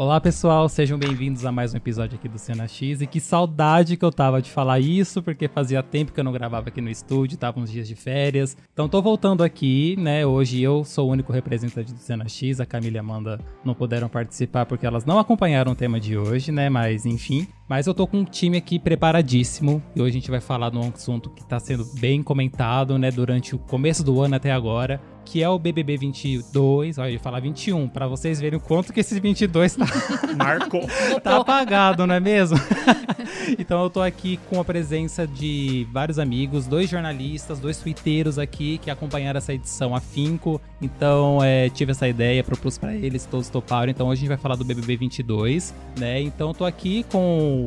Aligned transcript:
Olá 0.00 0.18
pessoal, 0.18 0.66
sejam 0.66 0.98
bem-vindos 0.98 1.44
a 1.44 1.52
mais 1.52 1.74
um 1.74 1.76
episódio 1.76 2.16
aqui 2.18 2.26
do 2.26 2.38
Cena 2.38 2.66
X. 2.66 3.02
E 3.02 3.06
que 3.06 3.20
saudade 3.20 3.98
que 3.98 4.04
eu 4.06 4.10
tava 4.10 4.40
de 4.40 4.50
falar 4.50 4.80
isso, 4.80 5.22
porque 5.22 5.46
fazia 5.46 5.82
tempo 5.82 6.10
que 6.10 6.18
eu 6.18 6.24
não 6.24 6.32
gravava 6.32 6.70
aqui 6.70 6.80
no 6.80 6.88
estúdio, 6.88 7.36
tava 7.36 7.60
uns 7.60 7.70
dias 7.70 7.86
de 7.86 7.94
férias. 7.94 8.56
Então 8.72 8.88
tô 8.88 9.02
voltando 9.02 9.44
aqui, 9.44 9.96
né? 9.98 10.24
Hoje 10.24 10.62
eu 10.62 10.84
sou 10.84 11.06
o 11.06 11.12
único 11.12 11.34
representante 11.34 11.92
do 11.92 11.98
Cena 11.98 12.26
X, 12.26 12.60
a 12.60 12.64
Camila 12.64 12.96
e 12.96 12.98
a 12.98 13.02
Amanda 13.02 13.38
não 13.62 13.74
puderam 13.74 14.08
participar 14.08 14.64
porque 14.64 14.86
elas 14.86 15.04
não 15.04 15.18
acompanharam 15.18 15.72
o 15.72 15.76
tema 15.76 16.00
de 16.00 16.16
hoje, 16.16 16.50
né? 16.50 16.70
Mas 16.70 17.04
enfim. 17.04 17.46
Mas 17.70 17.86
eu 17.86 17.94
tô 17.94 18.04
com 18.04 18.16
um 18.16 18.24
time 18.24 18.58
aqui 18.58 18.80
preparadíssimo 18.80 19.80
e 19.94 20.02
hoje 20.02 20.10
a 20.10 20.20
gente 20.20 20.28
vai 20.28 20.40
falar 20.40 20.70
de 20.70 20.76
um 20.76 20.90
assunto 20.92 21.30
que 21.30 21.44
tá 21.44 21.60
sendo 21.60 21.84
bem 22.00 22.20
comentado, 22.20 22.98
né, 22.98 23.12
durante 23.12 23.54
o 23.54 23.60
começo 23.60 24.02
do 24.02 24.20
ano 24.20 24.34
até 24.34 24.50
agora, 24.50 25.00
que 25.24 25.40
é 25.40 25.48
o 25.48 25.56
BBB 25.56 25.96
22, 25.96 26.98
olha, 26.98 27.10
eu 27.10 27.12
ia 27.12 27.20
falar 27.20 27.38
21, 27.38 27.88
para 27.88 28.08
vocês 28.08 28.40
verem 28.40 28.58
o 28.58 28.60
quanto 28.60 28.92
que 28.92 28.98
esse 28.98 29.20
22 29.20 29.76
tá 29.76 29.86
Marcou. 30.36 30.84
tá 31.22 31.36
apagado, 31.36 32.04
não 32.04 32.14
é 32.16 32.18
mesmo? 32.18 32.58
então 33.56 33.84
eu 33.84 33.88
tô 33.88 34.02
aqui 34.02 34.40
com 34.48 34.60
a 34.60 34.64
presença 34.64 35.28
de 35.28 35.86
vários 35.92 36.18
amigos, 36.18 36.66
dois 36.66 36.90
jornalistas, 36.90 37.60
dois 37.60 37.76
twitteiros 37.76 38.38
aqui 38.38 38.78
que 38.78 38.90
acompanharam 38.90 39.38
essa 39.38 39.54
edição 39.54 39.94
afinco. 39.94 40.60
Então 40.82 41.38
é, 41.42 41.68
tive 41.70 41.92
essa 41.92 42.08
ideia, 42.08 42.42
propus 42.42 42.76
para 42.76 42.94
eles, 42.94 43.24
todos 43.26 43.48
toparam. 43.48 43.90
Então 43.90 44.08
hoje 44.08 44.18
a 44.18 44.22
gente 44.22 44.28
vai 44.28 44.38
falar 44.38 44.56
do 44.56 44.64
BBB 44.64 44.96
22, 44.96 45.72
né? 45.96 46.20
Então 46.20 46.48
eu 46.48 46.54
tô 46.54 46.64
aqui 46.64 47.04
com 47.04 47.59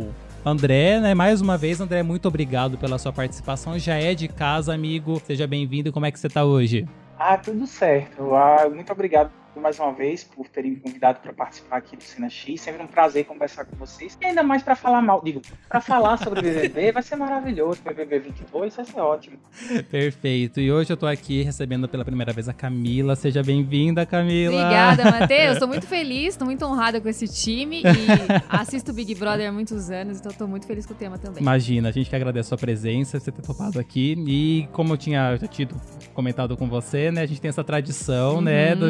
André, 0.46 1.00
né? 1.00 1.14
Mais 1.14 1.42
uma 1.42 1.58
vez, 1.58 1.80
André, 1.80 2.04
muito 2.04 2.28
obrigado 2.28 2.78
pela 2.78 2.98
sua 2.98 3.14
participação. 3.14 3.80
Já 3.80 3.96
é 3.96 4.14
de 4.14 4.27
casa, 4.27 4.74
amigo. 4.74 5.22
Seja 5.26 5.48
bem-vindo. 5.48 5.91
Como 5.91 6.05
é 6.05 6.12
que 6.12 6.20
você 6.20 6.30
tá 6.30 6.44
hoje? 6.44 6.88
Ah, 7.18 7.38
tudo 7.38 7.66
certo. 7.66 8.35
Ah, 8.35 8.70
muito 8.70 8.91
obrigado 8.91 9.32
mais 9.59 9.79
uma 9.79 9.91
vez 9.91 10.23
por 10.23 10.48
terem 10.48 10.71
me 10.71 10.77
convidado 10.77 11.20
para 11.20 11.34
participar 11.34 11.77
aqui 11.77 11.96
do 11.96 12.04
Cena 12.04 12.29
X. 12.29 12.62
Sempre 12.62 12.84
um 12.84 12.87
prazer 12.87 13.26
conversar 13.26 13.65
com 13.65 13.76
vocês. 13.76 14.18
E 14.21 14.26
ainda 14.26 14.43
mais 14.43 14.63
para 14.63 14.76
falar 14.76 15.01
mal, 15.01 15.21
digo, 15.23 15.41
para 15.68 15.82
falar 15.82 16.18
sobre 16.18 16.40
o 16.40 16.43
BBB, 16.43 16.91
vai 16.93 17.04
ser 17.04 17.15
maravilhoso. 17.15 17.82
BBB 17.84 18.20
22 18.20 18.76
vai 18.76 18.85
ser 18.85 18.99
ótimo. 18.99 19.37
Perfeito. 19.90 20.60
E 20.60 20.71
hoje 20.71 20.91
eu 20.91 20.98
tô 20.98 21.05
aqui 21.05 21.41
recebendo 21.43 21.87
pela 21.87 22.05
primeira 22.05 22.34
vez 22.34 22.49
a 22.49 22.54
Camila. 22.54 23.15
Seja 23.15 23.43
bem-vinda, 23.43 24.05
Camila. 24.05 24.55
Obrigada, 24.55 25.04
Matheus. 25.05 25.60
Tô 25.60 25.67
muito 25.67 25.85
feliz, 25.88 26.35
tô 26.35 26.45
muito 26.45 26.65
honrada 26.65 26.99
com 26.99 27.10
esse 27.10 27.27
time 27.27 27.82
e 27.82 27.85
assisto 28.49 28.93
Big 28.93 29.15
Brother 29.15 29.49
há 29.49 29.51
muitos 29.51 29.90
anos, 29.90 30.20
então 30.20 30.32
tô 30.32 30.48
muito 30.48 30.65
feliz 30.65 30.85
com 30.85 30.93
o 30.93 30.98
tema 30.98 31.17
também. 31.17 31.41
Imagina, 31.41 31.90
a 31.90 31.91
gente 31.91 32.10
que 32.10 32.15
agradece 32.15 32.48
a 32.48 32.49
sua 32.49 32.57
presença, 32.57 33.20
você 33.20 33.32
ter 33.32 33.41
topado 33.41 33.79
aqui. 33.79 34.15
E 34.27 34.67
como 34.71 34.93
eu 34.93 34.98
tinha 34.98 35.35
já 35.38 35.48
tido 35.48 35.76
comentado 36.13 36.55
com 36.55 36.67
você, 36.67 37.12
né? 37.12 37.21
A 37.21 37.26
gente 37.26 37.41
tem 37.41 37.49
essa 37.49 37.63
tradição, 37.63 38.41
né? 38.41 38.76
Da 38.76 38.88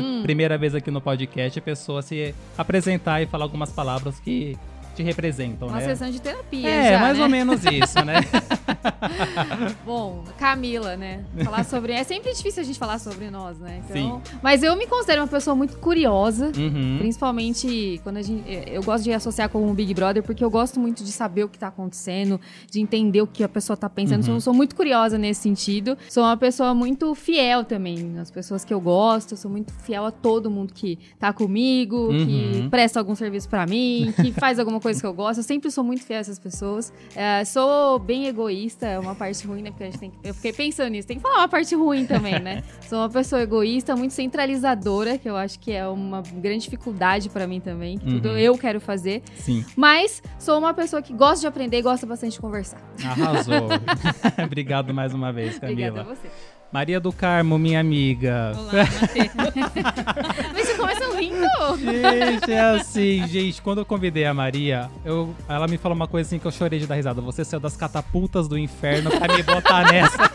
primeira 0.54 0.58
vez 0.58 0.76
aqui 0.76 0.92
no 0.92 1.02
podcast, 1.02 1.58
a 1.58 1.62
pessoa 1.62 2.02
se 2.02 2.34
apresentar 2.58 3.22
e 3.22 3.26
falar 3.26 3.46
algumas 3.46 3.72
palavras 3.72 4.20
que 4.20 4.58
te 4.95 5.02
representam, 5.03 5.67
Uma 5.67 5.80
né? 5.80 5.86
sessão 5.86 6.09
de 6.11 6.22
terapia 6.22 6.69
É, 6.69 6.91
já, 6.94 6.99
mais 6.99 7.17
né? 7.17 7.23
ou 7.23 7.30
menos 7.30 7.61
isso, 7.66 8.03
né? 8.05 8.16
Bom, 9.86 10.23
Camila, 10.38 10.95
né? 10.95 11.23
Falar 11.44 11.63
sobre... 11.66 11.94
É 11.94 12.03
sempre 12.03 12.33
difícil 12.33 12.61
a 12.61 12.66
gente 12.66 12.77
falar 12.80 12.99
sobre 12.99 13.30
nós, 13.30 13.58
né? 13.59 13.81
Então... 13.89 14.21
Mas 14.41 14.64
eu 14.64 14.75
me 14.75 14.88
considero 14.88 15.21
uma 15.21 15.27
pessoa 15.27 15.55
muito 15.55 15.77
curiosa. 15.77 16.52
Uhum. 16.58 16.97
Principalmente 16.99 17.99
quando 18.03 18.17
a 18.17 18.21
gente. 18.21 18.44
Eu 18.67 18.83
gosto 18.83 19.03
de 19.03 19.11
associar 19.14 19.49
com 19.49 19.69
o 19.69 19.73
Big 19.73 19.94
Brother, 19.94 20.23
porque 20.23 20.44
eu 20.44 20.49
gosto 20.49 20.80
muito 20.80 21.03
de 21.03 21.11
saber 21.11 21.44
o 21.44 21.49
que 21.49 21.58
tá 21.58 21.67
acontecendo, 21.67 22.39
de 22.69 22.80
entender 22.81 23.21
o 23.21 23.27
que 23.27 23.44
a 23.44 23.49
pessoa 23.49 23.75
tá 23.77 23.89
pensando. 23.89 24.25
Uhum. 24.27 24.36
Eu 24.36 24.41
sou 24.41 24.53
muito 24.53 24.75
curiosa 24.75 25.17
nesse 25.17 25.41
sentido. 25.41 25.97
Sou 26.09 26.23
uma 26.23 26.38
pessoa 26.38 26.73
muito 26.73 27.14
fiel 27.16 27.64
também 27.64 27.97
nas 28.03 28.30
pessoas 28.31 28.64
que 28.64 28.73
eu 28.73 28.80
gosto. 28.81 29.36
Sou 29.37 29.49
muito 29.49 29.71
fiel 29.73 30.05
a 30.05 30.11
todo 30.11 30.49
mundo 30.49 30.73
que 30.73 30.98
tá 31.20 31.32
comigo, 31.33 32.09
Uhum. 32.11 32.26
que 32.64 32.67
presta 32.70 32.99
algum 32.99 33.15
serviço 33.15 33.48
pra 33.49 33.65
mim, 33.65 34.14
que 34.21 34.32
faz 34.32 34.59
alguma 34.59 34.80
coisa 34.83 34.99
que 35.02 35.08
eu 35.08 35.14
gosto. 35.14 35.39
Eu 35.39 35.44
sempre 35.44 35.71
sou 35.71 35.83
muito 35.83 36.04
fiel 36.04 36.17
a 36.17 36.21
essas 36.21 36.38
pessoas. 36.38 36.94
É, 37.16 37.44
sou 37.45 37.98
bem 37.98 38.27
egoísta, 38.27 38.86
é 38.86 38.99
uma 38.99 39.16
parte 39.16 39.48
ruim, 39.48 39.61
né? 39.64 39.71
Porque 39.71 39.83
a 39.83 39.88
gente 39.88 39.98
tem 39.99 40.11
que- 40.11 40.17
Eu 40.23 40.33
fiquei 40.36 40.54
pensando 40.54 40.89
nisso. 40.89 41.08
Tem 41.08 41.17
que 41.17 41.23
falar 41.23 41.39
uma 41.39 41.48
parte 41.48 41.73
ruim 41.76 42.05
também, 42.05 42.39
né? 42.39 42.64
Sou 42.88 42.99
uma 42.99 43.10
pessoa 43.10 43.42
egoísta, 43.42 43.95
muito 43.95 44.14
centralizadora, 44.14 45.17
que 45.17 45.27
eu 45.27 45.36
acho 45.36 45.58
que 45.60 45.71
é 45.71 45.88
uma 45.88 46.21
grande 46.21 46.66
dificuldade 46.66 47.30
pra 47.30 47.48
mim 47.48 47.60
também. 47.60 47.98
que 47.98 48.05
Tudo 48.05 48.30
Uhum. 48.30 48.38
eu 48.38 48.58
quero 48.58 48.80
fazer. 48.80 49.23
Sim, 49.36 49.66
Mas 49.76 50.21
sou 50.38 50.60
uma 50.60 50.73
pessoa 50.73 51.02
que 51.02 51.14
gosta 51.14 51.39
de 51.42 51.48
aprender 51.48 51.77
e 51.80 51.82
gosta 51.82 52.05
bastante 52.05 52.33
de 52.33 52.39
conversar. 52.39 52.77
arrasou. 53.04 53.70
Obrigado 54.45 54.94
mais 54.94 55.14
uma 55.14 55.32
vez, 55.32 55.58
Camila. 55.58 55.89
Obrigada 55.89 56.02
a 56.11 56.15
você. 56.15 56.27
Maria 56.71 57.00
do 57.00 57.11
Carmo, 57.14 57.58
minha 57.60 57.80
amiga. 57.80 58.52
Olá. 58.58 58.71
Mas 60.54 60.67
você 60.67 60.76
começa 60.76 61.02
Gente, 61.78 62.52
é 62.52 62.60
assim, 62.60 63.28
gente. 63.28 63.61
Quando 63.61 63.80
eu 63.80 63.86
convidei 63.86 64.26
a 64.26 64.34
Maria, 64.34 64.89
eu, 65.06 65.34
ela 65.48 65.67
me 65.67 65.78
falou 65.78 65.95
uma 65.95 66.08
coisa 66.08 66.28
assim 66.28 66.39
que 66.39 66.45
eu 66.45 66.52
chorei 66.52 66.80
de 66.80 66.88
dar 66.88 66.95
risada. 66.95 67.22
Você 67.22 67.44
saiu 67.45 67.60
das 67.60 67.78
catapultas 67.78 68.48
do 68.48 68.58
inferno 68.58 69.10
pra 69.11 69.36
me 69.36 69.44
botar 69.44 69.92
nessa. 69.92 70.32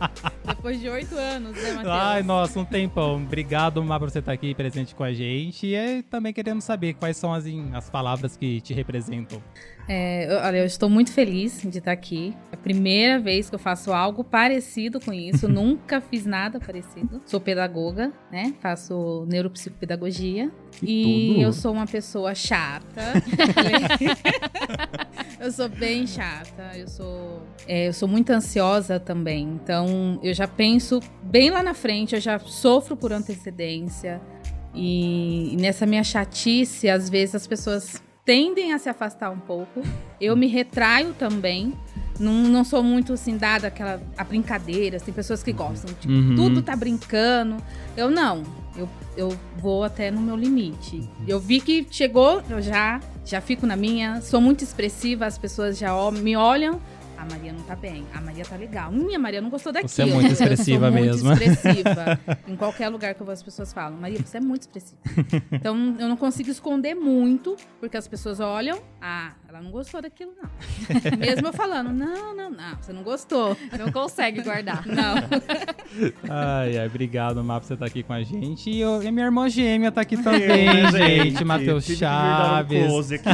Depois 0.46 0.80
de 0.80 0.88
oito 0.88 1.14
anos, 1.16 1.52
né, 1.56 1.72
Matheus? 1.72 1.86
Ai, 1.94 2.22
nossa, 2.22 2.58
um 2.60 2.64
tempão. 2.64 3.16
Obrigado, 3.22 3.82
Má, 3.84 3.98
por 3.98 4.10
você 4.10 4.18
estar 4.18 4.32
aqui 4.32 4.54
presente 4.54 4.94
com 4.94 5.04
a 5.04 5.12
gente. 5.12 5.66
E 5.66 6.02
também 6.04 6.32
queremos 6.32 6.64
saber 6.64 6.94
quais 6.94 7.16
são 7.16 7.32
as, 7.32 7.44
as 7.74 7.88
palavras 7.90 8.36
que 8.36 8.60
te 8.60 8.74
representam. 8.74 9.42
É, 9.88 10.32
eu- 10.32 10.38
olha, 10.38 10.58
eu 10.58 10.64
estou 10.66 10.88
muito 10.88 11.12
feliz 11.12 11.62
de 11.64 11.78
estar 11.78 11.92
aqui. 11.92 12.34
É 12.52 12.54
a 12.54 12.58
primeira 12.58 13.18
vez 13.18 13.48
que 13.48 13.54
eu 13.54 13.58
faço 13.58 13.92
algo 13.92 14.22
parecido 14.22 15.00
com 15.00 15.12
isso. 15.12 15.48
Nunca 15.48 16.00
fiz 16.00 16.24
nada 16.26 16.60
parecido. 16.60 17.20
Sou 17.26 17.40
pedagoga, 17.40 18.12
né? 18.30 18.54
Faço 18.60 19.26
neuropsicopedagogia. 19.28 20.50
e 20.82 21.28
tudo. 21.32 21.42
eu 21.42 21.52
sou 21.52 21.72
uma 21.72 21.86
pessoa 21.86 22.34
chata. 22.34 23.00
eu 25.40 25.50
sou 25.50 25.68
bem 25.68 26.06
chata. 26.06 26.72
Eu 26.76 26.86
sou, 26.86 27.42
é, 27.66 27.88
eu 27.88 27.92
sou 27.92 28.06
muito 28.06 28.30
ansiosa 28.30 29.00
também. 29.00 29.58
Então, 29.62 30.20
eu 30.22 30.34
já 30.34 30.46
penso 30.46 31.00
bem 31.22 31.50
lá 31.50 31.62
na 31.62 31.74
frente. 31.74 32.14
Eu 32.14 32.20
já 32.20 32.38
sofro 32.38 32.96
por 32.96 33.12
antecedência. 33.12 34.20
E 34.74 35.56
nessa 35.58 35.86
minha 35.86 36.04
chatice, 36.04 36.88
às 36.88 37.08
vezes 37.08 37.34
as 37.34 37.46
pessoas 37.46 38.00
tendem 38.24 38.72
a 38.72 38.78
se 38.78 38.88
afastar 38.88 39.30
um 39.30 39.40
pouco. 39.40 39.82
Eu 40.20 40.36
me 40.36 40.46
retraio 40.46 41.14
também. 41.14 41.74
Não, 42.20 42.32
não 42.34 42.62
sou 42.64 42.82
muito 42.82 43.14
assim 43.14 43.36
dada 43.36 43.68
aquela 43.68 44.00
a 44.16 44.22
brincadeira, 44.22 45.00
tem 45.00 45.12
pessoas 45.12 45.42
que 45.42 45.52
gostam, 45.52 45.92
tipo, 45.98 46.12
Uhum. 46.12 46.36
tudo 46.36 46.62
tá 46.62 46.76
brincando. 46.76 47.56
Eu 47.96 48.10
não. 48.10 48.42
Eu, 48.76 48.88
eu 49.16 49.36
vou 49.58 49.82
até 49.82 50.10
no 50.10 50.20
meu 50.20 50.36
limite. 50.36 51.02
Eu 51.26 51.40
vi 51.40 51.60
que 51.60 51.86
chegou, 51.90 52.42
eu 52.48 52.60
já 52.62 53.00
já 53.24 53.40
fico 53.40 53.66
na 53.66 53.76
minha, 53.76 54.20
sou 54.22 54.40
muito 54.40 54.64
expressiva, 54.64 55.24
as 55.26 55.38
pessoas 55.38 55.78
já 55.78 55.90
me 56.10 56.36
olham. 56.36 56.80
A 57.20 57.24
Maria 57.26 57.52
não 57.52 57.62
tá 57.64 57.76
bem, 57.76 58.06
a 58.14 58.20
Maria 58.22 58.44
tá 58.46 58.56
legal. 58.56 58.90
Hum, 58.90 59.14
a 59.14 59.18
Maria 59.18 59.42
não 59.42 59.50
gostou 59.50 59.70
daquilo. 59.72 59.90
Você 59.90 60.02
é 60.02 60.06
muito 60.06 60.32
expressiva 60.32 60.86
eu 60.88 60.92
sou 60.92 61.00
mesmo. 61.02 61.28
Muito 61.28 61.42
expressiva. 61.42 62.18
em 62.48 62.56
qualquer 62.56 62.88
lugar 62.88 63.14
que 63.14 63.20
eu 63.20 63.26
vou, 63.26 63.32
as 63.34 63.42
pessoas 63.42 63.72
falam, 63.74 63.98
Maria, 64.00 64.18
você 64.24 64.38
é 64.38 64.40
muito 64.40 64.62
expressiva. 64.62 64.98
Então 65.52 65.76
eu 65.98 66.08
não 66.08 66.16
consigo 66.16 66.50
esconder 66.50 66.94
muito, 66.94 67.56
porque 67.78 67.96
as 67.98 68.08
pessoas 68.08 68.40
olham, 68.40 68.80
ah, 69.02 69.32
ela 69.46 69.60
não 69.60 69.70
gostou 69.70 70.00
daquilo, 70.00 70.32
não. 70.42 70.48
Mesmo 71.18 71.48
eu 71.48 71.52
falando, 71.52 71.92
não, 71.92 72.34
não, 72.34 72.50
não, 72.50 72.76
você 72.80 72.92
não 72.92 73.02
gostou. 73.02 73.54
Não 73.78 73.92
consegue 73.92 74.42
guardar. 74.42 74.86
Não. 74.86 75.16
Ai, 76.28 76.78
ai, 76.78 76.86
obrigado, 76.86 77.42
Má, 77.44 77.60
por 77.60 77.66
você 77.66 77.74
estar 77.74 77.86
aqui 77.86 78.02
com 78.02 78.12
a 78.14 78.22
gente. 78.22 78.70
E, 78.70 78.80
eu- 78.80 79.02
e 79.02 79.10
minha 79.10 79.26
irmã 79.26 79.48
gêmea 79.48 79.92
tá 79.92 80.00
aqui 80.00 80.16
também, 80.16 80.90
gente. 80.90 81.44
Matheus 81.44 81.88
um 81.88 81.94
Chaves. 81.94 82.86
close 82.86 83.14
aqui. 83.16 83.28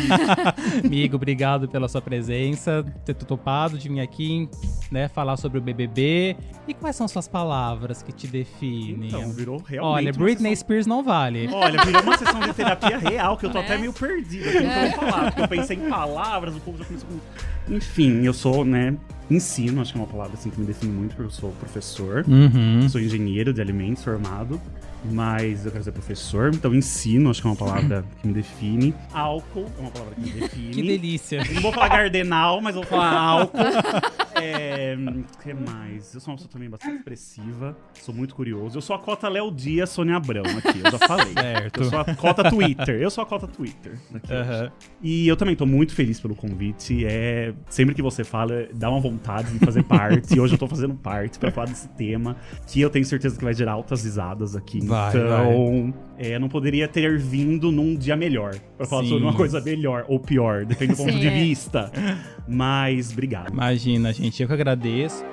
Amigo, 0.84 1.16
obrigado 1.16 1.69
pela 1.69 1.88
sua 1.88 2.00
presença, 2.02 2.84
ter 3.05 3.14
topado 3.14 3.75
de 3.76 3.88
vir 3.88 4.00
aqui, 4.00 4.49
né, 4.90 5.08
falar 5.08 5.37
sobre 5.37 5.58
o 5.58 5.61
BBB. 5.61 6.37
E 6.69 6.75
quais 6.75 6.96
são 6.96 7.06
suas 7.06 7.28
palavras 7.28 8.02
que 8.02 8.12
te 8.12 8.26
definem? 8.26 9.08
Então, 9.08 9.31
virou 9.32 9.62
realmente 9.64 9.81
Olha, 10.08 10.12
Britney 10.12 10.50
sessão- 10.50 10.67
Spears 10.67 10.87
não 10.87 11.02
vale. 11.02 11.49
Olha, 11.52 11.84
virou 11.84 12.02
uma 12.02 12.17
sessão 12.19 12.40
de 12.40 12.52
terapia 12.52 12.99
real, 12.99 13.37
que 13.37 13.46
eu 13.46 13.50
tô 13.50 13.58
Né? 13.58 13.64
até 13.64 13.78
meio 13.78 13.93
perdido 13.93 14.49
aqui 14.49 14.61
no 14.61 14.69
que 14.70 14.78
eu 14.78 14.82
vou 14.82 15.11
falar. 15.11 15.25
Porque 15.32 15.43
eu 15.43 15.49
pensei 15.49 15.76
em 15.76 15.88
palavras, 15.88 16.56
o 16.56 16.61
povo 16.61 16.78
já 16.78 16.84
começou 16.84 17.08
com... 17.08 17.75
Enfim, 17.75 18.23
eu 18.25 18.32
sou, 18.32 18.64
né, 18.64 18.96
ensino, 19.31 19.81
acho 19.81 19.93
que 19.93 19.99
é 19.99 20.02
uma 20.02 20.06
palavra 20.08 20.34
assim 20.34 20.50
que 20.50 20.58
me 20.61 20.67
define 20.67 20.93
muito, 20.93 21.11
porque 21.17 21.28
eu 21.28 21.31
sou 21.31 21.50
professor. 21.52 22.25
Uhum. 22.28 22.88
Sou 22.88 23.00
engenheiro 23.00 23.52
de 23.52 23.61
alimentos 23.61 24.02
formado, 24.05 24.61
mas 25.04 25.64
eu 25.64 25.72
quero 25.72 25.84
ser 25.84 25.93
professor, 25.93 26.54
então 26.54 26.75
ensino, 26.75 27.31
acho 27.31 27.40
que 27.40 27.46
é 27.46 27.50
uma 27.50 27.56
palavra 27.56 28.04
que 28.20 28.26
me 28.26 28.34
define. 28.34 28.94
Álcool 29.12 29.66
é 29.78 29.81
uma 29.81 29.90
palavra 29.90 30.14
que 30.14 30.20
me 30.20 30.31
define. 30.31 30.70
Que 30.70 30.82
delícia. 30.82 31.44
Não 31.52 31.62
vou 31.62 31.72
falar 31.72 31.88
gardenal, 31.88 32.60
mas 32.60 32.75
vou 32.75 32.84
falar 32.84 33.12
álcool. 33.12 33.58
É, 34.34 34.94
o 34.96 35.43
que 35.43 35.54
mais? 35.54 36.14
Eu 36.14 36.20
sou 36.20 36.32
uma 36.32 36.37
pessoa 36.37 36.52
também 36.52 36.69
bastante 36.69 36.96
expressiva, 36.96 37.76
sou 37.94 38.14
muito 38.14 38.34
curioso. 38.34 38.76
Eu 38.76 38.82
sou 38.82 38.94
a 38.94 38.98
cota 38.98 39.28
Léo 39.28 39.50
Dias, 39.50 39.90
Sônia 39.90 40.16
Abrão 40.16 40.43
aqui, 40.43 40.81
eu 40.84 40.90
já 40.90 40.99
falei. 40.99 41.32
Certo. 41.32 41.81
Eu 41.81 41.90
sou 41.90 41.99
a 41.99 42.14
cota 42.14 42.50
Twitter, 42.50 43.00
eu 43.00 43.10
sou 43.10 43.22
a 43.22 43.26
cota 43.26 43.46
Twitter. 43.46 43.99
Aqui. 44.14 44.32
Aham. 44.32 44.72
E 45.02 45.26
eu 45.26 45.37
também 45.37 45.56
tô 45.56 45.64
muito 45.64 45.94
feliz 45.94 46.20
pelo 46.20 46.34
convite. 46.34 47.04
É, 47.06 47.54
sempre 47.69 47.94
que 47.94 48.02
você 48.02 48.25
fala, 48.25 48.69
dá 48.75 48.90
uma 48.90 49.00
vontade 49.00 49.50
de 49.52 49.58
fazer 49.64 49.82
parte. 49.84 50.34
e 50.34 50.40
hoje 50.40 50.54
eu 50.54 50.58
tô 50.58 50.69
fazendo 50.69 50.94
parte 50.94 51.38
pra 51.38 51.50
falar 51.50 51.69
desse 51.69 51.88
tema, 51.88 52.37
que 52.66 52.81
eu 52.81 52.90
tenho 52.90 53.04
certeza 53.04 53.38
que 53.38 53.44
vai 53.44 53.54
gerar 53.54 53.72
altas 53.72 54.04
risadas 54.04 54.54
aqui. 54.54 54.81
Vai, 54.87 55.11
então, 55.11 55.94
é, 56.19 56.38
não 56.38 56.49
poderia 56.49 56.88
ter 56.88 57.19
vindo 57.19 57.71
num 57.71 57.94
dia 57.94 58.17
melhor 58.17 58.55
pra 58.77 58.87
falar 58.87 59.03
Sim. 59.03 59.09
sobre 59.11 59.25
uma 59.25 59.35
coisa 59.35 59.61
melhor 59.61 60.05
ou 60.09 60.19
pior, 60.19 60.65
depende 60.65 60.93
do 60.93 60.97
ponto 60.99 61.12
Sim, 61.12 61.21
de 61.21 61.27
é. 61.27 61.31
vista. 61.31 61.93
Mas, 62.49 63.12
obrigado. 63.12 63.53
Imagina, 63.53 64.12
gente, 64.12 64.43
eu 64.43 64.49
que 64.49 64.55
agradeço. 64.55 65.25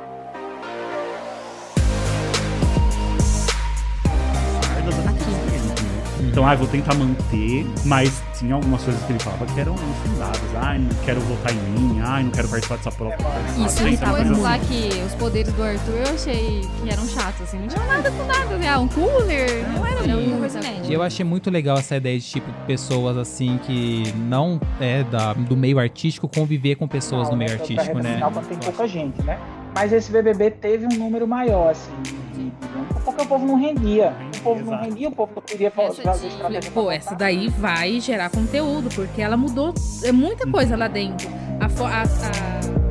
Então, 6.34 6.48
ah, 6.48 6.56
vou 6.56 6.68
tentar 6.68 6.96
manter, 6.96 7.64
mas 7.86 8.24
tinha 8.40 8.56
algumas 8.56 8.82
coisas 8.82 9.00
que 9.04 9.12
ele 9.12 9.20
falava 9.20 9.46
que 9.46 9.60
eram 9.60 9.76
infundadas. 9.76 10.42
Ai, 10.56 10.80
não 10.80 10.90
quero 11.06 11.22
votar 11.22 11.54
em 11.54 11.58
mim, 11.58 12.02
ai, 12.04 12.24
não 12.24 12.32
quero 12.32 12.48
participar 12.48 12.78
dessa 12.78 12.92
prova. 12.92 13.16
Isso, 13.64 13.88
e 13.88 14.42
lá 14.42 14.56
assim. 14.56 14.66
que 14.66 15.04
os 15.04 15.14
poderes 15.14 15.54
do 15.54 15.62
Arthur 15.62 15.94
eu 15.94 16.12
achei 16.16 16.62
que 16.82 16.90
eram 16.90 17.08
chatos, 17.08 17.42
assim. 17.44 17.60
Não 17.60 17.68
tinha 17.68 17.86
nada 17.86 18.10
com 18.10 18.26
nada, 18.26 18.58
né? 18.58 18.76
Um 18.76 18.88
cooler, 18.88 19.64
não 19.76 19.86
era 19.86 20.08
muita 20.08 20.38
coisa 20.38 20.60
inédita. 20.60 20.88
E 20.88 20.94
eu 20.94 21.04
achei 21.04 21.24
muito 21.24 21.52
legal 21.52 21.78
essa 21.78 21.98
ideia 21.98 22.18
de, 22.18 22.26
tipo, 22.26 22.52
pessoas 22.66 23.16
assim 23.16 23.60
que 23.60 24.12
não 24.18 24.60
é 24.80 25.04
da, 25.04 25.34
do 25.34 25.56
meio 25.56 25.78
artístico 25.78 26.28
conviver 26.28 26.78
com 26.78 26.88
pessoas 26.88 27.30
do 27.30 27.38
meio 27.38 27.52
né, 27.52 27.58
pra 27.58 27.64
artístico, 27.64 27.98
reta 27.98 28.10
né? 28.10 28.44
tem 28.50 28.58
pouca 28.58 28.88
gente, 28.88 29.22
né? 29.22 29.38
Mas 29.74 29.92
esse 29.92 30.12
BBB 30.12 30.52
teve 30.52 30.86
um 30.86 30.98
número 30.98 31.28
maior, 31.28 31.72
assim, 31.72 31.92
de, 32.34 32.52
porque 33.04 33.22
o 33.24 33.26
povo 33.26 33.46
não 33.46 33.56
rendia. 33.56 34.14
O 34.38 34.42
povo 34.42 34.60
não 34.66 34.74
Exato. 34.74 34.84
rendia, 34.90 35.10
o 35.10 35.12
povo 35.12 35.32
não 35.36 35.42
queria 35.42 35.72
fazer 35.72 36.04
estratégia. 36.28 36.72
Pô, 36.72 36.92
essa 36.92 37.16
daí 37.16 37.48
vai 37.50 38.00
gerar 38.00 38.30
conteúdo, 38.30 38.90
porque 38.94 39.22
ela 39.22 39.36
mudou 39.38 39.74
é 40.04 40.12
muita 40.12 40.46
coisa 40.50 40.76
lá 40.78 40.88
dentro. 40.88 41.28
A, 41.60 41.70
fo- 41.70 41.86
a- 41.86 42.04
a- 42.04 42.83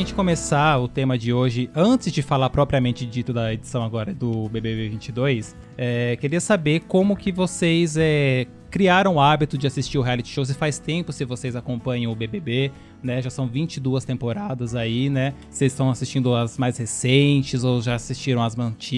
gente 0.00 0.14
começar 0.14 0.78
o 0.78 0.88
tema 0.88 1.18
de 1.18 1.30
hoje, 1.30 1.70
antes 1.76 2.10
de 2.10 2.22
falar 2.22 2.48
propriamente 2.48 3.04
dito 3.04 3.34
da 3.34 3.52
edição 3.52 3.82
agora 3.82 4.14
do 4.14 4.48
BBB 4.48 4.88
22, 4.88 5.54
é, 5.76 6.16
queria 6.16 6.40
saber 6.40 6.80
como 6.88 7.14
que 7.14 7.30
vocês 7.30 7.98
é, 7.98 8.46
criaram 8.70 9.16
o 9.16 9.20
hábito 9.20 9.58
de 9.58 9.66
assistir 9.66 9.98
o 9.98 10.00
reality 10.00 10.30
show. 10.30 10.42
Se 10.42 10.54
faz 10.54 10.78
tempo 10.78 11.12
se 11.12 11.22
vocês 11.26 11.54
acompanham 11.54 12.10
o 12.10 12.14
BBB, 12.16 12.72
né? 13.02 13.20
Já 13.20 13.28
são 13.28 13.46
22 13.46 14.02
temporadas 14.06 14.74
aí, 14.74 15.10
né? 15.10 15.34
Vocês 15.50 15.70
estão 15.70 15.90
assistindo 15.90 16.34
as 16.34 16.56
mais 16.56 16.78
recentes 16.78 17.62
ou 17.62 17.82
já 17.82 17.94
assistiram 17.96 18.42
as, 18.42 18.56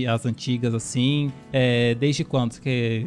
as 0.08 0.24
antigas, 0.24 0.72
assim? 0.72 1.32
É, 1.52 1.96
desde 1.96 2.22
quando? 2.22 2.54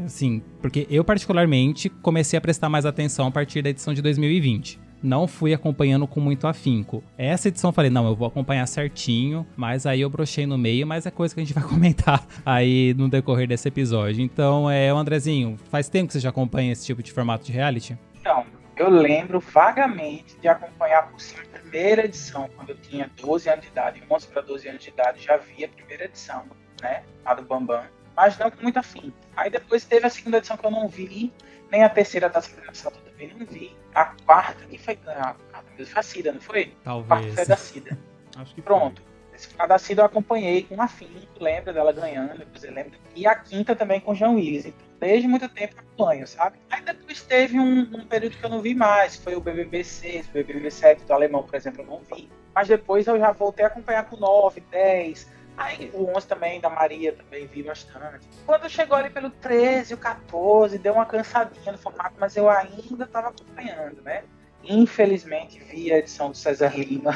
Assim, 0.06 0.42
porque 0.62 0.86
eu 0.90 1.06
particularmente 1.06 1.88
comecei 1.88 2.38
a 2.38 2.42
prestar 2.42 2.68
mais 2.68 2.86
atenção 2.86 3.28
a 3.28 3.32
partir 3.32 3.62
da 3.62 3.70
edição 3.70 3.94
de 3.94 4.02
2020 4.02 4.84
não 5.02 5.28
fui 5.28 5.54
acompanhando 5.54 6.08
com 6.08 6.20
muito 6.20 6.48
afinco. 6.48 7.04
Essa 7.18 7.48
edição 7.48 7.70
eu 7.70 7.74
falei, 7.74 7.90
não, 7.90 8.08
eu 8.08 8.16
vou 8.16 8.28
acompanhar 8.28 8.66
certinho, 8.68 9.46
mas 9.56 9.86
aí 9.86 10.02
eu 10.02 10.10
brochei 10.10 10.46
no 10.46 10.58
meio, 10.58 10.88
mas 10.88 11.06
é 11.06 11.12
coisa 11.12 11.34
que 11.34 11.42
a 11.42 11.44
gente 11.44 11.54
vai 11.54 11.64
comentar 11.68 12.26
aí 12.46 12.94
no 12.96 13.10
decorrer 13.10 13.48
desse 13.48 13.68
episódio. 13.68 14.22
Então, 14.22 14.70
é, 14.70 14.90
Andrezinho, 14.90 15.58
faz 15.70 15.90
tempo 15.90 16.08
que 16.08 16.14
você 16.14 16.20
já 16.20 16.30
acompanha 16.30 16.72
esse 16.72 16.86
tipo 16.86 17.04
de 17.04 17.12
formato 17.12 17.46
de 17.46 17.52
reality? 17.52 17.98
Então, 18.20 18.46
eu 18.76 18.90
lembro 18.90 19.40
vagamente 19.40 20.38
de 20.40 20.48
acompanhar 20.48 21.08
por 21.10 21.22
cima 21.22 21.44
a 21.44 21.60
primeira 21.60 22.06
edição, 22.06 22.50
quando 22.56 22.72
eu 22.72 22.78
tinha 22.78 23.10
12 23.22 23.50
anos 23.50 23.62
de 23.64 23.72
idade, 23.72 24.04
11 24.10 24.28
para 24.28 24.42
12 24.42 24.68
anos 24.68 24.84
de 24.84 24.90
idade, 24.90 25.24
já 25.24 25.38
vi 25.38 25.64
a 25.64 25.70
primeira 25.70 26.06
edição, 26.06 26.44
né? 26.82 27.04
A 27.24 27.34
do 27.34 27.44
Bambam, 27.44 27.84
mas 28.16 28.38
não 28.38 28.52
com 28.52 28.62
muito 28.64 28.78
afim. 28.78 29.14
Aí 29.36 29.50
depois 29.50 29.86
teve 29.86 30.06
a 30.06 30.10
segunda 30.10 30.38
edição 30.38 30.58
que 30.58 30.66
eu 30.66 30.72
não 30.72 30.88
vi, 30.88 31.32
nem 31.72 31.84
a 31.84 31.90
terceira 31.90 32.30
da 32.30 32.42
Sabrina 32.42 32.74
Sato 32.74 33.00
também 33.16 33.34
não 33.38 33.46
vi. 33.46 33.76
A 33.94 34.06
quarta 34.26 34.66
que 34.66 34.78
foi. 34.78 35.00
A 35.08 35.36
quarta 35.52 35.72
mesmo 35.78 35.94
foi 35.94 36.00
a 36.00 36.04
Cida, 36.04 36.32
não 36.34 36.42
foi? 36.42 36.62
A 36.62 36.92
quarta 36.92 37.08
Talvez. 37.08 37.34
foi 37.34 37.44
a 37.44 37.48
da 37.48 37.58
Cida. 37.58 37.98
Acho 38.38 38.56
que 38.56 38.62
Pronto. 38.62 39.02
Esse 39.34 39.50
final 39.50 39.68
da 39.68 39.78
Cida 39.78 40.02
eu 40.02 40.06
acompanhei 40.06 40.64
com 40.64 40.82
afinco, 40.82 41.28
lembra 41.42 41.74
dela 41.74 41.92
ganhando, 41.92 42.46
você 42.54 42.72
lembra? 42.72 42.98
E 43.14 43.28
a 43.28 43.36
quinta 43.36 43.76
também 43.76 44.00
com 44.00 44.12
o 44.14 44.16
João 44.16 44.36
Willis. 44.36 44.66
Então, 44.66 44.88
desde 44.98 45.28
muito 45.28 45.50
tempo 45.50 45.76
acompanho, 45.78 46.26
sabe? 46.26 46.58
Aí 46.70 46.82
depois 46.82 47.22
teve 47.22 47.60
um, 47.60 47.82
um 47.82 48.06
período 48.06 48.38
que 48.38 48.46
eu 48.46 48.50
não 48.50 48.62
vi 48.62 48.74
mais, 48.74 49.18
foi 49.18 49.36
o 49.36 49.42
BBB 49.42 49.84
6, 49.84 50.30
o 50.30 50.32
BBB 50.32 50.72
7 50.72 51.04
do 51.04 51.12
Alemão, 51.12 51.44
por 51.44 51.54
exemplo, 51.54 51.82
eu 51.82 51.86
não 51.86 52.00
vi. 52.00 52.30
Mas 52.54 52.70
depois 52.70 53.08
eu 53.08 53.20
já 53.20 53.34
voltei 53.34 53.66
a 53.66 53.68
acompanhar 53.68 54.06
com 54.06 54.16
9, 54.16 54.62
10. 54.72 55.30
Aí 55.57 55.90
o 55.94 56.16
11 56.16 56.28
também, 56.28 56.60
da 56.60 56.69
Maria, 56.69 57.13
também 57.13 57.48
vi 57.48 57.63
bastante. 57.63 58.28
Quando 58.46 58.69
chegou 58.69 58.98
ali 58.98 59.10
pelo 59.10 59.30
13, 59.30 59.94
o 59.94 59.98
14, 59.98 60.78
deu 60.78 60.94
uma 60.94 61.06
cansadinha 61.06 61.72
no 61.72 61.78
formato, 61.78 62.16
mas 62.19 62.36
eu 62.36 62.50
ainda 62.50 63.06
estava 63.06 63.30
acompanhando, 63.30 64.02
né? 64.02 64.24
Infelizmente 64.68 65.60
vi 65.60 65.94
a 65.94 66.00
edição 66.00 66.31
do 66.31 66.38
César 66.38 66.74
Lima 66.75 67.13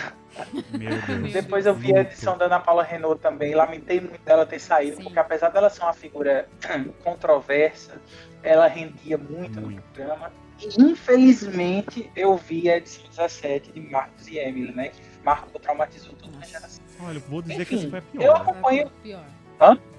Meu 0.72 1.02
Deus. 1.02 1.34
depois 1.34 1.66
eu 1.66 1.74
vi 1.74 1.96
a 1.96 2.02
edição 2.02 2.38
da 2.38 2.46
Ana 2.46 2.60
Paula 2.60 2.84
Renault 2.84 3.20
também, 3.22 3.56
lamentei 3.56 4.00
muito 4.00 4.22
dela 4.22 4.46
ter 4.46 4.60
saído, 4.60 4.98
Sim. 4.98 5.04
porque 5.04 5.20
apesar 5.20 5.50
dela 5.50 5.70
ser 5.70 5.82
uma 5.82 5.94
figura 5.94 6.48
controversa, 7.04 8.00
ela 8.44 8.68
rendia 8.68 9.18
muito, 9.18 9.60
no 9.60 9.68
Muito. 9.68 9.82
programa. 9.82 10.32
E 10.60 10.82
infelizmente 10.82 12.12
eu 12.16 12.36
vi 12.36 12.70
a 12.70 12.78
edição 12.78 13.04
17 13.10 13.72
de 13.72 13.80
Marcos 13.80 14.28
e 14.28 14.38
Emily, 14.38 14.72
né? 14.74 14.90
Que 14.90 15.02
marcou, 15.24 15.60
traumatizou 15.60 16.14
toda 16.14 16.38
a 16.38 16.46
geração. 16.46 16.84
Olha, 17.02 17.20
vou 17.20 17.42
dizer 17.42 17.66
que 17.66 17.76
Enfim, 17.76 17.88
essa 17.88 17.90
foi 17.90 18.00
a 18.00 18.04
eu 18.14 18.20
pior. 18.20 18.42
acompanho. 18.42 18.92
Pior. 19.02 19.24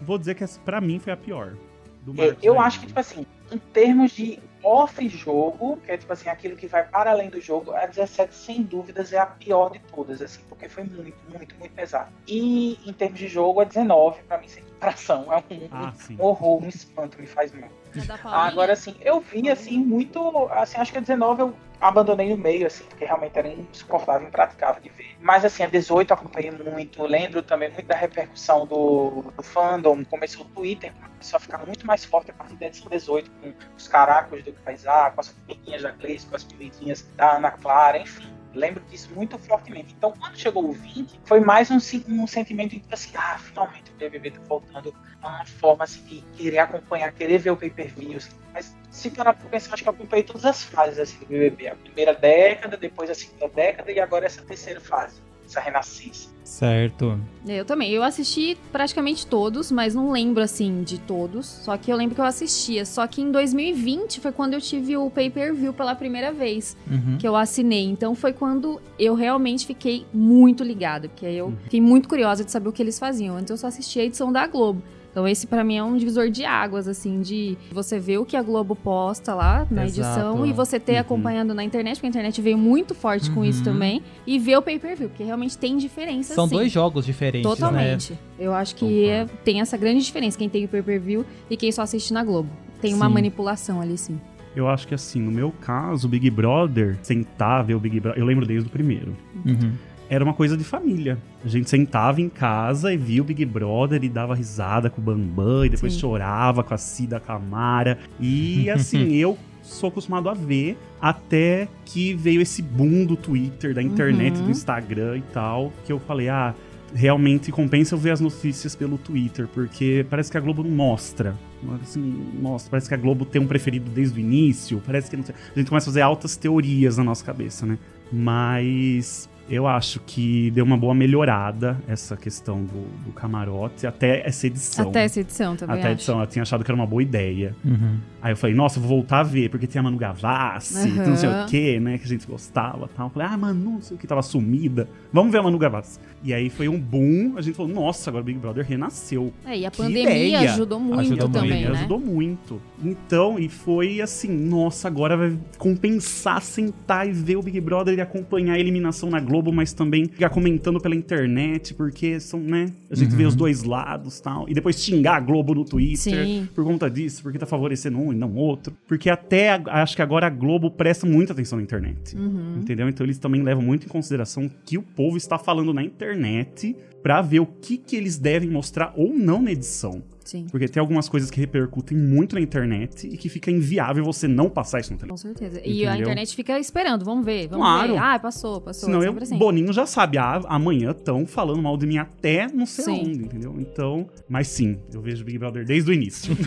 Vou 0.02 0.18
dizer 0.18 0.34
que 0.34 0.44
essa, 0.44 0.58
pra 0.60 0.80
mim, 0.80 0.98
foi 0.98 1.12
a 1.12 1.16
pior. 1.16 1.54
Do 2.02 2.20
Eu, 2.20 2.36
eu 2.42 2.60
acho 2.60 2.80
que, 2.80 2.86
tipo 2.86 2.98
assim, 3.00 3.26
em 3.52 3.58
termos 3.58 4.12
de 4.12 4.38
off-jogo, 4.62 5.78
que 5.84 5.92
é 5.92 5.96
tipo 5.96 6.12
assim, 6.12 6.28
aquilo 6.28 6.56
que 6.56 6.66
vai 6.66 6.86
para 6.86 7.10
além 7.10 7.28
do 7.28 7.40
jogo, 7.40 7.72
a 7.72 7.86
17 7.86 8.34
sem 8.34 8.62
dúvidas 8.62 9.12
é 9.12 9.18
a 9.18 9.26
pior 9.26 9.70
de 9.70 9.78
todas, 9.80 10.20
assim, 10.22 10.40
porque 10.48 10.68
foi 10.68 10.84
muito, 10.84 11.16
muito, 11.30 11.54
muito 11.58 11.72
pesado. 11.74 12.10
E 12.26 12.78
em 12.88 12.92
termos 12.92 13.18
de 13.18 13.28
jogo, 13.28 13.60
a 13.60 13.64
19, 13.64 14.22
pra 14.22 14.38
mim, 14.38 14.48
sem 14.48 14.62
comparação, 14.80 15.32
é 15.32 15.36
um, 15.36 15.68
Ah, 15.70 15.92
sim. 15.92 16.16
um 16.18 16.24
horror, 16.24 16.64
um 16.64 16.68
espanto, 16.68 17.20
me 17.20 17.26
faz 17.26 17.52
mal. 17.52 17.68
A 17.94 18.04
da 18.04 18.18
Paulinha? 18.18 18.42
Agora, 18.44 18.72
assim, 18.72 18.96
eu 19.02 19.20
vi, 19.20 19.50
assim, 19.50 19.78
muito, 19.78 20.48
assim, 20.52 20.78
acho 20.78 20.90
que 20.92 20.98
a 20.98 21.00
19 21.00 21.42
eu 21.42 21.54
abandonei 21.80 22.30
no 22.30 22.36
meio, 22.36 22.66
assim, 22.66 22.84
porque 22.84 23.04
realmente 23.04 23.38
era 23.38 23.48
insuportável, 23.48 24.26
impraticável 24.26 24.80
de 24.82 24.88
ver. 24.88 25.16
Mas, 25.20 25.44
assim, 25.44 25.62
a 25.62 25.66
18 25.66 26.10
eu 26.10 26.14
acompanhei 26.14 26.50
muito, 26.50 27.02
lembro 27.02 27.42
também 27.42 27.70
muito 27.70 27.86
da 27.86 27.96
repercussão 27.96 28.66
do, 28.66 29.32
do 29.36 29.42
fandom, 29.42 30.04
começou 30.04 30.46
o 30.46 30.48
Twitter, 30.48 30.92
começou 30.94 31.36
a 31.36 31.40
ficar 31.40 31.66
muito 31.66 31.86
mais 31.86 32.04
forte 32.04 32.30
a 32.30 32.34
partir 32.34 32.56
da 32.56 32.66
edição 32.66 32.88
18, 32.88 33.30
com 33.30 33.52
os 33.76 33.88
caracos 33.88 34.42
do 34.42 34.52
Kaysar, 34.52 35.12
com 35.12 35.20
as 35.20 35.28
pimentinhas 35.28 35.82
da 35.82 35.90
Gleice, 35.90 36.26
com 36.26 36.36
as 36.36 36.44
pimentinhas 36.44 37.02
da 37.16 37.36
Ana 37.36 37.50
Clara, 37.50 37.98
enfim. 37.98 38.39
Lembro 38.54 38.82
disso 38.90 39.10
muito 39.14 39.38
fortemente. 39.38 39.94
Então, 39.96 40.12
quando 40.12 40.36
chegou 40.36 40.68
o 40.68 40.72
20, 40.72 41.20
foi 41.24 41.40
mais 41.40 41.70
um, 41.70 41.78
um 42.08 42.26
sentimento 42.26 42.76
de 42.76 42.82
assim, 42.90 43.10
ah, 43.14 43.38
finalmente 43.38 43.90
o 43.92 43.94
BBB 43.94 44.32
tá 44.32 44.40
voltando 44.48 44.94
a 45.22 45.28
uma 45.28 45.44
forma 45.44 45.84
assim, 45.84 46.02
de 46.02 46.20
querer 46.36 46.58
acompanhar, 46.58 47.12
querer 47.12 47.38
ver 47.38 47.50
o 47.50 47.56
pay-per-view. 47.56 48.16
assim. 48.16 48.30
Mas 48.52 48.76
se 48.90 49.10
parar 49.10 49.34
pra 49.34 49.48
pensar, 49.48 49.74
acho 49.74 49.82
que 49.82 49.88
eu 49.88 49.92
acompanhei 49.92 50.24
todas 50.24 50.44
as 50.44 50.64
fases 50.64 50.98
assim, 50.98 51.18
do 51.20 51.26
BBB. 51.26 51.68
A 51.68 51.76
primeira 51.76 52.14
década, 52.14 52.76
depois 52.76 53.08
a 53.08 53.14
segunda 53.14 53.48
década 53.48 53.92
e 53.92 54.00
agora 54.00 54.26
essa 54.26 54.42
terceira 54.42 54.80
fase, 54.80 55.22
essa 55.50 55.60
renascença. 55.60 56.30
Certo. 56.44 57.18
Eu 57.46 57.64
também. 57.64 57.90
Eu 57.92 58.02
assisti 58.02 58.56
praticamente 58.72 59.24
todos, 59.26 59.70
mas 59.70 59.94
não 59.94 60.10
lembro 60.10 60.42
assim 60.42 60.82
de 60.82 60.98
todos. 60.98 61.46
Só 61.46 61.76
que 61.76 61.92
eu 61.92 61.96
lembro 61.96 62.14
que 62.14 62.20
eu 62.20 62.24
assistia. 62.24 62.84
Só 62.84 63.06
que 63.06 63.20
em 63.22 63.30
2020 63.30 64.20
foi 64.20 64.32
quando 64.32 64.54
eu 64.54 64.60
tive 64.60 64.96
o 64.96 65.08
pay-per-view 65.10 65.72
pela 65.72 65.94
primeira 65.94 66.32
vez 66.32 66.76
Uhum. 66.90 67.18
que 67.18 67.26
eu 67.26 67.36
assinei. 67.36 67.84
Então 67.84 68.14
foi 68.14 68.32
quando 68.32 68.80
eu 68.98 69.14
realmente 69.14 69.64
fiquei 69.66 70.04
muito 70.12 70.64
ligada, 70.64 71.08
porque 71.08 71.24
aí 71.26 71.36
eu 71.36 71.54
fiquei 71.64 71.80
muito 71.80 72.08
curiosa 72.08 72.44
de 72.44 72.50
saber 72.50 72.68
o 72.68 72.72
que 72.72 72.82
eles 72.82 72.98
faziam. 72.98 73.36
Antes 73.36 73.50
eu 73.50 73.56
só 73.56 73.68
assistia 73.68 74.02
a 74.02 74.06
edição 74.06 74.32
da 74.32 74.46
Globo. 74.46 74.82
Então 75.10 75.26
esse 75.26 75.46
pra 75.46 75.64
mim 75.64 75.76
é 75.76 75.82
um 75.82 75.96
divisor 75.96 76.30
de 76.30 76.44
águas, 76.44 76.86
assim, 76.86 77.20
de 77.20 77.58
você 77.72 77.98
ver 77.98 78.18
o 78.18 78.24
que 78.24 78.36
a 78.36 78.42
Globo 78.42 78.76
posta 78.76 79.34
lá 79.34 79.66
na 79.70 79.84
Exato. 79.84 80.08
edição 80.08 80.46
e 80.46 80.52
você 80.52 80.78
ter 80.78 80.92
Uhum. 80.94 80.98
acompanhando 81.00 81.52
na 81.52 81.64
internet, 81.64 81.96
porque 81.96 82.06
a 82.06 82.10
internet 82.10 82.40
veio 82.40 82.56
muito 82.56 82.94
forte 82.94 83.28
com 83.30 83.44
isso 83.44 83.58
Uhum. 83.58 83.64
também, 83.64 84.02
e 84.26 84.38
ver 84.38 84.56
o 84.56 84.62
pay-per-view, 84.62 85.08
porque 85.08 85.24
realmente 85.24 85.58
tem 85.58 85.76
diferença 85.76 86.32
São 86.34 86.46
sim. 86.46 86.54
dois 86.54 86.70
jogos 86.70 87.04
diferentes, 87.04 87.48
né? 87.50 87.56
Totalmente. 87.56 88.16
Eu 88.38 88.54
acho 88.54 88.74
que 88.76 89.04
é- 89.08 89.26
tem 89.44 89.60
essa 89.60 89.76
grande 89.76 90.04
diferença, 90.04 90.38
quem 90.38 90.48
tem 90.48 90.64
o 90.64 90.68
pay-per-view 90.68 91.26
e 91.50 91.56
quem 91.56 91.72
só 91.72 91.82
assiste 91.82 92.12
na 92.12 92.22
Globo. 92.22 92.48
Tem 92.80 92.94
uma 92.94 93.08
Sim. 93.08 93.12
manipulação 93.14 93.80
ali, 93.80 93.98
sim. 93.98 94.18
Eu 94.56 94.68
acho 94.68 94.86
que 94.88 94.94
assim, 94.94 95.20
no 95.20 95.30
meu 95.30 95.52
caso, 95.60 96.06
o 96.08 96.10
Big 96.10 96.28
Brother, 96.30 96.98
sentar, 97.02 97.62
ver 97.64 97.74
o 97.74 97.80
Big 97.80 98.00
Brother, 98.00 98.20
eu 98.20 98.26
lembro 98.26 98.44
desde 98.46 98.68
o 98.68 98.70
primeiro. 98.70 99.16
Uhum. 99.44 99.72
Era 100.10 100.24
uma 100.24 100.34
coisa 100.34 100.56
de 100.56 100.64
família. 100.64 101.16
A 101.44 101.46
gente 101.46 101.70
sentava 101.70 102.20
em 102.20 102.28
casa 102.28 102.92
e 102.92 102.96
via 102.96 103.22
o 103.22 103.24
Big 103.24 103.44
Brother 103.44 104.02
e 104.02 104.08
dava 104.08 104.34
risada 104.34 104.90
com 104.90 105.00
o 105.00 105.04
Bambam 105.04 105.64
e 105.64 105.68
depois 105.68 105.92
Sim. 105.92 106.00
chorava 106.00 106.64
com 106.64 106.74
a 106.74 106.76
Cida 106.76 107.20
Camara. 107.20 107.96
E 108.18 108.68
assim, 108.68 109.14
eu 109.14 109.38
sou 109.62 109.88
acostumado 109.88 110.28
a 110.28 110.34
ver 110.34 110.76
até 111.00 111.68
que 111.84 112.12
veio 112.12 112.40
esse 112.42 112.60
boom 112.60 113.04
do 113.04 113.14
Twitter, 113.14 113.72
da 113.72 113.80
internet, 113.80 114.36
Uhum. 114.38 114.46
do 114.46 114.50
Instagram 114.50 115.18
e 115.18 115.22
tal, 115.32 115.72
que 115.86 115.92
eu 115.92 116.00
falei, 116.00 116.28
ah, 116.28 116.56
realmente 116.92 117.52
compensa 117.52 117.94
eu 117.94 117.98
ver 117.98 118.10
as 118.10 118.20
notícias 118.20 118.74
pelo 118.74 118.98
Twitter, 118.98 119.46
porque 119.46 120.04
parece 120.10 120.28
que 120.28 120.36
a 120.36 120.40
Globo 120.40 120.64
não 120.64 120.72
mostra. 120.72 121.36
Assim, 121.80 122.00
mostra, 122.40 122.68
parece 122.68 122.88
que 122.88 122.94
a 122.94 122.96
Globo 122.96 123.24
tem 123.24 123.40
um 123.40 123.46
preferido 123.46 123.88
desde 123.90 124.18
o 124.18 124.20
início, 124.20 124.82
parece 124.84 125.08
que 125.08 125.16
não 125.16 125.22
sei. 125.24 125.36
A 125.54 125.58
gente 125.58 125.68
começa 125.68 125.88
a 125.88 125.90
fazer 125.92 126.00
altas 126.00 126.36
teorias 126.36 126.96
na 126.96 127.04
nossa 127.04 127.24
cabeça, 127.24 127.64
né? 127.64 127.78
Mas 128.12 129.28
eu 129.50 129.66
acho 129.66 129.98
que 130.06 130.50
deu 130.52 130.64
uma 130.64 130.76
boa 130.76 130.94
melhorada 130.94 131.76
essa 131.88 132.16
questão 132.16 132.62
do, 132.62 132.86
do 133.04 133.12
camarote, 133.12 133.84
até 133.84 134.26
essa 134.26 134.46
edição. 134.46 134.88
Até 134.88 135.04
essa 135.04 135.18
edição 135.20 135.56
também 135.56 135.76
Até 135.76 135.88
a 135.88 135.90
acho. 135.90 135.96
edição, 135.96 136.20
eu 136.20 136.26
tinha 136.28 136.42
achado 136.42 136.62
que 136.64 136.70
era 136.70 136.76
uma 136.76 136.86
boa 136.86 137.02
ideia. 137.02 137.54
Uhum. 137.64 137.98
Aí 138.22 138.32
eu 138.32 138.36
falei, 138.36 138.54
nossa, 138.54 138.78
vou 138.78 138.88
voltar 138.88 139.20
a 139.20 139.22
ver, 139.22 139.48
porque 139.50 139.66
tem 139.66 139.80
a 139.80 139.82
Manu 139.82 139.96
Gavassi, 139.96 140.88
Aham. 140.88 141.06
não 141.08 141.16
sei 141.16 141.28
o 141.28 141.46
que, 141.46 141.80
né, 141.80 141.96
que 141.98 142.04
a 142.04 142.08
gente 142.08 142.26
gostava 142.26 142.84
e 142.92 142.96
tal. 142.96 143.06
Eu 143.06 143.10
falei, 143.10 143.28
ah, 143.30 143.36
Manu, 143.38 143.70
não 143.72 143.80
sei 143.82 143.96
o 143.96 144.00
que, 144.00 144.06
tava 144.06 144.22
sumida. 144.22 144.88
Vamos 145.12 145.32
ver 145.32 145.38
a 145.38 145.42
Manu 145.42 145.58
Gavassi. 145.58 145.98
E 146.22 146.34
aí 146.34 146.50
foi 146.50 146.68
um 146.68 146.78
boom, 146.78 147.34
a 147.36 147.40
gente 147.40 147.54
falou, 147.54 147.72
nossa, 147.72 148.10
agora 148.10 148.22
o 148.22 148.26
Big 148.26 148.38
Brother 148.38 148.64
renasceu. 148.66 149.32
É, 149.46 149.58
e 149.58 149.64
a 149.66 149.70
Que 149.70 149.78
pandemia 149.78 150.02
ideia. 150.10 150.52
ajudou 150.52 150.78
muito 150.78 151.00
Ajudou 151.00 151.28
muito, 151.28 151.32
também, 151.40 151.60
Ele 151.62 151.70
né? 151.72 151.78
ajudou 151.78 151.98
muito. 151.98 152.60
Então, 152.84 153.38
e 153.38 153.48
foi 153.48 154.00
assim, 154.02 154.28
nossa, 154.28 154.86
agora 154.86 155.16
vai 155.16 155.38
compensar 155.56 156.42
sentar 156.42 157.08
e 157.08 157.12
ver 157.12 157.36
o 157.36 157.42
Big 157.42 157.58
Brother 157.60 157.96
e 157.96 158.00
acompanhar 158.00 158.54
a 158.54 158.58
eliminação 158.58 159.08
na 159.08 159.20
Globo, 159.20 159.52
mas 159.52 159.72
também 159.72 160.04
ficar 160.06 160.28
comentando 160.30 160.78
pela 160.80 160.94
internet, 160.94 161.72
porque 161.74 162.20
são, 162.20 162.40
né? 162.40 162.66
A 162.90 162.94
gente 162.94 163.14
vê 163.14 163.24
os 163.24 163.34
dois 163.34 163.62
lados 163.62 164.18
e 164.18 164.22
tal. 164.22 164.48
E 164.48 164.52
depois 164.54 164.76
xingar 164.82 165.16
a 165.16 165.20
Globo 165.20 165.54
no 165.54 165.64
Twitter 165.64 166.24
Sim. 166.26 166.48
por 166.54 166.64
conta 166.64 166.90
disso, 166.90 167.22
porque 167.22 167.38
tá 167.38 167.46
favorecendo 167.46 167.98
um 167.98 168.09
e 168.12 168.16
não 168.16 168.34
outro. 168.34 168.74
Porque 168.86 169.08
até 169.10 169.50
a- 169.50 169.62
acho 169.82 169.96
que 169.96 170.02
agora 170.02 170.26
a 170.26 170.30
Globo 170.30 170.70
presta 170.70 171.06
muita 171.06 171.32
atenção 171.32 171.56
na 171.58 171.62
internet. 171.62 172.16
Uhum. 172.16 172.58
Entendeu? 172.58 172.88
Então 172.88 173.04
eles 173.06 173.18
também 173.18 173.42
levam 173.42 173.62
muito 173.62 173.86
em 173.86 173.88
consideração 173.88 174.46
o 174.46 174.50
que 174.64 174.76
o 174.78 174.82
povo 174.82 175.16
está 175.16 175.38
falando 175.38 175.72
na 175.74 175.82
internet 175.82 176.76
pra 177.02 177.22
ver 177.22 177.40
o 177.40 177.46
que, 177.46 177.76
que 177.78 177.96
eles 177.96 178.18
devem 178.18 178.50
mostrar 178.50 178.92
ou 178.96 179.12
não 179.14 179.40
na 179.42 179.52
edição. 179.52 180.02
Sim, 180.24 180.46
Porque 180.50 180.68
tem 180.68 180.80
algumas 180.80 181.08
coisas 181.08 181.30
que 181.30 181.40
repercutem 181.40 181.96
muito 181.96 182.34
na 182.34 182.40
internet 182.40 183.06
e 183.06 183.16
que 183.16 183.28
fica 183.28 183.50
inviável 183.50 184.04
você 184.04 184.28
não 184.28 184.48
passar 184.50 184.80
isso 184.80 184.90
na 184.92 184.96
com 184.98 185.06
televisão. 185.06 185.32
certeza. 185.32 185.60
E 185.64 185.84
a 185.86 185.90
Entendeu? 185.90 186.00
internet 186.02 186.36
fica 186.36 186.58
esperando, 186.58 187.04
vamos 187.04 187.24
ver, 187.24 187.48
vamos 187.48 187.64
Claro. 187.66 187.92
ver. 187.94 187.98
Ah, 187.98 188.18
passou, 188.18 188.60
passou. 188.60 188.86
Senão 188.86 189.02
eu, 189.02 189.08
sempre 189.12 189.24
assim. 189.24 189.38
Boninho 189.38 189.72
já 189.72 189.86
sabe, 189.86 190.18
ah, 190.18 190.40
amanhã 190.46 190.90
estão 190.90 191.26
falando 191.26 191.62
mal 191.62 191.76
de 191.76 191.86
mim 191.86 191.98
até 191.98 192.46
não 192.52 192.66
sei 192.66 192.84
Sim. 192.84 193.00
onde, 193.00 193.24
entendeu? 193.24 193.54
Então, 193.58 194.06
mas 194.28 194.46
sim, 194.48 194.78
eu 194.92 195.00
vejo 195.00 195.24
Big 195.24 195.38
Brother 195.38 195.64
desde 195.64 195.90
o 195.90 195.94
início. 195.94 196.36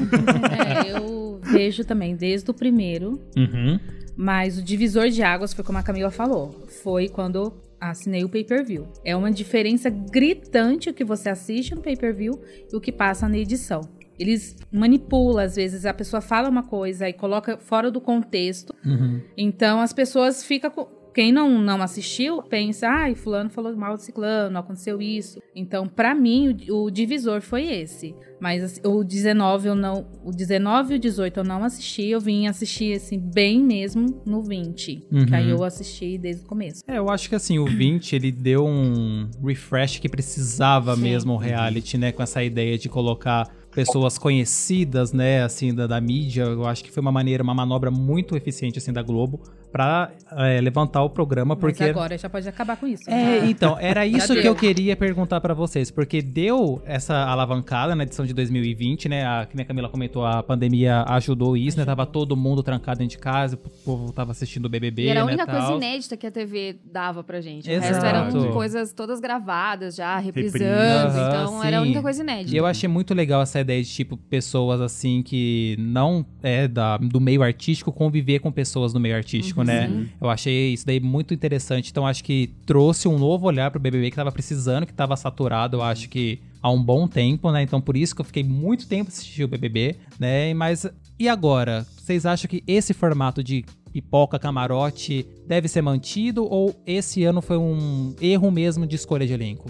É, 0.53 0.91
eu 0.91 1.39
vejo 1.41 1.83
também 1.83 2.15
desde 2.15 2.49
o 2.49 2.53
primeiro, 2.53 3.19
Uhum. 3.35 3.79
mas 4.15 4.57
o 4.57 4.61
divisor 4.61 5.09
de 5.09 5.21
águas 5.23 5.53
foi 5.53 5.63
como 5.63 5.77
a 5.77 5.83
Camila 5.83 6.11
falou. 6.11 6.65
Foi 6.83 7.09
quando 7.09 7.35
eu 7.35 7.53
assinei 7.89 8.23
o 8.23 8.29
pay-per-view. 8.29 8.87
É 9.03 9.15
uma 9.15 9.31
diferença 9.31 9.89
gritante 9.89 10.89
o 10.89 10.93
que 10.93 11.03
você 11.03 11.29
assiste 11.29 11.75
no 11.75 11.81
pay-per-view 11.81 12.39
e 12.71 12.75
o 12.75 12.81
que 12.81 12.91
passa 12.91 13.27
na 13.27 13.37
edição. 13.37 13.81
Eles 14.17 14.55
manipulam, 14.71 15.43
às 15.43 15.55
vezes 15.55 15.85
a 15.85 15.93
pessoa 15.93 16.21
fala 16.21 16.47
uma 16.47 16.63
coisa 16.63 17.09
e 17.09 17.13
coloca 17.13 17.57
fora 17.57 17.89
do 17.89 17.99
contexto. 17.99 18.73
Uhum. 18.85 19.21
Então 19.35 19.81
as 19.81 19.91
pessoas 19.91 20.43
ficam 20.43 20.69
com. 20.69 21.02
Quem 21.13 21.31
não, 21.31 21.61
não 21.61 21.81
assistiu 21.81 22.41
pensa, 22.41 22.87
ai, 22.87 23.15
fulano 23.15 23.49
falou 23.49 23.75
mal 23.75 23.95
de 23.95 24.03
ciclano, 24.03 24.57
aconteceu 24.57 25.01
isso. 25.01 25.39
Então, 25.55 25.87
pra 25.87 26.15
mim, 26.15 26.57
o, 26.69 26.85
o 26.85 26.91
divisor 26.91 27.41
foi 27.41 27.65
esse. 27.67 28.15
Mas 28.39 28.61
assim, 28.61 28.81
o 28.83 29.03
19 29.03 29.69
eu 29.69 29.75
não. 29.75 30.05
O 30.23 30.31
19 30.31 30.93
e 30.93 30.97
o 30.97 30.99
18 30.99 31.39
eu 31.39 31.43
não 31.43 31.63
assisti. 31.63 32.07
Eu 32.07 32.19
vim 32.19 32.47
assistir, 32.47 32.93
assim, 32.93 33.17
bem 33.17 33.63
mesmo 33.63 34.21
no 34.25 34.43
20. 34.43 35.07
Uhum. 35.11 35.25
Que 35.25 35.35
aí 35.35 35.49
eu 35.49 35.63
assisti 35.63 36.17
desde 36.17 36.43
o 36.43 36.45
começo. 36.45 36.81
É, 36.85 36.97
eu 36.97 37.09
acho 37.09 37.29
que 37.29 37.35
assim, 37.35 37.57
o 37.57 37.65
20 37.65 38.15
ele 38.15 38.31
deu 38.31 38.65
um 38.65 39.29
refresh 39.41 39.99
que 39.99 40.09
precisava 40.09 40.95
Sim. 40.95 41.01
mesmo 41.03 41.33
o 41.33 41.37
reality, 41.37 41.97
né? 41.97 42.11
Com 42.11 42.21
essa 42.21 42.43
ideia 42.43 42.77
de 42.77 42.89
colocar 42.89 43.47
pessoas 43.73 44.17
conhecidas, 44.17 45.11
né, 45.11 45.41
assim, 45.41 45.73
da, 45.73 45.87
da 45.87 45.99
mídia. 45.99 46.43
Eu 46.43 46.65
acho 46.65 46.83
que 46.83 46.91
foi 46.91 47.01
uma 47.01 47.11
maneira, 47.11 47.41
uma 47.41 47.55
manobra 47.55 47.89
muito 47.89 48.35
eficiente, 48.35 48.77
assim, 48.77 48.93
da 48.93 49.01
Globo 49.01 49.41
pra 49.73 50.11
é, 50.37 50.61
levantar 50.61 51.01
o 51.01 51.09
programa, 51.09 51.55
porque... 51.55 51.81
Mas 51.81 51.89
agora 51.89 52.15
já 52.15 52.29
pode 52.29 52.47
acabar 52.47 52.77
com 52.77 52.85
isso. 52.85 53.09
É, 53.09 53.41
né? 53.41 53.49
então, 53.49 53.75
era 53.79 54.05
isso 54.05 54.31
que 54.35 54.47
eu 54.47 54.53
queria 54.53 54.95
perguntar 54.95 55.41
pra 55.41 55.55
vocês, 55.55 55.89
porque 55.89 56.21
deu 56.21 56.79
essa 56.85 57.15
alavancada 57.25 57.95
na 57.95 58.03
edição 58.03 58.23
de 58.23 58.35
2020, 58.35 59.09
né? 59.09 59.25
A, 59.25 59.47
que 59.47 59.59
a 59.59 59.65
Camila 59.65 59.89
comentou, 59.89 60.23
a 60.23 60.43
pandemia 60.43 61.03
ajudou 61.07 61.57
isso, 61.57 61.75
né? 61.79 61.85
Tava 61.85 62.05
todo 62.05 62.37
mundo 62.37 62.61
trancado 62.61 62.99
dentro 62.99 63.17
de 63.17 63.17
casa, 63.17 63.55
o 63.55 63.69
povo 63.83 64.13
tava 64.13 64.29
assistindo 64.31 64.65
o 64.65 64.69
BBB, 64.69 65.05
E 65.05 65.07
era 65.07 65.21
a 65.23 65.25
né, 65.25 65.31
única 65.31 65.47
coisa 65.47 65.67
tal. 65.67 65.77
inédita 65.77 66.15
que 66.15 66.27
a 66.27 66.31
TV 66.31 66.75
dava 66.85 67.23
pra 67.23 67.41
gente. 67.41 67.67
O 67.67 67.73
Exato. 67.73 67.93
resto 67.93 68.05
eram 68.05 68.51
coisas 68.53 68.93
todas 68.93 69.19
gravadas 69.19 69.95
já, 69.95 70.19
reprisando. 70.19 71.17
Então 71.17 71.55
Aham, 71.55 71.65
era 71.65 71.77
a 71.77 71.79
sim. 71.81 71.85
única 71.87 72.01
coisa 72.03 72.21
inédita. 72.21 72.53
E 72.55 72.57
eu 72.57 72.67
achei 72.67 72.87
muito 72.87 73.11
legal 73.15 73.41
essa 73.41 73.59
ideia 73.59 73.81
de, 73.81 73.89
tipo, 73.89 74.17
pessoas 74.17 74.79
assim 74.81 75.23
que 75.23 75.75
não 75.79 76.23
é 76.43 76.67
da, 76.67 76.97
do 76.97 77.19
meio 77.19 77.41
artístico 77.41 77.91
conviver 77.91 78.37
com 78.37 78.51
pessoas 78.51 78.93
do 78.93 78.99
meio 78.99 79.15
artístico, 79.15 79.62
Uhum. 79.62 79.62
Né? 79.63 80.07
Eu 80.19 80.29
achei 80.29 80.73
isso 80.73 80.85
daí 80.85 80.99
muito 80.99 81.33
interessante. 81.33 81.91
Então, 81.91 82.05
acho 82.05 82.23
que 82.23 82.51
trouxe 82.65 83.07
um 83.07 83.17
novo 83.17 83.47
olhar 83.47 83.71
pro 83.71 83.79
BBB 83.79 84.09
que 84.09 84.15
tava 84.15 84.31
precisando, 84.31 84.85
que 84.85 84.93
tava 84.93 85.15
saturado, 85.15 85.77
eu 85.77 85.81
acho 85.81 86.09
que 86.09 86.39
há 86.61 86.69
um 86.71 86.81
bom 86.81 87.07
tempo, 87.07 87.51
né? 87.51 87.61
Então, 87.61 87.81
por 87.81 87.97
isso 87.97 88.15
que 88.15 88.21
eu 88.21 88.25
fiquei 88.25 88.43
muito 88.43 88.87
tempo 88.87 89.09
assistindo 89.09 89.45
o 89.45 89.47
BBB, 89.47 89.95
né? 90.19 90.53
Mas, 90.53 90.85
e 91.19 91.27
agora? 91.27 91.85
Vocês 91.97 92.25
acham 92.25 92.49
que 92.49 92.63
esse 92.67 92.93
formato 92.93 93.43
de 93.43 93.65
pipoca, 93.91 94.39
camarote 94.39 95.25
deve 95.47 95.67
ser 95.67 95.81
mantido 95.81 96.45
ou 96.45 96.75
esse 96.85 97.23
ano 97.23 97.41
foi 97.41 97.57
um 97.57 98.15
erro 98.19 98.49
mesmo 98.49 98.87
de 98.87 98.95
escolha 98.95 99.25
de 99.25 99.33
elenco? 99.33 99.69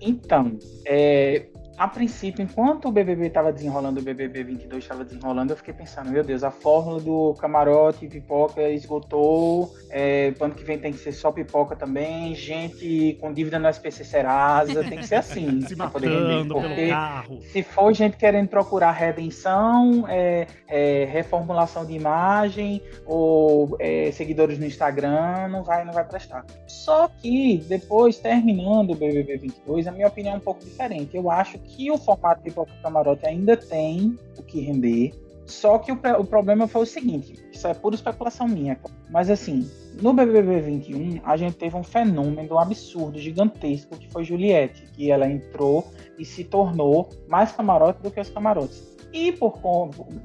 Então, 0.00 0.58
é, 0.86 1.46
a 1.76 1.88
princípio, 1.88 2.42
enquanto 2.42 2.88
o 2.88 2.92
BBB 2.92 3.26
estava 3.26 3.52
desenrolando, 3.52 4.00
o 4.00 4.02
BBB 4.02 4.44
22 4.44 4.82
estava 4.82 5.04
desenrolando, 5.04 5.52
eu 5.52 5.56
fiquei 5.56 5.74
pensando, 5.74 6.10
meu 6.10 6.22
Deus, 6.22 6.44
a 6.44 6.50
fórmula 6.50 7.00
do 7.00 7.34
camarote 7.34 8.06
pipoca 8.06 8.62
esgotou, 8.70 9.72
é, 9.90 10.32
ano 10.40 10.54
que 10.54 10.64
vem 10.64 10.78
tem 10.78 10.92
que 10.92 10.98
ser 10.98 11.12
só 11.12 11.32
pipoca 11.32 11.74
também, 11.74 12.34
gente 12.34 13.16
com 13.20 13.32
dívida 13.32 13.58
no 13.58 13.68
SPC 13.68 14.04
Serasa, 14.04 14.84
tem 14.84 14.98
que 14.98 15.06
ser 15.06 15.16
assim. 15.16 15.62
Se 15.66 15.76
poder 15.76 16.08
matando 16.08 16.54
pelo 16.54 16.68
porque 16.68 16.88
carro. 16.88 17.40
se 17.42 17.62
for 17.62 17.92
gente 17.92 18.16
querendo 18.16 18.48
procurar 18.48 18.92
redenção, 18.92 20.06
é, 20.08 20.46
é, 20.68 21.04
reformulação 21.06 21.84
de 21.84 21.94
imagem 21.94 22.82
ou 23.06 23.76
é, 23.80 24.10
seguidores 24.12 24.58
no 24.58 24.66
Instagram, 24.66 25.48
não 25.48 25.64
vai, 25.64 25.84
não 25.84 25.92
vai 25.92 26.04
prestar. 26.04 26.44
Só 26.66 27.08
que 27.08 27.64
depois, 27.68 28.18
terminando 28.18 28.90
o 28.90 28.94
BBB 28.94 29.38
22, 29.38 29.86
a 29.86 29.92
minha 29.92 30.06
opinião 30.06 30.34
é 30.34 30.36
um 30.36 30.40
pouco 30.40 30.64
diferente. 30.64 31.16
Eu 31.16 31.30
acho 31.30 31.58
que 31.64 31.90
o 31.90 31.98
formato 31.98 32.42
de 32.42 32.50
Pipoca 32.50 32.72
Camarote 32.82 33.26
ainda 33.26 33.56
tem 33.56 34.18
o 34.38 34.42
que 34.42 34.60
render. 34.60 35.12
Só 35.46 35.78
que 35.78 35.92
o, 35.92 36.00
o 36.18 36.24
problema 36.24 36.66
foi 36.66 36.82
o 36.82 36.86
seguinte, 36.86 37.34
isso 37.52 37.68
é 37.68 37.74
pura 37.74 37.94
especulação 37.94 38.48
minha, 38.48 38.78
mas 39.10 39.28
assim, 39.28 39.70
no 40.00 40.14
BBB 40.14 40.60
21 40.60 41.20
a 41.22 41.36
gente 41.36 41.56
teve 41.56 41.76
um 41.76 41.82
fenômeno 41.82 42.58
absurdo, 42.58 43.18
gigantesco, 43.18 43.96
que 43.96 44.10
foi 44.10 44.24
Juliette, 44.24 44.86
que 44.92 45.10
ela 45.10 45.28
entrou 45.28 45.86
e 46.18 46.24
se 46.24 46.44
tornou 46.44 47.10
mais 47.28 47.52
camarote 47.52 48.02
do 48.02 48.10
que 48.10 48.20
os 48.20 48.30
camarotes. 48.30 48.96
E 49.12 49.32
por 49.32 49.60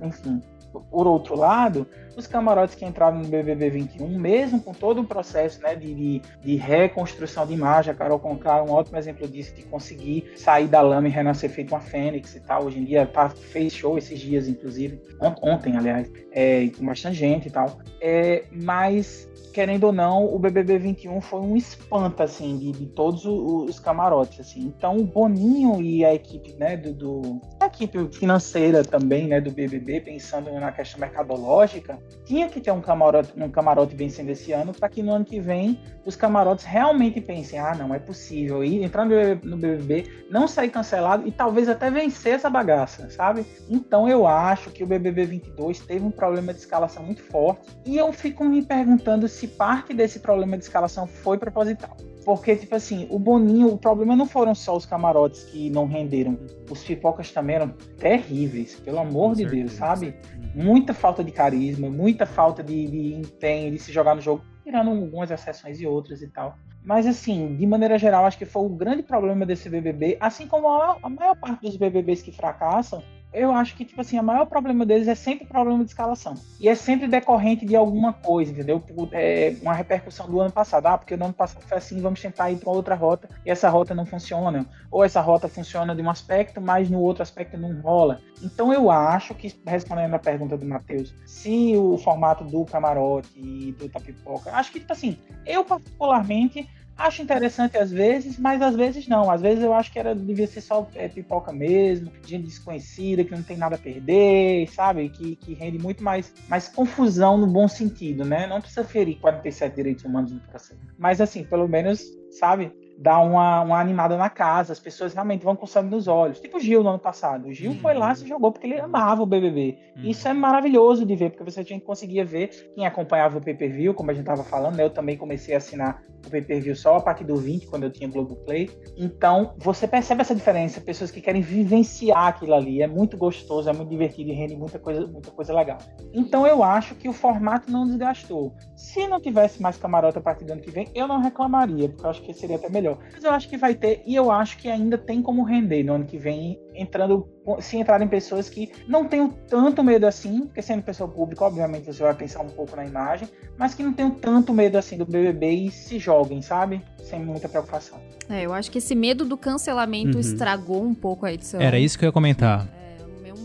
enfim, 0.02 0.42
por 0.90 1.08
outro 1.08 1.36
lado, 1.36 1.88
os 2.16 2.28
camarotes 2.28 2.76
que 2.76 2.86
entraram 2.86 3.20
no 3.20 3.28
BBB 3.28 3.70
21, 3.70 4.08
mesmo 4.20 4.62
com 4.62 4.74
todo 4.74 5.02
o 5.02 5.04
processo 5.04 5.62
né, 5.62 5.76
de, 5.76 6.22
de, 6.44 6.56
reconstrução 6.56 7.46
de 7.46 7.54
imagem, 7.54 7.92
a 7.92 7.96
Carol 7.96 8.20
Conká 8.20 8.58
é 8.58 8.62
um 8.62 8.72
ótimo 8.72 8.98
exemplo 8.98 9.28
disso, 9.28 9.56
de 9.56 9.64
conseguir 9.64 10.32
sair 10.36 10.68
da 10.68 10.82
lama 10.82 11.08
e 11.08 11.12
renascer 11.12 11.50
feito 11.50 11.74
uma 11.74 11.80
fênix 11.80 12.36
e 12.36 12.42
tal. 12.42 12.66
Hoje 12.66 12.80
em 12.80 12.84
dia 12.84 13.06
tá, 13.06 13.30
fez 13.30 13.74
show 13.74 13.98
esses 13.98 14.20
dias, 14.20 14.48
inclusive, 14.48 15.02
ont- 15.22 15.40
ontem, 15.42 15.78
aliás, 15.78 16.12
é, 16.32 16.68
com 16.78 16.86
bastante 16.86 17.16
gente 17.16 17.48
e 17.48 17.52
tal. 17.52 17.80
É, 18.02 18.44
mas 18.52 19.29
querendo 19.54 19.86
ou 19.86 19.92
não, 19.92 20.26
o 20.26 20.38
BBB 20.40 20.78
21 20.78 21.22
foi 21.22 21.40
um 21.40 21.56
espanto, 21.56 22.22
assim, 22.24 22.58
de, 22.58 22.72
de 22.72 22.86
todos 22.88 23.26
os 23.26 23.80
camarotes, 23.80 24.40
assim. 24.40 24.62
Então, 24.62 24.98
o 24.98 25.04
Boninho 25.04 25.82
e 25.82 26.04
a 26.06 26.14
equipe, 26.14 26.54
né, 26.58 26.78
do, 26.78 26.94
do- 26.94 27.42
da 27.60 27.66
equipe 27.68 28.08
financeira 28.12 28.84
também, 28.84 29.28
né, 29.28 29.42
do 29.42 29.52
BBB, 29.52 30.02
pensando 30.02 30.52
na 30.52 30.72
questão 30.72 31.00
mercadológica, 31.00 32.00
tinha 32.26 32.48
que 32.50 32.60
ter 32.60 32.72
um 32.72 32.82
camarote, 32.82 33.32
um 33.38 33.50
camarote 33.50 33.96
vencendo 33.96 34.30
esse 34.30 34.52
ano 34.52 34.74
para 34.74 34.90
que 34.90 35.02
no 35.02 35.14
ano 35.14 35.26
que 35.26 35.40
vem 35.40 35.80
os 36.06 36.16
camarotes 36.16 36.66
realmente 36.66 37.22
pensem, 37.22 37.60
ah, 37.60 37.76
não 37.76 37.94
é 37.94 38.00
possível 38.00 38.64
ir 38.64 38.84
entrar 38.84 39.06
no 39.06 39.58
BBB, 39.58 40.26
não 40.32 40.48
sair 40.48 40.70
cancelado 40.70 41.28
e 41.28 41.32
talvez 41.32 41.70
até 41.70 41.92
vencer 41.92 42.34
essa 42.34 42.50
bagaça, 42.50 43.10
sabe? 43.10 43.46
Então 43.70 44.08
eu 44.10 44.26
acho 44.26 44.72
que 44.72 44.84
o 44.84 44.88
BBB 44.88 45.26
22 45.26 45.80
teve 45.80 46.04
um 46.04 46.12
problema 46.12 46.54
de 46.54 46.60
escalação 46.60 47.04
muito 47.04 47.22
forte 47.24 47.68
e 47.86 47.98
eu 47.98 48.12
fico 48.12 48.44
me 48.44 48.64
perguntando 48.64 49.28
se 49.30 49.48
parte 49.48 49.94
desse 49.94 50.20
problema 50.20 50.58
de 50.58 50.64
escalação 50.64 51.08
foi 51.08 51.38
proposital. 51.38 51.96
Porque, 52.26 52.56
tipo 52.56 52.76
assim, 52.76 53.08
o 53.10 53.18
Boninho, 53.18 53.70
o 53.70 53.78
problema 53.78 54.16
não 54.16 54.26
foram 54.26 54.54
só 54.54 54.76
os 54.76 54.86
camarotes 54.86 55.46
que 55.46 55.70
não 55.70 55.88
renderam. 55.88 56.38
Os 56.70 56.84
pipocas 56.84 57.32
também 57.32 57.56
eram 57.56 57.70
terríveis, 57.98 58.76
pelo 58.76 59.00
amor 59.00 59.30
Com 59.30 59.34
de 59.34 59.44
certeza. 59.44 59.64
Deus, 59.64 59.72
sabe? 59.74 60.16
Muita 60.54 60.94
falta 60.94 61.24
de 61.24 61.32
carisma, 61.32 61.90
muita 61.90 62.26
falta 62.26 62.62
de, 62.62 62.88
de 62.88 63.14
empenho, 63.16 63.72
de 63.72 63.80
se 63.80 63.92
jogar 63.92 64.16
no 64.16 64.22
jogo, 64.22 64.44
tirando 64.64 64.90
algumas 64.90 65.32
exceções 65.32 65.80
e 65.80 65.88
outras 65.88 66.22
e 66.22 66.28
tal. 66.28 66.56
Mas, 66.84 67.06
assim, 67.06 67.56
de 67.56 67.66
maneira 67.66 67.98
geral, 67.98 68.26
acho 68.26 68.38
que 68.38 68.46
foi 68.46 68.64
o 68.64 68.70
grande 68.70 69.04
problema 69.04 69.46
desse 69.46 69.70
BBB, 69.70 70.18
assim 70.20 70.46
como 70.46 70.68
a, 70.68 70.98
a 71.02 71.10
maior 71.10 71.36
parte 71.36 71.62
dos 71.62 71.78
BBBs 71.78 72.22
que 72.22 72.32
fracassam, 72.32 73.02
eu 73.32 73.52
acho 73.52 73.76
que, 73.76 73.86
tipo 73.86 74.02
assim, 74.02 74.20
o 74.20 74.24
maior 74.24 74.46
problema 74.46 74.86
deles 74.86 75.08
é 75.08 75.14
sempre 75.14 75.46
problema 75.46 75.84
de 75.84 75.92
escalação. 75.92 76.34
E 76.60 76.68
é 76.68 76.74
sempre 76.74 77.08
decorrente 77.08 77.66
de 77.66 77.76
alguma 77.76 78.12
coisa, 78.12 78.52
entendeu? 78.52 78.84
É 79.12 79.56
uma 79.62 79.74
repercussão 79.74 80.28
do 80.28 80.40
ano 80.40 80.52
passado. 80.52 80.88
Ah, 80.88 80.98
porque 80.98 81.16
no 81.16 81.26
ano 81.26 81.34
passado 81.34 81.64
foi 81.64 81.78
assim, 81.78 82.02
vamos 82.02 82.20
tentar 82.22 82.50
ir 82.50 82.58
para 82.58 82.72
outra 82.72 82.96
rota 82.96 83.30
e 83.46 83.52
essa 83.52 83.70
rota 83.70 83.94
não 83.94 84.06
funciona. 84.06 84.66
Ou 84.90 85.04
essa 85.04 85.22
rota 85.22 85.48
funciona 85.48 85.96
de 85.96 86.02
um 86.02 86.10
aspecto, 86.10 86.60
mas 86.60 86.90
no 86.90 87.00
outro 87.00 87.22
aspecto 87.22 87.58
não 87.58 87.80
rola. 87.82 88.20
Então 88.42 88.74
eu 88.74 88.90
acho 88.90 89.36
que, 89.36 89.54
respondendo 89.66 90.14
a 90.16 90.20
pergunta 90.20 90.58
do 90.58 90.66
Matheus, 90.66 91.14
se 91.26 91.76
o 91.78 91.98
formato 91.98 92.44
do 92.44 92.66
camarote 92.66 93.30
e 93.36 93.74
do 93.74 93.88
tapipoca, 93.90 94.52
acho 94.54 94.72
que, 94.72 94.80
tipo 94.80 94.92
assim, 94.92 95.18
eu 95.46 95.64
particularmente 95.64 96.68
Acho 97.00 97.22
interessante 97.22 97.78
às 97.78 97.90
vezes, 97.90 98.38
mas 98.38 98.62
às 98.62 98.76
vezes 98.76 99.08
não. 99.08 99.32
Às 99.32 99.42
vezes 99.42 99.64
eu 99.64 99.74
acho 99.74 99.90
que 99.90 99.98
era 99.98 100.14
devia 100.14 100.46
ser 100.46 100.60
só 100.60 100.86
é, 100.94 101.08
pipoca 101.08 101.54
mesmo, 101.54 102.12
gente 102.26 102.44
desconhecida, 102.44 103.24
que 103.24 103.32
não 103.32 103.42
tem 103.42 103.56
nada 103.56 103.76
a 103.76 103.80
perder, 103.80 104.68
sabe? 104.68 105.08
Que, 105.08 105.38
que 105.38 105.54
rende 105.54 105.80
muito 105.80 106.04
mais, 106.04 106.34
mais 106.50 106.68
confusão 106.68 107.38
no 107.38 107.48
bom 107.48 107.70
sentido, 107.70 108.26
né? 108.26 108.46
Não 108.48 108.60
precisa 108.60 108.84
ferir 108.84 109.18
47 109.20 109.76
direitos 109.76 110.04
humanos 110.04 110.34
no 110.34 110.42
processo. 110.42 110.78
Mas 110.98 111.22
assim, 111.22 111.46
pelo 111.46 111.70
menos, 111.70 112.04
sabe? 112.32 112.70
Dá 113.00 113.18
uma, 113.20 113.62
uma 113.62 113.80
animada 113.80 114.18
na 114.18 114.30
casa, 114.30 114.74
as 114.74 114.80
pessoas 114.80 115.14
realmente 115.14 115.44
vão 115.44 115.56
com 115.56 115.66
sangue 115.66 115.90
nos 115.90 116.08
olhos. 116.08 116.40
Tipo 116.40 116.58
o 116.58 116.60
Gil 116.60 116.84
no 116.84 116.90
ano 116.90 117.00
passado. 117.00 117.48
O 117.48 117.54
Gil 117.54 117.72
uhum. 117.72 117.80
foi 117.80 117.94
lá, 117.94 118.14
se 118.14 118.28
jogou 118.28 118.52
porque 118.52 118.68
ele 118.68 118.78
amava 118.78 119.24
o 119.24 119.26
BBB. 119.26 119.78
Uhum. 119.96 120.04
Isso 120.04 120.28
é 120.28 120.34
maravilhoso 120.34 121.06
de 121.06 121.16
ver, 121.16 121.30
porque 121.30 121.50
você 121.50 121.64
tinha, 121.64 121.80
conseguia 121.80 122.26
ver 122.26 122.50
quem 122.76 122.86
acompanhava 122.86 123.38
o 123.38 123.42
pay-per-view, 123.42 123.94
como 123.94 124.12
a 124.12 124.14
gente 124.14 124.24
estava 124.24 124.44
falando, 124.44 124.76
né? 124.76 124.84
Eu 124.84 124.90
também 124.90 125.16
comecei 125.16 125.54
a 125.54 125.58
assinar 125.58 126.04
o 126.26 126.30
pay-per-view 126.30 126.76
só 126.76 126.98
a 126.98 127.02
partir 127.02 127.24
do 127.24 127.38
20, 127.38 127.68
quando 127.68 127.84
eu 127.84 127.90
tinha 127.90 128.10
Globoplay. 128.10 128.70
Então, 128.98 129.54
você 129.58 129.88
percebe 129.88 130.22
essa 130.22 130.36
diferença, 130.36 130.82
pessoas 130.82 131.10
que 131.10 131.22
querem 131.22 131.42
vivenciar 131.42 132.28
aquilo 132.28 132.54
ali. 132.54 132.82
É 132.82 132.88
muito 132.88 133.16
gostoso, 133.16 133.70
é 133.70 133.74
muito 133.74 133.90
divertido 133.90 134.30
e 134.30 134.34
rende 134.34 134.58
muita 134.58 134.78
coisa, 134.78 135.08
muita 135.08 135.32
coisa 135.32 135.54
legal. 135.54 135.78
Então, 136.14 136.46
eu 136.46 136.62
acho 136.64 136.96
que 136.96 137.08
o 137.08 137.14
formato 137.14 137.72
não 137.72 137.88
desgastou. 137.88 138.54
Se 138.76 139.08
não 139.08 139.22
tivesse 139.22 139.62
mais 139.62 139.78
camarote 139.78 140.18
a 140.18 140.22
partir 140.22 140.44
do 140.44 140.52
ano 140.52 140.62
que 140.62 140.70
vem, 140.70 140.90
eu 140.94 141.08
não 141.08 141.22
reclamaria, 141.22 141.88
porque 141.88 142.06
eu 142.06 142.10
acho 142.10 142.22
que 142.22 142.34
seria 142.34 142.58
até 142.58 142.70
melhor 142.70 142.89
Mas 143.14 143.24
eu 143.24 143.32
acho 143.32 143.50
que 143.50 143.58
vai 143.58 143.76
ter, 143.76 144.02
e 144.06 144.16
eu 144.16 144.32
acho 144.32 144.58
que 144.58 144.70
ainda 144.70 144.98
tem 144.98 145.22
como 145.22 145.44
render 145.44 145.84
no 145.84 145.94
ano 145.94 146.06
que 146.06 146.18
vem, 146.18 146.60
entrando, 146.74 147.28
se 147.60 147.78
entrarem 147.78 148.08
pessoas 148.08 148.50
que 148.50 148.72
não 148.88 149.06
tenham 149.06 149.30
tanto 149.30 149.84
medo 149.84 150.08
assim, 150.08 150.42
porque 150.46 150.62
sendo 150.62 150.82
pessoa 150.84 151.10
pública, 151.10 151.44
obviamente 151.44 151.86
você 151.86 152.02
vai 152.02 152.14
pensar 152.14 152.42
um 152.42 152.50
pouco 152.50 152.76
na 152.76 152.86
imagem, 152.86 153.28
mas 153.58 153.74
que 153.74 153.84
não 153.84 153.94
tenham 153.94 154.12
tanto 154.12 154.54
medo 154.54 154.78
assim 154.78 154.98
do 154.98 155.06
BBB 155.06 155.50
e 155.52 155.72
se 155.72 156.00
joguem, 156.00 156.42
sabe? 156.42 156.82
Sem 156.98 157.20
muita 157.20 157.50
preocupação. 157.50 158.00
É, 158.30 158.46
eu 158.46 158.54
acho 158.54 158.72
que 158.72 158.78
esse 158.78 158.96
medo 158.96 159.26
do 159.26 159.36
cancelamento 159.36 160.16
uhum. 160.16 160.20
estragou 160.20 160.84
um 160.84 160.94
pouco 160.94 161.26
a 161.26 161.34
edição. 161.34 161.60
Era 161.60 161.80
isso 161.80 161.98
que 161.98 162.06
eu 162.06 162.08
ia 162.08 162.14
comentar. 162.14 162.68
É 162.76 162.79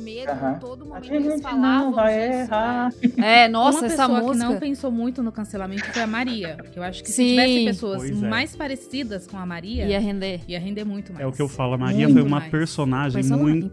medo 0.05 0.33
uhum. 0.33 0.59
todo 0.59 0.87
momento 0.87 1.11
a 1.11 1.17
eles 1.17 1.40
falavam. 1.40 1.85
Não 1.87 1.93
vai 1.93 2.14
disso, 2.14 2.40
errar. 2.40 2.93
É, 3.17 3.49
nossa, 3.49 3.79
Uma 3.79 3.87
essa 3.87 4.09
música. 4.09 4.33
que 4.33 4.38
não 4.38 4.59
pensou 4.59 4.90
muito 4.90 5.23
no 5.23 5.33
cancelamento 5.33 5.85
foi 5.87 6.03
a 6.03 6.07
Maria. 6.07 6.57
Que 6.73 6.79
eu 6.79 6.83
acho 6.83 7.03
que 7.03 7.11
Sim. 7.11 7.25
se 7.25 7.31
tivesse 7.31 7.64
pessoas 7.64 8.11
é. 8.11 8.14
mais 8.14 8.55
parecidas 8.55 9.27
com 9.27 9.38
a 9.38 9.47
Maria, 9.47 9.87
ia 9.87 9.99
render. 9.99 10.40
Ia 10.47 10.61
render 10.61 10.85
muito 10.85 11.12
mais. 11.12 11.25
É 11.25 11.27
o 11.27 11.33
que 11.33 11.40
eu 11.40 11.49
falo, 11.49 11.75
a 11.75 11.79
Maria 11.79 12.07
muito 12.07 12.21
foi 12.21 12.23
uma 12.23 12.40
mais. 12.40 12.51
personagem 12.51 13.25
muito 13.25 13.71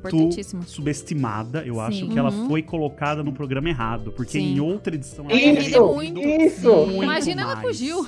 subestimada. 0.66 1.64
Eu 1.66 1.76
Sim. 1.76 1.82
acho 1.82 2.08
que 2.08 2.14
uhum. 2.14 2.18
ela 2.18 2.32
foi 2.32 2.62
colocada 2.62 3.22
no 3.24 3.34
programa 3.34 3.70
errado. 3.70 4.12
Porque 4.12 4.40
Sim. 4.40 4.56
em 4.56 4.60
outra 4.60 4.96
edição 4.96 5.26
ela 5.30 5.40
isso, 5.40 5.86
muito. 5.86 6.20
Isso! 6.20 6.86
Muito 6.86 7.04
Imagina 7.04 7.46
mais. 7.46 7.54
ela 7.54 7.62
com 7.62 7.68
o 7.68 7.74
Gil. 7.74 8.08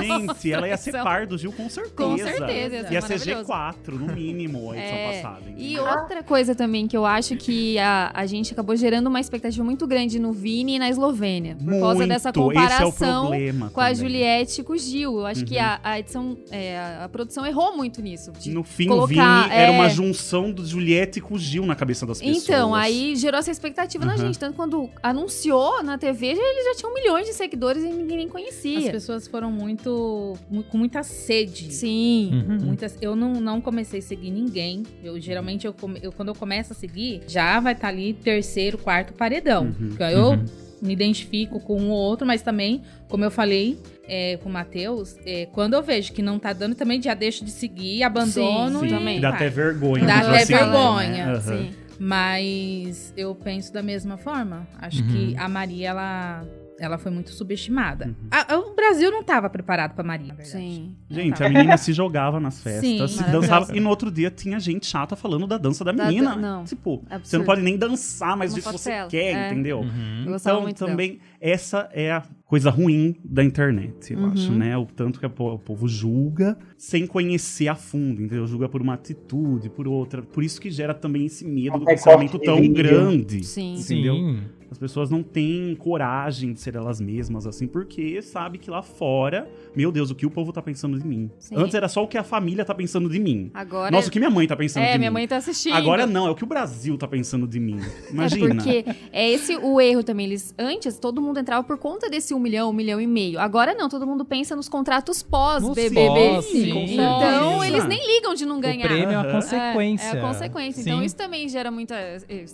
Gente, 0.00 0.52
ela 0.52 0.68
ia 0.68 0.76
ser 0.76 0.92
par 0.92 1.26
do 1.26 1.36
Gil 1.36 1.52
com 1.52 1.68
certeza. 1.68 1.94
Com 1.94 2.16
certeza. 2.16 2.92
Ia 2.92 3.00
ser 3.02 3.18
G4, 3.18 3.88
no 3.88 4.14
mínimo, 4.14 4.70
a 4.70 4.76
edição 4.76 4.96
é, 4.96 5.12
passada. 5.12 5.42
E 5.56 5.78
outra 5.78 6.22
coisa 6.22 6.54
também 6.54 6.86
que 6.86 6.96
eu 6.96 7.04
acho 7.04 7.36
que 7.36 7.49
a, 7.78 8.10
a 8.14 8.26
gente 8.26 8.52
acabou 8.52 8.76
gerando 8.76 9.08
uma 9.08 9.20
expectativa 9.20 9.64
muito 9.64 9.86
grande 9.86 10.18
no 10.18 10.32
Vini 10.32 10.76
e 10.76 10.78
na 10.78 10.88
Eslovênia. 10.88 11.56
Por 11.56 11.64
muito. 11.64 11.80
causa 11.80 12.06
dessa 12.06 12.32
comparação 12.32 13.34
é 13.34 13.52
com 13.52 13.68
também. 13.68 13.84
a 13.84 13.94
Juliette 13.94 14.60
e 14.60 14.64
com 14.64 14.72
o 14.72 14.78
Gil. 14.78 15.18
Eu 15.18 15.26
acho 15.26 15.40
uhum. 15.40 15.46
que 15.46 15.58
a, 15.58 15.80
a 15.82 15.98
edição, 15.98 16.36
é, 16.50 16.78
a, 17.02 17.08
produção 17.08 17.46
errou 17.46 17.76
muito 17.76 18.00
nisso. 18.02 18.32
No 18.46 18.62
fim, 18.62 18.88
colocar, 18.88 19.04
o 19.04 19.06
Vini 19.06 19.54
é... 19.54 19.62
era 19.62 19.72
uma 19.72 19.88
junção 19.88 20.50
do 20.50 20.64
Juliette 20.64 21.20
com 21.20 21.34
o 21.34 21.38
Gil 21.38 21.66
na 21.66 21.74
cabeça 21.74 22.06
das 22.06 22.20
pessoas. 22.20 22.42
Então, 22.44 22.74
aí 22.74 23.16
gerou 23.16 23.38
essa 23.38 23.50
expectativa 23.50 24.04
uhum. 24.04 24.10
na 24.10 24.16
gente. 24.16 24.38
Tanto 24.38 24.56
quando 24.56 24.88
anunciou 25.02 25.82
na 25.82 25.98
TV, 25.98 26.26
ele 26.26 26.64
já 26.64 26.76
tinha 26.76 26.92
milhões 26.92 27.26
de 27.26 27.32
seguidores 27.32 27.82
e 27.82 27.88
ninguém 27.88 28.18
nem 28.18 28.28
conhecia. 28.28 28.78
As 28.78 28.90
pessoas 28.90 29.26
foram 29.26 29.50
muito. 29.50 30.36
com 30.70 30.78
muita 30.78 31.02
sede. 31.02 31.72
Sim. 31.72 32.30
Uhum. 32.32 32.58
Muitas, 32.66 32.96
eu 33.00 33.14
não, 33.14 33.34
não 33.34 33.60
comecei 33.60 34.00
a 34.00 34.02
seguir 34.02 34.30
ninguém. 34.30 34.82
Eu 35.02 35.20
geralmente, 35.20 35.66
eu, 35.66 35.74
eu, 36.02 36.12
quando 36.12 36.28
eu 36.28 36.34
começo 36.34 36.72
a 36.72 36.76
seguir, 36.76 37.22
já 37.26 37.39
vai 37.60 37.72
estar 37.72 37.88
tá 37.88 37.88
ali 37.88 38.12
terceiro, 38.12 38.76
quarto 38.76 39.12
paredão. 39.12 39.74
Uhum. 39.80 39.96
Eu 39.98 40.30
uhum. 40.32 40.44
me 40.82 40.92
identifico 40.92 41.60
com 41.60 41.80
um 41.80 41.90
ou 41.90 41.98
outro, 41.98 42.26
mas 42.26 42.42
também, 42.42 42.82
como 43.08 43.24
eu 43.24 43.30
falei 43.30 43.78
é, 44.06 44.36
com 44.38 44.48
o 44.48 44.52
Matheus, 44.52 45.16
é, 45.24 45.46
quando 45.46 45.74
eu 45.74 45.82
vejo 45.82 46.12
que 46.12 46.20
não 46.20 46.38
tá 46.38 46.52
dando, 46.52 46.74
também 46.74 47.00
já 47.00 47.14
deixo 47.14 47.44
de 47.44 47.50
seguir, 47.50 48.02
abandono 48.02 48.80
sim, 48.80 48.88
sim. 48.88 48.94
também. 48.94 49.20
Dá 49.20 49.30
até 49.30 49.48
vergonha. 49.48 50.04
Dá 50.04 50.18
até 50.18 50.44
vergonha. 50.44 51.26
Né? 51.26 51.32
Uhum. 51.34 51.40
Sim. 51.40 51.70
Mas 51.98 53.12
eu 53.16 53.34
penso 53.34 53.72
da 53.72 53.82
mesma 53.82 54.16
forma. 54.16 54.66
Acho 54.78 55.02
que 55.04 55.34
uhum. 55.34 55.34
a 55.36 55.48
Maria, 55.48 55.90
ela 55.90 56.44
ela 56.80 56.96
foi 56.96 57.12
muito 57.12 57.30
subestimada. 57.30 58.06
Uhum. 58.06 58.28
A, 58.30 58.56
o 58.56 58.74
Brasil 58.74 59.10
não 59.10 59.20
estava 59.20 59.50
preparado 59.50 59.94
para 59.94 60.02
Maria. 60.02 60.34
Sim. 60.42 60.96
Gente, 61.10 61.44
a 61.44 61.48
menina 61.48 61.76
se 61.76 61.92
jogava 61.92 62.40
nas 62.40 62.62
festas, 62.62 63.10
Sim, 63.10 63.18
se 63.18 63.30
dançava. 63.30 63.76
E 63.76 63.80
no 63.80 63.90
outro 63.90 64.10
dia 64.10 64.30
tinha 64.30 64.58
gente 64.58 64.86
chata 64.86 65.14
falando 65.14 65.46
da 65.46 65.58
dança 65.58 65.84
da 65.84 65.92
menina. 65.92 66.30
Da, 66.30 66.36
não. 66.36 66.64
Tipo, 66.64 67.02
Absurdo. 67.10 67.26
você 67.26 67.38
não 67.38 67.44
pode 67.44 67.60
nem 67.60 67.76
dançar, 67.76 68.34
mas 68.34 68.56
isso 68.56 68.72
você 68.72 69.06
quer, 69.10 69.34
é. 69.34 69.52
entendeu? 69.52 69.80
Uhum. 69.80 70.34
Então, 70.34 70.72
também, 70.72 71.12
dela. 71.12 71.22
essa 71.38 71.90
é 71.92 72.12
a 72.12 72.22
coisa 72.46 72.70
ruim 72.70 73.14
da 73.22 73.44
internet, 73.44 74.12
eu 74.12 74.18
uhum. 74.18 74.32
acho, 74.32 74.50
né? 74.50 74.76
O 74.76 74.86
tanto 74.86 75.20
que 75.20 75.26
o 75.26 75.58
povo 75.58 75.86
julga 75.86 76.58
sem 76.78 77.06
conhecer 77.06 77.68
a 77.68 77.74
fundo, 77.74 78.22
entendeu? 78.22 78.46
Julga 78.46 78.68
por 78.68 78.80
uma 78.80 78.94
atitude, 78.94 79.68
por 79.68 79.86
outra. 79.86 80.22
Por 80.22 80.42
isso 80.42 80.60
que 80.60 80.70
gera 80.70 80.94
também 80.94 81.26
esse 81.26 81.46
medo 81.46 81.78
do 81.78 81.84
cancelamento 81.84 82.38
tão 82.38 82.66
grande. 82.72 83.44
Sim. 83.44 83.76
Entendeu? 83.76 84.14
Sim. 84.14 84.40
As 84.70 84.78
pessoas 84.78 85.10
não 85.10 85.20
têm 85.22 85.74
coragem 85.74 86.52
de 86.52 86.60
ser 86.60 86.76
elas 86.76 87.00
mesmas, 87.00 87.44
assim, 87.44 87.66
porque 87.66 88.22
sabe 88.22 88.56
que 88.56 88.70
lá 88.70 88.82
fora, 88.82 89.50
meu 89.74 89.90
Deus, 89.90 90.10
o 90.10 90.14
que 90.14 90.24
o 90.24 90.30
povo 90.30 90.52
tá 90.52 90.62
pensando 90.62 90.96
de 90.96 91.04
mim. 91.04 91.28
Sim. 91.40 91.56
Antes 91.56 91.74
era 91.74 91.88
só 91.88 92.04
o 92.04 92.06
que 92.06 92.16
a 92.16 92.22
família 92.22 92.64
tá 92.64 92.72
pensando 92.72 93.08
de 93.08 93.18
mim. 93.18 93.50
Agora. 93.52 93.90
Nossa, 93.90 94.08
o 94.08 94.10
que 94.12 94.20
minha 94.20 94.30
mãe 94.30 94.46
tá 94.46 94.54
pensando 94.54 94.84
é, 94.84 94.86
de 94.86 94.92
mim. 94.92 94.94
É, 94.94 94.98
minha 94.98 95.10
mãe 95.10 95.26
tá 95.26 95.36
assistindo. 95.36 95.74
Agora 95.74 96.06
não, 96.06 96.28
é 96.28 96.30
o 96.30 96.36
que 96.36 96.44
o 96.44 96.46
Brasil 96.46 96.96
tá 96.96 97.08
pensando 97.08 97.48
de 97.48 97.58
mim. 97.58 97.80
Imagina. 98.10 98.46
É 98.46 98.54
porque 98.54 98.84
é 99.12 99.30
esse 99.30 99.56
o 99.56 99.80
erro 99.80 100.04
também. 100.04 100.26
Eles, 100.26 100.54
antes, 100.56 100.98
todo 101.00 101.20
mundo 101.20 101.40
entrava 101.40 101.64
por 101.64 101.76
conta 101.76 102.08
desse 102.08 102.32
um 102.32 102.38
milhão, 102.38 102.70
um 102.70 102.72
milhão 102.72 103.00
e 103.00 103.08
meio. 103.08 103.40
Agora 103.40 103.74
não, 103.74 103.88
todo 103.88 104.06
mundo 104.06 104.24
pensa 104.24 104.54
nos 104.54 104.68
contratos 104.68 105.20
pós-BBB. 105.20 106.42
Sim, 106.42 106.94
então, 106.94 107.64
eles 107.64 107.84
nem 107.86 108.06
ligam 108.06 108.34
de 108.34 108.46
não 108.46 108.60
ganhar. 108.60 108.86
O 108.86 108.88
prêmio 108.88 109.10
é 109.10 109.16
a 109.16 109.32
consequência. 109.32 110.06
É, 110.06 110.16
é 110.16 110.18
a 110.18 110.20
consequência. 110.20 110.80
Então, 110.80 111.02
isso 111.02 111.16
também 111.16 111.48
gera 111.48 111.72
muita. 111.72 111.96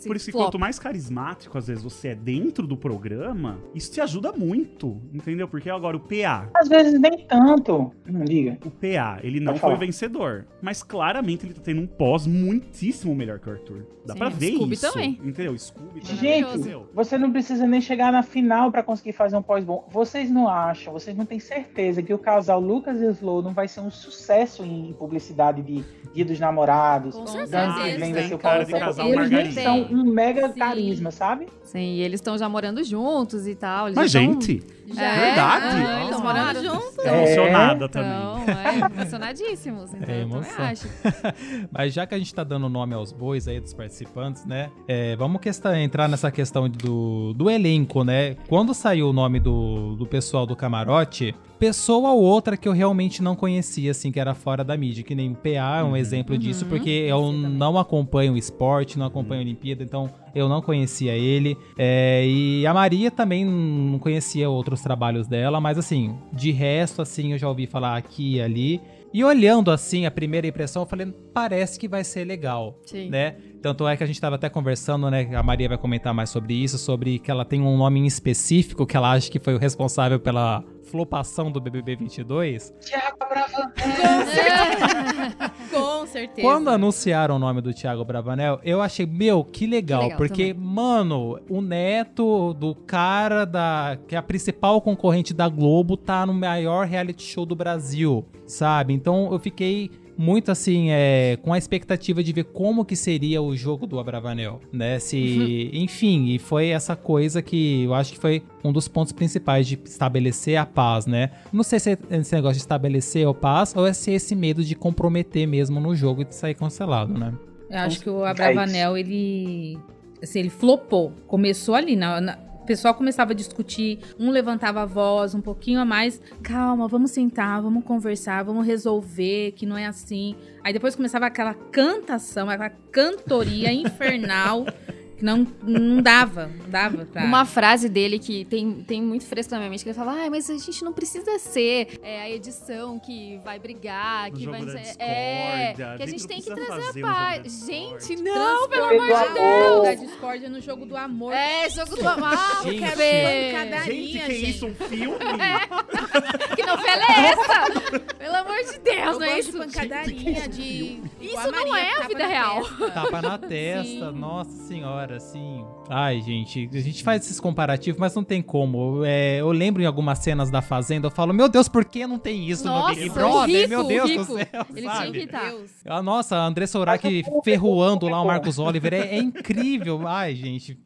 Por 0.07 0.17
isso 0.17 0.27
que 0.27 0.33
quanto 0.33 0.59
mais 0.59 0.79
carismático, 0.79 1.59
às 1.59 1.67
vezes, 1.67 1.85
você 1.85 2.06
é 2.07 2.15
dentro 2.15 2.67
do 2.67 2.77
programa, 2.77 3.59
isso 3.75 3.93
te 3.93 4.01
ajuda 4.01 4.33
muito, 4.33 5.01
entendeu? 5.13 5.49
Porque 5.49 5.69
agora 5.71 5.97
o 5.97 6.01
PA. 6.01 6.49
Às 6.55 6.69
vezes 6.69 6.99
nem 7.01 7.27
tanto. 7.27 7.93
Não 8.07 8.25
liga. 8.25 8.59
O 8.65 8.71
PA, 8.71 9.19
ele 9.23 9.41
não 9.41 9.57
foi 9.57 9.77
vencedor. 9.77 10.47
Mas 10.61 10.83
claramente 10.83 11.47
ele 11.47 11.55
tá 11.55 11.61
tendo 11.63 11.81
um 11.81 11.87
pós 11.87 12.27
muitíssimo 12.27 13.15
melhor 13.15 13.39
que 13.39 13.49
o 13.49 13.53
Arthur. 13.53 13.87
Dá 14.07 14.13
Sim, 14.13 14.19
pra 14.19 14.29
ver 14.29 14.53
Scooby 14.53 14.75
isso. 14.75 14.93
também. 14.93 15.21
Entendeu? 15.23 15.59
Scooby 15.59 16.01
também. 16.01 16.17
Gente, 16.17 16.77
você 16.95 17.19
não 17.19 17.33
precisa 17.33 17.67
nem 17.67 17.81
chegar 17.81 18.13
na 18.13 18.23
final 18.23 18.71
para 18.71 18.83
conseguir 18.83 19.13
fazer 19.13 19.37
um 19.37 19.43
pós 19.43 19.65
bom. 19.65 19.87
Vocês 19.91 20.31
não 20.31 20.49
acham, 20.49 20.93
vocês 20.93 21.17
não 21.17 21.27
têm 21.27 21.41
certeza 21.41 22.03
que 22.03 22.15
o 22.15 22.19
casal 22.19 22.61
Lucas 22.61 23.01
e 23.01 23.07
Slow 23.07 23.43
não 23.43 23.53
vai 23.53 23.67
ser 23.67 23.81
um 23.81 23.91
sucesso 23.91 24.65
em 24.65 24.95
publicidade 24.99 25.63
de 25.63 25.85
Dia 26.15 26.25
dos 26.25 26.39
Namorados. 26.39 27.15
Com 27.15 27.27
certeza. 27.27 27.87
Eles 27.87 28.01
vai 28.01 28.13
têm 28.13 28.29
ser 28.29 28.35
o 28.35 28.39
cara 28.39 28.65
de 28.65 28.73
casal 28.73 29.09
Eles 29.09 29.55
são 29.55 29.83
um 29.91 30.05
mega 30.05 30.49
Sim. 30.49 30.59
carisma, 30.59 31.11
sabe? 31.11 31.47
Sim, 31.63 31.96
e 31.97 32.03
eles 32.03 32.19
estão 32.21 32.37
já 32.39 32.49
morando 32.49 32.83
juntos 32.85 33.47
e 33.47 33.55
tal. 33.55 33.87
Mas, 33.95 34.11
já 34.13 34.21
tão- 34.21 34.33
gente, 34.33 34.63
Já 34.95 35.15
verdade? 35.15 35.77
É, 35.83 35.87
Ah, 35.87 36.05
eles 36.05 36.21
moraram 36.21 36.63
juntos. 36.63 36.99
É. 36.99 37.09
emocionada 37.25 37.89
também. 37.89 38.11
Então, 38.11 38.45
é, 38.55 38.79
emocionadíssimos. 39.01 39.95
Então, 39.95 40.01
É 40.15 40.23
eu 40.23 40.29
também 40.29 40.51
emoção. 40.51 40.65
acho. 40.65 40.89
Mas 41.71 41.93
já 41.95 42.07
que 42.07 42.15
a 42.15 42.19
gente 42.19 42.35
tá 42.35 42.45
dando 42.45 42.69
nome 42.69 42.95
aos 42.95 43.13
bois 43.13 43.49
aí 43.49 43.61
dos 43.61 43.73
participantes, 43.75 44.45
né? 44.45 44.71
é, 44.89 45.17
vamos 45.17 45.41
questão, 45.41 45.75
entrar 45.77 46.09
nessa 46.09 46.31
questão 46.31 46.69
do, 46.69 47.33
do 47.35 47.51
elenco, 47.51 48.05
né? 48.05 48.37
Quando 48.49 48.73
saiu 48.75 49.11
o 49.11 49.13
nome 49.13 49.41
do, 49.41 49.97
do 49.97 50.07
pessoal 50.07 50.47
do 50.47 50.55
camarote, 50.57 51.35
pessoa 51.59 52.11
ou 52.13 52.23
outra 52.23 52.57
que 52.57 52.69
eu 52.69 52.73
realmente 52.73 53.23
não 53.23 53.35
conhecia, 53.35 53.91
assim, 53.91 54.13
que 54.13 54.21
era 54.21 54.35
fora 54.35 54.63
da 54.63 54.77
mídia, 54.77 55.03
que 55.03 55.15
nem 55.15 55.33
o 55.33 55.35
PA 55.35 55.79
é 55.81 55.83
um 55.85 55.97
exemplo 55.97 56.37
disso, 56.37 56.65
Uhum. 56.65 56.71
porque 56.71 56.91
eu 56.91 57.21
também. 57.21 57.51
não 57.51 57.79
acompanho 57.79 58.35
o 58.35 58.37
esporte, 58.37 58.99
não 58.99 59.07
acompanho 59.07 59.41
a 59.41 59.45
Olimpíada, 59.45 59.83
então 59.83 60.11
eu 60.35 60.49
não 60.51 60.61
conhecia 60.61 61.13
ele. 61.15 61.57
É, 61.79 62.25
e 62.27 62.67
a 62.67 62.75
Maria 62.75 63.11
também 63.11 63.45
não 63.45 63.99
conhecia 63.99 64.51
outros 64.51 64.76
trabalhos 64.81 65.27
dela, 65.27 65.61
mas 65.61 65.79
assim, 65.79 66.19
de 66.33 66.51
resto, 66.51 67.03
assim, 67.03 67.33
eu 67.33 67.39
já 67.39 67.49
ouvi 67.49 67.67
falar 67.67 67.97
aqui 67.97 68.37
e 68.37 68.43
ali. 68.43 68.81
E 69.13 69.25
olhando 69.25 69.71
assim, 69.71 70.05
a 70.05 70.11
primeira 70.11 70.47
impressão, 70.47 70.83
eu 70.83 70.87
falei, 70.87 71.07
parece 71.33 71.79
que 71.79 71.89
vai 71.89 72.05
ser 72.05 72.25
legal, 72.25 72.79
Sim. 72.85 73.09
né? 73.09 73.37
Tanto 73.63 73.89
é 73.89 73.97
que 73.97 74.05
a 74.05 74.07
gente 74.07 74.21
tava 74.21 74.37
até 74.37 74.49
conversando, 74.49 75.11
né? 75.11 75.31
A 75.35 75.43
Maria 75.43 75.69
vai 75.69 75.79
comentar 75.79 76.13
mais 76.13 76.29
sobre 76.29 76.55
isso, 76.55 76.77
sobre 76.77 77.19
que 77.19 77.31
ela 77.31 77.45
tem 77.45 77.63
um 77.63 77.77
nome 77.77 78.01
em 78.01 78.07
específico 78.07 78.85
que 78.87 78.97
ela 78.97 79.13
acha 79.13 79.31
que 79.31 79.39
foi 79.39 79.55
o 79.55 79.59
responsável 79.59 80.21
pela 80.21 80.63
flopação 80.85 81.51
do 81.51 81.61
BBB 81.61 81.97
22. 81.97 82.75
Tiago 82.81 83.19
Bravanel. 83.19 83.71
Com 85.71 86.07
certeza. 86.07 86.47
Quando 86.47 86.69
anunciaram 86.69 87.37
o 87.37 87.39
nome 87.39 87.61
do 87.61 87.73
Thiago 87.73 88.05
Bravanel, 88.05 88.61
eu 88.65 88.81
achei, 88.81 89.07
meu, 89.07 89.45
que 89.45 89.67
legal, 89.67 90.01
Que 90.01 90.05
legal 90.05 90.19
porque, 90.19 90.55
mano, 90.55 91.39
o 91.49 91.61
neto 91.61 92.55
do 92.55 92.75
cara 92.75 93.45
da 93.45 93.99
que 94.07 94.15
é 94.15 94.19
a 94.19 94.23
principal 94.23 94.81
concorrente 94.81 95.33
da 95.35 95.49
Globo 95.49 95.97
tá 95.97 96.27
no 96.27 96.35
maior 96.35 96.87
reality 96.87 97.23
show 97.23 97.47
do 97.47 97.55
Brasil, 97.55 98.25
sabe? 98.47 98.93
Então 98.95 99.31
eu 99.33 99.39
fiquei 99.39 99.91
muito 100.17 100.51
assim, 100.51 100.89
é, 100.91 101.39
com 101.43 101.53
a 101.53 101.59
expectativa 101.59 102.23
de 102.23 102.33
ver 102.33 102.45
como 102.45 102.85
que 102.85 102.97
seria 102.97 103.41
o 103.43 103.55
jogo 103.57 103.87
do 103.87 103.99
Abravanel, 103.99 104.61
né? 104.73 104.99
Se, 104.99 105.71
enfim, 105.73 106.29
e 106.31 106.39
foi 106.39 106.69
essa 106.69 106.97
coisa 106.97 107.43
que 107.43 107.85
eu 107.85 107.95
acho 107.95 108.13
que 108.13 108.19
foi 108.19 108.43
um 108.65 108.73
dos 108.73 108.89
pontos 108.89 109.13
principais 109.13 109.67
de 109.67 109.79
estabelecer 109.85 110.57
a 110.57 110.65
paz, 110.67 111.07
né? 111.07 111.31
Não 111.53 111.63
sei 111.63 111.79
se 111.79 111.91
é 111.91 111.99
esse 112.11 112.35
negócio 112.35 112.55
de 112.57 112.61
estabelecer 112.63 113.27
a 113.27 113.35
paz 113.35 113.75
ou 113.77 113.87
é 113.87 113.93
se 113.93 114.11
é 114.11 114.15
esse 114.15 114.35
medo 114.35 114.65
de 114.65 114.75
comprometer 114.75 115.47
mesmo 115.47 115.79
no 115.81 115.95
jogo 115.95 116.23
e 116.23 116.25
de 116.25 116.35
sair 116.35 116.55
cancelado, 116.55 117.13
né? 117.19 117.33
Eu 117.69 117.79
acho 117.81 118.01
que 118.01 118.09
o 118.09 118.25
Abravanel, 118.25 118.97
ele. 118.97 119.79
Assim, 120.23 120.39
ele 120.39 120.51
flopou. 120.51 121.13
Começou 121.27 121.75
ali. 121.75 121.97
Na, 121.97 122.21
na- 122.21 122.39
o 122.67 122.75
pessoal 122.77 122.95
começava 122.95 123.31
a 123.31 123.35
discutir, 123.35 124.01
um 124.19 124.29
levantava 124.29 124.83
a 124.83 124.85
voz 124.85 125.37
um 125.37 125.41
pouquinho 125.41 125.79
a 125.79 125.85
mais. 125.85 126.21
Calma, 126.43 126.89
vamos 126.89 127.13
sentar, 127.13 127.63
vamos 127.63 127.85
conversar, 127.85 128.43
vamos 128.43 128.67
resolver, 128.67 129.53
que 129.53 129.65
não 129.65 129.79
é 129.79 129.87
assim. 129.87 130.35
Aí 130.65 130.73
depois 130.73 130.97
começava 130.97 131.27
aquela 131.27 131.55
cantação, 131.55 132.51
aquela 132.51 132.71
cantoria 132.91 133.73
infernal. 133.73 134.67
Que 135.17 135.25
não, 135.25 135.47
não 135.63 136.03
dava, 136.03 136.47
não 136.47 136.69
dava 136.69 137.07
pra... 137.07 137.25
Uma 137.25 137.45
frase 137.45 137.89
dele 137.89 138.19
que 138.19 138.45
tem, 138.45 138.83
tem 138.83 139.01
muito 139.01 139.25
fresco 139.25 139.53
na 139.53 139.59
minha 139.59 139.71
mente, 139.71 139.83
que 139.83 139.89
ele 139.89 139.97
fala, 139.99 140.13
ah, 140.13 140.31
mas 140.31 140.51
a 140.51 140.59
gente 140.59 140.85
não 140.85 140.93
precisa 140.93 141.39
ser 141.39 141.99
é, 142.03 142.23
a 142.23 142.31
edição 142.31 142.99
que 142.99 143.41
vai 143.45 143.59
brigar, 143.59 144.31
O 144.31 144.33
que 144.35 144.47
vai... 144.47 144.61
é, 144.99 145.75
que 145.75 145.83
a 146.03 146.07
gente 146.07 146.17
gente 146.17 146.27
tem 146.27 146.41
que 146.41 146.55
trazer 146.55 147.05
a 147.05 147.07
paz. 147.07 147.67
Gente, 147.67 148.17
não, 148.23 148.69
pelo 148.69 148.85
amor 148.85 149.29
de 149.29 149.35
Deus! 149.35 149.83
da 149.85 149.95
discórdia 149.95 150.49
no 150.49 150.61
jogo 150.61 150.87
do 150.87 150.97
amor. 150.97 151.33
É, 151.33 151.69
jogo 151.71 151.97
do 151.97 152.09
amor, 152.09 152.37
Gente. 152.65 152.79
quero 152.79 152.97
ver. 152.97 153.53
Gente, 153.85 154.13
que 154.13 154.19
gente. 154.19 154.51
isso? 154.51 154.67
Um 154.67 154.75
filme? 154.75 155.17
Que 156.57 156.65
novela 156.65 157.05
é 157.05 157.27
essa? 157.33 158.01
Pelo 158.19 158.35
amor 158.37 158.57
de 158.65 158.79
Deus, 158.79 158.99
Eu 158.99 159.19
não 159.19 159.27
é 159.27 159.39
isso? 159.39 159.53
de 159.53 159.59
pancadaria, 159.59 160.49
de... 160.49 161.01
Isso 161.21 161.53
não 161.53 161.77
é 161.77 161.93
a 162.03 162.09
vida 162.09 162.27
real. 162.27 162.65
Tapa 162.95 163.23
na 163.23 163.39
testa, 163.39 164.11
Sim. 164.11 164.19
nossa 164.19 164.51
senhora, 164.67 165.06
assim. 165.13 165.67
Ai, 165.89 166.21
gente, 166.21 166.69
a 166.73 166.81
gente 166.81 167.03
faz 167.03 167.23
esses 167.25 167.39
comparativos, 167.41 167.99
mas 167.99 168.15
não 168.15 168.25
tem 168.25 168.43
como. 168.43 169.05
É, 169.05 169.41
eu 169.41 169.51
lembro 169.53 169.83
em 169.83 169.87
algumas 169.87 170.19
cenas 170.19 170.51
da 170.51 170.61
Fazenda, 170.61 171.07
eu 171.07 171.11
falo, 171.11 171.33
meu 171.33 171.49
Deus, 171.49 171.69
por 171.69 171.85
que 171.85 172.07
não 172.07 172.19
tem 172.19 172.49
isso 172.49 172.65
Nossa, 172.65 172.89
no 172.91 172.97
Big 172.97 173.11
Brother? 173.11 173.57
rico, 173.57 173.69
meu 173.69 173.85
Deus 173.85 174.11
rico. 174.11 174.25
do 174.25 174.33
céu, 174.39 174.67
Ele 174.71 174.81
tinha 174.81 174.93
sabe? 174.93 175.13
que 175.13 175.19
estar. 175.25 175.53
Ah, 175.87 176.03
nossa, 176.03 176.37
a 176.37 176.47
Andressa 176.47 176.79
Urach 176.79 177.25
ferroando 177.45 178.09
lá 178.09 178.21
o 178.21 178.27
Marcos 178.27 178.59
Oliver, 178.59 178.95
é, 178.95 179.17
é 179.17 179.19
incrível. 179.19 180.07
Ai, 180.07 180.35
gente, 180.35 180.79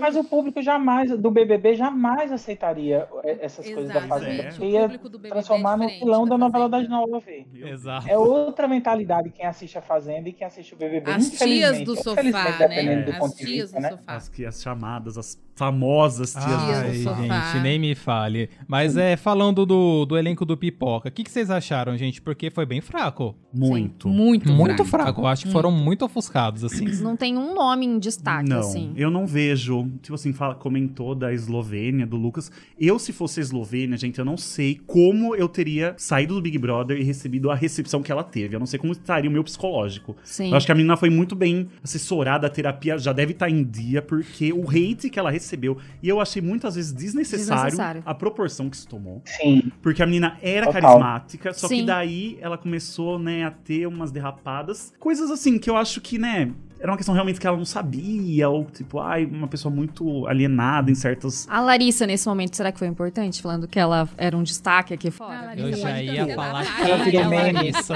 Mas 0.00 0.14
o 0.16 0.22
público 0.24 0.62
jamais, 0.62 1.10
do 1.18 1.30
BBB, 1.30 1.74
jamais 1.74 2.30
aceitaria 2.32 3.08
essas 3.40 3.64
coisas 3.66 3.88
da 3.88 3.98
Exato. 4.00 4.08
Fazenda. 4.08 4.42
É. 4.42 4.48
Porque 4.50 4.64
O 4.64 4.68
ia 4.68 4.80
público 4.82 5.08
do 5.08 5.18
BBB 5.18 5.34
transformar 5.34 5.72
é 5.72 5.76
no 5.76 5.82
diferente 5.82 6.04
vilão 6.04 6.26
da 6.26 6.38
novela 6.38 6.68
das 6.68 6.88
nove. 6.88 7.46
exato. 7.54 8.08
É 8.08 8.16
outra 8.16 8.68
mentalidade 8.68 9.30
quem 9.30 9.44
assiste 9.46 9.76
a 9.78 9.82
Fazenda 9.82 10.28
e 10.28 10.32
quem 10.32 10.46
assiste 10.46 10.74
o 10.74 10.76
BBB. 10.76 11.10
As 11.10 11.30
tias 11.30 11.80
do 11.82 11.96
sofá, 11.96 12.22
né? 12.22 13.02
do 13.02 13.24
As 13.24 13.34
tias 13.34 13.72
do 13.72 13.80
né? 13.80 13.90
sofá. 13.90 14.02
As, 14.36 14.36
que, 14.36 14.44
as 14.44 14.62
chamadas, 14.62 15.16
as 15.16 15.38
famosas 15.54 16.32
tias 16.32 16.44
Ai, 16.44 16.90
do 16.90 17.02
sofá. 17.02 17.52
gente, 17.52 17.62
nem 17.62 17.78
me 17.78 17.94
fale. 17.94 18.50
Mas 18.68 18.96
é, 18.96 19.16
falando 19.16 19.64
do, 19.64 20.04
do 20.04 20.16
elenco 20.18 20.44
do 20.44 20.54
Pipoca, 20.56 21.08
o 21.08 21.12
que, 21.12 21.24
que 21.24 21.30
vocês 21.30 21.50
acharam, 21.50 21.96
gente? 21.96 22.20
Porque 22.20 22.50
foi 22.50 22.66
bem 22.66 22.82
fraco. 22.82 23.34
Muito. 23.52 24.06
Muito, 24.06 24.52
Muito 24.52 24.84
fraco. 24.84 25.04
fraco. 25.04 25.20
Eu 25.22 25.26
acho 25.26 25.46
que 25.46 25.52
foram 25.52 25.70
muito 25.70 26.04
ofuscados, 26.04 26.62
assim. 26.62 26.84
Não 27.02 27.16
tem 27.16 27.38
um 27.38 27.54
nome 27.54 27.86
em 27.86 27.98
destaque, 27.98 28.48
não, 28.48 28.58
assim. 28.58 28.92
eu 28.96 29.10
não 29.10 29.26
vejo. 29.26 29.88
Tipo 30.02 30.14
assim, 30.14 30.32
fala, 30.34 30.54
comentou 30.54 31.14
da 31.14 31.32
Eslovênia, 31.32 32.06
do 32.06 32.16
Lucas. 32.18 32.50
Eu, 32.78 32.98
se 32.98 33.12
fosse 33.12 33.40
a 33.40 33.42
Eslovênia, 33.42 33.96
gente, 33.96 34.18
eu 34.18 34.24
não 34.26 34.36
sei 34.36 34.78
como 34.86 35.34
eu 35.34 35.48
teria 35.48 35.94
saído 35.96 36.34
do 36.34 36.42
Big 36.42 36.58
Brother 36.58 36.98
e 36.98 37.02
recebido 37.02 37.50
a 37.50 37.54
recepção 37.54 38.02
que 38.02 38.12
ela 38.12 38.22
teve. 38.22 38.54
Eu 38.54 38.60
não 38.60 38.66
sei 38.66 38.78
como 38.78 38.92
estaria 38.92 39.30
o 39.30 39.32
meu 39.32 39.42
psicológico. 39.42 40.14
Sim. 40.22 40.50
Eu 40.50 40.56
acho 40.56 40.66
que 40.66 40.72
a 40.72 40.74
menina 40.74 40.98
foi 40.98 41.08
muito 41.08 41.34
bem 41.34 41.68
assessorada, 41.82 42.46
a 42.46 42.50
terapia 42.50 42.98
já 42.98 43.12
deve 43.14 43.32
estar 43.32 43.48
em 43.48 43.64
dia, 43.64 44.02
porque 44.02 44.25
o 44.52 44.68
hate 44.70 45.08
que 45.10 45.18
ela 45.18 45.30
recebeu, 45.30 45.78
e 46.02 46.08
eu 46.08 46.20
achei 46.20 46.40
muitas 46.42 46.74
vezes 46.74 46.92
desnecessário, 46.92 47.64
Desnecessário. 47.64 48.02
a 48.04 48.14
proporção 48.14 48.68
que 48.68 48.76
isso 48.76 48.88
tomou. 48.88 49.22
Sim. 49.24 49.70
Porque 49.82 50.02
a 50.02 50.06
menina 50.06 50.36
era 50.42 50.66
Total. 50.66 50.82
carismática, 50.82 51.52
só 51.52 51.68
que 51.68 51.76
Sim. 51.76 51.84
daí 51.86 52.38
ela 52.40 52.58
começou, 52.58 53.18
né, 53.18 53.44
a 53.44 53.50
ter 53.50 53.86
umas 53.86 54.10
derrapadas. 54.12 54.92
Coisas 54.98 55.30
assim 55.30 55.58
que 55.58 55.68
eu 55.70 55.76
acho 55.76 56.00
que, 56.00 56.18
né, 56.18 56.52
era 56.78 56.90
uma 56.90 56.96
questão 56.96 57.14
realmente 57.14 57.40
que 57.40 57.46
ela 57.46 57.56
não 57.56 57.64
sabia, 57.64 58.48
ou 58.48 58.64
tipo, 58.66 59.00
ai, 59.00 59.24
uma 59.24 59.48
pessoa 59.48 59.74
muito 59.74 60.26
alienada 60.26 60.90
em 60.90 60.94
certas. 60.94 61.46
A 61.48 61.60
Larissa, 61.60 62.06
nesse 62.06 62.28
momento, 62.28 62.54
será 62.56 62.70
que 62.70 62.78
foi 62.78 62.86
importante? 62.88 63.40
Falando 63.42 63.66
que 63.66 63.78
ela 63.78 64.08
era 64.16 64.36
um 64.36 64.42
destaque 64.42 64.92
aqui 64.94 65.08
Ah, 65.08 65.12
fora. 65.12 65.40
Larissa 65.46 65.68
Eu 65.68 65.76
já 65.76 66.02
ia 66.02 66.34
falar 66.34 66.64
que 66.64 66.82
Ela 66.90 67.04
virou 67.04 67.32
é. 67.32 67.52
Larissa. 67.52 67.94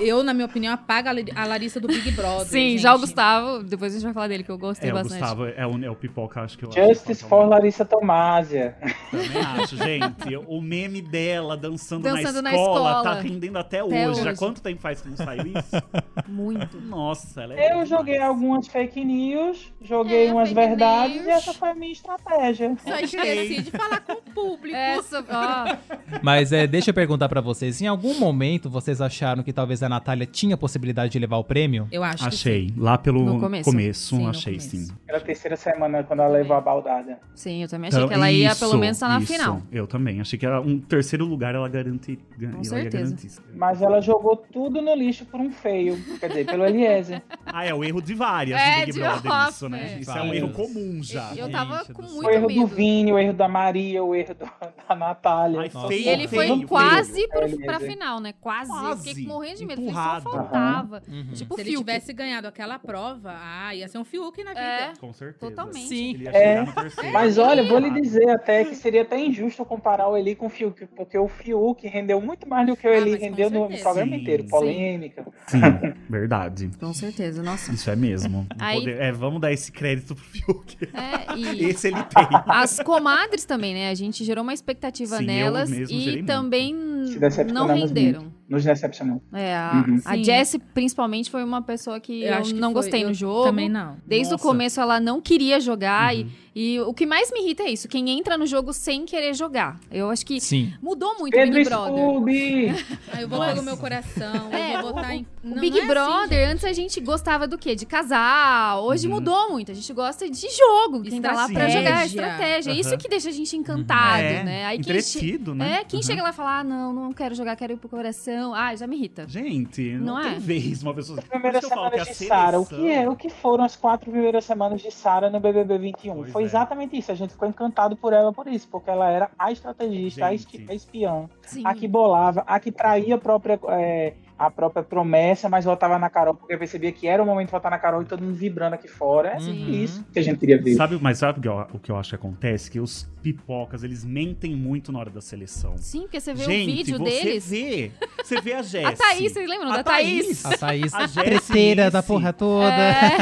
Eu, 0.00 0.22
na 0.22 0.32
minha 0.34 0.46
opinião, 0.46 0.72
apago 0.74 1.08
a 1.08 1.12
Lari- 1.12 1.32
a 1.34 1.46
Larissa 1.46 1.80
do 1.80 1.88
Big 1.88 2.10
Brother. 2.12 2.46
Sim, 2.46 2.70
gente. 2.70 2.78
já 2.82 2.94
o 2.94 2.98
Gustavo, 2.98 3.62
depois 3.62 3.92
a 3.92 3.96
gente 3.96 4.04
vai 4.04 4.12
falar 4.14 4.28
dele, 4.28 4.42
que 4.44 4.50
eu 4.50 4.58
gostei 4.58 4.90
É, 4.90 4.92
o 4.92 4.96
bastante. 4.96 5.20
Gustavo 5.20 5.46
é 5.46 5.66
o, 5.66 5.84
é 5.84 5.90
o 5.90 5.94
pipoca, 5.94 6.42
acho 6.42 6.58
que 6.58 6.64
eu 6.64 6.72
Justice 6.72 7.22
for 7.24 7.46
Larissa 7.48 7.84
Tomásia. 7.84 8.76
Também 9.10 9.36
acho, 9.62 9.76
gente. 9.76 10.36
O 10.48 10.60
meme 10.60 11.00
dela 11.02 11.56
dançando, 11.56 12.02
Dançando 12.02 12.36
na, 12.42 12.50
na 12.50 12.54
escola, 12.54 12.90
escola. 12.98 13.02
tá 13.16 13.20
rendendo 13.20 13.58
até, 13.58 13.80
Até 13.80 14.08
hoje. 14.08 14.22
Já 14.22 14.30
hoje. 14.30 14.38
quanto 14.38 14.60
tempo 14.62 14.80
faz 14.80 15.00
que 15.00 15.08
não 15.08 15.16
saiu 15.16 15.46
isso? 15.46 15.82
Muito. 16.28 16.80
Nossa, 16.80 17.42
ela 17.42 17.54
é. 17.54 17.59
Eu 17.60 17.84
joguei 17.84 18.18
algumas 18.18 18.66
fake 18.68 19.04
news, 19.04 19.72
joguei 19.82 20.28
É, 20.28 20.32
umas 20.32 20.50
verdades 20.52 21.16
news. 21.16 21.26
e 21.26 21.30
essa 21.30 21.52
foi 21.52 21.68
a 21.70 21.74
minha 21.74 21.92
estratégia. 21.92 22.74
Só 22.82 22.96
esqueci 22.98 23.62
de 23.62 23.70
falar 23.70 24.00
com 24.00 24.12
o 24.14 24.22
público. 24.34 24.74
Essa, 24.76 25.24
ó, 25.28 25.76
Mas 26.22 26.52
é, 26.52 26.66
deixa 26.66 26.90
eu 26.90 26.94
perguntar 26.94 27.28
pra 27.28 27.40
vocês. 27.40 27.80
Em 27.82 27.86
algum 27.86 28.18
momento 28.18 28.70
vocês 28.70 29.00
acharam 29.00 29.42
que 29.42 29.52
talvez 29.52 29.82
a 29.82 29.88
Natália 29.88 30.26
tinha 30.26 30.56
possibilidade 30.56 31.12
de 31.12 31.18
levar 31.18 31.36
o 31.36 31.44
prêmio? 31.44 31.86
Eu 31.92 32.02
acho 32.02 32.18
que 32.22 32.28
Achei. 32.28 32.72
Lá 32.76 32.96
pelo 32.96 33.24
No 33.24 33.40
começo. 33.40 34.16
Sim, 34.16 34.22
no 34.24 34.30
achei 34.30 34.54
começo. 34.54 34.76
sim. 34.86 34.88
Era 35.08 35.18
a 35.18 35.20
terceira 35.20 35.56
semana 35.56 36.02
quando 36.02 36.20
ela 36.20 36.32
levou 36.32 36.56
a 36.56 36.60
baldada. 36.60 37.18
sim, 37.34 37.62
eu 37.62 37.68
também 37.68 37.88
achei 37.88 37.98
Então, 37.98 38.08
que 38.08 38.14
ela 38.14 38.30
ia 38.32 38.50
isso, 38.50 38.60
pelo 38.60 38.78
menos 38.78 38.96
estar 38.96 39.08
na 39.08 39.18
isso. 39.20 39.32
final. 39.32 39.62
Eu 39.70 39.86
também. 39.86 40.20
Achei 40.20 40.38
que 40.38 40.46
era 40.46 40.60
um 40.60 40.78
terceiro 40.78 41.24
lugar 41.24 41.54
ela 41.54 41.68
garantir. 41.68 42.18
ela 42.40 42.56
ia 42.58 42.64
certeza. 42.64 43.42
Mas 43.54 43.82
ela 43.82 44.00
jogou 44.00 44.36
tudo 44.36 44.80
no 44.80 44.94
lixo 44.94 45.24
por 45.26 45.40
um 45.40 45.50
feio. 45.50 45.98
Quer 46.18 46.28
dizer, 46.28 46.46
pelo 46.46 46.64
Eliezer. 46.64 47.22
Ah, 47.52 47.64
é 47.64 47.74
o 47.74 47.82
erro 47.84 48.00
de 48.02 48.14
várias 48.14 48.60
É, 48.60 48.74
do 48.74 48.80
Big 48.86 48.92
de 48.92 49.00
Brother, 49.00 49.32
off, 49.32 49.50
isso, 49.50 49.68
né? 49.68 49.94
é. 49.96 50.00
Isso 50.00 50.10
é 50.10 50.22
um 50.22 50.34
erro 50.34 50.50
comum 50.52 51.00
já. 51.02 51.32
Eu 51.36 51.50
tava 51.50 51.78
Gente 51.78 51.92
com 51.92 52.02
muito 52.02 52.26
o 52.26 52.30
erro 52.30 52.46
medo. 52.48 52.60
do 52.60 52.66
Vini, 52.66 53.12
o 53.12 53.18
erro 53.18 53.32
da 53.32 53.48
Maria, 53.48 54.02
o 54.04 54.14
erro 54.14 54.34
do- 54.34 54.44
da 54.88 54.94
Natália. 54.96 55.60
Ai, 55.60 55.68
feio, 55.70 55.92
E 56.04 56.08
ele 56.08 56.28
foi 56.28 56.46
feio, 56.46 56.66
quase 56.68 57.12
feio. 57.12 57.28
pro, 57.28 57.44
É, 57.44 57.64
pra 57.66 57.80
final, 57.80 58.20
né? 58.20 58.32
Quase. 58.40 58.70
Quase. 58.70 59.08
fiquei 59.08 59.26
morrendo 59.26 59.56
de 59.58 59.66
medo. 59.66 59.82
Empurrado. 59.82 60.22
Só 60.22 60.30
faltava. 60.30 61.02
Uhum. 61.08 61.32
Tipo, 61.32 61.54
Se 61.54 61.60
ele 61.62 61.70
Fiuk. 61.70 61.84
tivesse 61.84 62.12
ganhado 62.12 62.46
aquela 62.46 62.78
prova, 62.78 63.34
ah, 63.36 63.74
ia 63.74 63.88
ser 63.88 63.98
um 63.98 64.04
Fiuk 64.04 64.42
na 64.44 64.50
vida. 64.50 64.60
É. 64.60 64.92
Com 65.00 65.12
certeza. 65.12 65.50
Totalmente. 65.50 65.86
Sim. 65.88 66.22
É. 66.28 66.64
Mas 67.12 67.38
olha, 67.38 67.62
vou 67.64 67.78
lhe 67.78 67.90
dizer 67.90 68.28
até 68.30 68.64
que 68.64 68.74
seria 68.74 69.02
até 69.02 69.18
injusto 69.18 69.64
comparar 69.64 70.08
o 70.08 70.16
Eli 70.16 70.34
com 70.34 70.46
o 70.46 70.48
Fiuk, 70.50 70.86
porque 70.96 71.16
o 71.18 71.28
Fiuk 71.28 71.86
rendeu 71.88 72.20
muito 72.20 72.48
mais 72.48 72.66
do 72.66 72.76
que 72.76 72.86
o 72.86 72.90
Ah, 72.90 72.96
Eli 72.96 73.16
com 73.18 73.24
rendeu 73.24 73.50
no 73.50 73.68
programa 73.78 74.16
inteiro. 74.16 74.44
Polêmica. 74.48 75.24
Sim, 75.46 75.60
verdade. 76.08 76.70
Com 76.78 76.92
certeza, 76.92 77.39
nossa. 77.42 77.72
Isso 77.72 77.90
é 77.90 77.96
mesmo. 77.96 78.46
Aí- 78.58 78.78
Poder- 78.80 79.00
é, 79.00 79.12
vamos 79.12 79.40
dar 79.40 79.52
esse 79.52 79.70
crédito 79.72 80.14
pro 80.14 80.24
Fiuk. 80.24 80.76
É, 80.94 81.36
e 81.36 81.64
Esse 81.70 81.88
ele 81.88 82.02
tem. 82.04 82.26
as 82.46 82.78
comadres 82.80 83.44
também, 83.44 83.74
né? 83.74 83.90
A 83.90 83.94
gente 83.94 84.24
gerou 84.24 84.42
uma 84.42 84.54
expectativa 84.54 85.16
Sim, 85.16 85.22
eu 85.22 85.26
nelas 85.26 85.70
e 85.70 86.22
também 86.24 86.74
Se 87.06 87.18
não 87.52 87.66
renderam. 87.66 88.32
Nos 88.48 88.64
decepcionou. 88.64 89.22
É, 89.32 89.54
a, 89.56 89.84
Uhum. 89.86 90.00
a 90.04 90.16
principalmente, 90.58 91.30
foi 91.30 91.44
uma 91.44 91.62
pessoa 91.62 92.00
que 92.00 92.24
eu, 92.24 92.34
acho 92.34 92.52
que 92.52 92.58
não 92.60 92.72
foi- 92.72 92.82
gostei 92.82 93.04
no 93.04 93.10
eu 93.10 93.14
jogo. 93.14 93.44
Também 93.44 93.68
não. 93.68 93.96
Desde 94.04 94.32
Nossa. 94.32 94.44
o 94.44 94.48
começo 94.48 94.80
ela 94.80 94.98
não 94.98 95.20
queria 95.20 95.60
jogar 95.60 96.12
Uhum. 96.14 96.20
e, 96.22 96.26
e 96.54 96.80
o 96.80 96.92
que 96.92 97.06
mais 97.06 97.30
me 97.30 97.40
irrita 97.40 97.62
é 97.62 97.70
isso, 97.70 97.86
quem 97.88 98.08
entra 98.10 98.36
no 98.36 98.46
jogo 98.46 98.72
sem 98.72 99.04
querer 99.04 99.34
jogar. 99.34 99.78
Eu 99.90 100.10
acho 100.10 100.24
que 100.26 100.40
Sim. 100.40 100.72
mudou 100.82 101.16
muito 101.18 101.36
o 101.36 101.40
Big 101.40 101.64
Brother. 101.64 101.94
Scooby! 101.94 102.66
Aí 103.12 103.22
eu 103.22 103.28
vou 103.28 103.38
Nossa. 103.38 103.52
pelo 103.52 103.64
meu 103.64 103.76
coração, 103.76 104.52
É, 104.52 104.76
eu 104.76 104.82
vou 104.82 104.90
o- 104.90 104.94
votar 104.94 105.14
em. 105.14 105.26
O 105.42 105.48
Não, 105.48 105.60
Big 105.60 105.74
é 105.78 105.78
assim, 105.80 105.88
Brother, 105.88 106.50
antes 106.50 106.64
a 106.64 106.72
gente 106.72 107.00
gostava 107.00 107.46
do 107.48 107.56
quê? 107.56 107.74
De 107.74 107.86
casar. 107.86 108.78
Hoje 108.80 109.06
Uhum. 109.08 109.14
mudou 109.14 109.50
muito. 109.50 109.70
A 109.70 109.74
gente 109.74 109.90
gosta 109.92 110.28
de 110.28 110.46
jogo. 110.50 111.02
Quem 111.02 111.20
tá 111.20 111.32
lá 111.32 111.48
pra 111.48 111.66
Estratégia. 111.66 111.78
jogar 111.80 112.02
é 112.02 112.06
estratégia. 112.06 112.72
Isso 112.72 112.88
Aham. 112.90 112.98
que 112.98 113.08
deixa 113.08 113.28
a 113.30 113.32
gente 113.32 113.56
encantado, 113.56 114.22
é, 114.22 114.42
né? 114.42 114.64
Aí 114.66 114.78
quem, 114.78 114.84
che- 115.00 115.18
entretido, 115.18 115.54
né? 115.54 115.78
é, 115.80 115.84
quem 115.84 116.00
Uhum. 116.00 116.02
chega 116.04 116.22
lá 116.22 116.30
e 116.30 116.32
fala, 116.34 116.58
ah, 116.58 116.64
não, 116.64 116.92
não 116.92 117.12
quero 117.12 117.34
jogar, 117.34 117.56
quero 117.56 117.72
ir 117.72 117.76
pro 117.76 117.88
coração. 117.88 118.54
Ah, 118.54 118.74
já 118.76 118.86
me 118.86 118.96
irrita. 118.96 119.26
Gente, 119.26 119.92
não, 119.94 120.16
Não 120.16 120.22
tem 120.22 120.32
é? 120.34 120.38
vez 120.38 120.82
uma 120.82 120.92
pessoa... 120.92 121.22
Primeiras 121.22 121.60
Por 121.60 121.66
isso 121.66 121.68
que 121.68 121.72
eu 121.72 121.82
falo 121.82 121.90
que 121.90 121.96
semanas 121.96 122.08
a 122.08 122.12
de 122.22 122.26
Sara. 122.28 122.60
O 122.60 122.66
que 122.66 122.90
é? 122.90 123.08
O 123.08 123.16
que 123.16 123.30
foram 123.30 123.64
as 123.64 123.76
quatro 123.76 124.10
primeiras 124.10 124.44
semanas 124.44 124.82
de 124.82 124.90
Sara 124.90 125.30
no 125.30 125.40
BBB 125.40 125.78
21? 125.78 126.14
Pois 126.16 126.32
Foi 126.32 126.39
é. 126.40 126.44
exatamente 126.44 126.96
isso. 126.96 127.10
A 127.12 127.14
gente 127.14 127.32
ficou 127.32 127.48
encantado 127.48 127.96
por 127.96 128.12
ela 128.12 128.32
por 128.32 128.46
isso, 128.48 128.68
porque 128.70 128.90
ela 128.90 129.08
era 129.10 129.30
a 129.38 129.50
estrategista, 129.52 130.26
a 130.26 130.30
Gente. 130.36 130.66
a 130.68 130.74
espiã, 130.74 131.28
Sim. 131.42 131.62
a 131.64 131.74
que 131.74 131.86
bolava, 131.88 132.42
a 132.46 132.58
que 132.60 132.70
traía 132.72 133.14
a 133.14 133.18
própria, 133.18 133.58
é, 133.68 134.14
a 134.38 134.50
própria 134.50 134.82
promessa, 134.82 135.48
mas 135.50 135.64
votava 135.66 135.98
na 135.98 136.08
Carol, 136.08 136.34
porque 136.34 136.56
percebia 136.56 136.90
que 136.92 137.06
era 137.06 137.22
o 137.22 137.26
momento 137.26 137.48
de 137.48 137.52
votar 137.52 137.70
na 137.70 137.78
Carol 137.78 138.00
e 138.02 138.06
todo 138.06 138.22
mundo 138.22 138.34
vibrando 138.34 138.74
aqui 138.74 138.88
fora. 138.88 139.30
É 139.34 139.38
Uhum. 139.38 139.68
isso 139.70 140.04
que 140.12 140.18
a 140.18 140.22
gente 140.22 140.38
queria 140.38 140.60
ver. 140.60 140.74
Sabe, 140.76 140.98
mas 141.00 141.18
sabe 141.18 141.38
o 141.38 141.42
que 141.42 141.48
eu- 141.48 141.66
o 141.74 141.78
que 141.78 141.92
eu 141.92 141.96
acho 141.96 142.10
que 142.10 142.14
acontece? 142.16 142.70
Que 142.70 142.80
os 142.80 143.06
pipocas, 143.20 143.82
eles 143.84 144.04
mentem 144.04 144.54
muito 144.56 144.90
na 144.90 144.98
hora 144.98 145.10
da 145.10 145.20
seleção. 145.20 145.74
Sim, 145.78 146.02
porque 146.02 146.20
você 146.20 146.34
vê 146.34 146.44
Gente, 146.44 146.70
o 146.72 146.76
vídeo 146.76 146.98
você 146.98 147.04
deles. 147.24 147.50
vê. 147.50 147.90
Você 148.22 148.40
vê 148.40 148.52
a 148.54 148.58
A 148.60 148.62
Jessie. 148.62 148.96
Thaís, 148.96 149.32
vocês 149.32 149.48
lembram 149.48 149.70
A 149.72 149.76
da 149.78 149.84
Thaís? 149.84 150.44
A 150.44 150.56
Thaís, 150.56 150.94
A 150.94 151.08
treteira 151.08 151.90
da 151.90 152.02
porra 152.02 152.32
toda. 152.32 152.66
É, 152.72 153.16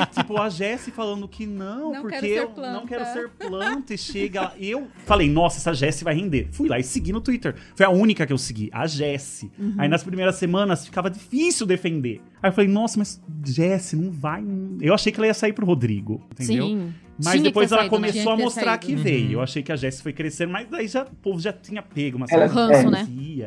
É, 0.00 0.06
tipo, 0.06 0.36
a 0.40 0.48
Jessie 0.48 0.92
falando 0.92 1.26
que 1.28 1.46
não, 1.46 1.92
Não 1.92 2.02
porque 2.02 2.16
quero 2.20 2.26
ser 2.26 2.38
eu 2.42 2.48
planta. 2.50 2.72
não 2.72 2.86
quero 2.86 3.04
ser 3.12 3.28
planta. 3.30 3.94
E 3.94 3.98
chega 3.98 4.40
lá. 4.42 4.52
Eu 4.58 4.88
falei, 5.06 5.28
nossa, 5.28 5.58
essa 5.58 5.72
Jessie 5.74 6.04
vai 6.04 6.14
render. 6.14 6.48
Fui 6.52 6.68
lá 6.68 6.78
e 6.78 6.82
segui 6.82 7.12
no 7.12 7.20
Twitter. 7.20 7.54
Foi 7.74 7.86
a 7.86 7.90
única 7.90 8.26
que 8.26 8.32
eu 8.32 8.38
segui, 8.38 8.70
a 8.72 8.86
Jessie. 8.86 9.50
Uhum. 9.58 9.74
Aí 9.78 9.88
nas 9.88 10.02
primeiras 10.02 10.36
semanas 10.36 10.84
ficava 10.84 11.10
difícil 11.10 11.66
defender. 11.66 12.20
Aí 12.42 12.50
eu 12.50 12.52
falei, 12.52 12.68
nossa, 12.70 12.98
mas 12.98 13.20
Jessie 13.44 13.98
não 13.98 14.10
vai. 14.10 14.42
Eu 14.80 14.94
achei 14.94 15.12
que 15.12 15.18
ela 15.18 15.26
ia 15.26 15.34
sair 15.34 15.52
pro 15.52 15.64
Rodrigo, 15.66 16.22
entendeu? 16.32 16.66
sim. 16.66 16.94
Mas 17.22 17.32
Tinha 17.34 17.44
depois 17.44 17.70
ela 17.70 17.82
saído, 17.82 17.94
começou 17.94 18.32
a 18.32 18.36
mostrar 18.36 18.64
saído. 18.64 18.86
que 18.86 18.94
Uhum. 18.94 19.02
veio. 19.02 19.32
Eu 19.32 19.40
achei 19.42 19.62
que 19.62 19.70
a 19.70 19.76
Jessie 19.76 20.02
foi 20.02 20.12
crescendo, 20.12 20.50
mas 20.52 20.66
daí 20.68 20.88
já, 20.88 21.02
o 21.02 21.14
povo 21.16 21.38
já 21.40 21.52
tinha 21.52 21.82
pego 21.82 22.16
uma 22.16 22.26
Ela- 22.30 22.48
certa 22.48 22.66
ranço, 22.66 22.90
né? 22.90 23.06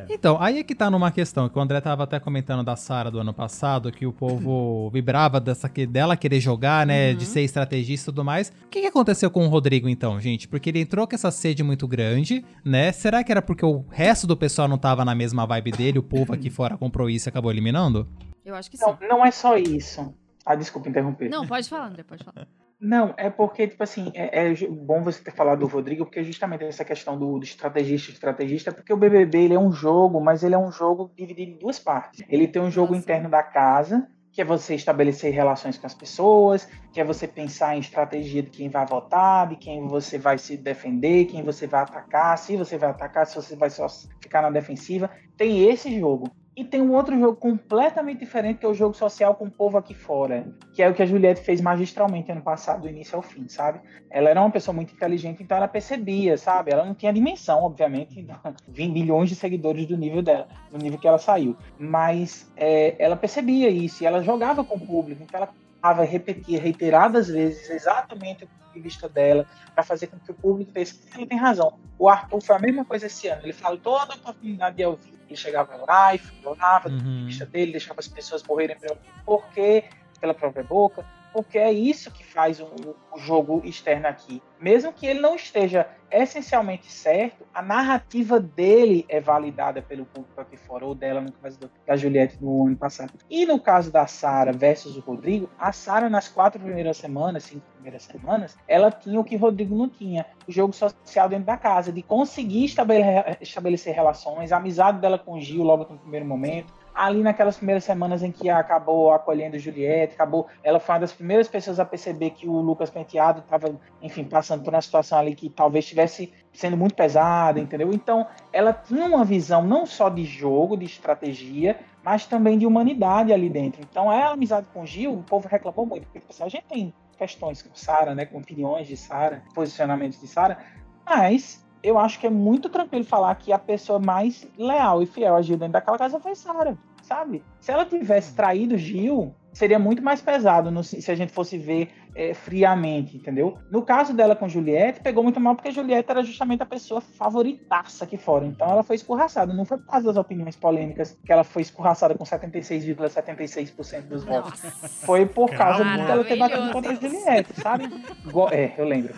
Então, 0.09 0.37
aí 0.41 0.59
é 0.59 0.63
que 0.63 0.75
tá 0.75 0.89
numa 0.89 1.11
questão, 1.11 1.49
que 1.49 1.57
o 1.57 1.61
André 1.61 1.81
tava 1.81 2.03
até 2.03 2.19
comentando 2.19 2.63
da 2.63 2.75
Sara 2.75 3.09
do 3.09 3.19
ano 3.19 3.33
passado, 3.33 3.91
que 3.91 4.05
o 4.05 4.13
povo 4.13 4.89
vibrava 4.93 5.39
dessa, 5.39 5.67
que- 5.67 5.85
dela 5.85 6.15
querer 6.15 6.39
jogar, 6.39 6.85
né, 6.85 7.11
Uhum. 7.11 7.17
de 7.17 7.25
ser 7.25 7.41
estrategista 7.41 8.09
e 8.09 8.13
tudo 8.13 8.23
mais. 8.23 8.49
O 8.65 8.69
que, 8.69 8.81
que 8.81 8.87
aconteceu 8.87 9.29
com 9.31 9.45
o 9.45 9.49
Rodrigo, 9.49 9.89
então, 9.89 10.19
gente? 10.21 10.47
Porque 10.47 10.69
ele 10.69 10.79
entrou 10.79 11.07
com 11.07 11.15
essa 11.15 11.31
sede 11.31 11.63
muito 11.63 11.87
grande, 11.87 12.45
né? 12.63 12.91
Será 12.91 13.23
que 13.23 13.31
era 13.31 13.41
porque 13.41 13.65
o 13.65 13.83
resto 13.89 14.25
do 14.27 14.37
pessoal 14.37 14.67
não 14.67 14.77
tava 14.77 15.03
na 15.03 15.15
mesma 15.15 15.45
vibe 15.45 15.71
dele, 15.71 15.99
o 15.99 16.03
povo 16.03 16.33
aqui 16.33 16.49
fora 16.51 16.77
comprou 16.77 17.09
isso 17.09 17.27
e 17.27 17.29
acabou 17.29 17.51
eliminando? 17.51 18.07
Eu 18.45 18.53
acho 18.55 18.69
que 18.69 18.77
sim. 18.77 18.85
Não, 18.85 18.97
não 19.17 19.25
é 19.25 19.31
só 19.31 19.57
isso. 19.57 20.13
Ah, 20.45 20.53
desculpa 20.55 20.87
interromper. 20.87 21.27
Não, 21.29 21.47
pode 21.47 21.67
falar, 21.67 21.87
André, 21.87 22.03
pode 22.03 22.23
falar. 22.23 22.47
Não, 22.79 23.13
é 23.17 23.29
porque, 23.29 23.67
tipo 23.67 23.81
assim, 23.83 24.11
é, 24.13 24.51
é 24.51 24.67
bom 24.67 25.01
você 25.01 25.23
ter 25.23 25.31
falado 25.31 25.59
do 25.59 25.67
Rodrigo, 25.67 26.05
porque 26.05 26.23
justamente 26.23 26.63
essa 26.65 26.83
questão 26.83 27.17
do, 27.17 27.39
do 27.39 27.43
estrategista, 27.43 28.11
estrategista, 28.11 28.71
porque 28.71 28.93
o 28.93 28.97
BBB 28.97 29.45
ele 29.45 29.53
é 29.53 29.59
um 29.59 29.71
jogo, 29.71 30.19
mas 30.19 30.43
ele 30.43 30.55
é 30.55 30.57
um 30.57 30.71
jogo 30.71 31.11
dividido 31.15 31.51
em 31.51 31.57
duas 31.57 31.79
partes. 31.79 32.23
Ele 32.27 32.47
tem 32.47 32.61
um 32.61 32.69
jogo 32.69 32.93
Nossa. 32.93 33.03
interno 33.03 33.29
da 33.29 33.41
casa, 33.41 34.07
que 34.35 34.41
é 34.41 34.45
você 34.45 34.75
estabelecer 34.75 35.33
relações 35.33 35.77
com 35.77 35.87
as 35.87 35.93
pessoas, 35.93 36.67
que 36.91 36.99
é 36.99 37.05
você 37.05 37.25
pensar 37.25 37.77
em 37.77 37.79
estratégia 37.79 38.43
de 38.43 38.49
quem 38.49 38.69
vai 38.69 38.85
votar, 38.85 39.47
de 39.47 39.55
quem 39.55 39.87
você 39.87 40.17
vai 40.17 40.37
se 40.37 40.57
defender, 40.57 41.25
quem 41.25 41.41
você 41.41 41.65
vai 41.65 41.81
atacar, 41.81 42.37
se 42.37 42.57
você 42.57 42.77
vai 42.77 42.89
atacar, 42.89 43.25
se 43.25 43.35
você 43.35 43.55
vai 43.55 43.69
só 43.69 43.87
ficar 44.21 44.41
na 44.41 44.49
defensiva. 44.49 45.09
Tem 45.37 45.69
esse 45.69 45.97
jogo. 45.97 46.29
E 46.57 46.63
tem 46.63 46.81
um 46.81 46.93
outro 46.93 47.19
jogo 47.19 47.35
completamente 47.35 48.19
diferente, 48.19 48.59
que 48.59 48.65
é 48.65 48.69
o 48.69 48.73
jogo 48.73 48.93
social 48.93 49.35
com 49.35 49.45
o 49.45 49.51
povo 49.51 49.77
aqui 49.77 49.93
fora. 49.93 50.47
Que 50.73 50.81
é 50.81 50.89
o 50.89 50.93
que 50.93 51.03
a 51.03 51.05
Juliette 51.05 51.41
fez 51.41 51.59
magistralmente 51.59 52.31
ano 52.31 52.41
passado, 52.41 52.83
do 52.83 52.89
início 52.89 53.17
ao 53.17 53.21
fim, 53.21 53.45
sabe? 53.49 53.81
Ela 54.09 54.29
era 54.29 54.39
uma 54.39 54.49
pessoa 54.49 54.73
muito 54.73 54.93
inteligente, 54.93 55.43
então 55.43 55.57
ela 55.57 55.67
percebia, 55.67 56.37
sabe? 56.37 56.71
Ela 56.71 56.85
não 56.85 56.93
tinha 56.93 57.11
dimensão, 57.11 57.61
obviamente, 57.61 58.25
20 58.69 58.93
milhões 58.93 59.27
de 59.27 59.35
seguidores 59.35 59.85
do 59.85 59.97
nível 59.97 60.21
dela, 60.21 60.47
do 60.71 60.77
nível 60.77 60.97
que 60.97 61.05
ela 61.05 61.17
saiu. 61.17 61.57
Mas 61.77 62.49
é, 62.55 62.95
ela 62.99 63.17
percebia 63.17 63.69
isso 63.69 64.03
e 64.03 64.05
ela 64.05 64.23
jogava 64.23 64.63
com 64.63 64.75
o 64.75 64.79
público, 64.79 65.23
então 65.23 65.41
ela 65.41 65.49
falava, 65.81 66.05
repetia 66.05 66.59
reiteradas 66.59 67.27
vezes 67.27 67.69
exatamente 67.69 68.45
o 68.45 68.47
ponto 68.47 68.73
de 68.73 68.79
vista 68.79 69.09
dela, 69.09 69.45
para 69.73 69.83
fazer 69.83 70.07
com 70.07 70.17
que 70.17 70.31
o 70.31 70.33
público 70.33 70.71
pense 70.71 70.95
que 70.95 71.17
ela 71.17 71.27
tem 71.27 71.37
razão. 71.37 71.77
O 71.99 72.07
Arthur 72.07 72.41
foi 72.41 72.55
a 72.55 72.59
mesma 72.59 72.85
coisa 72.85 73.07
esse 73.07 73.27
ano, 73.27 73.41
ele 73.43 73.51
falou 73.51 73.77
toda 73.77 74.13
a 74.13 74.15
oportunidade 74.15 74.77
de 74.77 74.85
ouvir. 74.85 75.14
Ele 75.27 75.35
chegava 75.35 75.75
lá 75.87 76.13
e 76.13 76.17
falava 76.17 76.89
Uhum. 76.89 77.25
vista 77.25 77.45
dele, 77.45 77.71
deixava 77.71 77.99
as 77.99 78.07
pessoas 78.07 78.43
morrerem 78.43 78.77
pelo 78.77 78.97
porquê, 79.25 79.85
pela 80.19 80.33
própria 80.33 80.63
boca, 80.63 81.05
porque 81.35 81.57
é 81.57 81.69
isso 81.69 82.09
que 82.11 82.23
faz 82.23 82.61
o, 82.61 82.95
o 83.11 83.19
jogo 83.19 83.61
externo 83.65 84.07
aqui. 84.07 84.41
Mesmo 84.57 84.93
que 84.93 85.05
ele 85.05 85.19
não 85.19 85.35
esteja 85.35 85.85
essencialmente 86.09 86.89
certo, 86.89 87.45
a 87.53 87.61
narrativa 87.61 88.39
dele 88.39 89.05
é 89.09 89.19
validada 89.19 89.81
pelo 89.81 90.05
público 90.05 90.39
aqui 90.39 90.55
fora, 90.55 90.85
ou 90.85 90.95
dela, 90.95 91.19
no 91.19 91.33
caso 91.33 91.59
da 91.85 91.97
Juliette 91.97 92.41
no 92.41 92.67
ano 92.67 92.77
passado. 92.77 93.11
E 93.29 93.45
no 93.45 93.59
caso 93.59 93.91
da 93.91 94.07
Sara 94.07 94.53
versus 94.53 94.95
o 94.95 95.01
Rodrigo, 95.01 95.49
a 95.59 95.73
Sara 95.73 96.09
nas 96.09 96.29
quatro 96.29 96.57
primeiras 96.57 96.95
semanas, 96.95 97.43
cinco 97.43 97.65
primeiras 97.73 98.03
semanas, 98.03 98.57
ela 98.65 98.89
tinha 98.89 99.19
o 99.19 99.23
que 99.25 99.35
o 99.35 99.39
Rodrigo 99.39 99.75
não 99.75 99.89
tinha, 99.89 100.25
o 100.47 100.51
jogo 100.53 100.71
social 100.71 101.27
dentro 101.27 101.47
da 101.47 101.57
casa, 101.57 101.91
de 101.91 102.01
conseguir 102.01 102.63
estabele- 102.63 103.03
estabelecer 103.41 103.93
relações, 103.93 104.53
a 104.53 104.57
amizade 104.57 105.01
dela 105.01 105.19
com 105.19 105.33
o 105.33 105.41
Gil 105.41 105.63
logo 105.63 105.85
no 105.91 105.99
primeiro 105.99 106.25
momento, 106.25 106.73
ali 106.95 107.21
naquelas 107.21 107.57
primeiras 107.57 107.83
semanas 107.83 108.23
em 108.23 108.31
que 108.31 108.49
acabou 108.49 109.11
acolhendo 109.11 109.59
Juliette, 109.59 110.13
acabou, 110.13 110.47
ela 110.63 110.79
foi 110.79 110.95
uma 110.95 111.01
das 111.01 111.11
primeiras 111.11 111.47
pessoas 111.47 111.79
a 111.79 111.85
perceber 111.85 112.29
que 112.31 112.47
o 112.47 112.53
Lucas 112.53 112.89
Penteado 112.89 113.41
estava, 113.41 113.75
enfim, 114.01 114.23
passando 114.23 114.63
por 114.63 114.73
uma 114.73 114.81
situação 114.81 115.19
ali 115.19 115.35
que 115.35 115.49
talvez 115.49 115.83
estivesse 115.83 116.33
sendo 116.53 116.77
muito 116.77 116.95
pesada, 116.95 117.59
entendeu? 117.59 117.91
Então, 117.91 118.25
ela 118.53 118.71
tinha 118.71 119.05
uma 119.05 119.25
visão 119.25 119.61
não 119.61 119.85
só 119.85 120.07
de 120.07 120.23
jogo, 120.23 120.77
de 120.77 120.85
estratégia, 120.85 121.77
mas 122.01 122.25
também 122.25 122.57
de 122.57 122.65
humanidade 122.65 123.33
ali 123.33 123.49
dentro. 123.49 123.81
Então, 123.81 124.09
a 124.09 124.31
amizade 124.31 124.67
com 124.73 124.83
o 124.83 124.85
Gil, 124.85 125.13
o 125.13 125.23
povo 125.23 125.49
reclamou 125.49 125.85
muito, 125.85 126.03
porque 126.05 126.19
tipo 126.19 126.31
assim, 126.31 126.43
a 126.43 126.49
gente 126.49 126.65
tem 126.65 126.93
questões 127.17 127.61
com 127.61 127.75
Sara, 127.75 128.15
né, 128.15 128.25
com 128.25 128.37
opiniões 128.37 128.87
de 128.87 128.95
Sara, 128.95 129.43
posicionamentos 129.53 130.19
de 130.19 130.27
Sara, 130.27 130.57
mas 131.05 131.64
eu 131.87 131.99
acho 131.99 132.19
que 132.19 132.25
é 132.27 132.29
muito 132.29 132.67
tranquilo 132.69 133.05
falar 133.05 133.35
que 133.35 133.51
a 133.53 133.59
pessoa 133.59 133.99
mais 133.99 134.47
leal 134.57 135.03
e 135.03 135.05
fiel 135.05 135.35
a 135.35 135.41
Gil 135.41 135.57
dentro 135.57 135.73
daquela 135.73 135.97
casa 135.97 136.19
foi 136.19 136.33
Sara, 136.35 136.75
sabe? 137.01 137.43
Se 137.59 137.71
ela 137.71 137.85
tivesse 137.85 138.33
traído 138.35 138.77
Gil, 138.77 139.33
seria 139.53 139.77
muito 139.77 140.01
mais 140.01 140.21
pesado 140.21 140.71
no- 140.71 140.83
se 140.83 141.11
a 141.11 141.15
gente 141.15 141.31
fosse 141.31 141.57
ver 141.57 141.89
é, 142.15 142.33
friamente, 142.33 143.17
entendeu? 143.17 143.57
No 143.69 143.81
caso 143.81 144.13
dela 144.13 144.35
com 144.37 144.47
Juliette, 144.47 145.01
pegou 145.01 145.21
muito 145.21 145.39
mal 145.39 145.53
porque 145.53 145.69
Juliette 145.71 146.09
era 146.09 146.23
justamente 146.23 146.63
a 146.63 146.65
pessoa 146.65 147.01
favoritaça 147.01 148.05
aqui 148.05 148.15
fora. 148.15 148.45
Então 148.45 148.69
ela 148.71 148.83
foi 148.83 148.95
escorraçada. 148.95 149.53
Não 149.53 149.65
foi 149.65 149.77
por 149.77 149.87
causa 149.87 150.07
das 150.07 150.15
opiniões 150.17 150.55
polêmicas 150.55 151.17
que 151.25 151.31
ela 151.31 151.43
foi 151.43 151.61
escorraçada 151.61 152.15
com 152.15 152.23
76,76% 152.23 154.01
dos 154.07 154.23
votos. 154.23 154.59
Foi 155.05 155.25
por 155.25 155.49
causa 155.51 155.83
Caramba. 155.83 156.05
dela 156.05 156.23
ter 156.23 156.37
batido 156.37 156.71
contra 156.71 156.91
a 156.91 156.95
Juliette, 156.95 157.53
sabe? 157.61 157.87
Go- 158.31 158.49
é, 158.49 158.73
eu 158.77 158.85
lembro. 158.85 159.13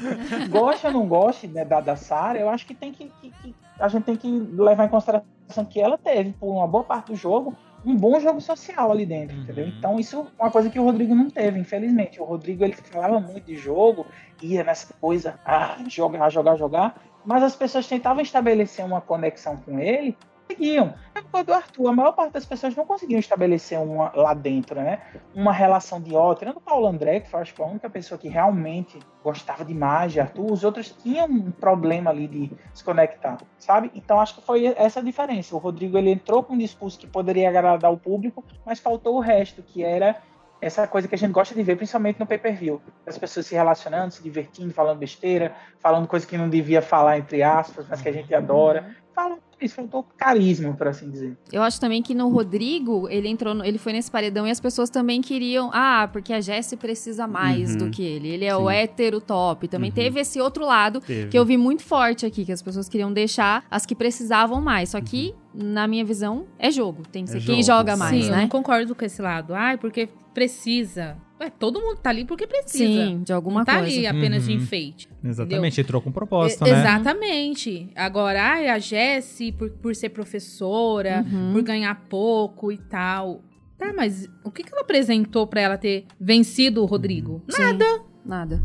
Goste 0.50 0.88
ou 0.88 0.94
não 0.94 1.08
goste 1.08 1.48
né, 1.48 1.64
da, 1.64 1.80
da 1.80 1.96
Sara, 1.96 2.40
eu 2.40 2.50
acho 2.50 2.66
que 2.66 2.74
tem 2.74 2.92
que, 2.92 3.10
que- 3.22 3.32
que- 3.32 3.56
A 3.80 3.88
gente 3.88 4.06
tem 4.06 4.16
que 4.16 4.28
levar 4.30 4.86
em 4.86 4.90
consideração 4.90 5.66
que 5.70 5.80
ela 5.80 5.98
teve 5.98 6.32
por 6.34 6.48
uma 6.52 6.68
boa 6.68 6.84
parte 6.84 7.08
do 7.12 7.16
jogo 7.16 7.56
um 7.88 7.95
bom 7.95 8.19
jogo 8.19 8.41
social 8.41 8.91
ali 8.91 9.06
dentro, 9.06 9.36
Uhum. 9.36 9.43
entendeu? 9.43 9.67
Então 9.67 10.00
isso 10.00 10.28
é 10.38 10.43
uma 10.43 10.52
coisa 10.52 10.69
que 10.69 10.80
o 10.80 10.84
Rodrigo 10.84 11.15
não 11.15 11.30
teve, 11.30 11.60
infelizmente. 11.60 12.19
O 12.21 12.26
Rodrigo 12.26 12.63
ele 12.63 12.73
falava 12.73 13.19
muito 13.19 13.45
de 13.45 13.56
jogo, 13.56 14.06
ia 14.41 14.63
nessa 14.63 14.93
coisa, 15.00 15.39
ah, 15.45 15.78
jogar, 15.88 16.30
jogar, 16.30 16.56
jogar, 16.58 17.02
mas 17.26 17.41
as 17.43 17.56
pessoas 17.56 17.88
tentavam 17.88 18.21
estabelecer 18.21 18.84
uma 18.84 19.00
conexão 19.02 19.56
com 19.58 19.80
ele, 19.80 20.17
conseguiam. 20.48 20.94
É 21.14 21.22
causa 21.22 21.46
do 21.46 21.54
Arthur, 21.54 21.88
a 21.90 21.94
maior 21.94 22.12
parte 22.14 22.34
das 22.34 22.46
pessoas 22.46 22.76
não 22.76 22.86
conseguiam 22.86 23.20
estabelecer 23.20 23.80
uma 23.80 24.12
lá 24.16 24.34
dentro, 24.34 24.76
né? 24.76 25.02
Uma 25.36 25.52
relação 25.52 26.02
de 26.02 26.16
ó, 26.16 26.34
tirando 26.34 26.58
o 26.58 26.62
Paulo 26.62 26.88
André, 26.88 27.20
que 27.20 27.30
foi, 27.30 27.42
acho 27.42 27.54
que 27.54 27.62
a 27.62 27.66
única 27.66 27.90
pessoa 27.90 28.18
que 28.18 28.28
realmente 28.28 28.98
gostava 29.24 29.66
demais 29.66 30.14
de 30.14 30.20
Arthur, 30.20 30.52
os 30.52 30.64
outros 30.64 30.92
tinham 30.92 31.28
um 31.28 31.52
problema 31.52 32.10
ali 32.10 32.28
de 32.28 32.52
se 32.74 32.84
conectar, 32.84 33.38
sabe? 33.58 33.92
Então 33.94 34.20
acho 34.20 34.36
que 34.36 34.42
foi 34.42 34.66
essa 34.66 35.00
a 35.00 35.04
diferença. 35.04 35.56
O 35.56 35.60
Rodrigo 35.60 35.98
ele 35.98 36.12
entrou 36.12 36.44
com 36.44 36.54
um 36.54 36.58
discurso 36.58 36.98
que 36.98 37.08
poderia 37.08 37.50
agradar 37.50 37.92
o 37.92 37.98
público, 37.98 38.44
mas 38.66 38.80
faltou 38.80 39.16
o 39.16 39.20
resto, 39.20 39.62
que 39.62 39.84
era 39.84 40.16
essa 40.60 40.88
coisa 40.88 41.08
que 41.08 41.14
a 41.14 41.18
gente 41.18 41.32
gosta 41.32 41.54
de 41.54 41.62
ver, 41.62 41.76
principalmente 41.76 42.20
no 42.20 42.26
pay-per-view. 42.26 42.82
As 43.06 43.18
pessoas 43.18 43.46
se 43.46 43.54
relacionando, 43.54 44.12
se 44.12 44.24
divertindo, 44.24 44.74
falando 44.74 44.98
besteira, 44.98 45.54
falando 45.80 46.08
coisa 46.08 46.26
que 46.26 46.38
não 46.38 46.50
devia 46.50 46.82
falar, 46.82 47.20
entre 47.20 47.44
aspas, 47.44 47.86
mas 47.88 48.02
que 48.02 48.10
a 48.10 48.12
gente 48.12 48.34
adora. 48.34 48.96
Falando 49.17 49.39
isso, 49.60 49.73
faltou 49.73 50.06
carisma, 50.15 50.73
por 50.75 50.88
assim 50.88 51.10
dizer. 51.10 51.36
Eu 51.51 51.63
acho 51.63 51.82
também 51.82 52.03
que 52.03 52.13
no 52.13 52.30
Rodrigo, 52.30 53.10
ele 53.10 53.27
entrou, 53.27 53.56
no- 53.56 53.65
ele 53.65 53.80
foi 53.80 53.91
nesse 53.91 54.12
paredão 54.12 54.45
e 54.45 54.51
as 54.51 54.60
pessoas 54.60 54.91
também 54.91 55.21
queriam, 55.21 55.71
ah, 55.73 56.08
porque 56.13 56.32
a 56.32 56.39
Jessie 56.39 56.77
precisa 56.77 57.25
mais 57.25 57.71
Uhum. 57.71 57.77
do 57.80 57.89
que 57.89 58.03
ele. 58.03 58.27
Ele 58.27 58.45
é 58.45 58.51
Sim. 58.56 58.62
o 58.62 58.69
hétero 58.69 59.19
top. 59.19 59.67
Também 59.67 59.89
Uhum. 59.89 59.95
teve 59.95 60.19
esse 60.19 60.39
outro 60.39 60.63
lado 60.63 61.01
Teve. 61.01 61.30
que 61.30 61.39
eu 61.39 61.43
vi 61.43 61.58
muito 61.58 61.82
forte 61.82 62.27
aqui, 62.27 62.45
que 62.45 62.51
as 62.51 62.62
pessoas 62.62 62.88
queriam 62.88 63.12
deixar 63.12 63.65
as 63.71 63.88
que 63.88 63.95
precisavam 63.95 64.62
mais. 64.62 64.89
Só 64.89 65.01
que, 65.01 65.34
na 65.51 65.88
minha 65.88 66.06
visão, 66.06 66.45
é 66.60 66.69
jogo. 66.69 67.01
Tem 67.12 67.25
que 67.25 67.32
É 67.32 67.39
ser 67.39 67.39
quem 67.43 67.63
jogo, 67.63 67.80
joga 67.80 67.97
mais, 67.97 68.23
Sim, 68.25 68.30
eu 68.30 68.36
né? 68.36 68.41
não 68.43 68.49
concordo 68.49 68.93
com 68.93 69.03
esse 69.03 69.19
lado. 69.19 69.56
Ai, 69.56 69.77
porque 69.80 70.08
precisa. 70.32 71.17
Ué, 71.39 71.50
todo 71.52 71.80
mundo 71.80 71.97
tá 72.00 72.10
ali 72.10 72.26
porque 72.26 72.47
precisa. 72.47 72.84
Sim, 72.86 73.21
de 73.23 73.32
alguma 73.32 73.60
não 73.60 73.65
tá 73.65 73.80
coisa. 73.80 73.95
ali 73.95 74.08
apenas 74.08 74.45
de 74.45 74.52
Uhum. 74.54 74.58
enfeite. 74.58 75.08
Exatamente, 75.23 75.80
entrou 75.82 76.02
com 76.02 76.12
propósito, 76.12 76.65
E- 76.65 76.71
né? 76.71 76.80
Exatamente. 76.80 77.89
Agora, 77.95 78.41
ai, 78.41 78.67
a 78.69 78.80
Jessie, 78.80 79.52
por, 79.52 79.69
por 79.69 79.95
ser 79.95 80.10
professora, 80.10 81.23
Uhum. 81.32 81.54
por 81.54 81.62
ganhar 81.62 81.93
pouco 82.10 82.71
e 82.71 82.78
tal. 82.78 83.41
Tá, 83.78 83.93
mas 83.95 84.28
o 84.43 84.50
que, 84.50 84.63
que 84.63 84.73
ela 84.73 84.82
apresentou 84.82 85.45
pra 85.45 85.62
ela 85.62 85.78
ter 85.78 86.06
vencido 86.19 86.82
o 86.82 86.86
Rodrigo? 86.86 87.43
Nada. 87.60 87.86
Nada. 88.26 88.63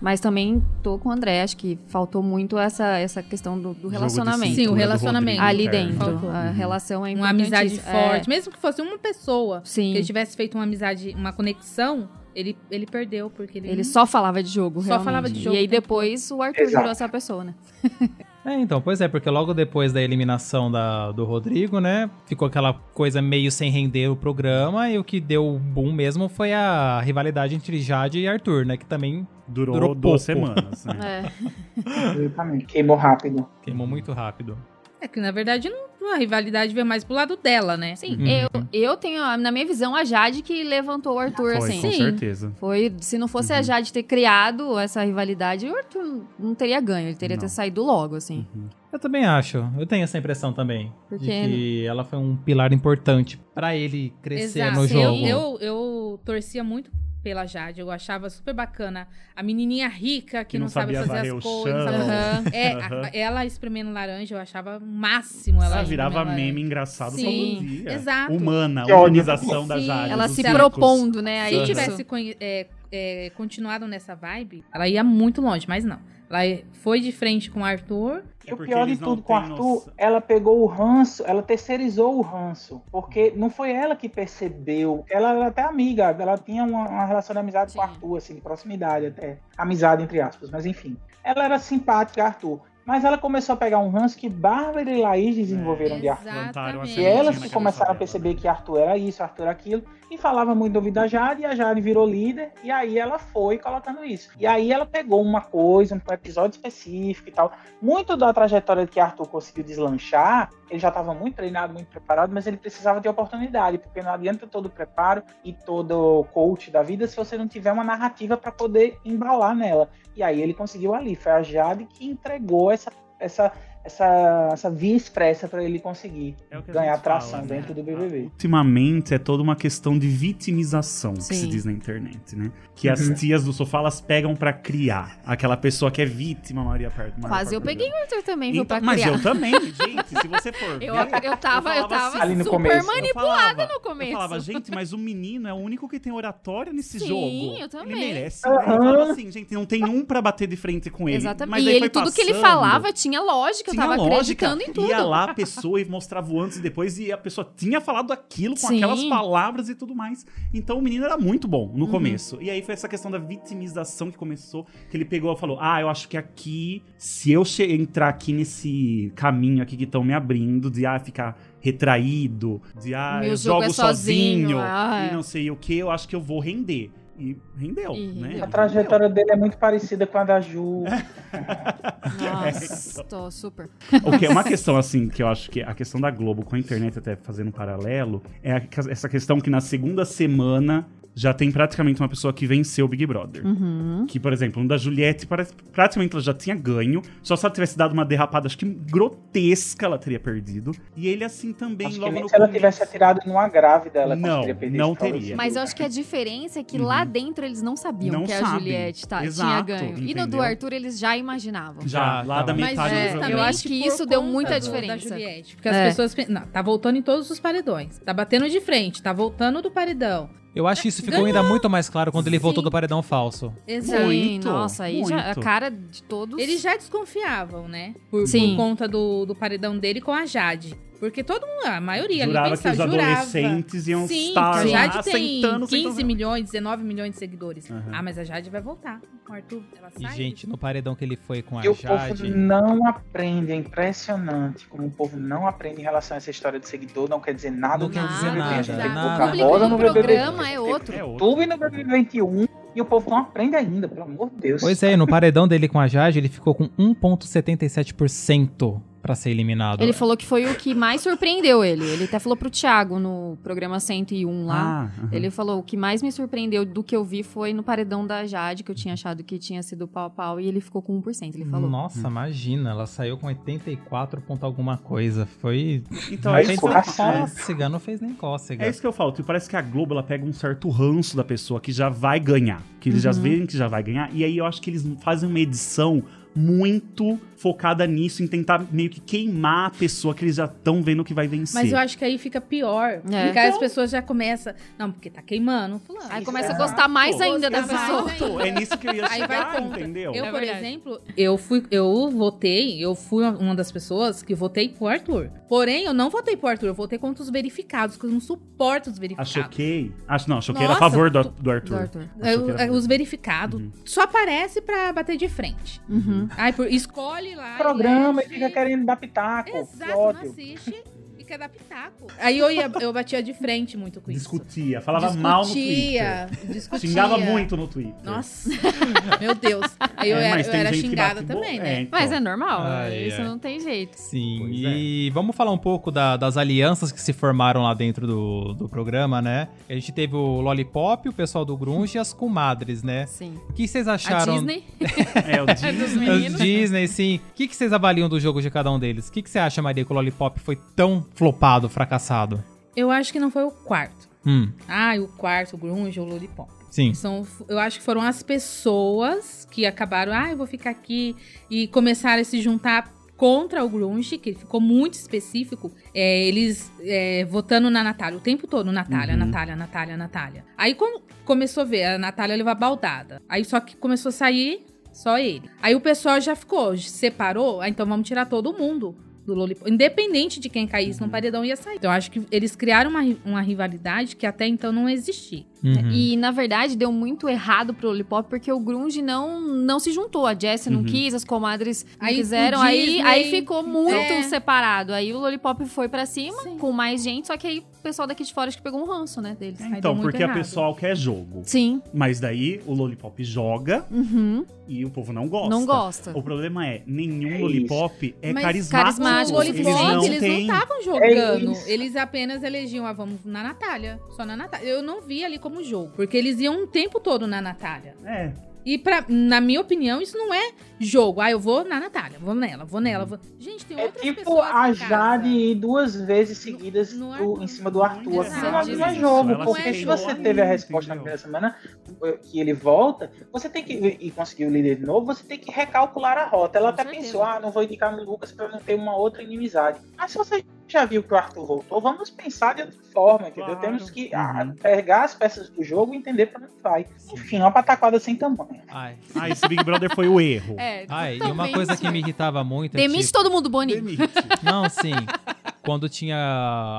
Mas 0.00 0.20
também 0.20 0.62
tô 0.82 0.96
com 0.98 1.08
o 1.08 1.12
André, 1.12 1.42
acho 1.42 1.56
que 1.56 1.76
faltou 1.88 2.22
muito 2.22 2.56
essa, 2.56 2.98
essa 2.98 3.20
questão 3.22 3.58
do, 3.58 3.74
do 3.74 3.88
relacionamento. 3.88 4.54
Sim, 4.54 4.68
o 4.68 4.72
relacionamento. 4.72 5.42
Ali 5.42 5.64
cara. 5.64 5.76
dentro. 5.78 5.96
Faltou. 5.98 6.30
A 6.30 6.44
Uhum. 6.44 6.52
relação 6.52 7.04
é 7.06 7.12
Uma 7.14 7.30
amizade. 7.30 7.80
É, 7.84 7.92
forte. 8.10 8.28
Mesmo 8.28 8.52
que 8.52 8.58
fosse 8.60 8.80
uma 8.80 8.96
pessoa, 8.96 9.60
Sim. 9.64 9.90
que 9.92 9.98
ele 9.98 10.04
tivesse 10.06 10.36
feito 10.36 10.54
uma 10.56 10.62
amizade, 10.62 11.12
uma 11.18 11.32
conexão, 11.32 12.08
ele, 12.32 12.56
ele 12.70 12.86
perdeu, 12.86 13.28
porque 13.28 13.58
ele, 13.58 13.66
Ele 13.68 13.76
não- 13.78 13.84
só 13.84 14.06
falava 14.06 14.40
de 14.40 14.50
jogo, 14.50 14.80
Só 14.82 14.86
realmente. 14.86 15.04
falava 15.04 15.28
de 15.30 15.40
jogo 15.42 15.56
E 15.56 15.58
aí 15.58 15.66
depois 15.66 16.30
o 16.30 16.40
Arthur 16.42 16.60
Exato. 16.62 16.76
virou 16.76 16.90
essa 16.92 17.08
pessoa, 17.08 17.42
né? 17.44 17.54
É, 18.48 18.54
então, 18.58 18.80
pois 18.80 18.98
é, 19.02 19.08
porque 19.08 19.28
logo 19.28 19.52
depois 19.52 19.92
da 19.92 20.00
eliminação 20.00 20.72
da, 20.72 21.12
do 21.12 21.22
Rodrigo, 21.26 21.80
né, 21.80 22.08
ficou 22.24 22.48
aquela 22.48 22.72
coisa 22.72 23.20
meio 23.20 23.52
sem 23.52 23.70
render 23.70 24.08
o 24.08 24.16
programa, 24.16 24.88
e 24.88 24.98
o 24.98 25.04
que 25.04 25.20
deu 25.20 25.46
o 25.46 25.58
boom 25.58 25.92
mesmo 25.92 26.30
foi 26.30 26.54
a 26.54 26.98
rivalidade 27.00 27.54
entre 27.54 27.78
Jade 27.78 28.18
e 28.20 28.26
Arthur, 28.26 28.64
né, 28.64 28.78
que 28.78 28.86
também 28.86 29.28
Durou, 29.46 29.74
Durou 29.74 29.94
duas 29.94 30.24
pouco. 30.24 30.46
semanas. 30.46 30.84
né? 30.86 31.30
É. 31.76 32.20
Exatamente. 32.20 32.64
Queimou 32.64 32.96
rápido. 32.96 33.46
queimou 33.62 33.86
muito 33.86 34.12
rápido. 34.12 34.56
É 34.98 35.06
que, 35.06 35.20
na 35.20 35.30
verdade, 35.30 35.68
não, 35.68 35.88
a 36.14 36.16
rivalidade 36.18 36.72
veio 36.74 36.86
mais 36.86 37.04
pro 37.04 37.14
lado 37.14 37.36
dela, 37.36 37.76
né? 37.76 37.94
Sim, 37.96 38.16
Uhum. 38.16 38.26
eu, 38.26 38.48
eu 38.72 38.96
tenho, 38.96 39.22
a- 39.22 39.36
na 39.36 39.50
minha 39.50 39.66
visão, 39.66 39.94
a 39.94 40.04
Jade 40.04 40.42
que 40.42 40.62
levantou 40.64 41.16
o 41.16 41.18
Arthur, 41.18 41.56
Foi, 41.56 41.68
assim. 41.68 41.80
com 41.82 41.90
Sim. 41.90 41.96
certeza. 41.96 42.52
Foi, 42.58 42.94
se 43.00 43.18
não 43.18 43.28
fosse 43.28 43.52
a 43.52 43.56
Uhum. 43.58 43.62
Jade 43.62 43.92
ter 43.92 44.02
criado 44.02 44.78
essa 44.78 45.04
rivalidade, 45.04 45.66
o 45.68 45.76
Arthur 45.76 46.22
não 46.38 46.54
teria 46.54 46.80
ganho, 46.80 47.08
ele 47.08 47.16
teria 47.16 47.36
Não. 47.36 47.40
ter 47.42 47.48
saído 47.48 47.82
logo, 47.84 48.16
assim. 48.16 48.46
Eu 48.92 48.98
também 48.98 49.26
acho, 49.26 49.58
eu 49.78 49.86
tenho 49.86 50.02
essa 50.04 50.16
impressão 50.16 50.52
também, 50.52 50.90
Porque- 51.08 51.24
de 51.26 51.30
que 51.48 51.86
ela 51.86 52.04
foi 52.04 52.18
um 52.18 52.34
pilar 52.36 52.72
importante 52.72 53.38
pra 53.54 53.76
ele 53.76 54.12
crescer 54.22 54.60
Exato. 54.60 54.76
no 54.76 54.84
Eu, 54.84 54.88
jogo. 54.88 55.26
eu, 55.26 55.58
eu 55.60 56.20
torcia 56.24 56.64
muito 56.64 56.90
pela 57.22 57.44
Jade, 57.46 57.80
eu 57.80 57.90
achava 57.90 58.30
super 58.30 58.54
bacana. 58.54 59.08
A 59.34 59.42
menininha 59.42 59.88
rica 59.88 60.44
que, 60.44 60.52
Que 60.52 60.58
não, 60.58 60.64
não 60.66 60.68
sabe 60.70 60.94
fazer 60.94 61.34
as 61.36 61.42
coisas. 61.42 61.86
Aham. 61.86 62.44
É, 62.52 62.72
Aham. 62.74 63.02
a- 63.04 63.10
ela 63.12 63.44
espremendo 63.46 63.90
laranja, 63.92 64.34
eu 64.34 64.38
achava 64.40 64.78
o 64.78 64.86
máximo 64.86 65.62
ela 65.62 65.76
Ela 65.76 65.84
virava 65.84 66.08
espremendo 66.10 66.28
laranja. 66.30 66.46
meme 66.46 66.62
engraçado 66.62 67.12
Sim, 67.16 67.56
todo 67.56 67.66
dia. 67.66 67.92
exato. 67.92 68.32
Humana, 68.32 68.84
Que 68.84 68.92
ódio. 68.92 69.04
humanização 69.04 69.66
da 69.66 69.78
Sim. 69.78 69.86
Jade. 69.86 70.12
Ela 70.12 70.28
se 70.28 70.34
circos. 70.36 70.52
propondo, 70.54 71.20
né? 71.22 71.42
a 71.42 71.48
Se 71.48 71.64
tivesse 71.66 72.06
é, 72.40 72.66
é, 72.92 73.30
continuado 73.36 73.86
nessa 73.86 74.14
vibe, 74.14 74.64
ela 74.72 74.88
ia 74.88 75.02
muito 75.04 75.40
longe, 75.40 75.66
mas 75.68 75.84
não. 75.84 75.98
Ela 76.30 76.60
foi 76.82 77.00
de 77.00 77.10
frente 77.10 77.50
com 77.50 77.60
o 77.60 77.64
Arthur. 77.64 78.22
É 78.50 78.54
o 78.54 78.56
pior 78.56 78.86
de 78.86 78.96
tudo 78.96 79.22
com 79.22 79.32
o 79.32 79.36
Arthur, 79.36 79.56
noção. 79.56 79.92
ela 79.96 80.20
pegou 80.20 80.60
o 80.60 80.66
ranço, 80.66 81.22
ela 81.26 81.42
terceirizou 81.42 82.16
o 82.16 82.20
ranço. 82.20 82.82
Porque 82.90 83.32
não 83.36 83.50
foi 83.50 83.72
ela 83.72 83.94
que 83.96 84.08
percebeu. 84.08 85.04
Ela 85.10 85.34
era 85.34 85.46
até 85.48 85.62
amiga, 85.62 86.14
ela 86.18 86.38
tinha 86.38 86.64
uma, 86.64 86.88
uma 86.88 87.04
relação 87.04 87.34
de 87.34 87.40
amizade 87.40 87.72
com 87.72 87.80
o 87.80 87.82
Sim. 87.82 87.90
Arthur, 87.90 88.16
assim, 88.16 88.34
de 88.34 88.40
proximidade 88.40 89.06
até. 89.06 89.38
Amizade, 89.56 90.02
entre 90.02 90.20
aspas, 90.20 90.50
mas 90.50 90.66
enfim. 90.66 90.96
Ela 91.22 91.44
era 91.44 91.58
simpática, 91.58 92.24
Arthur. 92.24 92.60
Mas 92.88 93.04
ela 93.04 93.18
começou 93.18 93.52
a 93.52 93.56
pegar 93.56 93.80
um 93.80 93.90
ranço 93.90 94.16
que 94.16 94.30
Bárbara 94.30 94.90
e 94.90 95.02
Laís 95.02 95.36
desenvolveram 95.36 96.00
de 96.00 96.08
Arthur. 96.08 96.86
E 96.86 97.04
elas 97.04 97.36
que 97.36 97.50
começaram 97.50 97.92
a 97.92 97.94
perceber 97.94 98.34
que 98.34 98.48
Arthur 98.48 98.78
era 98.78 98.96
isso, 98.96 99.22
Arthur 99.22 99.42
era 99.42 99.50
aquilo, 99.50 99.82
e 100.10 100.16
falava 100.16 100.54
muito 100.54 100.72
do 100.72 100.76
ouvido 100.76 100.94
da 100.94 101.06
Jade, 101.06 101.42
e 101.42 101.44
a 101.44 101.54
Jade 101.54 101.82
virou 101.82 102.06
líder, 102.06 102.50
e 102.64 102.70
aí 102.70 102.98
ela 102.98 103.18
foi 103.18 103.58
colocando 103.58 104.02
isso. 104.02 104.30
E 104.40 104.46
aí 104.46 104.72
ela 104.72 104.86
pegou 104.86 105.20
uma 105.20 105.42
coisa, 105.42 105.94
um 105.94 106.12
episódio 106.14 106.56
específico 106.56 107.28
e 107.28 107.32
tal. 107.32 107.52
Muito 107.82 108.16
da 108.16 108.32
trajetória 108.32 108.86
que 108.86 108.98
Arthur 108.98 109.28
conseguiu 109.28 109.64
deslanchar, 109.64 110.48
ele 110.70 110.78
já 110.78 110.88
estava 110.88 111.12
muito 111.12 111.36
treinado, 111.36 111.74
muito 111.74 111.88
preparado, 111.88 112.32
mas 112.32 112.46
ele 112.46 112.56
precisava 112.56 113.00
de 113.00 113.08
oportunidade, 113.08 113.76
porque 113.76 114.00
não 114.00 114.12
adianta 114.12 114.46
todo 114.46 114.66
o 114.66 114.70
preparo 114.70 115.22
e 115.44 115.52
todo 115.52 116.20
o 116.20 116.24
coach 116.24 116.70
da 116.70 116.82
vida 116.82 117.06
se 117.06 117.16
você 117.16 117.36
não 117.36 117.46
tiver 117.46 117.72
uma 117.72 117.84
narrativa 117.84 118.36
para 118.36 118.50
poder 118.50 118.98
embalar 119.04 119.54
nela. 119.54 119.90
E 120.16 120.22
aí 120.22 120.42
ele 120.42 120.54
conseguiu 120.54 120.94
ali, 120.94 121.14
foi 121.14 121.32
a 121.32 121.42
Jade 121.42 121.84
que 121.84 122.06
entregou 122.06 122.72
essa 122.78 122.92
essa 123.18 123.52
essa, 123.88 124.50
essa 124.52 124.70
via 124.70 124.94
expressa 124.96 125.48
para 125.48 125.64
ele 125.64 125.78
conseguir 125.78 126.36
É 126.50 126.60
ganhar 126.60 126.94
atração 126.94 127.30
fala, 127.40 127.42
né? 127.42 127.48
dentro 127.56 127.74
do 127.74 127.82
BBB. 127.82 128.24
Ultimamente 128.24 129.14
é 129.14 129.18
toda 129.18 129.42
uma 129.42 129.56
questão 129.56 129.98
de 129.98 130.06
vitimização 130.08 131.14
que 131.14 131.22
se 131.22 131.34
Sim. 131.34 131.48
diz 131.48 131.64
na 131.64 131.72
internet, 131.72 132.36
né? 132.36 132.50
Que 132.74 132.88
as 132.88 133.00
Uhum. 133.08 133.14
tias 133.14 133.44
do 133.44 133.52
sofá 133.52 133.78
elas 133.78 134.00
pegam 134.00 134.36
pra 134.36 134.52
criar 134.52 135.18
aquela 135.26 135.56
pessoa 135.56 135.90
que 135.90 136.00
é 136.00 136.04
vítima, 136.04 136.62
Maria 136.62 136.90
Perto. 136.90 137.20
Quase 137.20 137.54
eu 137.54 137.60
peguei 137.60 137.90
o 137.90 137.94
Arthur 137.96 138.22
também, 138.22 138.52
viu, 138.52 138.62
Então, 138.62 138.78
pra 138.78 138.86
mas 138.86 139.00
criar. 139.00 139.14
eu 139.16 139.22
também, 139.22 139.52
gente. 139.72 140.20
Se 140.20 140.28
você 140.28 140.52
for 140.52 140.80
Eu, 140.82 140.94
ver, 140.94 141.24
eu 141.24 141.36
tava, 141.36 141.70
eu 141.76 141.88
falava 141.88 141.88
tava 141.88 142.24
assim, 142.24 142.34
no 142.36 142.44
super 142.44 142.50
começo. 142.56 142.76
eu 142.76 142.86
manipulada 142.86 143.54
falava- 143.56 143.72
no 143.74 143.80
começo. 143.80 144.10
Eu 144.10 144.14
falava, 144.14 144.40
gente, 144.40 144.70
mas 144.70 144.92
o 144.92 144.98
menino 144.98 145.48
é 145.48 145.52
o 145.52 145.56
único 145.56 145.88
que 145.88 145.98
tem 145.98 146.12
oratória 146.12 146.72
nesse 146.72 147.00
Sim, 147.00 147.06
jogo. 147.08 147.56
eu 147.58 147.68
também. 147.68 147.96
Ele 148.02 148.12
merece. 148.14 148.48
né? 148.48 148.54
Eu 148.56 148.62
falava 148.62 149.12
assim, 149.12 149.30
gente, 149.30 149.52
não 149.54 149.64
tem 149.64 149.84
um 149.84 150.04
pra 150.04 150.20
bater 150.22 150.46
de 150.46 150.56
frente 150.56 150.90
com 150.90 151.08
ele. 151.08 151.18
Exatamente. 151.18 151.50
Mas 151.50 151.64
e 151.64 151.68
ele, 151.70 151.88
tudo 151.88 152.12
que 152.12 152.20
ele 152.20 152.34
passando. 152.34 152.42
falava 152.46 152.92
tinha 152.92 153.20
lógica, 153.20 153.72
eu 153.80 153.86
Tinha 153.86 153.96
tava 153.98 154.02
lógica. 154.10 154.46
acreditando 154.46 154.62
em 154.62 154.72
tudo. 154.72 154.88
Ia 154.90 155.02
lá 155.04 155.24
a 155.24 155.34
pessoa 155.34 155.80
e 155.80 155.84
mostrava 155.84 156.32
o 156.32 156.40
antes 156.40 156.58
e 156.58 156.60
depois 156.62 156.98
e 156.98 157.10
a 157.12 157.18
pessoa 157.18 157.50
tinha 157.56 157.80
falado 157.80 158.12
aquilo 158.12 158.54
com 158.54 158.66
Sim. 158.68 158.76
aquelas 158.76 159.04
palavras 159.04 159.68
e 159.68 159.74
tudo 159.74 159.94
mais. 159.94 160.26
Então 160.52 160.78
o 160.78 160.82
menino 160.82 161.04
era 161.04 161.16
muito 161.16 161.46
bom 161.48 161.72
no 161.74 161.84
Uhum. 161.86 161.90
começo. 161.90 162.38
E 162.40 162.50
aí 162.50 162.62
foi 162.62 162.74
essa 162.74 162.88
questão 162.88 163.10
da 163.10 163.18
vitimização 163.18 164.10
que 164.10 164.16
começou, 164.18 164.66
que 164.90 164.96
ele 164.96 165.04
pegou 165.04 165.32
e 165.32 165.36
falou: 165.36 165.58
"Ah, 165.60 165.80
eu 165.80 165.88
acho 165.88 166.08
que 166.08 166.16
aqui, 166.16 166.82
se 166.96 167.32
eu 167.32 167.42
entrar 167.68 168.08
aqui 168.08 168.32
nesse 168.32 169.12
caminho 169.14 169.62
aqui 169.62 169.76
que 169.76 169.84
estão 169.84 170.02
me 170.04 170.12
abrindo 170.12 170.70
de 170.70 170.84
ah, 170.86 170.98
ficar 170.98 171.38
retraído, 171.60 172.60
de 172.80 172.94
ah, 172.94 173.18
Meu 173.20 173.30
eu 173.30 173.36
jogo 173.36 173.60
jogo 173.60 173.64
é 173.64 173.68
sozinho, 173.70 174.48
sozinho 174.50 174.58
ah, 174.60 175.08
e 175.10 175.14
não 175.14 175.22
sei 175.22 175.50
o 175.50 175.56
que, 175.56 175.76
eu 175.78 175.90
acho 175.90 176.06
que 176.08 176.14
eu 176.16 176.20
vou 176.20 176.40
render." 176.40 176.90
E 177.18 177.36
rendeu, 177.56 177.94
E 177.94 178.06
né? 178.14 178.28
rendeu. 178.28 178.44
A 178.44 178.46
trajetória 178.46 179.08
dele 179.08 179.32
é 179.32 179.36
muito 179.36 179.58
parecida 179.58 180.06
com 180.06 180.18
a 180.18 180.24
da 180.24 180.40
Ju. 180.40 180.84
Nossa, 182.18 183.04
tô 183.04 183.30
super. 183.30 183.68
O 184.04 184.16
que 184.18 184.26
é 184.26 184.28
uma 184.28 184.44
questão, 184.44 184.76
assim, 184.76 185.08
que 185.08 185.22
eu 185.22 185.28
acho 185.28 185.50
que 185.50 185.60
a 185.60 185.74
questão 185.74 186.00
da 186.00 186.10
Globo 186.10 186.44
com 186.44 186.54
a 186.54 186.58
internet, 186.58 186.98
até 186.98 187.16
fazendo 187.16 187.48
um 187.48 187.52
paralelo, 187.52 188.22
é 188.42 188.62
essa 188.88 189.08
questão 189.08 189.40
que 189.40 189.50
na 189.50 189.60
segunda 189.60 190.04
semana 190.04 190.86
já 191.18 191.34
tem 191.34 191.50
praticamente 191.50 192.00
uma 192.00 192.08
pessoa 192.08 192.32
que 192.32 192.46
venceu 192.46 192.84
o 192.84 192.88
Big 192.88 193.04
Brother. 193.04 193.44
Uhum. 193.44 194.06
Que, 194.06 194.20
por 194.20 194.32
exemplo, 194.32 194.62
no 194.62 194.68
da 194.68 194.76
Juliette, 194.76 195.26
parece, 195.26 195.52
praticamente 195.72 196.14
ela 196.14 196.22
já 196.22 196.32
tinha 196.32 196.54
ganho. 196.54 197.02
Só 197.24 197.34
se 197.34 197.44
ela 197.44 197.52
tivesse 197.52 197.76
dado 197.76 197.92
uma 197.92 198.04
derrapada, 198.04 198.46
acho 198.46 198.56
que 198.56 198.64
grotesca, 198.64 199.84
ela 199.84 199.98
teria 199.98 200.20
perdido. 200.20 200.70
E 200.96 201.08
ele, 201.08 201.24
assim, 201.24 201.52
também, 201.52 201.88
Acho 201.88 201.96
que 201.96 202.00
logo 202.02 202.14
nem 202.14 202.28
se 202.28 202.36
ela 202.36 202.46
tivesse 202.46 202.84
atirado 202.84 203.20
numa 203.26 203.48
grávida, 203.48 203.98
ela 203.98 204.14
Não, 204.14 204.28
conseguiria 204.28 204.54
perder 204.54 204.78
não 204.78 204.94
teria. 204.94 205.36
Mas 205.36 205.56
eu 205.56 205.62
acho 205.62 205.74
que 205.74 205.82
a 205.82 205.88
diferença 205.88 206.60
é 206.60 206.62
que 206.62 206.78
lá 206.78 207.02
dentro 207.04 207.44
eles 207.44 207.60
não 207.62 207.76
sabiam 207.76 208.12
Não 208.12 208.24
que 208.24 208.32
a. 208.32 208.44
Juliette 208.44 209.08
tá, 209.08 209.18
tinha 209.18 209.28
Exato, 209.28 209.64
ganho. 209.66 209.98
E 209.98 210.14
no 210.14 210.14
do 210.14 210.20
entendeu? 210.20 210.42
Arthur 210.42 210.72
eles 210.72 211.00
já 211.00 211.16
imaginavam. 211.16 211.86
Já, 211.86 212.22
lá 212.22 212.42
da 212.42 212.46
tava. 212.46 212.60
Mas 212.60 212.70
metade 212.70 212.94
do 212.94 212.96
é, 212.96 213.10
programa. 213.10 213.34
eu 213.34 213.40
acho 213.40 213.62
que 213.64 213.74
isso 213.74 214.06
deu 214.06 214.22
muita 214.22 214.60
diferença. 214.60 215.08
Da 215.08 215.16
Juliette, 215.16 215.56
porque 215.56 215.68
É. 215.68 215.88
as 215.88 215.96
pessoas... 215.96 216.28
Não, 216.28 216.42
tá 216.42 216.62
voltando 216.62 216.96
em 216.96 217.02
todos 217.02 217.28
os 217.28 217.40
paredões. 217.40 217.98
Tá 217.98 218.14
batendo 218.14 218.48
de 218.48 218.60
frente, 218.60 219.02
tá 219.02 219.12
voltando 219.12 219.60
do 219.60 219.70
paredão. 219.70 220.30
Eu 220.54 220.66
acho 220.66 220.82
que 220.82 220.88
isso 220.88 221.02
ficou 221.02 221.24
ainda 221.24 221.42
muito 221.42 221.68
mais 221.70 221.88
claro 221.88 222.10
quando 222.10 222.26
ele 222.26 222.38
voltou 222.38 222.62
do 222.62 222.70
paredão 222.70 223.02
falso. 223.02 223.52
Exato. 223.66 224.08
Sim, 224.08 224.30
Muito, 224.30 224.48
nossa, 224.48 224.84
aí 224.84 225.04
já, 225.04 225.20
a 225.20 225.24
muito. 225.26 225.40
cara 225.40 225.70
de 225.70 226.02
todos. 226.02 226.38
Eles 226.38 226.60
já 226.60 226.76
desconfiavam, 226.76 227.68
né? 227.68 227.94
Por, 228.10 228.26
Sim. 228.26 228.50
por 228.50 228.56
conta 228.56 228.88
do, 228.88 229.24
do 229.26 229.34
paredão 229.34 229.78
dele 229.78 230.00
com 230.00 230.12
a 230.12 230.26
Jade. 230.26 230.74
Porque 231.00 231.22
todo 231.22 231.46
mundo, 231.46 231.66
a 231.66 231.80
maioria 231.80 232.24
Jurava 232.24 232.46
ali 232.48 232.56
que 232.56 232.62
pensava, 232.64 232.86
os 232.88 232.92
jurava. 232.92 233.12
adolescentes 233.12 233.86
iam 233.88 234.06
Sim, 234.08 234.28
estar 234.28 234.52
que 234.52 234.58
a 234.58 234.62
lá 234.62 234.66
Jade 234.88 235.04
tem 235.04 235.42
sentando, 235.42 235.66
15 235.68 235.82
sentando. 235.90 236.06
milhões, 236.06 236.44
19 236.50 236.82
milhões 236.84 237.12
de 237.12 237.18
seguidores. 237.18 237.70
Aham. 237.70 237.84
Ah, 237.92 238.02
mas 238.02 238.18
a 238.18 238.24
Jade 238.24 238.50
vai 238.50 238.60
voltar. 238.60 239.00
O 239.28 239.32
Arthur, 239.32 239.62
ela 239.78 239.90
E, 239.96 240.02
sai. 240.02 240.16
gente, 240.16 240.48
no 240.48 240.58
paredão 240.58 240.94
que 240.96 241.04
ele 241.04 241.16
foi 241.16 241.42
com 241.42 241.58
a 241.58 241.64
E 241.64 241.68
o 241.68 241.76
povo 241.76 242.16
Jade. 242.16 242.30
não 242.30 242.86
aprende, 242.88 243.52
é 243.52 243.54
impressionante 243.54 244.66
como 244.66 244.86
o 244.86 244.90
povo 244.90 245.16
não 245.16 245.46
aprende 245.46 245.80
em 245.80 245.84
relação 245.84 246.16
a 246.16 246.18
essa 246.18 246.30
história 246.30 246.58
de 246.58 246.66
seguidor, 246.68 247.08
não 247.08 247.20
quer 247.20 247.34
dizer 247.34 247.50
nada. 247.52 247.84
Não 247.84 247.90
quer 247.90 248.02
do 248.02 248.08
dizer 248.08 248.30
BBB. 248.30 248.38
nada, 248.38 248.76
nada. 248.76 249.08
Boca 249.08 249.24
O 249.24 249.30
público 249.30 249.68
no 249.68 249.76
BBB, 249.78 250.02
programa 250.02 250.38
teve 250.42 250.52
é 250.54 250.60
outro. 250.60 250.96
É 250.96 251.04
outro. 251.04 251.24
YouTube 251.26 251.46
no 251.46 251.56
BBB 251.58 251.84
21 251.84 252.46
e 252.74 252.80
o 252.80 252.84
povo 252.84 253.08
não 253.10 253.18
aprende 253.18 253.54
ainda, 253.56 253.86
pelo 253.88 254.02
amor 254.02 254.30
de 254.30 254.36
Deus. 254.36 254.60
Pois 254.62 254.82
é, 254.82 254.96
no 254.96 255.06
paredão 255.06 255.46
dele 255.46 255.68
com 255.68 255.78
a 255.78 255.86
Jade, 255.86 256.18
ele 256.18 256.28
ficou 256.28 256.54
com 256.54 256.68
1,77% 256.70 258.80
pra 259.02 259.14
ser 259.14 259.30
eliminado. 259.30 259.82
Ele 259.82 259.92
falou 259.92 260.16
que 260.16 260.26
foi 260.26 260.46
o 260.46 260.54
que 260.54 260.74
mais 260.74 261.00
surpreendeu 261.00 261.64
ele. 261.64 261.84
Ele 261.84 262.04
até 262.04 262.18
falou 262.18 262.36
pro 262.36 262.50
Thiago 262.50 262.98
no 262.98 263.38
programa 263.42 263.80
101 263.80 264.46
lá. 264.46 264.56
Ah, 264.58 264.82
aham. 264.82 265.08
Ele 265.12 265.30
falou: 265.30 265.58
o 265.58 265.62
que 265.62 265.76
mais 265.76 266.02
me 266.02 266.10
surpreendeu 266.10 266.64
do 266.64 266.82
que 266.82 266.94
eu 266.94 267.04
vi 267.04 267.22
foi 267.22 267.52
no 267.52 267.62
paredão 267.62 268.06
da 268.06 268.26
Jade, 268.26 268.62
que 268.62 268.70
eu 268.70 268.74
tinha 268.74 268.94
achado 268.94 269.22
que 269.22 269.38
tinha 269.38 269.62
sido 269.62 269.86
pau 269.86 270.06
a 270.06 270.10
pau, 270.10 270.40
e 270.40 270.46
ele 270.46 270.60
ficou 270.60 270.82
com 270.82 271.00
1%. 271.00 271.34
Ele 271.34 271.44
falou. 271.44 271.70
Nossa, 271.70 272.08
imagina, 272.08 272.70
ela 272.70 272.86
saiu 272.86 273.16
com 273.16 273.26
84 273.26 274.20
ponto 274.22 274.44
alguma 274.44 274.76
coisa. 274.76 275.26
Foi. 275.40 275.82
Então, 276.10 276.32
não 276.32 276.38
é 276.38 276.44
fez 276.44 276.56
isso, 276.58 276.66
nem 276.66 276.74
coração. 276.74 277.20
cócega, 277.20 277.68
não 277.68 277.80
fez 277.80 278.00
nem 278.00 278.14
cócega. 278.14 278.64
é 278.64 278.68
isso 278.68 278.80
que 278.80 278.86
eu 278.86 278.92
falo. 278.92 279.12
tipo, 279.12 279.26
Parece 279.26 279.48
que 279.48 279.56
a 279.56 279.62
Globo 279.62 279.94
ela 279.94 280.02
pega 280.02 280.24
um 280.24 280.32
certo 280.32 280.68
ranço 280.68 281.16
da 281.16 281.24
pessoa 281.24 281.60
que 281.60 281.72
já 281.72 281.88
vai 281.88 282.18
ganhar. 282.18 282.62
Que 282.80 282.88
eles 282.90 283.02
já 283.02 283.10
Uhum. 283.10 283.20
veem 283.20 283.46
que 283.46 283.56
já 283.56 283.68
vai 283.68 283.82
ganhar. 283.82 284.10
E 284.14 284.24
aí 284.24 284.36
eu 284.38 284.46
acho 284.46 284.60
que 284.62 284.70
eles 284.70 284.86
fazem 285.02 285.28
uma 285.28 285.40
edição 285.40 286.02
muito 286.34 287.18
focada 287.36 287.86
nisso, 287.86 288.22
em 288.22 288.26
tentar 288.26 288.64
meio 288.72 288.90
que 288.90 289.00
queimar 289.00 289.66
a 289.66 289.70
pessoa 289.70 290.12
que 290.14 290.24
eles 290.24 290.36
já 290.36 290.44
estão 290.46 290.82
vendo 290.82 291.04
que 291.04 291.14
vai 291.14 291.26
vencer. 291.28 291.54
Mas 291.62 291.72
eu 291.72 291.78
acho 291.78 291.96
que 291.96 292.04
aí 292.04 292.18
fica 292.18 292.40
pior. 292.40 293.00
É. 293.10 293.24
Porque 293.24 293.38
aí 293.38 293.48
as 293.48 293.58
pessoas 293.58 293.90
já 293.90 294.02
começam. 294.02 294.52
Não, 294.76 294.90
porque 294.90 295.08
tá 295.08 295.22
queimando. 295.22 295.78
Fulano. 295.80 296.06
Aí 296.10 296.24
começa 296.24 296.52
a 296.52 296.54
é 296.54 296.58
gostar 296.58 296.88
mais 296.88 297.14
exato. 297.16 297.32
ainda 297.32 297.50
da 297.50 297.62
pessoa. 297.62 298.10
Exato, 298.12 298.40
É 298.40 298.50
nisso 298.52 298.76
que 298.78 298.88
eu 298.88 298.94
ia 298.94 299.06
Aí 299.08 299.20
vai 299.20 299.28
chegar, 299.38 299.62
entendeu? 299.62 300.12
Eu, 300.14 300.24
É 300.24 300.30
por 300.30 300.40
verdade. 300.40 300.58
exemplo, 300.66 301.00
eu 301.16 301.38
fui, 301.38 301.62
eu 301.70 302.10
votei, 302.10 302.84
eu 302.84 302.94
fui 302.94 303.24
uma 303.24 303.54
das 303.54 303.70
pessoas 303.70 304.20
que 304.22 304.34
votei 304.34 304.68
pro 304.68 304.86
Arthur. 304.88 305.30
Porém, 305.48 305.84
eu 305.84 305.94
não 305.94 306.10
votei 306.10 306.36
pro 306.36 306.48
Arthur, 306.48 306.66
eu 306.66 306.74
votei 306.74 306.98
contra 306.98 307.22
os 307.22 307.30
verificados, 307.30 307.96
porque 307.96 308.06
eu 308.08 308.12
não 308.12 308.20
suporto 308.20 308.90
os 308.90 308.96
A 308.96 309.00
verificados. 309.00 309.32
Choquei. 309.32 309.92
Acho 310.08 310.28
não, 310.28 310.38
a 310.38 310.40
Choquei 310.40 310.64
era 310.64 310.72
a 310.74 310.80
Nossa, 310.80 310.90
favor 310.90 311.10
do, 311.10 311.22
do 311.22 311.50
Arthur. 311.50 311.68
Do 311.70 311.76
Arthur. 311.76 312.02
A 312.20 312.32
Eu- 312.32 312.56
a 312.58 312.66
os 312.70 312.86
verificados 312.86 313.60
Uhum. 313.60 313.72
só 313.84 314.02
aparece 314.02 314.60
pra 314.60 314.92
bater 314.92 315.16
de 315.16 315.28
frente. 315.28 315.80
Uhum. 315.88 316.28
Ai, 316.36 316.52
por, 316.52 316.66
escolhe 316.70 317.34
lá. 317.34 317.56
programa 317.56 318.22
e 318.22 318.28
fica 318.28 318.50
querendo 318.50 318.84
dar 318.84 318.96
pitaco. 318.96 319.50
que 319.50 319.56
Exato, 319.56 319.92
não 319.92 320.08
assiste 320.10 320.82
e 321.28 321.32
quer 321.32 321.38
dar 321.38 321.48
pitaco. 321.48 322.06
Aí 322.18 322.38
eu, 322.38 322.50
ia, 322.50 322.70
eu 322.80 322.92
batia 322.92 323.22
de 323.22 323.34
frente 323.34 323.76
muito 323.76 324.00
com 324.00 324.10
isso. 324.10 324.20
Discutia, 324.20 324.80
falava 324.80 325.12
mal 325.12 325.42
no 325.46 325.54
discutia, 325.54 326.26
Twitter. 326.28 326.52
discutia. 326.52 326.88
Xingava 326.88 327.18
muito 327.18 327.56
no 327.56 327.66
Twitter. 327.68 327.94
Nossa, 328.02 328.48
meu 329.20 329.34
Deus. 329.34 329.66
Aí 329.96 330.10
eu 330.10 330.16
É, 330.16 330.28
era, 330.30 330.40
eu 330.40 330.52
era 330.52 330.70
que 330.70 330.80
xingada 330.80 331.22
também, 331.22 331.58
é, 331.58 331.62
né? 331.62 331.80
então. 331.82 331.98
Mas 332.00 332.10
é 332.12 332.18
normal, 332.20 332.62
Ai, 332.62 333.06
isso 333.08 333.20
ai. 333.20 333.26
não 333.26 333.38
tem 333.38 333.60
jeito. 333.60 333.94
Sim, 333.96 334.38
Pois 334.40 334.52
e 334.56 335.10
vamos 335.12 335.36
falar 335.36 335.52
um 335.52 335.58
pouco 335.58 335.90
da- 335.90 336.16
das 336.16 336.36
alianças 336.36 336.90
que 336.90 337.00
se 337.00 337.12
formaram 337.12 337.62
lá 337.62 337.74
dentro 337.74 338.06
do, 338.06 338.54
do 338.54 338.68
programa, 338.68 339.20
né? 339.20 339.48
A 339.68 339.74
gente 339.74 339.92
teve 339.92 340.16
o 340.16 340.40
Lollipop, 340.40 341.08
o 341.08 341.12
pessoal 341.12 341.44
do 341.44 341.56
Grunge 341.56 341.96
e 341.96 342.00
as 342.00 342.12
comadres, 342.12 342.82
né? 342.82 343.06
Sim. 343.06 343.34
O 343.48 343.52
que 343.52 343.68
vocês 343.68 343.86
A 343.86 343.94
acharam? 343.94 344.34
Disney. 344.34 344.64
É, 345.28 345.42
o 345.42 345.46
Disney. 345.46 346.26
Os 346.28 346.36
Disney, 346.36 346.88
sim. 346.88 347.20
O 347.30 347.34
que, 347.34 347.48
que 347.48 347.54
vocês 347.56 347.72
avaliam 347.72 348.08
do 348.08 348.18
jogo 348.20 348.40
de 348.40 348.50
cada 348.50 348.70
um 348.70 348.78
deles? 348.78 349.08
O 349.08 349.12
que, 349.12 349.20
que 349.22 349.28
você 349.28 349.38
acha, 349.38 349.60
Maria, 349.60 349.84
que 349.84 349.90
o 349.92 349.94
Lollipop 349.94 350.38
foi 350.40 350.56
tão 350.76 351.02
flopado, 351.22 351.68
fracassado? 351.68 352.42
Eu 352.76 352.90
acho 352.92 353.12
que 353.12 353.18
não 353.18 353.28
foi 353.30 353.42
o 353.42 353.50
quarto. 353.50 354.08
Hum, 354.24 354.52
Ah, 354.68 354.94
o 354.98 355.08
quarto, 355.08 355.54
o 355.54 355.58
grunge, 355.58 355.98
o 355.98 356.04
lollipop. 356.04 356.48
sim. 356.70 356.94
São, 356.94 357.26
eu 357.48 357.58
acho 357.58 357.78
que 357.80 357.84
foram 357.84 358.02
as 358.02 358.22
pessoas 358.22 359.46
que 359.50 359.66
acabaram, 359.66 360.12
ah, 360.12 360.30
eu 360.30 360.36
vou 360.36 360.46
ficar 360.46 360.70
aqui 360.70 361.16
e 361.50 361.66
começaram 361.68 362.20
a 362.20 362.24
se 362.24 362.40
juntar 362.40 362.92
contra 363.16 363.64
o 363.64 363.68
grunge, 363.68 364.16
que 364.16 364.32
ficou 364.32 364.60
muito 364.60 364.94
específico. 364.94 365.72
É, 365.92 366.22
eles 366.24 366.70
é, 366.80 367.24
votando 367.24 367.68
na 367.68 367.82
Natália 367.82 368.16
o 368.16 368.20
tempo 368.20 368.46
todo, 368.46 368.70
Natália, 368.70 369.14
Uhum. 369.14 369.24
Natália, 369.26 369.56
Natália, 369.56 369.96
Natália. 369.96 370.44
Aí 370.56 370.76
começou 371.24 371.62
a 371.62 371.66
ver 371.66 371.84
a 371.84 371.98
Natália 371.98 372.36
levar 372.36 372.54
baldada, 372.54 373.20
aí 373.28 373.44
só 373.44 373.58
que 373.58 373.76
começou 373.76 374.10
a 374.10 374.12
sair 374.12 374.64
só 374.92 375.18
ele. 375.18 375.50
Aí 375.60 375.74
o 375.74 375.80
pessoal 375.80 376.20
já 376.20 376.36
ficou, 376.36 376.76
separou, 376.76 377.60
ah, 377.60 377.68
então 377.68 377.84
vamos 377.86 378.06
tirar 378.06 378.26
todo 378.26 378.52
mundo 378.56 378.94
do 379.28 379.34
Lollipop. 379.34 379.70
Independente 379.70 380.40
de 380.40 380.48
quem 380.48 380.66
caísse 380.66 381.00
no 381.00 381.08
paredão, 381.08 381.44
ia 381.44 381.54
sair. 381.56 381.76
Então 381.76 381.90
eu 381.90 381.96
acho 381.96 382.10
que 382.10 382.22
eles 382.30 382.56
criaram 382.56 382.90
uma, 382.90 383.02
uma 383.24 383.40
rivalidade 383.40 384.16
que 384.16 384.26
até 384.26 384.46
então 384.46 384.72
não 384.72 384.88
existia. 384.88 385.44
Uhum. 385.62 385.90
E, 385.90 386.16
na 386.16 386.30
verdade, 386.30 386.76
deu 386.76 386.90
muito 386.92 387.28
errado 387.28 387.74
pro 387.74 387.88
Lollipop, 387.88 388.28
porque 388.28 388.50
o 388.52 388.60
Grunge 388.60 389.02
não, 389.02 389.40
não 389.40 389.78
se 389.80 389.92
juntou. 389.92 390.26
A 390.26 390.32
Jessie 390.34 390.70
não 390.70 390.80
Uhum. 390.80 390.86
quis, 390.86 391.12
as 391.14 391.24
comadres 391.24 391.84
não 392.00 392.08
Aí 392.08 392.16
quiseram. 392.16 392.60
Aí, 392.62 392.84
Disney- 392.86 393.02
aí 393.02 393.30
ficou 393.30 393.62
muito 393.62 393.94
É. 393.94 394.22
separado. 394.22 394.92
Aí 394.92 395.12
o 395.12 395.18
Lollipop 395.18 395.64
foi 395.66 395.88
pra 395.88 396.06
cima, 396.06 396.40
Sim. 396.42 396.56
com 396.58 396.70
mais 396.72 397.02
gente, 397.02 397.26
só 397.26 397.36
que 397.36 397.46
aí 397.46 397.62
pessoal 397.88 398.06
daqui 398.06 398.22
de 398.24 398.32
fora 398.34 398.48
acho 398.48 398.56
que 398.58 398.62
pegou 398.62 398.80
um 398.82 398.86
ranço, 398.86 399.20
né, 399.20 399.36
deles. 399.38 399.60
Aí 399.62 399.68
deu 399.70 399.78
Então, 399.78 399.94
muito 399.94 400.04
porque 400.10 400.22
a 400.22 400.26
errado. 400.26 400.36
pessoal 400.38 400.74
quer 400.74 400.96
jogo. 400.96 401.42
Sim. 401.44 401.80
Mas 401.92 402.20
daí 402.20 402.60
o 402.66 402.74
Lollipop 402.74 403.22
joga 403.24 403.84
Uhum. 403.90 404.44
e 404.66 404.84
o 404.84 404.90
povo 404.90 405.12
não 405.12 405.26
gosta. 405.28 405.48
Não 405.48 405.64
gosta. 405.66 406.18
O 406.18 406.22
problema 406.22 406.66
é, 406.66 406.82
nenhum 406.86 407.32
É 407.34 407.38
Lollipop 407.38 408.14
é 408.20 408.32
Mas 408.32 408.42
carismático. 408.44 408.84
carismático, 409.00 409.38
O 409.38 409.42
Eles 409.42 409.64
Lollipop, 409.66 409.84
não 409.94 410.04
eles 410.04 410.20
têm... 410.20 410.46
não 410.46 410.54
estavam 410.54 410.76
É 410.78 410.82
jogando. 410.82 411.52
isso. 411.52 411.68
eles 411.68 411.96
apenas 411.96 412.42
elegiam, 412.42 412.86
ah, 412.86 412.92
vamos 412.92 413.24
na 413.24 413.42
Natália. 413.42 413.98
Só 414.16 414.24
na 414.26 414.36
Natália. 414.36 414.66
Eu 414.68 414.82
não 414.82 415.00
vi 415.00 415.24
ali 415.24 415.38
como 415.38 415.62
jogo. 415.64 415.92
Porque 415.96 416.16
eles 416.16 416.38
iam 416.40 416.64
o 416.64 416.66
tempo 416.66 417.00
todo 417.00 417.26
na 417.26 417.40
Natália. 417.40 417.94
É, 418.04 418.32
E 418.70 418.76
pra, 418.76 419.02
na 419.08 419.40
minha 419.40 419.62
opinião, 419.62 419.98
isso 420.02 420.18
não 420.18 420.34
é 420.34 420.52
jogo. 420.78 421.22
Ah, 421.22 421.30
eu 421.30 421.40
vou 421.40 421.64
na 421.64 421.80
Natália, 421.80 422.18
vou 422.18 422.34
nela, 422.34 422.66
vou 422.66 422.80
nela. 422.82 423.06
Vou... 423.06 423.18
Gente, 423.38 423.64
tem 423.64 423.78
É 423.80 423.84
outras 423.84 424.02
tipo 424.02 424.18
pessoas 424.20 424.46
a 424.46 424.52
na. 424.68 424.72
Jade 424.74 425.28
ir 425.28 425.54
duas 425.54 425.96
vezes 425.96 426.36
seguidas 426.36 426.92
No- 426.92 427.06
no 427.12 427.16
do- 427.16 427.30
Arthur. 427.30 427.42
em 427.42 427.46
cima 427.46 427.70
do 427.70 427.82
Arthur. 427.82 428.26
Exato. 428.26 428.56
Aquilo 428.56 428.78
não 428.78 428.86
é 428.86 428.92
Isso, 428.92 429.00
jogo, 429.00 429.30
ela 429.30 429.44
porque 429.46 429.72
se 429.72 429.84
você 429.86 430.14
teve 430.14 430.42
a 430.42 430.44
resposta 430.44 430.88
na 430.94 431.00
entendeu? 431.00 431.18
primeira 431.18 431.18
semana 431.18 431.56
eh, 432.04 432.18
que 432.22 432.40
ele 432.40 432.52
volta, 432.52 433.10
você 433.32 433.48
tem 433.48 433.64
que 433.64 433.72
e 433.72 434.10
conseguiu 434.10 434.48
o 434.48 434.52
líder 434.52 434.76
de 434.76 434.84
novo, 434.84 435.06
você 435.06 435.24
tem 435.24 435.38
que 435.38 435.50
recalcular 435.50 436.18
a 436.18 436.26
rota. 436.26 436.58
Ela 436.58 436.68
Com 436.70 436.74
até 436.74 436.82
certeza. 436.84 437.06
pensou, 437.06 437.22
ah, 437.22 437.40
não 437.40 437.50
vou 437.50 437.62
indicar 437.62 437.96
no 437.96 438.04
Lucas 438.04 438.32
pra 438.32 438.48
não 438.48 438.58
ter 438.58 438.74
uma 438.74 438.94
outra 438.94 439.22
inimizade. 439.22 439.80
Mas 439.96 440.12
se 440.12 440.18
você 440.18 440.44
já 440.68 440.84
viu 440.84 441.02
que 441.02 441.12
o 441.12 441.16
Arthur 441.16 441.46
voltou, 441.46 441.80
vamos 441.80 442.10
pensar 442.10 442.54
de 442.54 442.62
outra 442.62 442.78
forma, 442.92 443.28
entendeu? 443.28 443.56
Claro. 443.56 443.60
Temos 443.60 443.90
que 443.90 444.14
ah, 444.14 444.44
Uhum. 444.46 444.54
pegar 444.56 445.04
as 445.04 445.14
peças 445.14 445.48
do 445.48 445.62
jogo 445.62 445.94
e 445.94 445.96
entender 445.96 446.26
pra 446.26 446.42
onde 446.42 446.52
vai. 446.62 446.86
Enfim, 447.12 447.38
uma 447.38 447.50
pataquada 447.50 447.98
sem 447.98 448.14
tamanho. 448.16 448.60
Ai. 448.68 448.96
ah, 449.14 449.28
esse 449.28 449.46
Big 449.48 449.62
Brother 449.64 449.94
foi 449.94 450.08
o 450.08 450.20
erro. 450.20 450.56
É, 450.58 450.84
Ai, 450.88 451.18
e 451.18 451.22
uma 451.30 451.48
coisa 451.50 451.76
que 451.76 451.88
me 451.90 451.98
irritava 452.00 452.42
muito 452.44 452.74
é 452.74 452.78
Demite 452.78 453.06
tipo, 453.06 453.18
todo 453.18 453.30
mundo, 453.30 453.48
Boni. 453.48 453.74
Demite. 453.74 454.02
Não, 454.42 454.68
sim. 454.68 454.92
Quando 455.62 455.88
tinha 455.88 456.16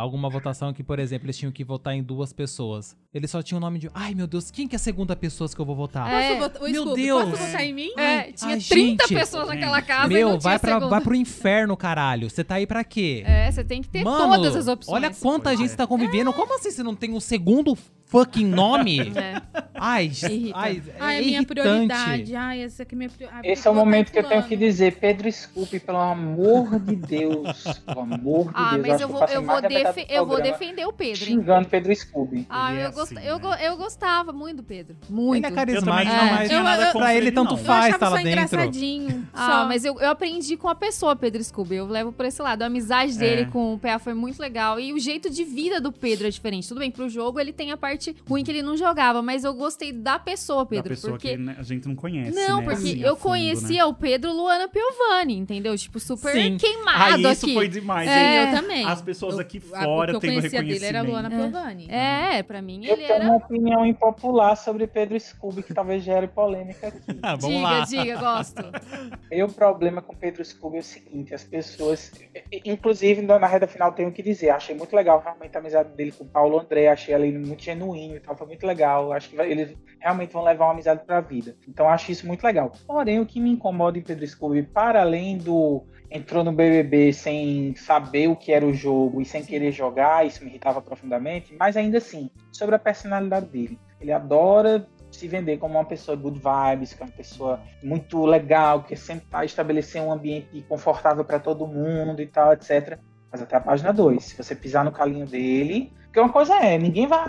alguma 0.02 0.30
votação 0.30 0.74
que, 0.74 0.84
por 0.84 1.00
exemplo, 1.00 1.26
eles 1.28 1.38
tinham 1.38 1.52
que 1.52 1.64
votar 1.64 1.94
em 1.94 2.02
duas 2.02 2.34
pessoas. 2.34 2.96
Eles 3.14 3.30
só 3.30 3.42
tinham 3.42 3.58
o 3.58 3.62
nome 3.62 3.80
de. 3.80 3.90
Ai, 3.94 4.14
meu 4.16 4.26
Deus, 4.28 4.50
quem 4.52 4.68
que 4.68 4.76
é 4.76 4.78
a 4.78 4.80
segunda 4.80 5.16
pessoa 5.16 5.50
que 5.50 5.60
eu 5.60 5.66
vou 5.66 5.76
votar? 5.76 6.12
É. 6.12 6.30
Posso 6.30 6.40
votar, 6.40 6.70
Meu 6.70 6.84
Scooby, 6.84 7.02
Deus. 7.04 7.30
Posso 7.30 7.44
votar 7.44 7.62
em 7.62 7.74
mim? 7.74 7.92
É, 7.98 8.32
tinha 8.32 8.54
Ai, 8.56 8.60
30 8.62 9.08
gente. 9.08 9.20
pessoas 9.20 9.48
naquela 9.48 9.82
casa 9.82 10.06
e 10.06 10.10
não 10.10 10.16
Meu, 10.16 10.28
tinha 10.30 10.40
vai, 10.40 10.60
pra, 10.60 10.74
segunda. 10.74 10.90
vai 10.90 11.02
pro 11.02 11.16
inferno, 11.16 11.78
caralho. 11.78 12.30
Você 12.30 12.44
tá 12.44 12.56
aí 12.56 12.66
pra 12.68 12.84
quê? 12.84 13.24
É, 13.26 13.52
você 13.52 13.64
tem 13.64 13.82
que 13.82 13.90
ter 13.90 14.04
Mano, 14.04 14.36
todas 14.36 14.56
as 14.56 14.68
opções. 14.68 14.96
olha 14.96 15.14
quanta 15.14 15.56
gente 15.56 15.76
tá 15.76 15.86
convivendo. 15.86 16.32
Como 16.34 16.56
assim 16.56 16.72
você 16.72 16.84
não 16.84 16.96
tem 16.96 17.14
um 17.14 17.20
segundo 17.20 17.78
fucking 18.10 18.46
nome? 18.48 19.00
É. 19.20 19.42
Ai, 19.82 20.06
Irrita. 20.08 20.58
ai, 20.60 20.84
Ai, 21.00 21.16
é 21.16 21.20
a 21.20 21.22
minha 21.22 21.38
irritante. 21.38 21.46
prioridade. 21.62 22.36
Ai, 22.36 22.62
essa 22.64 22.84
aqui 22.84 22.94
é 22.94 22.96
a 22.96 22.98
minha 22.98 23.10
prioridade. 23.10 23.48
Esse 23.48 23.66
é 23.66 23.72
o 23.72 23.74
momento 23.74 24.12
que 24.12 24.20
eu 24.20 24.24
tenho 24.26 24.44
que 24.44 24.58
dizer, 24.58 24.98
Pedro 25.00 25.32
Scooby, 25.32 25.80
pelo 25.80 25.98
amor 26.00 26.78
de 26.80 26.96
Deus. 26.98 27.64
Pelo 27.86 28.02
amor 28.02 28.46
de 28.48 28.52
Ah, 28.56 28.72
Deus. 28.74 28.82
mas 28.82 28.92
acho 28.96 29.04
eu 29.04 29.08
vou, 29.08 29.24
eu 29.26 29.42
vou, 29.42 29.62
defe- 29.62 30.06
eu 30.10 30.26
vou 30.26 30.42
defender 30.42 30.86
o 30.86 30.92
Pedro, 30.92 31.24
hein? 31.24 31.30
Xingando 31.38 31.70
Pedro 31.70 31.96
Scooby. 31.96 32.46
Ah, 32.50 32.74
é 32.74 32.88
eu, 32.88 32.92
gost- 32.92 33.16
assim, 33.18 33.26
eu, 33.26 33.36
né? 33.38 33.42
go- 33.42 33.54
eu 33.56 33.78
gostava 33.78 34.34
muito 34.34 34.58
do 34.58 34.64
Pedro. 34.64 34.98
Muito. 35.10 35.46
Ele 35.46 35.54
é 35.54 35.56
carismático, 35.56 36.14
mas 36.14 36.50
tinha 36.50 36.60
Eu- 36.60 36.82
eu- 36.82 36.92
pra 36.92 37.16
ele 37.16 37.32
tanto 37.32 37.52
não. 37.54 37.58
Eu 37.60 37.64
faz 37.66 37.98
tá 37.98 38.10
lá 38.10 38.18
dentro. 38.18 38.32
engraçadinho. 38.32 39.28
Ah, 39.34 39.62
só. 39.62 39.66
mas 39.68 39.86
eu, 39.86 39.98
eu 40.02 40.10
aprendi 40.10 40.58
com 40.58 40.68
a 40.68 40.76
pessoa, 40.76 41.16
Pedro 41.16 41.42
Scooby. 41.42 41.76
Eu 41.76 41.86
levo 41.88 42.12
por 42.12 42.26
esse 42.26 42.42
lado. 42.42 42.64
A 42.64 42.66
amizade 42.66 43.18
dele 43.18 43.44
É. 43.44 43.46
com 43.46 43.74
o 43.76 43.80
PA 43.80 43.98
foi 43.98 44.14
muito 44.14 44.40
legal. 44.42 44.78
E 44.80 44.92
o 44.92 45.00
jeito 45.00 45.30
de 45.30 45.46
vida 45.46 45.80
do 45.80 45.92
Pedro 45.94 46.28
é 46.28 46.30
diferente. 46.30 46.68
Tudo 46.68 46.80
bem, 46.80 46.92
pro 46.92 47.08
jogo 47.08 47.40
ele 47.40 47.54
tem 47.54 47.72
a 47.72 47.78
parte 47.78 47.99
ruim 48.28 48.44
que 48.44 48.52
ele 48.52 48.62
não 48.62 48.76
jogava. 48.78 49.22
Mas 49.22 49.44
eu 49.44 49.54
gostei 49.54 49.92
da 49.92 50.18
pessoa, 50.20 50.64
Da 50.64 50.70
Pedro. 50.70 50.90
pessoa 50.90 51.14
porque. 51.14 51.30
que 51.32 51.38
né, 51.38 51.56
a 51.58 51.64
gente 51.64 51.88
não 51.88 51.96
conhece, 51.96 52.32
Não, 52.36 52.58
né, 52.60 52.64
porque 52.64 52.78
assim, 52.80 53.04
a 53.04 53.08
eu 53.08 53.16
fundo, 53.16 53.24
conhecia 53.30 53.86
o 53.86 53.94
Pedro 53.94 54.32
Luana 54.34 54.68
Piovani, 54.68 55.38
entendeu? 55.38 55.76
Tipo, 55.78 56.00
super 56.00 56.32
Sim. 56.34 56.52
né? 56.52 56.58
queimado 56.60 57.28
Ah, 57.28 57.32
isso 57.32 57.46
aqui. 57.46 57.54
foi 57.54 57.68
demais. 57.68 58.10
É. 58.10 58.44
hein? 58.46 58.50
Eu 58.54 58.62
também. 58.62 58.86
As 58.86 59.02
pessoas 59.02 59.34
Eu- 59.36 59.40
aqui 59.42 59.62
a- 59.74 59.84
fora 59.84 60.12
O 60.18 60.20
que 60.20 60.28
têm 60.28 60.36
eu 60.36 60.42
conhecia 60.42 60.64
dele 60.64 60.86
era 60.86 61.00
a 61.00 61.04
Luana 61.04 61.30
reconhecimento. 61.30 61.64
Piovani. 61.64 61.88
É, 61.90 62.44
pra 62.44 62.62
mim 62.62 62.86
Eu 62.86 62.94
ele 62.94 63.04
tenho 63.08 63.14
era. 63.14 63.26
uma 63.26 63.36
opinião 63.38 63.86
impopular 63.86 64.56
sobre 64.56 64.88
Pedro 64.88 65.20
Scooby, 65.20 65.64
que 65.64 65.74
talvez 65.74 66.04
gere 66.04 66.28
polêmica 66.28 66.88
aqui. 66.88 67.00
Ah, 67.22 67.36
vamos 67.36 67.58
diga, 67.58 67.70
lá. 67.70 67.82
diga, 67.86 68.16
gosto. 68.18 68.64
Meu 69.30 69.48
problema 69.50 70.02
com 70.02 70.16
Pedro 70.16 70.44
Scooby 70.44 70.78
é 70.78 70.80
o 70.80 70.84
seguinte, 70.84 71.34
as 71.34 71.44
pessoas, 71.44 72.12
inclusive 72.66 73.22
na 73.22 73.46
reta 73.48 73.68
final 73.68 73.92
tenho 73.92 74.12
que 74.12 74.22
dizer, 74.24 74.50
achei 74.50 74.76
muito 74.76 74.96
legal 74.96 75.22
realmente 75.24 75.56
a 75.56 75.60
amizade 75.60 75.90
dele 75.96 76.12
com 76.12 76.24
o 76.24 76.28
Paulo 76.28 76.60
André, 76.60 76.88
achei 76.88 77.14
ele 77.14 77.38
muito 77.38 77.64
e 77.96 78.20
tal, 78.20 78.36
foi 78.36 78.48
muito 78.48 78.66
legal, 78.66 79.12
acho 79.12 79.30
que 79.30 79.36
vai- 79.36 79.52
eles 79.52 79.76
realmente 80.00 80.34
vão 80.34 80.44
levar 80.44 80.66
uma 80.66 80.74
amizade 80.74 81.04
pra 81.06 81.22
vida. 81.22 81.56
Então 81.68 81.90
acho 81.90 82.12
isso 82.12 82.28
muito 82.28 82.44
legal. 82.44 82.72
Porém, 82.88 83.20
o 83.20 83.26
que 83.26 83.40
me 83.40 83.52
incomoda 83.52 83.98
em 83.98 84.02
Pedro 84.02 84.26
Scooby, 84.26 84.64
para 84.64 85.02
além 85.02 85.38
do 85.38 85.84
entrou 86.12 86.44
no 86.44 86.52
BBB 86.52 87.14
sem 87.14 87.76
saber 87.76 88.28
o 88.28 88.36
que 88.36 88.52
era 88.52 88.66
o 88.66 88.74
jogo 88.74 89.22
e 89.22 89.26
sem 89.26 89.44
querer 89.44 89.72
jogar, 89.72 90.26
isso 90.26 90.44
me 90.44 90.50
irritava 90.50 90.82
profundamente, 90.82 91.56
mas 91.60 91.78
ainda 91.78 92.00
assim, 92.00 92.32
sobre 92.52 92.76
a 92.76 92.80
personalidade 92.80 93.46
dele. 93.48 93.80
Ele 94.02 94.12
adora 94.12 94.88
se 95.12 95.28
vender 95.28 95.58
como 95.58 95.76
uma 95.76 95.86
pessoa 95.86 96.16
good 96.16 96.40
vibes, 96.40 96.94
que 96.94 97.02
é 97.02 97.06
uma 97.06 97.12
pessoa 97.12 97.60
muito 97.84 98.26
legal, 98.26 98.84
que 98.84 98.96
sempre 98.96 99.26
vai 99.30 99.46
estabelecer 99.46 100.02
um 100.02 100.12
ambiente 100.12 100.64
confortável 100.68 101.24
para 101.24 101.40
todo 101.40 101.68
mundo 101.68 102.22
e 102.22 102.28
tal, 102.28 102.54
etc. 102.54 102.98
Mas 103.32 103.42
até 103.42 103.56
a 103.56 103.62
página 103.62 103.92
2, 103.92 104.24
se 104.24 104.38
você 104.38 104.56
pisar 104.56 104.84
no 104.84 104.92
calinho 104.92 105.26
dele, 105.26 105.94
porque 106.10 106.20
uma 106.20 106.30
coisa 106.30 106.56
é, 106.56 106.76
ninguém 106.76 107.06
vai 107.06 107.24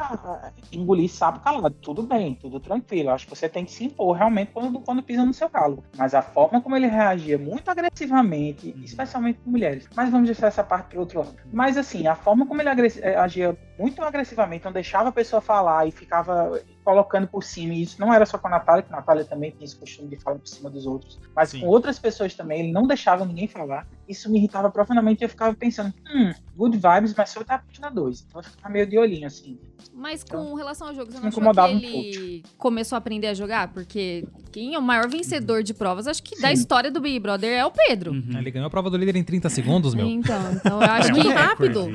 engolir 0.72 1.10
sapo 1.10 1.40
calado, 1.40 1.74
tudo 1.82 2.02
bem, 2.02 2.34
tudo 2.34 2.58
tranquilo. 2.58 3.10
Acho 3.10 3.26
que 3.26 3.36
você 3.36 3.46
tem 3.46 3.66
que 3.66 3.72
se 3.72 3.84
impor 3.84 4.16
realmente 4.16 4.52
quando, 4.52 4.80
quando 4.80 5.02
pisa 5.02 5.22
no 5.22 5.34
seu 5.34 5.50
calo. 5.50 5.84
Mas 5.98 6.14
a 6.14 6.22
forma 6.22 6.62
como 6.62 6.74
ele 6.74 6.86
reagia 6.86 7.36
muito 7.36 7.70
agressivamente, 7.70 8.74
especialmente 8.82 9.38
com 9.40 9.50
mulheres. 9.50 9.86
Mas 9.94 10.08
vamos 10.08 10.26
deixar 10.26 10.46
essa 10.46 10.64
parte 10.64 10.88
para 10.88 11.00
outro 11.00 11.20
lado. 11.20 11.36
Mas 11.52 11.76
assim, 11.76 12.06
a 12.06 12.14
forma 12.14 12.46
como 12.46 12.62
ele 12.62 12.70
eh, 13.02 13.16
agia 13.16 13.54
muito 13.78 14.02
agressivamente, 14.02 14.64
não 14.64 14.72
deixava 14.72 15.10
a 15.10 15.12
pessoa 15.12 15.42
falar 15.42 15.86
e 15.86 15.90
ficava 15.90 16.58
colocando 16.90 17.28
por 17.28 17.44
cima, 17.44 17.72
e 17.72 17.82
isso 17.82 18.00
não 18.00 18.12
era 18.12 18.26
só 18.26 18.36
com 18.36 18.48
a 18.48 18.50
Natália, 18.50 18.82
que 18.82 18.92
a 18.92 18.96
Natália 18.96 19.24
também 19.24 19.52
tinha 19.52 19.64
esse 19.64 19.76
costume 19.76 20.08
de 20.08 20.16
falar 20.16 20.38
por 20.38 20.48
cima 20.48 20.68
dos 20.68 20.86
outros, 20.86 21.20
mas 21.36 21.50
Sim. 21.50 21.60
com 21.60 21.66
outras 21.68 22.00
pessoas 22.00 22.34
também, 22.34 22.60
ele 22.60 22.72
não 22.72 22.82
deixava 22.82 23.24
ninguém 23.24 23.46
falar. 23.46 23.86
Isso 24.08 24.28
me 24.28 24.38
irritava 24.38 24.68
profundamente 24.70 25.22
e 25.22 25.24
eu 25.24 25.28
ficava 25.28 25.54
pensando, 25.54 25.94
hum, 26.12 26.32
good 26.56 26.76
vibes, 26.76 27.14
mas 27.16 27.30
só 27.30 27.44
tá 27.44 27.62
na 27.78 27.90
2. 27.90 28.26
Então 28.28 28.40
eu 28.40 28.44
ficava 28.44 28.72
meio 28.72 28.86
de 28.88 28.98
olhinho, 28.98 29.26
assim. 29.26 29.56
Mas 29.94 30.22
com 30.24 30.54
relação 30.54 30.88
ao 30.88 30.94
jogo, 30.94 31.10
você 31.10 31.18
me 31.18 31.22
não 31.24 31.28
incomodava 31.30 31.68
que 31.68 31.74
um 31.74 31.78
ele 31.78 32.42
começou 32.58 32.96
a 32.96 32.98
aprender 32.98 33.26
a 33.28 33.34
jogar? 33.34 33.68
Porque 33.68 34.24
quem 34.52 34.74
é 34.74 34.78
o 34.78 34.82
maior 34.82 35.08
vencedor 35.08 35.62
de 35.62 35.72
provas, 35.74 36.06
acho 36.06 36.22
que 36.22 36.40
da 36.40 36.48
Sim. 36.48 36.54
história 36.54 36.90
do 36.90 37.00
Big 37.00 37.18
Brother 37.18 37.50
é 37.58 37.64
o 37.64 37.70
Pedro. 37.70 38.12
Uhum. 38.12 38.38
Ele 38.38 38.50
ganhou 38.50 38.66
a 38.66 38.70
prova 38.70 38.90
do 38.90 38.96
líder 38.96 39.16
em 39.16 39.22
30 39.24 39.48
segundos, 39.48 39.94
meu. 39.94 40.06
Então, 40.06 40.52
então 40.52 40.82
eu 40.82 40.90
acho 40.90 41.10
É 41.10 41.12
que 41.14 41.28
um 41.28 41.32
rápido. 41.32 41.88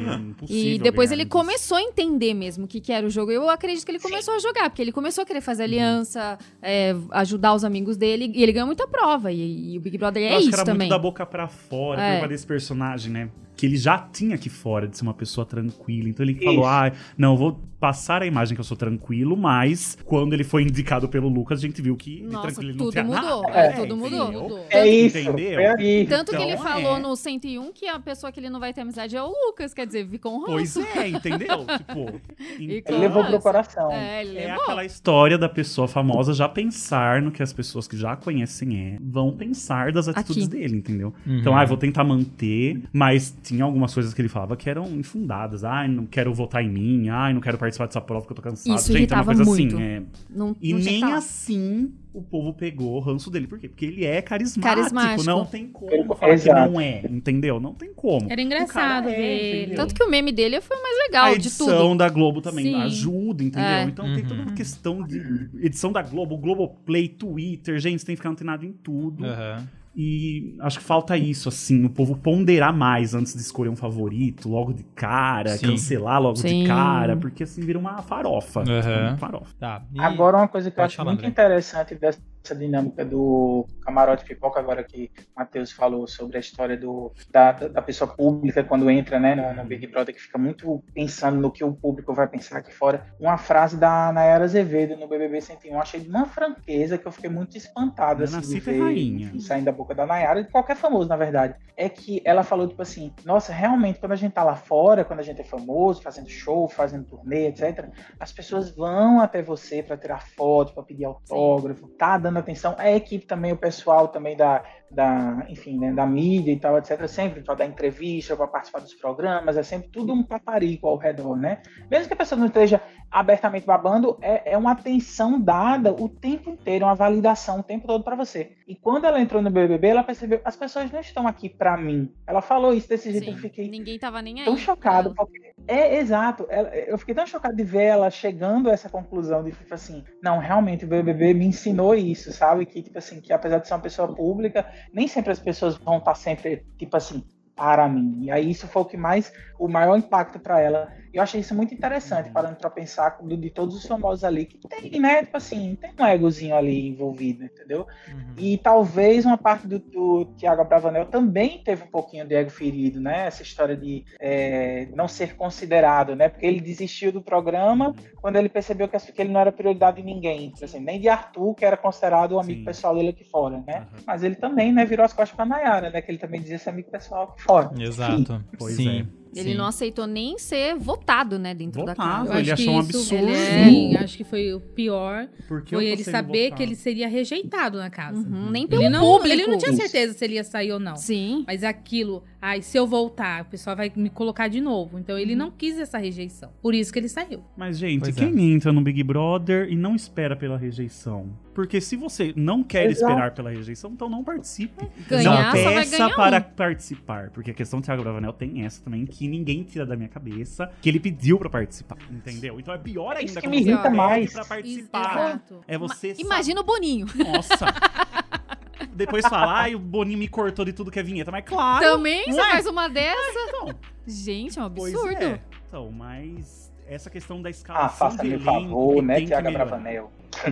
E 0.50 0.80
depois 0.80 1.12
ele 1.12 1.26
começou 1.26 1.78
a 1.78 1.82
entender 1.82 2.34
mesmo 2.34 2.66
o 2.66 2.68
que, 2.68 2.80
que 2.80 2.92
era 2.92 3.06
o 3.06 3.10
jogo. 3.10 3.32
Eu 3.32 3.50
acredito 3.50 3.86
que 3.86 3.92
ele 3.92 4.00
começou 4.00 4.34
a 4.36 4.40
jogar, 4.40 4.70
porque 4.70 4.82
ele 4.82 4.92
começou 4.92 5.22
a 5.24 5.26
querer 5.26 5.42
fazer 5.42 5.64
Uhum. 5.64 5.70
aliança, 5.70 6.38
é, 6.62 6.96
ajudar 7.12 7.54
os 7.56 7.64
amigos 7.64 7.98
dele, 7.98 8.32
e 8.36 8.44
ele 8.44 8.52
ganhou 8.52 8.68
muita 8.68 8.88
prova. 8.88 9.32
E, 9.32 9.74
e 9.74 9.78
o 9.78 9.82
Big 9.82 9.98
Brother 9.98 10.22
Eu 10.24 10.28
é 10.30 10.32
acho 10.34 10.40
isso 10.42 10.50
que 10.50 10.56
era 10.56 10.64
também. 10.66 10.88
muito 10.88 10.92
da 10.92 11.00
boca 11.00 11.26
pra 11.26 11.48
fora, 11.48 12.02
É. 12.02 12.12
por 12.14 12.20
causa 12.22 12.28
desse 12.30 12.46
personagem, 12.48 13.12
né? 13.12 13.30
Que 13.56 13.66
ele 13.66 13.78
já 13.78 13.98
tinha 13.98 14.36
aqui 14.36 14.50
fora 14.50 14.88
de 14.88 14.98
ser 14.98 15.04
uma 15.04 15.14
pessoa 15.14 15.46
tranquila. 15.46 16.10
Então 16.10 16.26
ele 16.26 16.34
Isso. 16.34 16.44
falou: 16.44 16.66
ah, 16.66 16.92
não, 17.18 17.32
eu 17.34 17.38
vou 17.38 17.60
passar 17.80 18.22
a 18.24 18.26
imagem 18.26 18.56
que 18.56 18.62
eu 18.62 18.66
sou 18.66 18.76
tranquilo, 18.76 19.36
mas 19.38 19.98
quando 20.06 20.34
ele 20.34 20.44
foi 20.44 20.64
indicado 20.64 21.08
pelo 21.08 21.28
Lucas, 21.30 21.60
a 21.60 21.62
gente 21.62 21.82
viu 21.82 21.96
que 21.96 22.22
Nossa, 22.24 22.48
tranquilo 22.48 22.72
ele 22.72 22.78
tudo 22.78 22.86
não 22.86 22.92
tinha 22.92 23.04
mudou, 23.04 23.42
nada. 23.44 23.60
é, 23.60 23.68
É, 23.68 23.72
tudo 23.74 23.98
mudou. 23.98 24.24
entendeu? 24.24 24.42
Mudou. 24.42 24.66
É 24.70 24.88
isso, 24.88 25.18
Entendeu? 25.20 25.60
aí. 25.78 26.08
Tanto 26.08 26.32
que 26.32 26.42
ele 26.42 26.52
Então, 26.54 26.64
falou 26.64 26.98
é. 26.98 27.00
no 27.00 27.16
101 27.16 27.72
que 27.74 27.88
a 27.88 28.00
pessoa 28.00 28.32
que 28.32 28.40
ele 28.40 28.50
não 28.50 28.60
vai 28.60 28.74
ter 28.74 28.82
amizade 28.82 29.16
é 29.16 29.22
o 29.22 29.28
Lucas, 29.28 29.74
quer 29.74 29.86
dizer, 29.86 30.08
ficou 30.10 30.36
um 30.36 30.46
Pois 30.46 30.76
ranço. 30.76 30.88
é, 30.98 31.08
entendeu? 31.10 31.66
tipo, 31.78 32.22
E 32.60 32.82
Ele 32.88 32.98
levou 32.98 33.24
pro 33.26 33.40
coração. 33.40 33.92
É, 33.92 34.22
ele 34.26 34.38
É 34.40 34.48
levou. 34.48 34.64
aquela 34.64 34.86
história 34.86 35.38
da 35.38 35.50
pessoa 35.50 35.88
famosa 35.88 36.34
já 36.34 36.50
pensar 36.50 37.22
no 37.22 37.32
que 37.32 37.44
as 37.44 37.54
pessoas 37.54 37.88
que 37.88 37.98
já 37.98 38.16
conhecem 38.16 38.78
é, 38.80 38.98
vão 39.02 39.32
pensar 39.32 39.92
das 39.92 40.08
atitudes 40.08 40.48
Aqui. 40.48 40.58
dele, 40.58 40.78
entendeu? 40.78 41.14
Uhum. 41.28 41.38
Então, 41.40 41.56
ah, 41.56 41.62
eu 41.64 41.68
vou 41.68 41.78
tentar 41.78 42.04
manter, 42.04 42.82
mas 42.92 43.30
tinha 43.46 43.64
algumas 43.64 43.94
coisas 43.94 44.14
que 44.14 44.22
ele 44.22 44.28
falava 44.30 44.56
que 44.58 44.70
eram 44.70 44.86
infundadas. 44.98 45.64
Ah, 45.64 45.88
não 45.88 46.06
quero 46.06 46.34
votar 46.34 46.64
em 46.64 46.70
mim, 46.70 47.10
ah, 47.10 47.32
não 47.34 47.40
quero 47.42 47.58
participar 47.58 47.86
dessa 47.86 48.02
prova 48.02 48.22
porque 48.22 48.34
eu 48.34 48.36
tô 48.36 48.42
cansado. 48.42 48.76
Isso 48.78 48.88
Gente, 48.88 48.90
é 48.90 48.94
uma 48.94 49.00
irritava 49.00 49.26
coisa 49.36 49.44
muito. 49.46 49.76
assim. 49.76 49.84
é. 49.84 50.02
Não, 50.30 50.56
E 50.62 50.74
não 50.74 50.80
tinha 50.82 50.92
nem 51.06 51.14
assim 51.14 51.94
o 52.14 52.22
povo 52.22 52.54
pegou 52.54 52.96
o 52.96 53.00
ranço 53.00 53.30
dele. 53.30 53.46
Por 53.46 53.60
quê? 53.60 53.68
Porque 53.68 53.86
ele 53.86 54.06
é 54.06 54.22
carismático. 54.22 54.64
Carismático. 54.76 55.24
Não 55.26 55.46
tem 55.46 55.68
como 55.68 55.92
Ele- 55.92 56.04
falar 56.16 56.34
Exato. 56.34 56.64
que 56.66 56.72
não 56.74 56.80
é, 56.82 57.02
entendeu? 57.10 57.60
Não 57.60 57.74
tem 57.74 57.94
como. 57.94 58.32
Era 58.32 58.42
engraçado 58.42 59.10
é, 59.10 59.16
ver 59.16 59.22
ele. 59.22 59.58
entendeu? 59.66 59.76
Tanto 59.78 59.94
que 59.96 60.02
o 60.04 60.10
meme 60.10 60.32
dele 60.32 60.62
foi 60.62 60.78
o 60.78 60.82
mais 60.82 60.98
legal 61.08 61.26
a 61.26 61.30
de 61.32 61.36
edição 61.36 61.68
tudo. 61.90 61.98
da 61.98 62.08
Globo 62.08 62.42
também 62.42 62.66
Sim. 62.68 62.76
ajuda, 62.76 63.44
entendeu? 63.44 63.68
É. 63.70 63.84
Então 63.84 64.06
tem 64.16 64.24
toda 64.24 64.36
Uhum. 64.36 64.46
uma 64.48 64.54
questão 64.54 65.04
de 65.06 65.50
edição 65.62 65.92
da 65.92 66.02
Globo, 66.02 66.38
Globoplay, 66.38 67.10
Twitter, 67.10 67.80
gente, 67.80 68.00
você 68.00 68.06
tem 68.06 68.16
que 68.16 68.22
ficar 68.22 68.30
antenado 68.30 68.66
em 68.66 68.72
tudo. 68.72 69.26
Aham. 69.26 69.68
E 69.98 70.56
acho 70.60 70.80
que 70.80 70.84
falta 70.84 71.16
isso, 71.16 71.48
assim, 71.48 71.86
o 71.86 71.90
povo 71.90 72.18
ponderar 72.18 72.76
mais 72.76 73.16
antes 73.16 73.34
de 73.34 73.40
escolher 73.40 73.70
um 73.70 73.76
favorito, 73.78 74.50
logo 74.50 74.74
de 74.74 74.84
cara, 74.96 75.52
Sim. 75.58 75.68
cancelar 75.68 76.22
logo 76.22 76.36
Sim. 76.36 76.64
de 76.64 76.68
cara, 76.68 77.16
porque 77.16 77.44
assim 77.44 77.62
vira 77.62 77.80
uma 77.80 78.02
farofa. 78.02 78.62
Fica 78.66 79.08
uma 79.10 79.18
farofa. 79.18 79.56
Tá. 79.58 79.84
E- 79.94 80.00
Agora, 80.00 80.38
uma 80.38 80.48
coisa 80.50 80.70
que 80.70 80.78
eu 80.80 80.84
acho 80.84 80.98
falar, 80.98 81.12
muito 81.12 81.20
André. 81.22 81.30
interessante 81.32 81.96
dessa 81.96 82.20
dinâmica 82.54 83.06
do 83.06 83.66
camarote 83.82 84.26
pipoca, 84.26 84.60
agora 84.60 84.84
que 84.84 85.10
o 85.36 85.40
Matheus 85.40 85.72
falou 85.72 86.08
sobre 86.08 86.38
a 86.38 86.40
história 86.40 86.78
do, 86.78 87.12
da, 87.32 87.52
da 87.54 87.82
pessoa 87.82 88.14
pública 88.14 88.64
quando 88.64 88.90
entra 88.90 89.20
né, 89.20 89.36
no, 89.36 89.54
no 89.54 89.68
Big 89.68 89.88
Brother, 89.88 90.14
que 90.14 90.22
fica 90.22 90.38
muito 90.38 90.84
pensando 90.94 91.40
no 91.40 91.52
que 91.52 91.64
o 91.64 91.74
público 91.74 92.14
vai 92.14 92.28
pensar 92.28 92.58
aqui 92.58 92.74
fora. 92.74 93.06
Uma 93.20 93.38
frase 93.38 93.78
da 93.78 94.12
Nayara 94.12 94.44
Azevedo 94.44 94.98
no 94.98 95.08
BBB 95.08 95.42
101, 95.42 95.74
eu 95.74 95.80
achei 95.80 96.00
de 96.00 96.10
uma 96.10 96.26
franqueza 96.26 96.98
que 96.98 97.08
eu 97.08 97.12
fiquei 97.12 97.30
muito 97.30 97.58
espantado 97.58 98.24
assim, 98.24 98.42
de 98.42 98.58
é 98.58 98.60
ver, 98.60 98.82
rainha. 98.82 99.28
enfim, 99.28 99.40
saindo 99.40 99.66
da 99.66 99.72
boca 99.72 99.96
da 99.96 100.06
Nayara, 100.06 100.44
de 100.44 100.52
qualquer 100.52 100.76
famoso, 100.76 101.08
na 101.08 101.16
verdade. 101.16 101.56
É 101.78 101.88
que 101.88 102.22
ela 102.26 102.44
falou, 102.44 102.68
tipo 102.68 102.82
assim, 102.82 103.14
nossa, 103.24 103.54
realmente, 103.54 104.00
quando 104.00 104.12
a 104.12 104.18
gente 104.18 104.34
tá 104.34 104.44
lá 104.44 104.56
fora, 104.56 105.06
quando 105.06 105.20
a 105.20 105.24
gente 105.24 105.42
é 105.42 105.44
famoso, 105.44 106.02
fazendo 106.02 106.30
show, 106.30 106.68
fazendo 106.68 107.06
turnê, 107.06 107.48
etc., 107.48 107.90
as 108.20 108.32
pessoas 108.32 108.76
vão 108.76 109.20
até 109.20 109.42
você 109.42 109.82
para 109.82 109.98
tirar 109.98 110.26
foto, 110.28 110.74
para 110.74 110.84
pedir 110.84 111.06
autógrafo, 111.06 111.88
tá 111.90 112.18
dando 112.18 112.35
atenção. 112.40 112.76
A 112.78 112.92
equipe 112.92 113.26
também, 113.26 113.52
o 113.52 113.58
pessoal 113.58 114.08
também 114.08 114.36
da, 114.36 114.64
da 114.96 115.46
enfim, 115.50 115.78
né, 115.78 115.92
da 115.94 116.06
mídia 116.06 116.52
e 116.52 116.60
tal, 116.60 116.78
etc., 116.78 117.08
sempre 117.08 117.42
para 117.42 117.56
dar 117.56 117.66
entrevista, 117.66 118.36
para 118.36 118.48
participar 118.48 118.80
dos 118.80 118.94
programas, 118.94 119.58
é 119.58 119.64
sempre 119.64 119.90
tudo 119.90 120.14
um 120.14 120.24
paparico 120.24 120.88
ao 120.88 120.98
redor, 120.98 121.36
né? 121.36 121.62
Mesmo 121.92 122.08
que 122.08 122.14
a 122.14 122.18
pessoa 122.18 122.40
não 122.40 122.48
esteja 122.48 122.82
abertamente 123.12 123.66
babando, 123.66 124.18
é, 124.22 124.54
é 124.54 124.58
uma 124.58 124.72
atenção 124.72 125.40
dada 125.40 125.94
o 125.94 126.10
tempo 126.10 126.50
inteiro, 126.50 126.86
uma 126.86 126.96
validação 126.96 127.60
o 127.60 127.64
tempo 127.64 127.88
todo 127.88 128.04
para 128.04 128.16
você. 128.16 128.54
E 128.68 128.76
quando 128.76 129.06
ela 129.06 129.22
entrou 129.22 129.42
no 129.42 129.50
BBB, 129.52 129.88
ela 129.90 130.04
percebeu, 130.04 130.42
as 130.44 130.56
pessoas 130.56 130.92
não 130.92 131.00
estão 131.00 131.28
aqui 131.28 131.50
para 131.50 131.78
mim. 131.78 132.12
Ela 132.26 132.42
falou 132.42 132.74
isso 132.74 132.90
desse 132.90 133.12
jeito, 133.12 133.26
Sim, 133.26 133.32
eu 133.32 133.38
fiquei 133.38 133.70
Ninguém 133.70 134.00
tava 134.00 134.22
nem 134.22 134.40
aí. 134.40 134.46
tão 134.46 134.58
chocado, 134.58 135.14
pra 135.14 135.26
porque 135.26 135.54
é 135.68 135.98
exato. 135.98 136.46
eu 136.88 136.98
fiquei 136.98 137.16
tão 137.16 137.26
chocado 137.26 137.56
de 137.56 137.64
ver 137.64 137.84
ela 137.84 138.10
chegando 138.10 138.70
a 138.70 138.74
essa 138.74 138.90
conclusão 138.90 139.44
de 139.44 139.52
tipo 139.52 139.74
assim, 139.74 140.04
não, 140.22 140.38
realmente 140.38 140.86
o 140.86 140.88
BBB 140.88 141.34
me 141.34 141.46
ensinou 141.46 141.96
isso, 141.96 142.32
sabe? 142.32 142.66
Que 142.66 142.82
tipo 142.84 142.98
assim, 142.98 143.20
que 143.20 143.34
apesar 143.34 143.60
de 143.60 143.68
ser 143.68 143.74
uma 143.74 143.80
pessoa 143.80 144.14
pública, 144.14 144.66
nem 144.94 145.08
sempre 145.08 145.32
as 145.32 145.40
pessoas 145.40 145.76
vão 145.78 145.98
estar 145.98 146.16
sempre 146.16 146.66
tipo 146.78 146.96
assim 146.96 147.24
para 147.56 147.88
mim. 147.88 148.26
E 148.26 148.32
aí 148.32 148.52
isso 148.52 148.68
foi 148.68 148.82
o 148.82 148.86
que 148.86 148.98
mais 148.98 149.32
o 149.58 149.68
maior 149.68 149.98
impacto 149.98 150.40
para 150.40 150.60
ela. 150.60 150.92
E 151.16 151.18
eu 151.18 151.24
achei 151.24 151.40
isso 151.40 151.56
muito 151.56 151.74
interessante, 151.74 152.30
parando 152.30 152.58
pra 152.58 152.70
pensar 152.70 153.18
de, 153.24 153.38
de 153.38 153.50
todos 153.50 153.74
os 153.74 153.86
famosos 153.86 154.26
ali, 154.26 154.46
que 154.46 154.60
tem, 154.68 155.00
né? 155.00 155.24
Tipo 155.24 155.38
assim, 155.38 155.78
tem 155.80 155.94
um 155.98 156.06
egozinho 156.06 156.54
ali 156.54 156.90
envolvido, 156.90 157.46
entendeu? 157.46 157.88
Uhum. 158.10 158.34
E 158.38 158.58
talvez 158.58 159.24
uma 159.24 159.38
parte 159.38 159.66
do, 159.66 159.80
do 159.80 160.26
Thiago 160.38 160.66
Bravanel 160.66 161.06
também 161.06 161.64
teve 161.64 161.84
um 161.84 161.88
pouquinho 161.88 162.28
de 162.28 162.36
ego 162.36 162.50
ferido, 162.50 163.00
né? 163.00 163.28
Essa 163.28 163.44
história 163.44 163.78
de 163.78 164.04
é, 164.20 164.90
não 164.94 165.08
ser 165.08 165.38
considerado, 165.38 166.18
né? 166.18 166.28
Porque 166.28 166.46
ele 166.46 166.60
desistiu 166.60 167.14
do 167.14 167.22
programa 167.22 167.96
quando 168.18 168.36
ele 168.36 168.50
percebeu 168.50 168.90
que, 168.90 169.00
que 169.00 169.22
ele 169.22 169.32
não 169.32 169.40
era 169.40 169.54
prioridade 169.54 170.02
de 170.02 170.04
ninguém, 170.04 170.52
por 170.52 170.66
exemplo, 170.66 170.86
nem 170.86 171.00
de 171.00 171.08
Arthur, 171.08 171.56
que 171.56 171.64
era 171.64 171.78
considerado 171.78 172.34
o 172.34 172.40
amigo 172.42 172.60
Sim. 172.60 172.66
pessoal 172.66 172.94
dele 172.94 173.12
aqui 173.12 173.24
fora, 173.24 173.64
né? 173.66 173.88
Uhum. 173.94 174.04
Mas 174.06 174.22
ele 174.22 174.36
também, 174.36 174.74
né, 174.74 174.84
virou 174.84 175.06
as 175.06 175.14
costas 175.14 175.34
pra 175.34 175.46
Nayara, 175.46 175.90
né? 175.90 176.02
Que 176.02 176.12
ele 176.12 176.18
também 176.18 176.42
dizia 176.42 176.60
ser 176.60 176.72
amigo 176.72 176.92
pessoal 176.92 177.24
aqui 177.24 177.42
fora. 177.42 177.72
Exato. 177.80 178.44
Pois 178.60 178.76
Sim. 178.76 179.08
Ele 179.36 179.52
sim. 179.52 179.56
não 179.58 179.66
aceitou 179.66 180.08
nem 180.08 180.38
ser 180.38 180.76
votado, 180.76 181.38
né, 181.38 181.54
dentro 181.54 181.84
da 181.86 181.94
Votado. 181.94 182.28
casa. 182.30 182.40
ele 182.40 182.52
acho 182.52 182.64
que 182.64 182.70
achou 182.70 182.76
um 182.76 182.80
isso- 182.88 182.98
absurdo. 183.16 183.30
é- 183.34 183.66
Sim, 183.70 183.98
acho 183.98 184.18
que 184.18 184.24
foi 184.24 184.54
o 184.54 184.60
pior. 184.60 185.28
Porque 185.48 185.76
foi 185.76 185.86
ele 185.88 186.04
saber 186.04 186.44
votado. 186.46 186.58
que 186.58 186.64
ele 186.64 186.76
seria 186.76 187.08
rejeitado 187.08 187.78
na 187.78 187.90
casa. 187.90 188.18
Uhum, 188.18 188.50
nem 188.50 188.68
pelo 188.68 188.82
Ele 188.84 188.90
não, 188.90 189.02
público. 189.02 189.28
ele 189.34 189.48
não 189.48 189.58
tinha 189.58 189.72
Isso. 189.72 189.82
certeza 189.82 190.14
se 190.14 190.24
ele 190.26 190.36
ia 190.36 190.44
sair 190.44 190.72
ou 190.72 190.80
não. 190.80 190.96
Sim. 190.96 191.44
Mas 191.48 191.64
aquilo, 191.64 192.24
ai, 192.42 192.62
se 192.62 192.78
eu 192.78 192.88
voltar, 192.88 193.42
o 193.44 193.46
pessoal 193.46 193.76
vai 193.76 193.92
me 193.96 194.10
colocar 194.10 194.48
de 194.48 194.62
novo. 194.62 194.98
Então 195.00 195.16
Uhum. 195.16 195.22
ele 195.22 195.36
não 195.36 195.52
quis 195.52 195.78
essa 195.80 195.98
rejeição. 195.98 196.52
Por 196.62 196.74
isso 196.74 196.92
que 196.94 197.00
ele 197.00 197.10
saiu. 197.10 197.44
Mas, 197.58 197.78
gente, 197.78 198.02
Pois 198.02 198.16
quem 198.16 198.54
entra 198.54 198.72
no 198.72 198.82
Big 198.82 199.04
Brother 199.04 199.68
e 199.70 199.76
não 199.76 199.96
espera 199.96 200.36
pela 200.36 200.58
rejeição? 200.58 201.28
Porque 201.54 201.80
se 201.80 201.96
você 201.96 202.34
não 202.36 202.62
quer 202.62 202.90
Exato. 202.90 203.12
esperar 203.12 203.32
pela 203.34 203.50
rejeição, 203.50 203.92
então 203.94 204.10
não 204.10 204.24
participe. 204.24 204.86
Ganhar, 205.08 205.54
não 205.56 205.64
só 205.64 205.72
vai 205.72 205.74
peça 205.86 205.98
ganhar 205.98 206.16
para 206.16 206.38
um. 206.40 206.42
participar. 206.56 207.30
Porque 207.30 207.52
a 207.52 207.54
questão 207.54 207.80
do 207.80 207.86
Thiago 207.86 208.04
Bravanel 208.04 208.34
tem 208.34 208.66
essa 208.66 208.84
também, 208.84 209.06
que 209.06 209.25
ninguém 209.28 209.64
tira 209.64 209.86
da 209.86 209.96
minha 209.96 210.10
cabeça, 210.10 210.72
que 210.82 210.90
ele 210.90 211.00
pediu 211.00 211.38
pra 211.38 211.50
participar. 211.50 211.98
Entendeu? 212.12 212.60
Então 212.60 212.74
é 212.74 212.78
pior 212.78 213.16
ainda 213.16 213.24
Isso 213.32 213.40
que 213.42 213.48
me 213.48 213.64
você 213.64 213.70
irrita 213.72 213.90
mais. 213.90 214.34
pra 214.34 214.46
participar. 214.46 215.42
É 215.68 215.78
você 215.78 216.10
Ma- 216.10 216.16
Imagina 216.20 216.62
o 216.62 216.64
Boninho. 216.64 217.06
Nossa! 217.16 217.66
Depois 218.94 219.26
falar, 219.28 219.54
ai, 219.62 219.76
o 219.76 219.80
Boninho 219.80 220.18
me 220.20 220.28
cortou 220.28 220.64
de 220.66 220.72
tudo 220.74 220.90
que 220.92 221.00
é 221.00 221.04
vinheta. 221.04 221.32
Mas 221.32 221.44
claro! 221.46 221.84
Também 221.84 222.26
você 222.32 222.40
Ué. 222.40 222.52
faz 222.52 222.66
uma 222.68 222.88
dessa. 222.88 223.40
Então, 223.50 223.76
Gente, 224.08 224.60
é 224.60 224.64
um 224.64 224.70
pois 224.70 224.94
absurdo. 224.94 225.24
é. 225.24 225.42
Então, 225.68 225.92
mas 225.92 226.72
essa 226.88 227.10
questão 227.10 227.42
da 227.42 227.50
Ah, 227.50 227.52
escalação 227.52 227.98
faça 227.98 228.22
de 228.24 228.30
elenco 228.30 228.44
favor, 228.46 229.02
né, 229.04 229.16
tem 229.16 229.24
que 229.24 229.30
Thiago 229.30 229.46
melhorar. 229.48 229.66
Bravanel. 229.66 230.12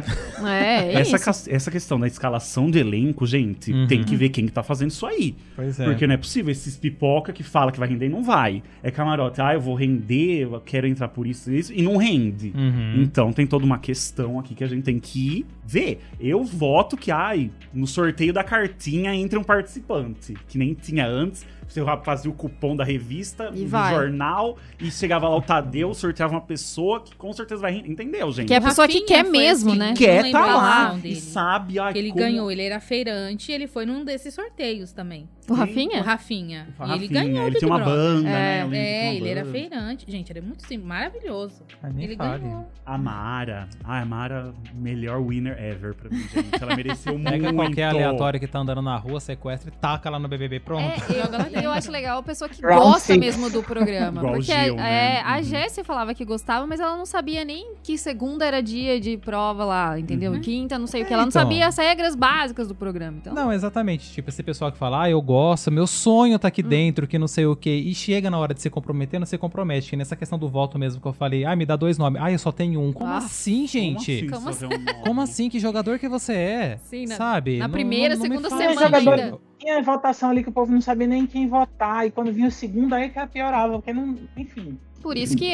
É, 0.45 0.93
é 0.95 1.01
Essa, 1.01 1.51
essa 1.51 1.69
questão 1.69 1.99
da 1.99 2.07
escalação 2.07 2.71
de 2.71 2.79
elenco, 2.79 3.25
gente, 3.27 3.71
Uhum. 3.73 3.86
tem 3.86 4.01
que 4.03 4.15
ver 4.15 4.29
quem 4.29 4.45
que 4.45 4.51
tá 4.51 4.63
fazendo 4.63 4.91
isso 4.91 5.05
aí. 5.05 5.36
Pois 5.55 5.77
é. 5.79 5.84
Porque 5.86 6.07
não 6.07 6.13
é 6.15 6.17
possível, 6.17 6.51
esses 6.51 6.77
pipoca 6.77 7.34
que 7.34 7.43
fala 7.43 7.71
que 7.71 7.77
vai 7.79 7.88
render 7.89 8.05
e 8.05 8.09
não 8.09 8.23
vai. 8.23 8.63
É 8.81 8.89
camarote, 8.89 9.41
ah, 9.41 9.53
eu 9.53 9.59
vou 9.61 9.75
render, 9.75 10.43
eu 10.43 10.61
quero 10.61 10.88
entrar 10.88 11.09
por 11.09 11.27
isso 11.27 11.51
e 11.51 11.59
isso, 11.59 11.73
e 11.73 11.81
não 11.81 11.97
rende. 11.97 12.53
Uhum. 12.55 13.01
Então 13.01 13.31
tem 13.34 13.45
toda 13.45 13.65
uma 13.65 13.77
questão 13.77 14.39
aqui 14.39 14.55
que 14.55 14.63
a 14.63 14.67
gente 14.67 14.84
tem 14.84 14.99
que 14.99 15.45
ver. 15.65 15.99
Eu 16.19 16.43
voto 16.45 16.95
que, 16.95 17.11
ai, 17.11 17.51
no 17.73 17.86
sorteio 17.86 18.31
da 18.34 18.43
cartinha 18.43 19.13
entre 19.13 19.38
um 19.38 19.43
participante, 19.43 20.34
que 20.47 20.57
nem 20.57 20.73
tinha 20.73 21.05
antes. 21.05 21.45
Você 21.68 21.82
fazia 22.03 22.30
o 22.30 22.34
cupom 22.34 22.76
da 22.76 22.84
revista, 22.84 23.49
E 23.53 23.64
do 23.64 23.68
vai. 23.68 23.93
jornal, 23.93 24.57
e 24.80 24.91
chegava 24.91 25.28
lá 25.28 25.36
o 25.36 25.41
Tadeu, 25.41 25.93
sorteava 25.93 26.34
uma 26.34 26.41
pessoa 26.41 26.99
que 27.01 27.16
com 27.16 27.32
certeza 27.34 27.61
vai. 27.61 27.76
Entendeu, 27.78 28.32
gente? 28.32 28.47
Que 28.47 28.53
é 28.53 28.57
a 28.57 28.59
O 28.59 28.64
pessoa 28.64 28.88
que 28.88 28.99
Rafinha 28.99 29.07
quer 29.07 29.24
foi 29.24 29.32
mesmo, 29.32 29.70
assim, 29.72 29.80
né? 29.80 29.88
não 29.89 29.93
quer 29.95 30.32
tá 30.32 30.45
lá 30.55 30.99
e 31.03 31.16
sabe, 31.16 31.80
ai, 31.80 31.93
Que 31.93 31.99
ele 31.99 32.09
como- 32.09 32.22
ganhou, 32.22 32.51
ele 32.51 32.61
era 32.61 32.80
feirante 32.80 33.51
e 33.51 33.55
ele 33.55 33.68
foi 33.68 33.86
num 33.86 34.03
desses 34.03 34.34
sorteios 34.34 34.91
também. 34.91 35.28
O 35.49 35.53
O 35.53 35.55
Rafinha? 35.55 36.01
Rafinha. 36.01 36.68
O 36.80 36.84
E 36.84 36.86
ele 36.86 36.91
Rafinha, 37.07 37.24
ganhou 37.24 37.43
o 37.43 37.47
ele 37.47 37.59
tinha 37.59 37.68
uma 37.70 37.80
banda, 37.80 38.30
É, 38.30 38.64
né? 38.66 38.70
Que 38.70 38.76
É, 38.78 39.16
ele 39.16 39.30
era 39.30 39.41
banda. 39.43 39.51
feirante. 39.51 40.05
Gente, 40.09 40.32
ele 40.32 40.39
é 40.39 40.41
muito 40.41 40.66
sim, 40.66 40.78
maravilhoso. 40.78 41.64
Ele 41.97 42.16
fale. 42.16 42.43
ganhou. 42.43 42.66
A 42.86 42.97
Mara. 42.97 43.68
Ah, 43.84 43.99
a 44.01 44.05
Mara, 44.05 44.53
melhor 44.74 45.22
winner 45.22 45.57
ever 45.61 45.93
pra 45.95 46.09
mim, 46.09 46.18
gente. 46.34 46.61
Ela 46.61 46.76
mereceu 46.76 47.14
muito. 47.18 47.30
Pega 47.30 47.53
qualquer 47.53 47.84
aleatório 47.86 48.39
que 48.39 48.47
tá 48.47 48.59
andando 48.59 48.82
na 48.82 48.95
rua, 48.97 49.20
sequestra 49.20 49.70
e 49.70 49.74
taca 49.78 50.09
lá 50.09 50.18
no 50.18 50.28
BBB. 50.30 50.59
Pronto. 50.61 50.84
É, 51.11 51.22
Joga 51.24 51.38
lá 51.38 51.49
eu, 51.56 51.72
acho 51.72 51.91
legal 51.91 52.20
a 52.20 52.24
pessoa 52.24 52.49
que 52.49 52.62
gosta 52.62 53.18
mesmo 53.18 53.49
do 53.49 53.62
programa. 53.64 54.20
Igual 54.22 54.34
o 54.34 54.38
porque 54.38 54.51
Gil, 54.51 54.74
a, 54.74 54.78
né? 54.78 55.16
é, 55.18 55.22
a 55.22 55.38
Uhum. 55.38 55.43
Jéssica 55.43 55.84
falava 55.84 56.14
que 56.14 56.24
gostava, 56.26 56.66
mas 56.68 56.80
ela 56.80 56.95
não 56.97 57.06
sabia 57.06 57.43
nem 57.45 57.74
que 57.84 57.97
segunda 57.97 58.45
era 58.45 58.62
dia 58.62 58.99
de 58.99 59.18
prova 59.18 59.64
lá, 59.66 59.99
entendeu? 59.99 60.32
Uhum. 60.34 60.41
Quinta, 60.41 60.78
não 60.80 60.88
sei 60.88 61.01
o 61.01 61.04
É, 61.04 61.08
que. 61.08 61.14
Ela 61.14 61.24
não 61.24 61.30
então. 61.30 61.41
sabia 61.41 61.68
as 61.68 61.78
regras 61.78 62.16
básicas 62.16 62.68
do 62.68 62.76
programa. 62.76 63.18
Então, 63.20 63.34
Não, 63.34 63.51
exatamente. 63.51 64.12
Tipo, 64.12 64.30
esse 64.30 64.41
pessoal 64.43 64.72
que 64.72 64.78
fala, 64.78 65.04
ah, 65.04 65.10
eu 65.10 65.22
gosto, 65.22 65.72
meu 65.72 65.88
sonho 65.88 66.38
tá 66.39 66.47
aqui 66.47 66.64
dentro, 66.64 67.08
que 67.08 67.18
não 67.18 67.28
sei 67.28 67.45
o 67.45 67.56
quê. 67.56 67.72
E 67.86 67.93
chega 67.93 68.30
na 68.30 68.38
hora 68.38 68.54
de 68.54 68.62
se 68.62 68.70
comprometer, 68.70 69.20
não 69.20 69.26
se 69.28 69.38
compromete. 69.38 69.89
Que 69.89 69.95
nessa 69.95 70.16
questão 70.16 70.38
do 70.39 70.47
voto 70.47 70.78
mesmo 70.80 71.01
que 71.01 71.08
eu 71.08 71.14
falei, 71.14 71.45
ah, 71.45 71.56
me 71.56 71.66
dá 71.66 71.76
dois 71.76 71.97
nomes. 71.97 72.22
Ah, 72.22 72.32
eu 72.32 72.39
só 72.39 72.51
tenho 72.51 72.80
um. 72.82 72.91
Como 72.93 73.10
Ah, 73.12 73.18
assim, 73.18 73.68
gente? 73.68 74.28
Como 74.28 74.43
Como 74.43 74.49
assim? 74.49 74.68
Como 75.04 75.22
assim? 75.22 75.49
Que 75.49 75.60
jogador 75.60 75.97
que 75.99 76.08
você 76.10 76.34
é? 76.34 76.78
Sim, 76.84 77.06
na- 77.08 77.16
Sabe? 77.16 77.58
na 77.58 77.70
primeira, 77.70 78.16
não- 78.16 78.26
não 78.26 78.30
segunda 78.30 78.49
semana 78.49 78.97
ainda. 78.97 79.39
Tinha 79.64 79.82
votação 79.82 80.30
ali 80.30 80.43
que 80.43 80.49
o 80.49 80.51
povo 80.51 80.74
não 80.74 80.82
sabia 80.82 81.07
nem 81.07 81.26
quem 81.26 81.47
votar. 81.47 82.05
E 82.05 82.11
quando 82.11 82.34
vinha 82.34 82.49
o 82.49 82.51
segundo, 82.51 82.93
aí 82.93 83.09
que 83.09 83.28
piorava. 83.28 83.76
Porque 83.76 83.93
não. 83.93 84.18
Enfim. 84.36 84.78
Por 85.01 85.16
isso 85.16 85.38
que 85.38 85.53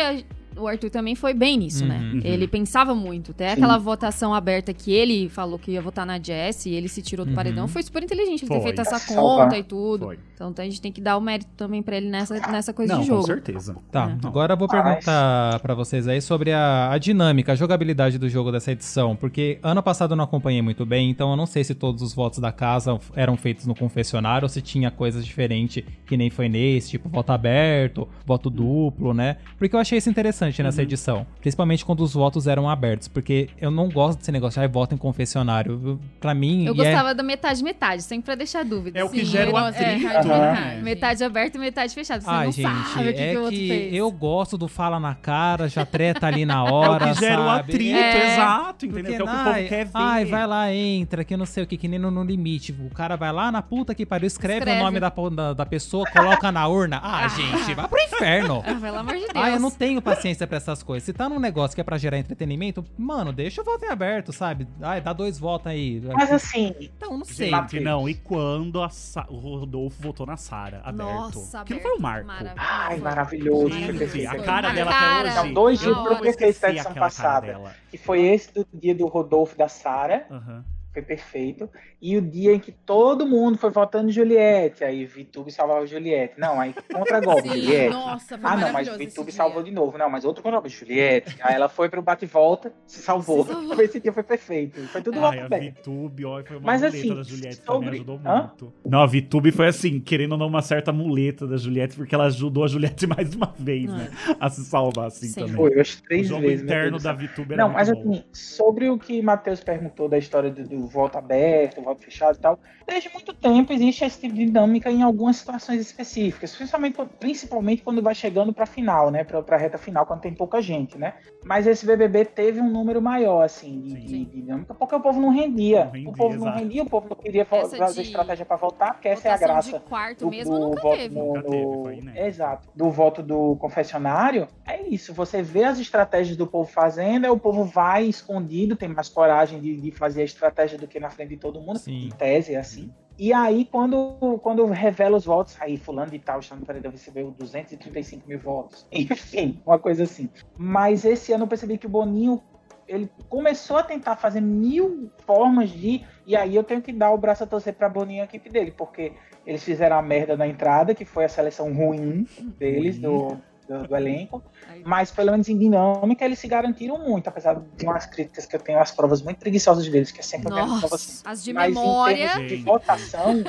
o 0.60 0.68
Arthur 0.68 0.90
também 0.90 1.16
foi 1.16 1.34
bem 1.34 1.58
nisso, 1.58 1.86
né? 1.86 1.98
Uhum. 2.14 2.22
Ele 2.24 2.48
pensava 2.48 2.94
muito. 2.94 3.32
Até 3.32 3.50
Sim. 3.50 3.54
aquela 3.54 3.78
votação 3.78 4.34
aberta 4.34 4.74
que 4.74 4.92
ele 4.92 5.30
falou 5.30 5.58
que 5.60 5.72
ia 5.72 5.82
votar 5.82 6.06
na 6.06 6.20
Jess 6.22 6.66
e 6.66 6.72
ele 6.74 6.88
se 6.88 7.02
tirou 7.02 7.26
do 7.26 7.30
Uhum. 7.30 7.36
paredão 7.36 7.68
foi 7.68 7.84
super 7.84 8.04
inteligente 8.04 8.42
ele 8.44 8.50
ter 8.50 8.56
Foi. 8.56 8.62
feito 8.64 8.82
essa 8.82 9.00
conta 9.14 9.58
e 9.58 9.64
tudo. 9.64 10.06
Foi. 10.06 10.20
Então 10.36 10.54
a 10.58 10.64
gente 10.64 10.82
tem 10.82 10.92
que 10.92 11.02
dar 11.02 11.18
o 11.18 11.22
mérito 11.22 11.50
também 11.58 11.82
pra 11.84 11.98
ele 11.98 12.10
nessa, 12.10 12.36
nessa 12.50 12.72
coisa 12.74 12.94
Não, 12.94 13.02
de 13.02 13.10
com 13.10 13.16
jogo. 13.16 13.28
certeza. 13.28 13.76
Tá, 13.92 14.10
É. 14.24 14.28
agora 14.28 14.54
eu 14.54 14.58
vou 14.58 14.68
perguntar 14.70 15.60
pra 15.60 15.74
vocês 15.74 16.08
aí 16.08 16.22
sobre 16.22 16.54
a, 16.54 16.92
a 16.92 16.98
dinâmica, 16.98 17.52
a 17.52 17.56
jogabilidade 17.56 18.18
do 18.18 18.30
jogo 18.30 18.50
dessa 18.52 18.72
edição, 18.72 19.16
porque 19.18 19.60
ano 19.62 19.84
passado 19.84 20.12
eu 20.14 20.16
não 20.16 20.24
acompanhei 20.24 20.62
muito 20.62 20.86
bem, 20.86 21.10
então 21.10 21.30
eu 21.32 21.36
não 21.36 21.46
sei 21.46 21.64
se 21.66 21.76
todos 21.76 22.02
os 22.02 22.14
votos 22.14 22.40
da 22.40 22.52
casa 22.54 22.98
eram 23.16 23.36
feitos 23.36 23.66
no 23.66 23.76
confessionário 23.76 24.46
ou 24.46 24.50
se 24.50 24.62
tinha 24.62 24.90
coisas 24.90 25.26
diferentes 25.26 25.84
que 26.06 26.16
nem 26.16 26.30
foi 26.30 26.48
nesse, 26.48 26.92
tipo 26.92 27.10
voto 27.10 27.32
aberto, 27.34 28.08
voto 28.26 28.50
duplo, 28.50 29.14
né? 29.14 29.38
Porque 29.58 29.76
eu 29.76 29.80
achei 29.80 29.98
isso 29.98 30.10
interessante 30.10 30.49
nessa 30.58 30.82
edição, 30.84 31.26
principalmente 31.42 31.86
quando 31.86 32.02
os 32.02 32.14
votos 32.14 32.48
eram 32.48 32.70
abertos, 32.70 33.08
porque 33.08 33.50
eu 33.60 33.70
não 33.72 33.90
gosto 33.90 34.20
desse 34.20 34.32
negócio 34.32 34.60
de 34.62 34.66
ah, 34.66 34.70
voto 34.70 34.96
em 34.96 34.98
confessionário. 34.98 36.00
Pra 36.20 36.34
mim, 36.34 36.66
Eu 36.66 36.76
e 36.76 36.82
é- 36.82 36.84
gostava 36.86 37.14
da 37.16 37.24
metade 37.24 37.64
metade, 37.64 38.02
sempre 38.04 38.26
pra 38.26 38.36
deixar 38.36 38.64
dúvida. 38.66 39.00
É 39.00 39.04
o 39.04 39.10
que 39.10 39.20
Sim, 39.20 39.26
gera 39.26 39.48
o 39.50 39.54
eu- 39.54 39.58
atrito, 39.58 40.08
é, 40.08 40.24
né? 40.26 40.80
Metade 40.84 41.24
aberta 41.24 41.58
e 41.58 41.60
metade 41.62 41.94
fechada. 41.94 42.22
Você 42.22 42.30
Ai, 42.30 42.46
não 42.46 42.52
gente, 42.52 42.66
sabe 42.66 43.10
o 43.10 43.14
que, 43.14 43.20
é 43.22 43.32
que 43.32 43.38
o 43.38 43.42
outro 43.42 43.56
que 43.58 43.68
fez. 43.68 43.94
eu 43.94 44.12
gosto 44.12 44.58
do 44.58 44.68
fala 44.68 45.00
na 45.00 45.16
cara, 45.16 45.68
já 45.68 45.86
treta 45.86 46.28
ali 46.28 46.46
na 46.46 46.60
É 46.68 46.72
hora, 46.72 47.06
o 47.12 47.14
que 47.14 47.20
gera 47.20 47.42
o 47.42 47.46
sabe? 47.46 47.60
atrito, 47.72 47.98
É. 47.98 48.34
exato, 48.34 48.86
entendeu? 48.86 49.04
Porque, 49.04 49.16
que 49.16 49.22
é 49.22 49.24
o 49.24 49.28
que 49.28 49.34
o 49.34 49.38
ai, 49.40 49.54
povo 49.56 49.70
quer 49.70 49.86
ver. 49.86 49.92
Ai, 49.94 50.26
vai 50.26 50.48
lá, 50.48 50.74
entra, 50.74 51.24
que 51.24 51.36
não 51.38 51.46
sei 51.46 51.64
o 51.64 51.68
que, 51.68 51.78
que 51.78 51.88
nem 51.88 52.00
no, 52.00 52.12
no 52.12 52.24
limite. 52.24 52.72
O 52.72 52.90
cara 52.94 53.16
vai 53.16 53.32
lá 53.32 53.52
na 53.52 53.62
puta 53.62 53.94
que 53.96 54.06
pariu, 54.06 54.28
escreve, 54.28 54.60
Escreve. 54.60 54.80
o 54.80 54.84
nome 54.84 55.00
da, 55.00 55.10
da, 55.36 55.54
da 55.54 55.66
pessoa, 55.66 56.06
coloca 56.12 56.52
na 56.52 56.68
urna. 56.68 57.00
Ah, 57.04 57.28
gente, 57.30 57.74
vai 57.74 57.88
pro 57.88 58.00
inferno. 58.00 58.64
Ah, 58.66 58.76
pelo 58.76 58.98
amor 58.98 59.14
de 59.16 59.22
Deus. 59.22 59.32
Ah, 59.36 59.50
eu 59.52 59.60
não 59.60 59.72
tenho 59.72 60.02
paciência 60.02 60.29
pra 60.48 60.58
essas 60.58 60.82
coisas. 60.84 61.04
Se 61.06 61.14
tá 61.14 61.28
num 61.30 61.40
negócio 61.40 61.76
que 61.76 61.82
é 61.82 61.84
pra 61.84 61.98
gerar 61.98 62.18
entretenimento, 62.18 62.84
mano, 62.98 63.32
deixa 63.34 63.62
o 63.62 63.66
voto 63.66 63.84
em 63.86 63.90
aberto, 63.90 64.32
sabe? 64.32 64.68
Ai, 64.82 65.02
dá 65.02 65.14
dois 65.14 65.38
votos 65.40 65.68
aí. 65.68 66.02
Mas 66.14 66.32
assim, 66.32 66.76
Então, 66.80 67.18
não 67.18 67.26
sei. 67.26 67.50
Gente, 67.50 67.80
não, 67.80 68.08
e 68.08 68.14
quando 68.16 68.82
a 68.82 68.90
Sa- 68.90 69.26
o 69.30 69.38
Rodolfo 69.38 70.02
votou 70.02 70.26
na 70.26 70.38
Sara, 70.38 70.82
aberto? 70.84 71.08
Nossa, 71.10 71.60
Aquilo 71.62 71.80
aberto, 71.80 71.82
foi 71.82 71.98
um 71.98 72.02
marco. 72.02 72.28
maravilhoso. 72.28 72.56
Ai, 72.70 72.98
maravilhoso. 72.98 73.70
Gente, 73.72 74.28
a 74.28 74.44
cara 74.44 74.72
dela 74.72 74.92
cara. 74.92 75.30
até 75.30 75.42
hoje. 75.42 75.48
Não, 75.48 75.54
dois 75.54 75.80
dias 75.80 75.98
pro 75.98 76.16
da 76.62 76.70
edição 76.70 76.94
passada. 76.94 77.60
que 77.90 77.98
foi 77.98 78.22
esse 78.22 78.54
do 78.54 78.68
dia 78.74 78.94
do 78.96 79.08
Rodolfo 79.08 79.56
e 79.56 79.58
da 79.58 79.68
Sara. 79.68 80.26
Aham. 80.30 80.64
Foi 80.92 81.04
perfeito. 81.04 81.70
E 82.02 82.18
o 82.18 82.22
dia 82.22 82.52
em 82.54 82.60
que 82.60 82.72
todo 82.72 83.24
mundo 83.26 83.60
foi 83.60 83.70
votando 83.70 84.12
Juliette. 84.12 84.84
Aí 84.84 85.06
Vitube 85.06 85.52
salvava 85.52 85.86
Juliette. 85.86 86.34
Não, 86.40 86.60
aí 86.60 86.74
contra 86.92 87.20
golpe, 87.22 87.44
Sim, 87.48 87.62
Juliette. 87.62 87.90
nossa, 87.94 88.38
foi 88.40 88.50
Ah, 88.50 88.58
não, 88.58 88.74
mas 88.74 88.88
Vitube 88.98 89.32
salvou 89.32 89.62
dia. 89.62 89.72
de 89.72 89.76
novo. 89.76 89.98
Não, 90.00 90.10
mas 90.10 90.26
outro 90.26 90.42
contra 90.42 90.68
Juliette. 90.68 91.38
Aí 91.42 91.54
ela 91.54 91.70
foi 91.70 91.90
pro 91.90 92.02
bate 92.02 92.26
e 92.26 92.28
volta, 92.28 92.74
se 92.88 93.04
salvou. 93.04 93.46
Se 93.46 93.52
salvou. 93.52 93.80
Esse 93.84 94.00
dia 94.00 94.12
foi 94.12 94.24
perfeito. 94.24 94.82
Foi 94.88 95.02
tudo 95.04 95.24
Ai, 95.24 95.40
a. 95.42 95.48
Vitube, 95.48 96.26
ó, 96.26 96.44
foi 96.44 96.58
uma 96.58 96.66
Mas, 96.66 96.82
muleta 96.82 96.98
assim, 96.98 97.16
da 97.16 97.24
Juliette 97.24 97.56
sobre- 97.64 97.86
também, 97.86 97.90
ajudou 98.00 98.20
Hã? 98.26 98.40
muito. 98.40 98.74
Não, 98.84 99.02
a 99.02 99.06
Vitube 99.06 99.52
foi 99.52 99.68
assim, 99.68 100.00
querendo 100.00 100.32
ou 100.32 100.38
não, 100.40 100.48
uma 100.48 100.64
certa 100.64 100.92
muleta 100.92 101.46
da 101.46 101.58
Juliette, 101.58 101.96
porque 101.96 102.16
ela 102.16 102.26
ajudou 102.26 102.64
a 102.64 102.68
Juliette 102.68 103.06
mais 103.08 103.36
uma 103.36 103.54
vez, 103.60 103.92
né? 103.94 104.10
A 104.40 104.50
se 104.50 104.66
salvar 104.66 105.06
assim 105.08 105.28
Sim. 105.28 105.42
também. 105.42 105.56
Foi, 105.56 105.80
as 105.80 105.94
O 105.94 106.04
três 106.04 106.28
jogo 106.28 106.42
vezes. 106.42 106.64
interno 106.64 106.98
da. 106.98 107.14
Vitube 107.14 107.54
era 107.54 107.64
Não, 107.68 107.74
mas 107.74 107.92
bom. 107.92 108.00
assim, 108.00 108.24
sobre 108.34 108.90
o 108.90 108.98
que 108.98 109.22
Matheus 109.22 109.60
perguntou 109.64 110.10
da 110.10 110.18
história 110.18 110.50
do, 110.50 110.79
do 110.80 110.86
do 110.86 110.88
voto 110.88 111.18
aberto, 111.18 111.82
voto 111.82 112.04
fechado 112.04 112.36
e 112.38 112.40
tal. 112.40 112.60
Desde 112.88 113.10
muito 113.14 113.34
tempo 113.34 113.72
existe 113.74 114.04
esse 114.06 114.20
tipo 114.20 114.34
de 114.34 114.46
dinâmica 114.46 114.90
em 114.90 115.04
algumas 115.04 115.36
situações 115.36 115.80
específicas, 115.82 116.56
principalmente, 116.56 116.98
principalmente 117.20 117.82
quando 117.84 118.02
vai 118.02 118.16
chegando 118.16 118.54
para 118.54 118.64
a 118.64 118.68
final, 118.68 119.12
né? 119.12 119.24
Para 119.24 119.44
a 119.56 119.58
reta 119.60 119.78
final, 119.78 120.06
quando 120.06 120.22
tem 120.22 120.34
pouca 120.34 120.62
gente, 120.62 120.98
né? 120.98 121.14
Mas 121.44 121.68
esse 121.68 121.86
BBB 121.86 122.26
teve 122.26 122.60
um 122.60 122.70
número 122.70 123.02
maior, 123.02 123.44
assim, 123.44 123.80
de, 123.82 123.94
de, 123.94 124.08
de 124.08 124.26
dinâmica, 124.26 124.74
porque 124.74 124.96
o 124.96 125.00
povo 125.00 125.20
não 125.22 125.30
rendia. 125.30 125.86
Não 125.86 125.92
rendia, 125.92 126.10
o 126.10 126.14
povo 126.14 126.30
não 126.36 126.42
exato. 126.48 126.60
rendia, 126.60 126.84
o 126.84 126.90
povo 126.90 127.10
não 127.10 127.16
queria 127.16 127.48
Essa 127.50 127.78
fazer 127.78 128.02
estratégia 128.02 128.46
para 128.46 128.56
votar, 128.58 128.94
porque 128.94 129.08
essa 129.10 129.28
é 129.28 129.32
a 129.32 129.38
graça 129.38 129.80
de 129.80 129.86
quarto 129.86 130.26
do, 130.26 130.32
mesmo 130.32 130.54
do 130.58 130.60
nunca 130.70 130.82
voto 130.82 130.98
teve. 130.98 131.16
no- 131.16 131.26
Nunca 131.26 131.44
teve, 131.44 131.74
foi 131.84 131.98
inédito. 131.98 132.26
Exato. 132.26 132.68
Do 132.76 132.90
voto 132.90 133.22
do 133.22 133.56
confessionário, 133.58 134.48
é 134.66 134.82
isso. 134.88 135.14
Você 135.14 135.42
vê 135.42 135.64
as 135.64 135.80
estratégias 135.80 136.36
do 136.38 136.48
povo 136.48 136.70
fazendo, 136.70 137.26
aí 137.26 137.32
o 137.32 137.38
povo 137.40 137.64
vai 137.64 138.06
escondido, 138.06 138.76
tem 138.76 138.90
mais 138.90 139.10
coragem 139.10 139.60
de, 139.60 139.78
de 139.80 139.92
fazer 139.92 140.22
a 140.22 140.26
estratégia 140.26 140.69
do 140.78 140.88
que 140.88 141.00
na 141.00 141.10
frente 141.10 141.30
de 141.30 141.38
todo 141.38 141.62
mundo. 141.62 141.80
Sim. 141.80 142.08
Em 142.08 142.10
tese, 142.10 142.54
é 142.54 142.58
assim. 142.58 142.92
E 143.18 143.34
aí, 143.34 143.66
quando, 143.66 144.40
quando 144.42 144.66
revela 144.66 145.18
os 145.18 145.26
votos, 145.26 145.58
aí 145.60 145.76
fulano 145.78 146.10
de 146.10 146.20
tal 146.20 146.40
no 146.58 146.66
paredão 146.66 146.92
recebeu 146.92 147.32
235 147.32 148.28
mil 148.28 148.40
votos. 148.40 148.88
Enfim, 148.92 149.62
uma 149.66 149.78
coisa 149.78 150.04
assim. 150.04 150.30
Mas 150.58 151.04
esse 151.04 151.34
ano 151.34 151.44
eu 151.44 151.48
percebi 151.48 151.78
que 151.78 151.86
o 151.86 151.90
Boninho 151.90 152.42
ele 152.88 153.10
começou 153.30 153.78
a 153.78 153.84
tentar 153.84 154.16
fazer 154.16 154.42
mil 154.42 155.12
formas 155.26 155.70
de. 155.70 156.04
E 156.26 156.36
aí 156.36 156.56
eu 156.56 156.64
tenho 156.64 156.82
que 156.82 156.92
dar 156.92 157.12
o 157.12 157.18
braço 157.18 157.44
a 157.44 157.48
torcer 157.48 157.74
para 157.74 157.88
Boninho 157.88 158.20
e 158.20 158.22
a 158.22 158.24
equipe 158.24 158.50
dele, 158.50 158.72
porque 158.72 159.14
eles 159.46 159.64
fizeram 159.64 159.98
a 159.98 160.02
merda 160.02 160.36
na 160.36 160.48
entrada, 160.48 160.96
que 160.96 161.06
foi 161.06 161.26
a 161.26 161.30
seleção 161.30 161.74
ruim 161.74 162.26
deles, 162.58 162.98
do, 162.98 163.38
do, 163.70 163.88
do 163.88 163.96
elenco. 163.96 164.44
Mas 164.84 165.12
pelo 165.12 165.32
menos 165.32 165.48
em 165.48 165.58
dinâmica 165.58 166.26
eles 166.26 166.40
se 166.40 166.48
garantiram 166.48 166.98
muito, 166.98 167.28
apesar 167.28 167.62
de 167.78 167.86
umas 167.86 168.06
críticas 168.08 168.46
que 168.46 168.56
eu 168.56 168.60
tenho, 168.60 168.80
as 168.80 168.92
provas 168.92 169.22
muito 169.22 169.38
preguiçosas 169.38 169.88
deles, 169.88 170.12
que 170.12 170.20
é 170.20 170.24
sempre 170.24 170.52
a 170.52 170.56
mesma 170.56 170.80
prova 170.80 170.96
assim. 170.96 171.12
Nossa, 171.14 171.30
as 171.30 171.44
de 171.44 171.54
Mas 171.54 171.72
em 171.72 171.76
memória. 171.80 172.30
termos 172.34 172.48
de 172.50 172.56
votação, 172.58 173.44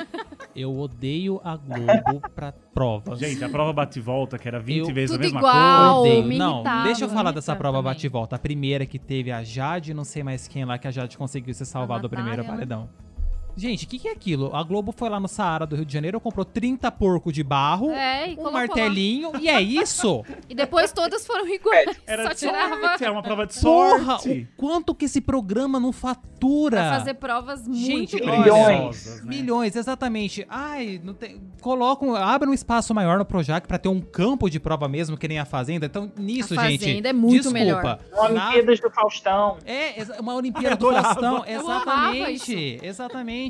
Eu 0.55 0.77
odeio 0.77 1.41
a 1.43 1.55
Globo 1.57 2.21
pra 2.35 2.51
provas. 2.73 3.19
Gente, 3.19 3.43
a 3.43 3.49
prova 3.49 3.73
bate-volta, 3.73 4.37
que 4.37 4.47
era 4.47 4.59
20 4.59 4.87
Eu- 4.89 4.93
vezes 4.93 5.15
a 5.15 5.19
mesma 5.19 5.39
igual. 5.39 6.01
coisa. 6.01 6.17
Odeio. 6.19 6.37
Não, 6.37 6.53
irritava, 6.55 6.83
deixa 6.83 7.03
eu 7.05 7.09
falar 7.09 7.31
dessa 7.31 7.55
prova 7.55 7.77
também. 7.79 7.91
bate 7.93 8.05
e 8.05 8.09
volta. 8.09 8.35
A 8.35 8.39
primeira 8.39 8.85
que 8.85 8.99
teve 8.99 9.31
a 9.31 9.43
Jade, 9.43 9.93
não 9.93 10.03
sei 10.03 10.23
mais 10.23 10.47
quem 10.47 10.65
lá, 10.65 10.77
que 10.77 10.87
a 10.87 10.91
Jade 10.91 11.17
conseguiu 11.17 11.53
se 11.53 11.65
salvar 11.65 11.99
A 11.99 12.01
do 12.01 12.09
primeiro 12.09 12.37
Natália, 12.43 12.53
paredão. 12.57 12.89
Gente, 13.55 13.85
o 13.85 13.87
que, 13.87 13.99
que 13.99 14.07
é 14.07 14.11
aquilo? 14.11 14.55
A 14.55 14.63
Globo 14.63 14.91
foi 14.95 15.09
lá 15.09 15.19
no 15.19 15.27
Saara 15.27 15.65
do 15.65 15.75
Rio 15.75 15.85
de 15.85 15.93
Janeiro, 15.93 16.19
comprou 16.19 16.45
30 16.45 16.91
porco 16.91 17.31
de 17.31 17.43
barro, 17.43 17.91
É, 17.91 18.27
um 18.31 18.35
colocou 18.35 18.45
lá. 18.45 18.51
martelinho, 18.51 19.31
e 19.39 19.49
é 19.49 19.61
isso? 19.61 20.23
E 20.49 20.55
depois 20.55 20.91
todas 20.91 21.25
foram 21.25 21.47
iguais. 21.47 21.97
Era 22.05 22.23
Só 22.23 22.29
de 22.29 22.35
tirava 22.39 22.75
sorte, 22.79 23.05
é 23.05 23.11
uma 23.11 23.21
prova 23.23 23.45
de 23.47 23.59
Porra, 23.59 24.17
sorte. 24.19 24.47
o 24.53 24.57
quanto 24.57 24.93
que 24.95 25.05
esse 25.05 25.21
programa 25.21 25.79
não 25.79 25.91
fatura? 25.93 26.21
pra 26.77 26.93
fazer 26.97 27.13
provas 27.15 27.67
muito 27.67 27.79
Gente, 27.85 28.19
grandes. 28.19 28.39
Milhões. 28.41 29.05
né? 29.23 29.29
Milhões, 29.29 29.75
exatamente. 29.75 30.43
Ai, 30.49 30.99
não 31.03 31.13
tem, 31.13 31.39
colocam, 31.61 32.15
abre 32.15 32.49
um 32.49 32.53
espaço 32.53 32.93
maior 32.95 33.17
no 33.19 33.25
Projac 33.25 33.67
pra 33.67 33.77
ter 33.77 33.89
um 33.89 34.01
campo 34.01 34.49
de 34.49 34.59
prova 34.59 34.87
mesmo, 34.87 35.15
que 35.17 35.27
nem 35.27 35.37
a 35.39 35.45
Fazenda. 35.45 35.85
Então, 35.85 36.11
nisso, 36.17 36.59
A 36.59 36.67
gente. 36.67 36.79
Fazenda 36.83 37.09
é 37.09 37.13
muito 37.13 37.43
desculpa. 37.51 37.59
melhor. 37.59 37.83
Na- 38.33 38.49
Olimpíadas 38.49 38.79
do 38.79 38.89
Faustão. 38.89 39.57
É, 39.65 39.95
uma 40.19 40.33
Olimpíada 40.33 40.75
do. 40.75 40.91
Faustão. 40.91 41.35
Amava 41.37 41.51
Exatamente. 41.51 42.79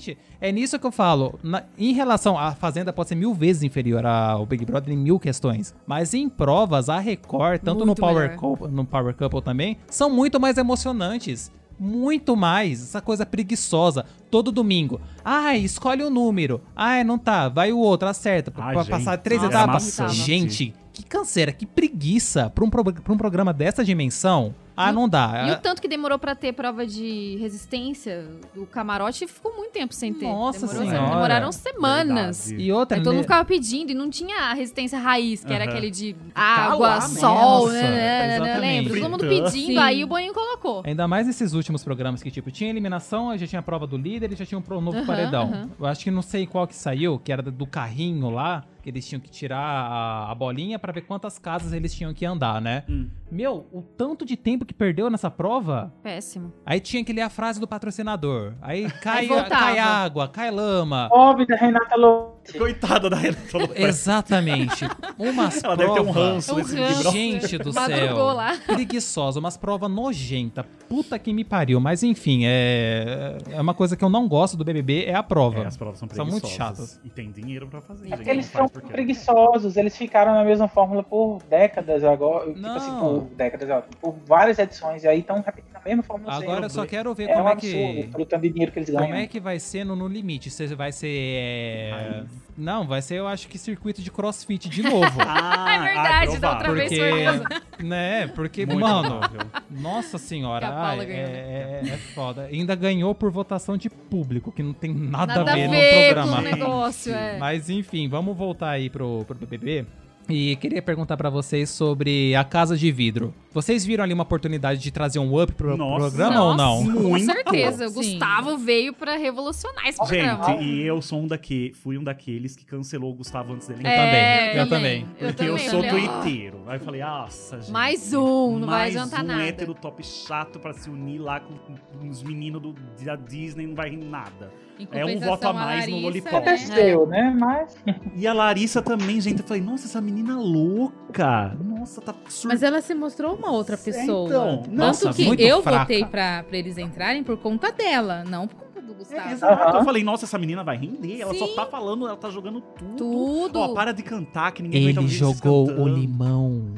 Exatamente. 0.01 0.17
É 0.39 0.51
nisso 0.51 0.79
que 0.79 0.85
eu 0.85 0.91
falo. 0.91 1.39
Na- 1.43 1.63
em 1.77 1.93
relação 1.93 2.37
à 2.37 2.53
Fazenda, 2.53 2.91
pode 2.91 3.09
ser 3.09 3.15
mil 3.15 3.33
vezes 3.33 3.63
inferior 3.63 4.05
ao 4.05 4.45
Big 4.45 4.65
Brother 4.65 4.93
em 4.93 4.97
mil 4.97 5.19
questões. 5.19 5.73
Mas 5.85 6.13
em 6.13 6.27
provas, 6.27 6.89
a 6.89 6.99
Record, 6.99 7.61
tanto 7.61 7.85
no 7.85 7.95
Power. 7.95 8.35
Couple, 8.35 8.67
no 8.71 8.85
Power 8.85 9.13
Couple 9.15 9.41
também, 9.41 9.77
são 9.87 10.09
muito 10.09 10.39
mais 10.39 10.57
emocionantes. 10.57 11.51
Muito 11.79 12.35
mais. 12.35 12.81
Essa 12.81 13.01
coisa 13.01 13.25
preguiçosa. 13.25 14.05
Todo 14.29 14.51
domingo. 14.51 15.01
Ai, 15.25 15.57
escolhe 15.57 16.03
um 16.03 16.11
número. 16.11 16.61
Ai, 16.75 17.03
não 17.03 17.17
tá. 17.17 17.49
Vai 17.49 17.71
o 17.71 17.77
outro, 17.79 18.07
acerta. 18.07 18.51
Pra 18.51 18.65
Ai, 18.65 18.73
pra 18.75 18.85
passar 18.85 19.17
três 19.17 19.41
nossa, 19.41 19.55
etapas. 19.57 19.97
Gente, 20.13 20.75
que 21.01 21.09
canseira, 21.09 21.51
que 21.51 21.65
preguiça 21.65 22.49
pra 22.49 22.63
um, 22.63 22.69
pro- 22.69 22.83
pra 22.83 23.13
um 23.13 23.17
programa 23.17 23.51
dessa 23.53 23.83
dimensão. 23.83 24.53
Ah, 24.75 24.91
não 24.91 25.07
dá. 25.07 25.45
E 25.47 25.51
o 25.51 25.57
tanto 25.59 25.81
que 25.81 25.87
demorou 25.87 26.17
pra 26.17 26.33
ter 26.33 26.53
prova 26.53 26.87
de 26.87 27.35
resistência 27.39 28.25
do 28.55 28.65
camarote 28.65 29.27
ficou 29.27 29.55
muito 29.55 29.71
tempo 29.71 29.93
sem 29.93 30.11
ter. 30.13 30.25
Nossa 30.25 30.65
Demorou- 30.65 30.89
Senhora. 30.89 31.09
Demoraram 31.09 31.51
semanas. 31.51 32.47
Verdade. 32.47 32.63
E 32.67 32.71
outra, 32.71 32.97
Aí 32.97 33.03
todo 33.03 33.11
né? 33.13 33.17
mundo 33.17 33.23
ficava 33.25 33.45
pedindo 33.45 33.91
e 33.91 33.93
não 33.93 34.09
tinha 34.09 34.35
a 34.49 34.53
resistência 34.53 34.97
raiz, 34.97 35.43
que 35.43 35.53
era 35.53 35.65
aquele 35.65 35.91
de 35.91 36.15
Ficar 36.27 36.71
água, 36.71 37.01
sol, 37.01 37.35
nossa, 37.67 37.73
né, 37.73 37.81
né, 37.83 37.89
né, 37.89 38.35
exatamente. 38.37 38.61
Lembra? 38.89 39.01
Todo 39.01 39.09
mundo 39.11 39.27
pedindo, 39.27 39.49
Sim. 39.73 39.77
aí 39.77 40.03
o 40.03 40.07
Boninho 40.07 40.33
colocou. 40.33 40.81
Ainda 40.85 41.07
mais 41.07 41.27
esses 41.27 41.53
últimos 41.53 41.83
programas 41.83 42.23
que, 42.23 42.31
tipo, 42.31 42.49
tinha 42.49 42.69
eliminação, 42.69 43.29
aí 43.29 43.37
já 43.37 43.45
tinha 43.45 43.59
a 43.59 43.63
prova 43.63 43.85
do 43.85 43.97
líder 43.97 44.31
e 44.31 44.35
já 44.35 44.45
tinha 44.45 44.57
um 44.59 44.81
novo 44.81 45.05
paredão. 45.05 45.69
Eu 45.79 45.85
acho 45.85 46.03
que 46.03 46.09
não 46.09 46.21
sei 46.21 46.47
qual 46.47 46.65
que 46.65 46.75
saiu, 46.75 47.19
que 47.19 47.31
era 47.31 47.41
do 47.43 47.67
carrinho 47.67 48.29
lá, 48.31 48.63
que 48.81 48.89
eles 48.89 49.07
tinham 49.07 49.19
que 49.21 49.29
tirar 49.29 49.59
a, 49.59 50.31
a 50.31 50.35
bolinha 50.35 50.77
pra 50.79 50.91
ver 50.91 51.01
quantas 51.01 51.37
casas 51.39 51.71
eles 51.73 51.93
tinham 51.93 52.13
que 52.13 52.25
andar, 52.25 52.61
né? 52.61 52.83
Hum. 52.89 53.07
Meu, 53.31 53.65
o 53.71 53.81
tanto 53.81 54.25
de 54.25 54.35
tempo 54.35 54.65
que 54.65 54.73
perdeu 54.73 55.09
nessa 55.09 55.31
prova. 55.31 55.93
Péssimo. 56.03 56.51
Aí 56.65 56.79
tinha 56.79 57.03
que 57.03 57.13
ler 57.13 57.21
a 57.21 57.29
frase 57.29 57.59
do 57.59 57.67
patrocinador. 57.67 58.53
Aí 58.61 58.89
cai, 59.01 59.27
voltava. 59.27 59.49
cai 59.49 59.79
água, 59.79 60.27
cai 60.27 60.51
lama. 60.51 61.07
Óbvio, 61.11 61.47
Renata 61.57 61.95
Lotte. 61.95 62.57
Coitada 62.57 63.09
da 63.09 63.15
Renata 63.15 63.55
Lopresti. 63.57 63.83
Exatamente. 63.83 64.85
Umas 65.17 65.63
Ela 65.63 65.77
deve 65.77 65.93
ter 65.93 65.99
um 66.01 66.03
prova- 66.11 66.19
ranço 66.33 66.53
Um 66.53 66.61
ranço. 66.63 67.11
Gente 67.11 67.57
do 67.57 67.71
céu. 67.71 68.15
lá. 68.33 68.57
Preguiçosa, 68.65 69.39
umas 69.39 69.55
provas 69.57 69.89
nojenta. 69.91 70.63
Puta 70.89 71.17
que 71.19 71.31
me 71.31 71.43
pariu. 71.43 71.79
Mas 71.79 72.03
enfim, 72.03 72.41
é, 72.45 73.37
é 73.51 73.61
uma 73.61 73.73
coisa 73.73 73.95
que 73.95 74.03
eu 74.03 74.09
não 74.09 74.27
gosto 74.27 74.57
do 74.57 74.63
BBB, 74.65 75.05
é 75.05 75.15
a 75.15 75.23
prova. 75.23 75.59
É, 75.63 75.67
as 75.67 75.77
provas 75.77 75.99
são 75.99 76.09
São 76.09 76.25
muito 76.25 76.41
preguiçosas. 76.41 76.89
chatas. 76.91 77.01
E 77.05 77.09
tem 77.09 77.31
dinheiro 77.31 77.67
pra 77.67 77.79
fazer, 77.81 78.11
É 78.11 78.15
porque 78.15 78.29
eles 78.29 78.45
são 78.47 78.67
porque- 78.71 78.91
preguiçosos, 78.91 79.77
eles 79.77 79.95
ficaram 79.97 80.33
na 80.33 80.43
mesma 80.43 80.67
fórmula 80.67 81.03
por 81.03 81.39
décadas 81.49 82.03
agora. 82.03 82.47
Tipo 82.47 82.59
Não. 82.59 82.75
assim, 82.75 82.91
por 82.99 83.21
décadas, 83.35 83.83
por 83.99 84.15
várias 84.25 84.57
edições, 84.59 85.03
e 85.03 85.07
aí 85.07 85.19
estão 85.19 85.41
repetindo 85.41 85.75
a 85.75 85.81
mesma 85.87 86.03
fórmula 86.03 86.33
Agora 86.33 86.65
eu 86.65 86.69
só 86.69 86.85
quero 86.85 87.13
ver 87.13 87.29
É 87.29 87.33
como 87.33 87.45
um 87.45 87.49
é 87.49 87.51
absurdo, 87.51 87.75
que. 88.01 88.07
pelo 88.07 88.25
tanto 88.25 88.41
de 88.43 88.49
dinheiro 88.49 88.71
que 88.71 88.79
eles 88.79 88.89
ganham. 88.89 89.05
Como 89.07 89.15
é 89.15 89.27
que 89.27 89.39
vai 89.39 89.59
ser 89.59 89.83
no, 89.83 89.95
no 89.95 90.07
limite? 90.07 90.49
Se 90.49 90.67
vai 90.75 90.91
ser. 90.91 91.07
é. 91.07 92.23
Não, 92.57 92.85
vai 92.87 93.01
ser, 93.01 93.15
eu 93.15 93.27
acho 93.27 93.47
que 93.47 93.57
circuito 93.57 94.01
de 94.01 94.11
crossfit 94.11 94.67
de 94.69 94.83
novo. 94.83 95.19
Ah, 95.25 95.75
É 95.75 95.79
verdade, 95.79 96.37
da 96.39 96.51
outra 96.51 96.65
provável. 96.65 96.89
vez 96.89 97.39
Porque. 97.39 97.61
foi. 97.77 97.85
Né? 97.85 98.27
Porque, 98.27 98.65
Muito 98.65 98.79
mano. 98.81 99.09
provável. 99.09 99.41
Nossa 99.69 100.17
senhora, 100.17 100.67
ai, 100.67 100.97
ganhou, 101.05 101.27
né? 101.29 101.33
é, 101.33 101.81
é, 101.85 101.89
é 101.89 101.97
foda. 101.97 102.43
Ainda 102.51 102.75
ganhou 102.75 103.15
por 103.15 103.31
votação 103.31 103.77
de 103.77 103.89
público, 103.89 104.51
que 104.51 104.61
não 104.61 104.73
tem 104.73 104.93
nada, 104.93 105.35
Nada 105.35 105.51
a 105.51 105.55
ver, 105.55 105.63
a 105.63 105.67
no 105.67 105.71
ver 105.71 105.91
com 105.91 106.19
o 106.21 106.23
programa. 106.23 106.41
negócio, 106.41 107.13
é. 107.13 107.37
Mas 107.37 107.69
enfim, 107.69 108.07
vamos 108.09 108.35
voltar 108.37 108.69
aí 108.71 108.89
pro, 108.89 109.23
pro 109.25 109.35
BBB. 109.35 109.85
E 110.29 110.55
queria 110.57 110.81
perguntar 110.81 111.17
pra 111.17 111.29
vocês 111.29 111.69
sobre 111.69 112.33
a 112.35 112.43
Casa 112.43 112.77
de 112.77 112.91
Vidro. 112.91 113.33
Vocês 113.53 113.85
viram 113.85 114.03
ali 114.03 114.13
uma 114.13 114.23
oportunidade 114.23 114.79
de 114.79 114.89
trazer 114.91 115.19
um 115.19 115.41
up 115.41 115.51
pro 115.53 115.75
Nossa. 115.75 116.07
programa 116.07 116.43
ou 116.43 116.55
não? 116.55 116.83
Nossa, 116.83 116.93
Com 116.93 117.09
Muito. 117.09 117.25
certeza. 117.25 117.85
O 117.87 117.89
Sim. 117.89 117.95
Gustavo 117.95 118.57
veio 118.57 118.93
pra 118.93 119.17
revolucionar 119.17 119.87
esse 119.87 119.97
programa. 119.97 120.43
Gente, 120.45 120.63
e 120.63 120.81
eu 120.83 121.01
sou 121.01 121.19
um 121.21 121.27
daque, 121.27 121.73
fui 121.83 121.97
um 121.97 122.03
daqueles 122.03 122.55
que 122.55 122.63
cancelou 122.65 123.11
o 123.11 123.15
Gustavo 123.15 123.53
antes 123.53 123.67
dele. 123.67 123.81
Eu 123.83 123.89
entrar. 123.91 124.05
também, 124.05 124.55
eu 124.57 124.69
também. 124.69 125.01
Eu 125.19 125.27
Porque 125.27 125.43
eu 125.43 125.47
também, 125.57 125.69
sou 125.69 125.81
twitteiro. 125.83 126.61
Aí 126.67 126.77
eu 126.77 126.79
falei, 126.85 127.01
nossa, 127.01 127.59
gente. 127.59 127.71
Mais 127.71 128.13
um, 128.13 128.59
não 128.59 128.67
vai 128.67 128.79
mais 128.79 128.95
adiantar 128.95 129.23
um 129.23 129.27
nada. 129.27 129.43
hétero 129.43 129.73
top 129.73 130.05
chato 130.05 130.59
pra 130.59 130.71
se 130.73 130.89
unir 130.89 131.19
lá 131.19 131.41
com, 131.41 131.55
com 131.97 132.07
os 132.07 132.23
meninos 132.23 132.61
da 133.03 133.15
Disney, 133.17 133.67
não 133.67 133.75
vai 133.75 133.89
rir 133.89 133.97
nada. 133.97 134.49
É 134.91 135.05
um 135.05 135.19
voto 135.19 135.47
a 135.47 135.53
mais 135.53 135.87
no 135.87 135.93
Larissa, 135.95 136.07
Lollipop. 136.07 136.31
né? 136.33 136.37
Aconteceu, 136.39 137.07
né? 137.07 137.35
Mas 137.39 137.75
E 138.15 138.27
a 138.27 138.33
Larissa 138.33 138.81
também, 138.81 139.19
gente. 139.21 139.41
Eu 139.41 139.47
falei, 139.47 139.61
nossa, 139.63 139.85
essa 139.85 140.01
menina 140.01 140.37
louca. 140.39 141.55
Nossa, 141.63 142.01
tá 142.01 142.13
surpresa. 142.13 142.47
Mas 142.47 142.63
ela 142.63 142.81
se 142.81 142.93
mostrou 142.93 143.35
uma 143.35 143.51
outra 143.51 143.77
pessoa. 143.77 144.27
então, 144.27 144.57
Tanto 144.63 144.71
nossa, 144.71 145.13
que 145.13 145.25
muito 145.25 145.41
eu 145.41 145.61
fraca. 145.61 145.79
votei 145.79 146.05
pra, 146.05 146.43
pra 146.43 146.57
eles 146.57 146.77
entrarem 146.77 147.23
por 147.23 147.37
conta 147.37 147.71
dela, 147.71 148.23
não 148.23 148.47
por 148.47 148.55
conta 148.57 148.81
do 148.81 148.91
É, 148.91 148.95
Gustavo. 148.95 149.29
exato. 149.31 149.63
Aham. 149.69 149.77
Eu 149.79 149.83
falei, 149.85 150.03
nossa, 150.03 150.25
essa 150.25 150.37
menina 150.37 150.63
vai 150.63 150.77
render. 150.77 151.19
Ela 151.21 151.33
só 151.33 151.47
Sim. 151.47 151.55
tá 151.55 151.65
falando, 151.65 152.07
ela 152.07 152.17
tá 152.17 152.29
jogando 152.29 152.61
tudo. 152.61 152.95
Tudo. 152.97 153.59
Ó, 153.59 153.73
para 153.73 153.91
de 153.91 154.03
cantar, 154.03 154.51
que 154.51 154.61
ninguém 154.63 154.83
Ele 154.89 154.97
ouvir 154.99 155.09
vocês 155.17 155.37
jogou 155.37 155.69
o 155.69 155.87
limão. 155.87 156.73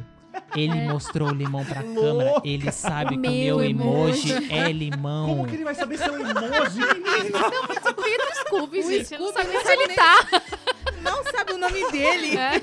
Ele 0.55 0.81
mostrou 0.87 1.29
o 1.29 1.33
limão 1.33 1.63
pra 1.65 1.81
câmera. 1.83 2.31
Louca. 2.31 2.47
Ele 2.47 2.71
sabe 2.71 3.09
que 3.11 3.17
o 3.17 3.19
Meu 3.31 3.63
emoji, 3.63 4.31
emoji. 4.31 4.47
é 4.53 4.71
limão. 4.71 5.27
Como 5.27 5.47
que 5.47 5.55
ele 5.55 5.63
vai 5.63 5.75
saber 5.75 5.97
seu 5.97 6.13
emoji, 6.13 6.79
menina? 6.79 7.39
O 7.39 8.47
Scooby, 8.47 8.81
gente. 8.83 9.13
Eu 9.13 9.19
não 9.19 9.31
Scooby 9.31 9.33
sabia 9.33 9.53
não 9.53 9.59
onde 9.59 9.67
sabe 9.67 9.83
ele 9.83 9.87
nem- 9.87 9.95
tá. 9.95 10.41
Não 11.03 11.23
sabe 11.31 11.53
o 11.53 11.57
nome 11.57 11.91
dele. 11.91 12.37
É. 12.37 12.61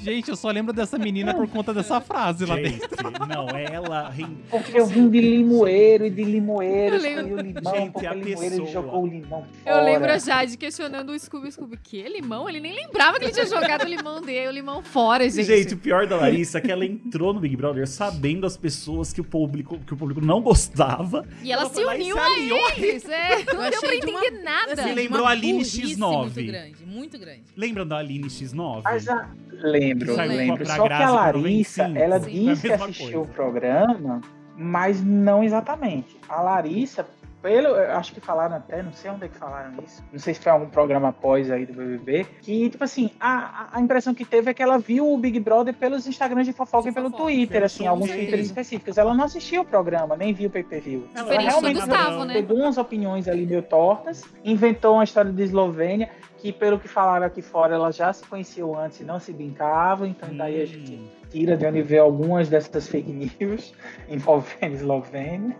Gente, 0.00 0.28
eu 0.30 0.36
só 0.36 0.50
lembro 0.50 0.72
dessa 0.72 0.98
menina 0.98 1.34
por 1.34 1.48
conta 1.48 1.72
dessa 1.72 2.00
frase 2.00 2.44
lá 2.44 2.56
Gente, 2.56 2.80
dentro. 2.80 3.10
não, 3.26 3.48
ela. 3.56 4.12
Porque 4.50 4.78
eu 4.78 4.86
vim 4.86 5.08
de 5.08 5.20
limoeiro 5.20 6.06
e 6.06 6.10
de 6.10 6.24
limoeiro, 6.24 6.96
Eu 6.96 7.00
lembro- 7.00 7.34
o 7.36 7.40
limão, 7.40 7.74
Gente, 7.74 8.06
a 8.06 8.12
o 8.12 8.14
limoeiro 8.14 8.66
jogou 8.66 9.02
o 9.04 9.06
limão 9.06 9.46
Eu 9.64 9.82
lembro 9.84 10.10
a 10.10 10.18
Jade 10.18 10.56
questionando 10.56 11.10
o 11.10 11.18
Scooby, 11.18 11.52
Scooby, 11.52 11.76
que 11.76 12.02
limão? 12.08 12.48
Ele 12.48 12.60
nem 12.60 12.74
lembrava 12.74 13.18
que 13.18 13.26
ele 13.26 13.32
tinha 13.32 13.46
jogado 13.46 13.82
o 13.82 13.88
limão 13.88 14.20
dele, 14.20 14.48
o 14.48 14.52
limão 14.52 14.82
fora, 14.82 15.28
gente. 15.28 15.44
Gente, 15.44 15.74
o 15.74 15.78
pior 15.78 16.06
da 16.06 16.16
Larissa 16.16 16.58
é 16.58 16.60
que 16.60 16.70
ela 16.72 16.84
entrou 16.84 17.32
no 17.32 17.40
Big 17.40 17.56
Brother 17.56 17.86
sabendo 17.86 18.46
as 18.46 18.56
pessoas 18.56 19.12
que 19.12 19.20
o 19.20 19.24
público, 19.24 19.78
que 19.86 19.94
o 19.94 19.96
público 19.96 20.20
não 20.20 20.40
gostava. 20.42 21.24
e 21.42 21.52
ela, 21.52 21.62
ela 21.62 21.70
se 21.72 21.84
uniu 21.84 22.16
se 22.16 22.20
a 22.20 22.38
eles. 22.78 23.04
É, 23.08 23.36
não 23.52 23.70
deu 23.70 23.80
pra 23.80 23.88
achei 23.88 24.00
de 24.00 24.06
uma- 24.10 24.20
entender 24.24 24.42
nada. 24.42 24.74
Me 24.74 24.80
Assim, 24.82 24.92
lembrou 24.92 25.24
a 25.26 25.30
Aline 25.30 25.52
burrice 25.54 25.82
X9. 25.82 26.18
Muito 26.22 26.42
grande, 26.44 26.84
muito 26.86 27.18
grande. 27.18 27.42
Lembram 27.68 27.86
da 27.86 27.98
Aline 27.98 28.28
X9? 28.28 28.82
Mas 28.84 29.08
a... 29.08 29.28
Lembro, 29.60 30.16
lembro. 30.16 30.64
pra 30.64 30.76
Só 30.76 30.82
que 30.82 30.88
Grazi 30.88 31.02
a 31.02 31.06
pro 31.06 31.14
Larissa, 31.40 31.88
95. 31.88 32.04
ela 32.04 32.20
Sim, 32.20 32.30
disse 32.30 32.66
que 32.66 32.72
a 32.72 32.76
assistiu 32.76 33.06
o 33.08 33.12
coisa. 33.24 33.32
programa, 33.32 34.20
mas 34.56 35.02
não 35.04 35.42
exatamente. 35.42 36.16
A 36.28 36.40
Larissa, 36.40 37.04
pelo, 37.42 37.68
eu 37.68 37.96
acho 37.96 38.12
que 38.12 38.20
falaram 38.20 38.56
até, 38.56 38.82
não 38.82 38.92
sei 38.92 39.10
onde 39.10 39.24
é 39.24 39.28
que 39.28 39.36
falaram 39.36 39.72
isso, 39.84 40.02
não 40.12 40.18
sei 40.18 40.34
se 40.34 40.40
foi 40.40 40.52
algum 40.52 40.66
programa 40.68 41.08
após 41.08 41.50
aí 41.50 41.66
do 41.66 41.72
BBB, 41.72 42.26
que, 42.42 42.70
tipo 42.70 42.82
assim, 42.84 43.10
a, 43.20 43.68
a 43.72 43.80
impressão 43.80 44.14
que 44.14 44.24
teve 44.24 44.50
é 44.50 44.54
que 44.54 44.62
ela 44.62 44.78
viu 44.78 45.12
o 45.12 45.18
Big 45.18 45.38
Brother 45.40 45.74
pelos 45.74 46.06
Instagrams 46.06 46.46
de 46.46 46.52
fofoca 46.52 46.88
e 46.88 46.92
pelo 46.92 47.10
Fofoca, 47.10 47.24
Twitter, 47.24 47.64
assim, 47.64 47.78
sim, 47.78 47.86
alguns 47.86 48.10
sim. 48.10 48.16
Twitters 48.16 48.46
específicos. 48.46 48.96
Ela 48.98 49.14
não 49.14 49.24
assistiu 49.24 49.62
o 49.62 49.64
programa, 49.64 50.16
nem 50.16 50.32
viu 50.32 50.48
o 50.48 50.52
pay-per-view. 50.52 51.08
Ela 51.14 51.40
realmente 51.40 51.80
Gustavo, 51.80 52.24
né? 52.24 52.34
pegou 52.34 52.58
umas 52.58 52.78
opiniões 52.78 53.26
ali 53.28 53.44
meio 53.46 53.62
tortas, 53.62 54.24
inventou 54.44 54.94
uma 54.94 55.04
história 55.04 55.32
de 55.32 55.42
Eslovênia, 55.42 56.10
que 56.38 56.52
pelo 56.52 56.78
que 56.78 56.88
falaram 56.88 57.26
aqui 57.26 57.42
fora, 57.42 57.74
elas 57.74 57.96
já 57.96 58.12
se 58.12 58.24
conheciam 58.26 58.78
antes 58.78 59.00
e 59.00 59.04
não 59.04 59.18
se 59.18 59.32
brincavam, 59.32 60.06
então 60.06 60.28
daí 60.36 60.62
a 60.62 60.66
gente 60.66 60.92
Hum. 60.92 61.06
tira 61.30 61.56
de 61.56 61.66
onde 61.66 61.82
vê 61.82 61.98
algumas 61.98 62.48
dessas 62.48 62.86
fake 62.88 63.10
news 63.40 63.74
envolvendo 64.08 64.74
Eslovênia. 64.74 65.56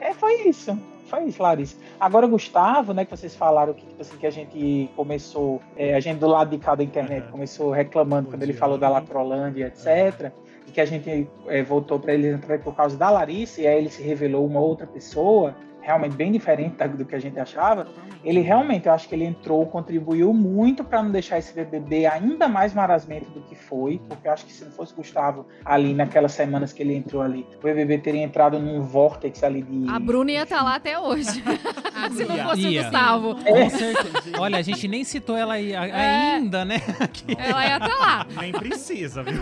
É, 0.00 0.12
foi 0.12 0.48
isso. 0.48 0.76
Foi 1.06 1.22
isso, 1.24 1.40
Larissa. 1.40 1.76
Agora, 2.00 2.26
Gustavo, 2.26 2.92
né, 2.92 3.04
que 3.04 3.12
vocês 3.12 3.36
falaram 3.36 3.72
que, 3.72 3.86
tipo 3.86 4.02
assim, 4.02 4.16
que 4.16 4.26
a 4.26 4.30
gente 4.30 4.90
começou, 4.96 5.60
é, 5.76 5.94
a 5.94 6.00
gente 6.00 6.18
do 6.18 6.26
lado 6.26 6.50
de 6.50 6.58
cada 6.58 6.82
internet 6.82 7.22
Aham. 7.22 7.30
começou 7.30 7.70
reclamando 7.70 8.28
quando 8.28 8.42
ele 8.42 8.50
Odiando. 8.50 8.58
falou 8.58 8.76
da 8.78 8.88
Lacrolândia, 8.88 9.66
etc. 9.68 10.32
E 10.66 10.72
que 10.72 10.80
a 10.80 10.84
gente 10.84 11.28
é, 11.46 11.62
voltou 11.62 12.00
para 12.00 12.12
ele 12.12 12.26
entrar 12.28 12.58
por 12.58 12.74
causa 12.74 12.96
da 12.96 13.08
Larissa, 13.08 13.60
e 13.60 13.66
aí 13.68 13.78
ele 13.78 13.88
se 13.88 14.02
revelou 14.02 14.44
uma 14.44 14.58
outra 14.58 14.84
pessoa, 14.84 15.54
realmente 15.86 16.16
bem 16.16 16.32
diferente 16.32 16.76
do 16.88 17.04
que 17.04 17.14
a 17.14 17.18
gente 17.18 17.38
achava. 17.38 17.86
Ele 18.24 18.40
realmente, 18.40 18.86
eu 18.86 18.92
acho 18.92 19.08
que 19.08 19.14
ele 19.14 19.24
entrou, 19.24 19.64
contribuiu 19.66 20.34
muito 20.34 20.82
para 20.82 21.00
não 21.02 21.10
deixar 21.12 21.38
esse 21.38 21.54
BBB 21.54 22.06
ainda 22.06 22.48
mais 22.48 22.74
marasmento 22.74 23.30
do 23.30 23.40
que 23.42 23.54
foi, 23.54 24.00
porque 24.08 24.26
eu 24.26 24.32
acho 24.32 24.44
que 24.44 24.52
se 24.52 24.64
não 24.64 24.72
fosse 24.72 24.92
Gustavo 24.94 25.46
ali 25.64 25.94
naquelas 25.94 26.32
semanas 26.32 26.72
que 26.72 26.82
ele 26.82 26.94
entrou 26.94 27.22
ali, 27.22 27.46
o 27.58 27.62
BBB 27.62 27.98
teria 27.98 28.22
entrado 28.22 28.58
num 28.58 28.82
vórtex 28.82 29.42
ali 29.44 29.62
de. 29.62 29.88
A 29.88 29.98
Bruna 30.00 30.32
ia 30.32 30.42
estar 30.42 30.62
lá 30.62 30.74
até 30.74 30.98
hoje. 30.98 31.42
Se 32.12 32.24
não 32.24 32.36
fosse 32.48 32.68
Ia. 32.68 32.80
o 32.80 32.84
Gustavo. 32.84 33.34
Com 33.36 33.70
certeza. 33.70 34.40
Olha, 34.40 34.58
a 34.58 34.62
gente 34.62 34.86
nem 34.86 35.02
citou 35.02 35.36
ela 35.36 35.54
aí, 35.54 35.72
É. 35.72 36.34
ainda, 36.34 36.64
né? 36.64 36.76
Aqui. 37.00 37.24
Ela 37.38 37.66
ia 37.66 37.76
estar 37.78 37.98
lá. 37.98 38.26
Nem 38.40 38.52
precisa, 38.52 39.22
viu? 39.22 39.34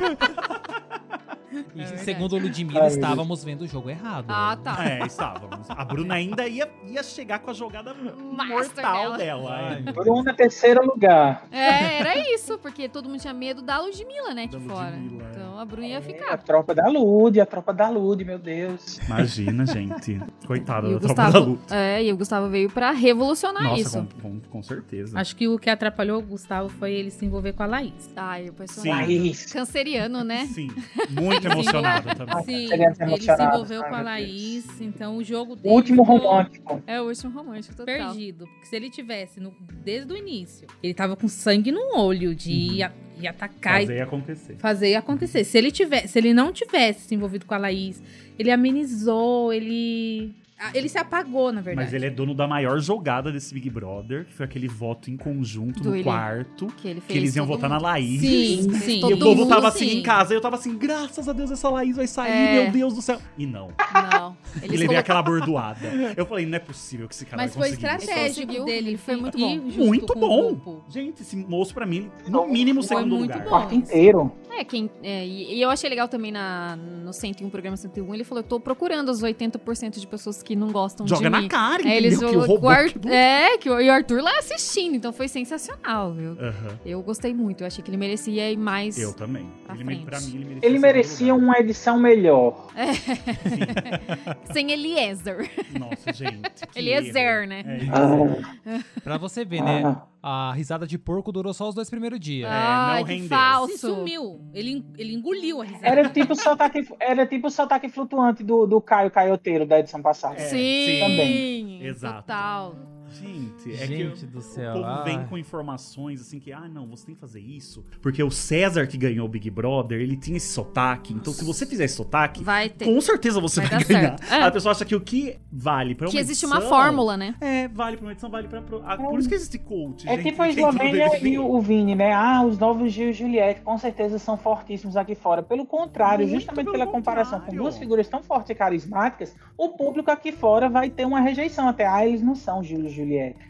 E 1.74 1.78
verdade. 1.78 2.00
segundo 2.00 2.34
o 2.34 2.38
Ludmilla, 2.38 2.82
Ai, 2.82 2.88
estávamos 2.88 3.44
vendo 3.44 3.62
o 3.62 3.66
jogo 3.66 3.88
errado. 3.88 4.26
Ah, 4.28 4.56
tá. 4.62 4.76
É, 4.84 5.06
estávamos. 5.06 5.70
A 5.70 5.84
Bruna 5.84 6.14
ainda 6.14 6.33
ia, 6.48 6.68
ia 6.88 7.02
chegar 7.02 7.38
com 7.38 7.50
a 7.50 7.54
jogada 7.54 7.94
Master 7.94 8.48
mortal 8.48 9.02
dela. 9.02 9.18
dela. 9.18 9.50
Ai, 9.68 9.84
é. 9.86 9.92
Bruna, 9.92 10.34
terceiro 10.34 10.84
lugar. 10.84 11.46
É, 11.52 11.98
era 12.00 12.34
isso, 12.34 12.58
porque 12.58 12.88
todo 12.88 13.08
mundo 13.08 13.20
tinha 13.20 13.32
medo 13.34 13.62
da 13.62 13.80
Ludmilla, 13.80 14.34
né, 14.34 14.44
aqui 14.44 14.56
Da 14.58 14.74
fora. 14.74 14.90
Ludmilla, 14.96 15.24
é. 15.24 15.30
Então 15.30 15.58
a 15.58 15.64
Bruna 15.64 15.86
ia 15.86 15.94
É, 15.94 15.98
a 15.98 16.02
ficar. 16.02 16.36
tropa 16.38 16.74
da 16.74 16.88
Lude, 16.88 17.40
a 17.40 17.46
tropa 17.46 17.72
da 17.72 17.88
Lude, 17.88 18.24
meu 18.24 18.38
Deus. 18.38 18.98
Imagina, 19.06 19.64
gente. 19.66 20.20
Coitada 20.46 20.88
E 20.88 20.90
da 20.90 20.96
o 20.96 21.00
tropa 21.00 21.14
da 21.14 21.24
Gustavo, 21.26 21.50
luta. 21.50 21.74
é, 21.76 22.04
e 22.04 22.12
o 22.12 22.16
Gustavo 22.16 22.48
veio 22.48 22.70
pra 22.70 22.90
revolucionar 22.90 23.62
Nossa, 23.62 23.80
isso. 23.80 24.08
com, 24.20 24.30
com, 24.34 24.40
com 24.40 24.62
certeza. 24.62 25.18
Acho 25.18 25.36
que 25.36 25.46
o 25.48 25.58
que 25.58 25.70
atrapalhou 25.70 26.18
o 26.18 26.22
Gustavo 26.22 26.68
foi 26.68 26.92
ele 26.92 27.10
se 27.10 27.24
envolver 27.24 27.52
com 27.52 27.62
a 27.62 27.66
Laís. 27.66 28.10
Ai, 28.16 28.44
o 28.44 28.46
Sim. 28.46 28.52
personagem 28.52 29.18
Laís. 29.18 29.52
canceriano, 29.52 30.24
né? 30.24 30.46
Sim, 30.46 30.68
muito 31.10 31.46
emocionado 31.46 32.14
também. 32.14 32.44
Sim, 32.44 32.72
ele 32.72 33.20
se 33.20 33.42
envolveu 33.42 33.82
com 33.84 33.94
a 33.94 34.02
Laís, 34.02 34.80
então 34.80 35.16
o 35.16 35.24
jogo 35.24 35.52
O 35.52 35.56
dele 35.56 35.74
último 35.74 36.04
ficou 36.04 36.18
romântico. 36.28 36.82
É 36.86 37.00
o 37.00 37.06
último 37.06 37.32
romântico 37.32 37.74
total. 37.76 38.12
perdido. 38.14 38.46
Porque 38.46 38.66
se 38.66 38.76
ele 38.76 38.90
tivesse, 38.90 39.40
no- 39.40 39.54
desde 39.84 40.12
o 40.12 40.16
início, 40.16 40.66
ele 40.82 40.94
tava 40.94 41.16
com 41.16 41.28
sangue 41.28 41.70
no 41.72 41.96
olho 41.98 42.34
de 42.34 42.52
ir, 42.52 42.82
a- 42.82 42.92
ir 43.20 43.26
atacar 43.26 43.82
e 43.82 43.86
Fazer 43.86 44.00
acontecer. 44.02 44.56
fazer 44.58 44.94
acontecer. 44.94 45.44
Se 45.44 45.58
ele 45.58 45.70
tivesse, 45.70 46.08
se 46.08 46.18
ele 46.18 46.34
não 46.34 46.52
tivesse 46.52 47.08
se 47.08 47.14
envolvido 47.14 47.46
com 47.46 47.54
a 47.54 47.58
Laís, 47.58 48.02
ele 48.38 48.50
amenizou, 48.50 49.52
ele 49.52 50.34
ele 50.72 50.88
se 50.88 50.96
apagou, 50.98 51.52
na 51.52 51.60
verdade. 51.60 51.86
Mas 51.86 51.94
ele 51.94 52.06
é 52.06 52.10
dono 52.10 52.34
da 52.34 52.46
maior 52.46 52.78
jogada 52.80 53.30
desse 53.32 53.52
Big 53.52 53.68
Brother, 53.68 54.24
que 54.26 54.32
foi 54.32 54.44
aquele 54.46 54.68
voto 54.68 55.10
em 55.10 55.16
conjunto 55.16 55.82
Do 55.82 55.90
no 55.90 55.96
ele- 55.96 56.04
quarto, 56.04 56.66
Que 56.78 56.88
ele 56.88 57.00
fez. 57.00 57.06
que 57.12 57.18
eles 57.18 57.36
iam 57.36 57.46
votar 57.46 57.68
na 57.68 57.76
mundo. 57.76 57.84
Laís. 57.84 58.20
Sim, 58.20 58.72
sim. 58.74 59.00
E 59.08 59.12
o 59.14 59.18
povo 59.18 59.42
mundo, 59.42 59.48
tava 59.48 59.68
assim 59.68 59.88
sim. 59.88 59.98
em 59.98 60.02
casa, 60.02 60.32
e 60.32 60.36
eu 60.36 60.40
tava 60.40 60.56
assim, 60.56 60.76
graças 60.78 61.28
a 61.28 61.32
Deus 61.32 61.50
essa 61.50 61.68
Laís 61.68 61.96
vai 61.96 62.06
sair, 62.06 62.30
É. 62.32 62.62
meu 62.62 62.72
Deus 62.72 62.94
do 62.94 63.02
céu. 63.02 63.20
E 63.36 63.46
não. 63.46 63.68
Não. 64.12 64.36
E 64.62 64.64
Eles 64.64 64.80
levei 64.80 64.96
aquela 64.96 65.22
bordoada. 65.22 65.86
Eu 66.16 66.24
falei, 66.26 66.46
não 66.46 66.56
é 66.56 66.60
possível 66.60 67.08
que 67.08 67.14
esse 67.14 67.24
cara 67.26 67.42
Mas 67.42 67.54
vai 67.54 67.68
foi 67.70 67.76
conseguir 67.76 67.94
isso. 67.96 68.04
estratégico 68.10 68.64
dele. 68.64 68.88
ele 68.90 68.96
foi 68.96 69.16
muito 69.16 69.38
bom. 69.38 69.60
Muito 69.84 70.14
bom. 70.14 70.80
Gente, 70.88 71.22
esse 71.22 71.36
moço 71.36 71.74
pra 71.74 71.84
mim, 71.84 72.10
no 72.28 72.46
mínimo, 72.46 72.82
Foi 72.82 72.96
segundo 72.96 73.16
muito 73.16 73.32
lugar. 73.32 73.42
Bom. 73.44 73.48
quarto 73.50 73.74
inteiro. 73.74 74.32
É, 74.56 74.62
quem, 74.62 74.88
é, 75.02 75.26
e, 75.26 75.56
e 75.56 75.60
eu 75.62 75.68
achei 75.68 75.90
legal 75.90 76.06
também 76.06 76.30
na, 76.30 76.76
no 76.76 77.12
101, 77.12 77.50
programa 77.50 77.76
101, 77.76 78.14
ele 78.14 78.22
falou, 78.22 78.40
eu 78.42 78.48
tô 78.48 78.60
procurando 78.60 79.08
os 79.08 79.20
80% 79.20 79.98
de 79.98 80.06
pessoas 80.06 80.43
que 80.44 80.54
não 80.54 80.70
gostam 80.70 81.06
Joga 81.08 81.22
de 81.24 81.28
na 81.30 81.40
mim. 81.40 81.48
cara, 81.48 81.82
Aí 81.82 81.98
entendeu? 81.98 81.98
eles 81.98 82.18
que 82.18 82.24
o 82.52 82.60
o 82.62 82.68
Ar- 82.68 82.88
que- 82.90 83.08
É, 83.08 83.58
que 83.58 83.70
o, 83.70 83.80
e 83.80 83.88
o 83.88 83.92
Arthur 83.92 84.22
lá 84.22 84.38
assistindo, 84.38 84.94
então 84.94 85.12
foi 85.12 85.26
sensacional, 85.26 86.12
viu? 86.12 86.36
Eu 86.84 87.02
gostei 87.02 87.32
muito, 87.34 87.62
eu 87.62 87.66
achei 87.66 87.82
que 87.82 87.90
ele 87.90 87.96
merecia 87.96 88.50
ir 88.50 88.56
mais. 88.56 88.98
Eu 88.98 89.12
também. 89.12 89.46
Pra 89.66 89.74
Ele, 89.74 89.84
frente. 89.84 90.04
pra 90.04 90.20
mim, 90.20 90.26
ele 90.34 90.44
merecia, 90.44 90.68
Ele 90.68 90.78
merecia 90.78 91.34
uma 91.34 91.58
edição 91.58 91.98
melhor. 91.98 92.68
Sem 94.52 94.70
Eliezer. 94.70 95.50
Nossa, 95.78 96.12
gente. 96.12 96.40
Eliezer, 96.76 97.16
erro. 97.40 97.46
né? 97.48 97.64
É. 97.66 98.74
Ah, 98.76 98.80
Pra 99.02 99.16
você 99.18 99.44
ver, 99.44 99.62
né? 99.62 99.82
ah. 99.84 100.02
A 100.26 100.54
risada 100.54 100.86
de 100.86 100.96
porco 100.96 101.30
durou 101.30 101.52
só 101.52 101.68
os 101.68 101.74
dois 101.74 101.90
primeiros 101.90 102.18
dias. 102.18 102.50
É, 102.50 102.54
Ai, 102.54 103.00
não 103.00 103.06
rendeu. 103.06 103.28
falso. 103.28 103.72
Se 103.74 103.78
sumiu. 103.80 104.40
Ele, 104.54 104.82
ele 104.96 105.12
engoliu 105.12 105.60
a 105.60 105.64
risada. 105.66 105.86
Era 105.86 106.08
tipo 106.08 106.32
o 106.32 106.34
sotaque, 106.34 106.88
era 106.98 107.26
tipo 107.26 107.48
o 107.48 107.50
sotaque 107.50 107.90
flutuante 107.90 108.42
do, 108.42 108.66
do 108.66 108.80
Caio 108.80 109.10
Caioteiro 109.10 109.66
da 109.66 109.80
edição 109.80 110.00
passada. 110.00 110.36
É, 110.36 110.38
sim, 110.38 110.86
sim. 110.86 111.00
Também. 111.00 111.84
Exato. 111.84 112.22
total. 112.22 112.74
Gente, 113.20 113.72
é 113.72 113.86
Gente 113.86 114.20
que 114.20 114.26
do 114.26 114.38
o 114.38 114.42
céu. 114.42 114.72
povo 114.74 114.84
ai. 114.86 115.04
vem 115.04 115.26
com 115.26 115.38
informações 115.38 116.20
assim 116.20 116.38
que, 116.40 116.52
ah, 116.52 116.68
não, 116.68 116.86
você 116.88 117.06
tem 117.06 117.14
que 117.14 117.20
fazer 117.20 117.40
isso. 117.40 117.84
Porque 118.02 118.22
o 118.22 118.30
César 118.30 118.86
que 118.86 118.96
ganhou 118.96 119.26
o 119.26 119.28
Big 119.28 119.48
Brother, 119.50 120.00
ele 120.00 120.16
tinha 120.16 120.36
esse 120.36 120.52
sotaque. 120.52 121.12
Então, 121.14 121.32
se 121.32 121.44
você 121.44 121.64
fizer 121.66 121.84
esse 121.84 121.94
sotaque, 121.96 122.42
Vai 122.42 122.68
ter. 122.68 122.84
com 122.84 123.00
certeza 123.00 123.40
você 123.40 123.60
Vai 123.60 123.70
vai, 123.70 123.84
ganhar. 123.84 124.16
É. 124.30 124.42
A 124.42 124.50
pessoa 124.50 124.72
acha 124.72 124.84
que 124.84 124.94
o 124.94 125.00
que 125.00 125.38
vale 125.52 125.94
pra 125.94 126.06
uma 126.06 126.10
Que 126.12 126.18
existe 126.18 126.44
edição, 126.44 126.60
uma 126.60 126.68
fórmula, 126.68 127.16
né? 127.16 127.34
É, 127.40 127.68
vale 127.68 127.96
pra 127.96 128.06
uma 128.06 128.12
edição, 128.12 128.28
vale 128.30 128.48
pra. 128.48 128.60
pro- 128.62 128.82
ah, 128.84 128.96
Por 128.96 129.18
isso 129.18 129.28
que 129.28 129.34
existe 129.34 129.58
coach. 129.58 130.06
É 130.08 130.16
gente, 130.16 130.24
tipo 130.30 130.42
a 130.42 130.48
Eslovênia 130.48 131.18
e 131.26 131.38
o 131.38 131.54
o 131.54 131.60
Vini, 131.60 131.94
né? 131.94 132.12
Ah, 132.12 132.42
os 132.44 132.58
novos 132.58 132.92
Gil 132.92 133.10
e 133.10 133.12
Juliette 133.12 133.60
com 133.60 133.78
certeza 133.78 134.18
são 134.18 134.36
fortíssimos 134.36 134.96
aqui 134.96 135.14
fora. 135.14 135.42
Pelo 135.42 135.64
contrário, 135.64 136.26
Muito 136.26 136.40
justamente 136.40 136.70
pela 136.70 136.86
comparação 136.86 137.38
com 137.38 137.44
contrário. 137.46 137.62
duas 137.62 137.78
figuras 137.78 138.08
tão 138.08 138.22
fortes 138.22 138.50
e 138.50 138.54
carismáticas, 138.54 139.34
o 139.56 139.68
público 139.70 140.10
aqui 140.10 140.32
fora 140.32 140.68
vai 140.68 140.90
ter 140.90 141.04
uma 141.06 141.20
rejeição 141.20 141.68
até. 141.68 141.86
Ah, 141.86 142.04
eles 142.06 142.22
não 142.22 142.34
são 142.34 142.62
Gil 142.62 142.80
e 142.84 142.88
Juliette. 142.88 143.03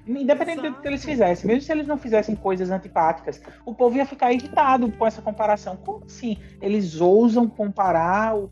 Independente 0.06 0.60
do 0.62 0.74
que 0.80 0.88
eles 0.88 1.04
fizessem, 1.04 1.46
mesmo 1.46 1.62
se 1.62 1.72
eles 1.72 1.86
não 1.86 1.96
fizessem 1.96 2.34
coisas 2.34 2.70
antipáticas, 2.70 3.40
o 3.64 3.74
povo 3.74 3.96
ia 3.96 4.06
ficar 4.06 4.32
irritado 4.32 4.90
com 4.92 5.06
essa 5.06 5.22
comparação. 5.22 5.76
Como 5.76 6.04
assim? 6.04 6.36
Eles 6.60 7.00
ousam 7.00 7.48
comparar 7.48 8.36
o- 8.36 8.50